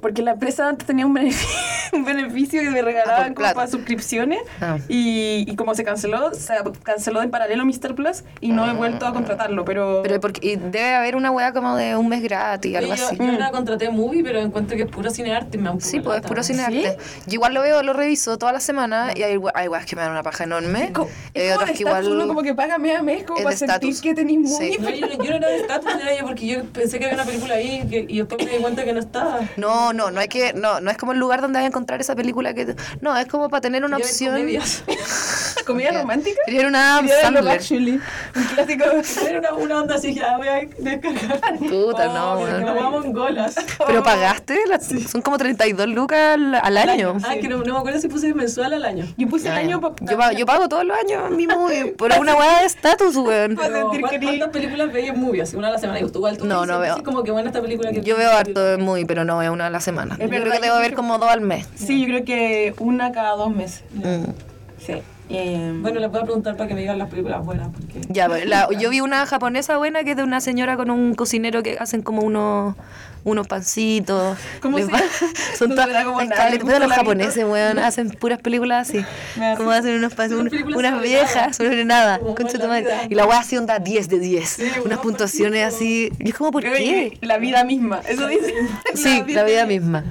Porque 0.00 0.22
la 0.22 0.32
empresa 0.32 0.68
antes 0.68 0.86
tenía 0.86 1.06
un 1.06 1.14
beneficio, 1.14 1.48
un 1.92 2.04
beneficio 2.04 2.60
que 2.60 2.70
me 2.70 2.80
Ah, 2.80 2.82
regalaban 2.82 3.34
por 3.34 3.42
como 3.44 3.54
para 3.54 3.66
suscripciones. 3.68 4.40
Ah. 4.60 4.78
Y, 4.88 5.44
y 5.48 5.56
como 5.56 5.74
se 5.74 5.84
canceló, 5.84 6.32
se 6.34 6.54
canceló 6.82 7.22
en 7.22 7.30
paralelo 7.30 7.64
Mr. 7.64 7.94
Plus 7.94 8.22
y 8.40 8.48
no 8.52 8.68
he 8.68 8.72
vuelto 8.74 9.06
a 9.06 9.12
contratarlo. 9.12 9.64
Pero, 9.64 10.00
Pero 10.02 10.20
porque, 10.20 10.46
y 10.46 10.56
debe 10.56 10.94
haber 10.94 11.16
una 11.16 11.30
wea 11.30 11.52
como 11.52 11.76
de 11.76 11.96
un 11.96 12.08
mes 12.08 12.22
gratis, 12.22 12.76
algo 12.76 12.94
yo, 12.94 13.06
así. 13.06 13.16
yo 13.16 13.24
la 13.32 13.50
contraté 13.50 13.90
movie, 13.90 14.22
pero 14.22 14.38
encuentro 14.40 14.76
que 14.76 14.84
es 14.84 14.90
puro 14.90 15.10
cine 15.10 15.34
arte 15.34 15.56
y 15.56 15.60
me 15.60 15.68
Sí, 15.80 16.00
pues 16.00 16.20
es 16.20 16.26
puro 16.26 16.42
cine 16.42 16.64
¿Sí? 16.68 16.84
arte. 16.86 16.98
Yo 17.26 17.34
igual 17.34 17.54
lo 17.54 17.62
veo, 17.62 17.82
lo 17.82 17.92
reviso 17.92 18.38
toda 18.38 18.52
la 18.52 18.60
semana 18.60 19.10
y 19.14 19.22
hay, 19.22 19.38
hay 19.54 19.68
weas 19.68 19.84
que 19.86 19.96
me 19.96 20.02
dan 20.02 20.12
una 20.12 20.22
paja 20.22 20.44
enorme. 20.44 20.92
Co- 20.92 21.08
otras 21.54 21.70
que 21.72 21.82
igual. 21.82 22.06
uno 22.08 22.26
como 22.28 22.42
que 22.42 22.54
paga 22.54 22.78
mes 22.78 22.98
a 22.98 23.02
mes 23.02 23.24
como 23.24 23.42
para 23.42 23.56
sentir 23.56 23.94
que. 24.00 24.14
Sí. 24.18 24.76
No, 24.80 24.90
yo, 24.90 25.06
yo 25.22 25.30
no 25.30 25.36
era 25.36 25.48
de 25.48 25.56
estatus, 25.56 25.92
era 26.00 26.16
yo 26.16 26.24
porque 26.26 26.46
yo 26.46 26.64
pensé 26.64 26.98
que 26.98 27.06
había 27.06 27.16
una 27.16 27.24
película 27.24 27.54
ahí 27.54 27.82
y, 27.84 27.88
que- 27.88 28.06
y 28.08 28.18
después 28.18 28.44
me 28.44 28.50
di 28.52 28.58
cuenta 28.62 28.84
que 28.84 28.92
no 28.92 29.00
estaba. 29.00 29.40
No, 29.56 29.87
no, 29.92 30.10
no 30.10 30.20
hay 30.20 30.28
que, 30.28 30.52
no, 30.52 30.80
no 30.80 30.90
es 30.90 30.96
como 30.96 31.12
el 31.12 31.18
lugar 31.18 31.40
donde 31.40 31.58
vas 31.58 31.64
a 31.64 31.68
encontrar 31.68 32.00
esa 32.00 32.14
película 32.14 32.54
que, 32.54 32.74
no, 33.00 33.16
es 33.16 33.26
como 33.26 33.48
para 33.48 33.60
tener 33.60 33.84
una 33.84 33.96
opción. 33.96 34.36
comedias. 35.68 35.92
¿Comedia 35.92 36.00
romántica? 36.02 36.40
Quería 36.46 36.66
una 36.68 36.94
Adam 36.94 37.06
Quería 37.06 37.20
Sandler. 37.22 37.48
Actually, 37.54 38.00
un 38.34 38.44
clásico. 38.54 38.84
Era 39.28 39.38
una, 39.38 39.52
una 39.54 39.78
onda 39.82 39.94
así, 39.94 40.14
ya 40.14 40.36
voy 40.36 40.48
a 40.48 40.54
descargar. 40.78 41.58
Puta, 41.58 42.06
no, 42.06 42.32
Oh, 42.32 42.38
weón. 42.42 42.64
Nos 42.64 42.74
vamos 42.74 43.04
en 43.04 43.12
golas. 43.12 43.54
Pero 43.86 44.02
pagaste, 44.02 44.58
las- 44.68 44.86
son 45.10 45.22
como 45.22 45.38
32 45.38 45.88
lucas 45.88 46.34
al, 46.34 46.54
al 46.56 46.76
año. 46.78 47.16
Ah, 47.24 47.34
que 47.40 47.48
no, 47.48 47.58
no 47.58 47.72
me 47.74 47.78
acuerdo 47.78 48.00
si 48.00 48.08
puse 48.08 48.34
mensual 48.34 48.72
al 48.72 48.84
año. 48.84 49.06
Yo 49.16 49.28
puse 49.28 49.48
el 49.48 49.54
ya. 49.54 49.60
año 49.60 49.80
yo, 50.00 50.16
pago, 50.18 50.32
yo 50.36 50.46
pago 50.46 50.68
todos 50.68 50.84
los 50.84 50.96
años 50.98 51.30
mi 51.30 51.46
movie, 51.46 51.86
por 51.98 52.12
una 52.18 52.34
weá 52.34 52.60
de 52.60 52.66
estatus, 52.66 53.14
weón. 53.16 53.56
Pero, 53.56 53.80
sentir 53.82 54.00
¿cuál- 54.00 54.10
que 54.10 54.18
ni- 54.18 54.26
¿Cuántas 54.26 54.48
películas 54.50 54.92
veis 54.92 55.10
en 55.10 55.20
movie? 55.20 55.42
Así, 55.42 55.56
una 55.56 55.68
a 55.68 55.72
la 55.72 55.78
semana. 55.78 55.98
Digo, 55.98 56.10
tú, 56.10 56.18
igual 56.18 56.36
tú 56.38 56.44
No, 56.46 56.66
no 56.66 56.78
veo. 56.80 56.94
así 56.94 57.02
como 57.02 57.22
que 57.22 57.30
buena 57.30 57.48
esta 57.50 57.60
película 57.62 57.90
que 57.92 58.00
Yo 58.02 58.16
veo 58.16 58.30
harto 58.30 58.62
de 58.64 58.76
movie, 58.78 59.06
pero 59.06 59.24
no 59.24 59.38
veo 59.38 59.52
una 59.52 59.66
a 59.66 59.70
la 59.70 59.80
semana. 59.80 60.14
Es 60.14 60.20
Yo 60.22 60.28
creo 60.28 60.40
verdad, 60.44 60.56
que 60.56 60.62
debo 60.66 60.76
ver 60.78 60.86
creo- 60.88 60.96
como 60.96 61.18
dos 61.18 61.28
al 61.30 61.40
mes. 61.40 61.66
Sí, 61.74 62.00
yo 62.00 62.06
creo 62.06 62.24
que 62.24 62.74
una 62.78 63.12
cada 63.12 63.36
dos 63.36 63.54
meses. 63.54 63.82
Mm. 63.92 64.24
Sí. 64.84 65.02
Eh, 65.30 65.72
Bueno, 65.80 66.00
les 66.00 66.10
voy 66.10 66.20
a 66.20 66.24
preguntar 66.24 66.56
para 66.56 66.68
que 66.68 66.74
me 66.74 66.80
digan 66.80 66.98
las 66.98 67.08
películas 67.08 67.44
buenas. 67.44 67.68
Porque... 67.68 68.00
Ya, 68.08 68.28
la- 68.28 68.68
yo 68.78 68.90
vi 68.90 69.00
una 69.00 69.26
japonesa 69.26 69.76
buena 69.76 70.04
que 70.04 70.12
es 70.12 70.16
de 70.16 70.22
una 70.22 70.40
señora 70.40 70.76
con 70.76 70.90
un 70.90 71.14
cocinero 71.14 71.62
que 71.62 71.76
hacen 71.78 72.02
como 72.02 72.22
unos 72.22 72.74
unos 73.30 73.46
pancitos. 73.46 74.36
¿Cómo 74.60 74.78
se 74.78 74.84
va-? 74.86 75.00
Son 75.58 75.68
No 75.70 75.74
todas- 75.74 76.04
como 76.04 76.22
nada, 76.22 76.78
los 76.80 76.92
japoneses, 76.92 77.44
weón, 77.44 77.78
hacen 77.78 78.10
puras 78.10 78.38
películas 78.40 78.88
así. 78.88 79.04
Como 79.56 79.70
hacen 79.70 79.94
unos 79.96 80.14
pancitos, 80.14 80.40
Unas 80.40 80.50
películas 80.50 80.78
unas 80.78 81.02
viejas 81.02 81.56
sobre 81.56 81.84
nada. 81.84 82.18
Concha 82.18 82.58
tu 82.58 82.66
madre. 82.68 82.86
Y 83.08 83.14
la 83.14 83.26
weá 83.26 83.38
así 83.40 83.56
onda 83.56 83.78
10 83.78 84.08
de 84.08 84.18
10. 84.18 84.48
Sí, 84.48 84.64
unas 84.84 84.98
puntuaciones 84.98 85.64
así. 85.74 86.10
Y 86.18 86.28
es 86.30 86.34
como, 86.34 86.50
¿por 86.50 86.62
qué? 86.62 87.16
La 87.20 87.38
vida 87.38 87.64
misma. 87.64 88.00
Eso 88.08 88.26
dice. 88.26 88.54
Sí, 88.94 89.22
la 89.28 89.44
vida 89.44 89.64
misma. 89.66 90.04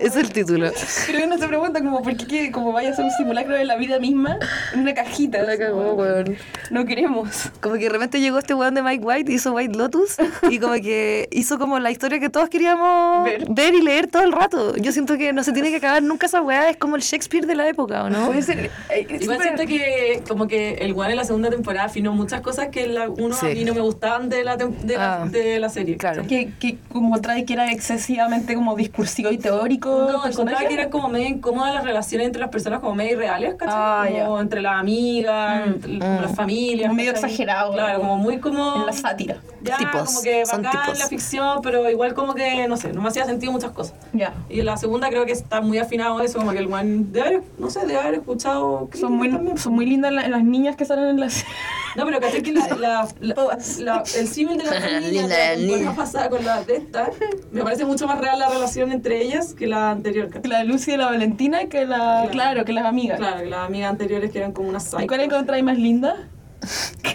Es 0.00 0.16
el 0.16 0.30
título. 0.32 0.70
Creo 1.06 1.20
que 1.20 1.26
uno 1.26 1.38
se 1.38 1.48
pregunta 1.48 1.80
como, 1.80 2.02
¿por 2.02 2.16
qué 2.16 2.50
como 2.52 2.72
vaya 2.72 2.90
a 2.90 2.94
ser 2.94 3.04
un 3.04 3.10
simulacro 3.12 3.54
de 3.54 3.64
la 3.64 3.76
vida 3.76 3.98
misma 3.98 4.38
en 4.74 4.80
una 4.80 4.94
cajita? 4.94 5.42
La 5.42 5.56
cagó, 5.56 5.94
weón. 5.94 6.36
No 6.70 6.84
queremos. 6.84 7.50
Como 7.60 7.74
que 7.76 7.84
de 7.84 7.88
repente 7.90 8.20
llegó 8.20 8.38
este 8.38 8.54
weón 8.54 8.74
de 8.74 8.82
Mike 8.82 9.04
White, 9.04 9.32
hizo 9.32 9.52
White 9.52 9.76
Lotus 9.78 10.16
y 10.50 10.58
como 10.58 10.74
que 10.74 11.28
hizo 11.32 11.58
como 11.58 11.78
la 11.78 11.90
historia 11.90 12.18
que 12.20 12.28
todos 12.32 12.48
queríamos 12.48 13.24
Ver. 13.24 13.46
ver, 13.50 13.74
y 13.74 13.82
leer 13.82 14.06
todo 14.08 14.22
el 14.24 14.32
rato. 14.32 14.74
Yo 14.76 14.90
siento 14.92 15.16
que 15.18 15.32
no 15.32 15.44
se 15.44 15.52
tiene 15.52 15.70
que 15.70 15.76
acabar 15.76 16.02
nunca 16.02 16.26
esa 16.26 16.40
weá, 16.42 16.68
es 16.70 16.76
como 16.76 16.96
el 16.96 17.02
Shakespeare 17.02 17.46
de 17.46 17.54
la 17.54 17.68
época, 17.68 18.04
¿o 18.04 18.10
no? 18.10 18.26
Puede 18.26 18.42
ser. 18.42 18.70
eh, 18.90 19.06
es 19.08 19.22
Igual 19.22 19.40
siento 19.42 19.64
que 19.66 20.22
como 20.26 20.48
que 20.48 20.74
el 20.74 20.92
Juan 20.92 21.10
en 21.10 21.16
la 21.16 21.24
segunda 21.24 21.50
temporada 21.50 21.86
afinó 21.86 22.12
muchas 22.12 22.40
cosas 22.40 22.68
que 22.68 22.86
la 22.88 23.08
uno 23.08 23.34
Sí. 23.34 23.46
a 23.46 23.54
mí 23.54 23.64
no 23.64 23.74
me 23.74 23.80
gustaban 23.80 24.28
de 24.28 24.44
la, 24.44 24.56
de 24.56 24.96
Ah. 24.96 25.26
de 25.30 25.58
la 25.58 25.68
serie. 25.68 25.96
Claro. 25.96 26.26
que, 26.26 26.52
que 26.58 26.78
como 26.92 27.20
trae 27.20 27.44
que 27.44 27.52
era 27.52 27.70
excesivamente 27.70 28.54
como 28.54 28.74
discursivo 28.76 29.30
y 29.30 29.38
teórico. 29.38 30.08
No, 30.10 30.26
encontraba 30.26 30.66
que 30.66 30.74
eran 30.74 30.90
como 30.90 31.08
medio 31.08 31.28
incómodas 31.28 31.74
las 31.74 31.84
relaciones 31.84 32.26
entre 32.26 32.40
las 32.40 32.50
personas 32.50 32.80
como 32.80 32.94
medio 32.94 33.12
irreales, 33.12 33.54
¿cachai? 33.56 33.74
Ah, 34.18 34.24
como 34.24 34.40
entre 34.40 34.62
las 34.62 34.74
amigas, 34.80 35.66
Mm. 35.66 35.68
entre 35.70 35.92
Mm. 35.94 36.22
las 36.22 36.34
familias. 36.34 36.82
Como 36.88 36.94
medio 36.96 37.10
exagerado. 37.12 37.72
Claro, 37.72 38.00
como 38.00 38.16
muy 38.16 38.38
como... 38.38 38.76
En 38.76 38.86
la 38.86 38.92
sátira. 38.92 39.36
Ya, 39.62 39.76
Tipos, 39.76 40.04
como 40.06 40.22
que 40.22 40.44
son 40.46 40.62
bacán 40.62 40.82
tipos. 40.82 40.98
la 40.98 41.06
ficción, 41.06 41.60
pero 41.62 41.88
igual 41.90 42.11
como 42.14 42.34
que, 42.34 42.66
no 42.68 42.76
sé, 42.76 42.92
no 42.92 43.00
me 43.02 43.08
hacía 43.08 43.24
sentido 43.24 43.52
muchas 43.52 43.70
cosas. 43.72 43.94
Ya. 44.12 44.34
Y 44.48 44.60
en 44.60 44.66
la 44.66 44.76
segunda 44.76 45.08
creo 45.10 45.24
que 45.26 45.32
está 45.32 45.60
muy 45.60 45.78
afinado 45.78 46.20
eso, 46.20 46.38
como 46.38 46.52
que 46.52 46.58
el 46.58 46.66
Juan 46.66 47.12
debe 47.12 47.26
haber, 47.26 47.42
no 47.58 47.70
sé, 47.70 47.80
debe 47.86 47.98
haber 48.00 48.14
escuchado... 48.14 48.88
Son 48.94 49.12
muy, 49.12 49.30
también. 49.30 49.58
son 49.58 49.74
muy 49.74 49.86
lindas 49.86 50.12
la- 50.12 50.28
las 50.28 50.44
niñas 50.44 50.76
que 50.76 50.84
salen 50.84 51.06
en 51.08 51.20
la 51.20 51.30
serie. 51.30 51.52
No, 51.96 52.04
pero 52.06 52.20
caché 52.20 52.42
que 52.42 52.52
la, 52.52 52.66
la, 52.78 53.08
la- 53.20 54.02
el 54.18 54.28
símil 54.28 54.56
de 54.58 54.64
la 54.64 54.78
Linda 55.00 55.56
niña 55.56 55.76
la 55.84 55.90
de 55.90 55.96
pasada 55.96 56.30
con 56.30 56.44
la 56.44 56.62
de 56.64 56.76
esta, 56.76 57.10
me 57.50 57.62
parece 57.62 57.84
mucho 57.84 58.06
más 58.06 58.18
real 58.18 58.38
la 58.38 58.48
relación 58.48 58.92
entre 58.92 59.20
ellas 59.22 59.52
que 59.54 59.66
la 59.66 59.90
anterior. 59.90 60.28
¿cachai? 60.30 60.50
La 60.50 60.64
Lucy 60.64 60.92
y 60.92 60.96
la 60.96 61.06
Valentina 61.06 61.66
que 61.66 61.84
la... 61.86 62.28
Claro. 62.30 62.52
Claro, 62.52 62.64
que 62.64 62.72
las 62.72 62.84
amigas. 62.86 63.18
Claro, 63.18 63.40
que 63.42 63.46
las 63.50 63.66
amigas 63.66 63.90
anteriores 63.90 64.30
que 64.30 64.38
eran 64.38 64.52
como 64.52 64.68
unas 64.68 64.94
¿Y 65.00 65.06
cuál 65.06 65.20
encontráis 65.20 65.62
más 65.64 65.78
linda? 65.78 66.16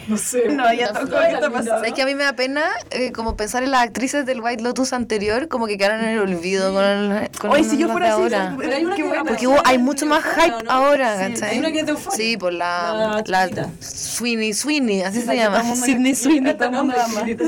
No 0.08 0.18
sé. 0.18 0.44
No, 0.58 0.74
ya 0.74 0.94
tocó, 0.94 1.08
flor 1.08 1.22
¿qué 1.22 1.28
está 1.34 1.40
linda. 1.48 1.50
pasando? 1.52 1.72
¿Sabes 1.78 1.94
que 1.94 2.02
a 2.02 2.06
mí 2.06 2.16
me 2.16 2.24
da 2.24 2.34
pena 2.34 2.64
eh, 2.92 3.12
como 3.12 3.36
pensar 3.38 3.64
en 3.64 3.72
las 3.72 3.84
actrices 3.84 4.26
del 4.26 4.42
White 4.42 4.64
Lotus 4.64 4.94
anterior 4.94 5.48
como 5.48 5.68
que 5.68 5.78
quedaron 5.78 6.02
en 6.04 6.10
el 6.12 6.20
olvido 6.20 6.74
con, 6.74 6.84
el, 6.84 7.30
con 7.40 7.52
Oye, 7.52 7.64
si 7.64 7.78
yo 7.78 7.90
fuera 7.90 8.14
así, 8.14 8.22
ahora? 8.22 8.56
Pero 8.58 8.76
hay 8.76 8.86
una 8.86 8.96
que 8.96 9.04
buena. 9.04 9.24
Porque 9.24 9.48
hubo, 9.48 9.58
hay 9.66 9.78
mucho 9.78 10.06
más 10.06 10.24
hype 10.24 10.54
¿o 10.56 10.62
no? 10.64 10.72
ahora, 10.72 11.28
Sí, 11.28 11.34
¿cachai? 11.34 11.50
hay 11.52 11.60
una 11.60 11.72
que 11.72 11.80
es 11.82 11.86
de. 11.86 11.96
Sí, 12.12 12.38
por 12.38 12.54
la, 12.54 13.22
La 13.26 13.48
la. 13.48 13.70
Sweeney 13.80 14.54
Sweeney, 14.54 15.02
así 15.04 15.20
La 15.24 15.26
se 15.32 15.36
llama. 15.38 15.76
Sidney 15.76 16.16
Sweeney. 16.16 16.56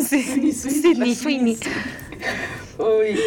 Sí, 0.08 0.24
Sweeney, 0.24 0.54
Sweeney. 0.54 0.82
Sidney 0.82 1.16
Sweeney. 1.16 1.58
Uy. 2.80 3.20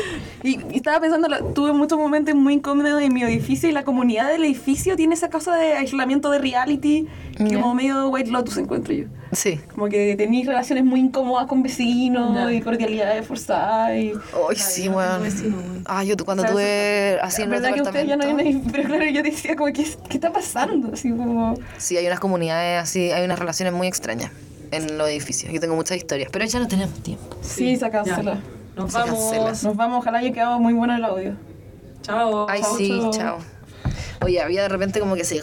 Y, 0.42 0.59
y 0.72 0.76
estaba 0.76 0.98
pensando, 1.00 1.28
tuve 1.53 1.72
muchos 1.72 1.98
momentos 1.98 2.34
muy 2.34 2.55
incómodos 2.55 3.03
en 3.03 3.12
mi 3.12 3.22
edificio 3.22 3.68
y 3.68 3.72
la 3.72 3.84
comunidad 3.84 4.28
del 4.30 4.44
edificio 4.44 4.96
tiene 4.96 5.14
esa 5.14 5.28
cosa 5.28 5.55
de 5.57 5.74
aislamiento 5.74 6.30
de 6.30 6.38
reality, 6.38 7.07
que 7.36 7.44
Ya. 7.50 7.61
como 7.61 7.74
medio 7.74 8.09
White 8.09 8.30
Lotus 8.30 8.57
encuentro 8.57 8.94
yo. 8.94 9.05
Sí. 9.32 9.61
Como 9.74 9.88
que 9.88 10.14
tenéis 10.16 10.46
relaciones 10.46 10.84
muy 10.84 11.00
incómodas 11.00 11.46
con 11.46 11.62
vecinos 11.62 12.34
Ya. 12.34 12.50
y 12.53 12.61
cordialidades 12.62 13.26
forzadas. 13.26 13.94
Y... 13.96 14.12
Ay, 14.48 14.57
sí, 14.57 14.88
no 14.88 14.96
tengo 14.96 14.98
weón. 14.98 15.22
weón. 15.22 15.82
Ah, 15.86 16.03
yo 16.03 16.16
cuando 16.24 16.44
tuve 16.44 17.18
así 17.20 17.42
en 17.42 17.50
¿Verdad 17.50 17.74
que 17.74 17.82
ustedes 17.82 18.07
ya 18.09 18.16
no 18.16 18.24
ahí? 18.24 18.62
Pero 18.72 18.84
claro, 18.84 19.05
yo 19.05 19.22
decía 19.22 19.55
como, 19.55 19.72
¿qué, 19.72 19.84
qué 20.09 20.14
está 20.16 20.32
pasando? 20.32 20.90
Así 20.94 21.11
como... 21.11 21.55
Sí, 21.76 21.96
hay 21.96 22.07
unas 22.07 22.20
comunidades 22.20 22.82
así, 22.82 23.11
hay 23.11 23.24
unas 23.24 23.38
relaciones 23.38 23.74
muy 23.74 23.86
extrañas 23.86 24.30
en 24.70 24.96
los 24.96 25.09
edificios. 25.09 25.53
Yo 25.53 25.61
tengo 25.61 25.76
muchas 25.76 25.98
historias, 25.98 26.30
pero 26.32 26.44
ya 26.46 26.59
no 26.59 26.66
tenemos 26.68 26.98
tiempo. 27.03 27.36
Sí, 27.42 27.76
se 27.76 27.90
cancela. 27.90 28.40
Nos 28.77 28.93
Se 28.93 28.99
vamos. 28.99 29.18
cancela. 29.18 29.51
Nos 29.51 29.77
vamos, 29.77 29.99
ojalá 29.99 30.18
haya 30.18 30.33
quedado 30.33 30.59
muy 30.59 30.73
bueno 30.73 30.95
el 30.95 31.05
audio. 31.05 31.37
Chao. 32.03 32.47
Ay, 32.49 32.61
Chao, 32.62 32.77
sí, 32.77 32.99
chao. 33.01 33.11
chao. 33.12 33.39
Oye, 34.25 34.41
había 34.41 34.62
de 34.62 34.68
repente 34.68 35.01
como 35.01 35.14
que 35.14 35.25
se 35.25 35.41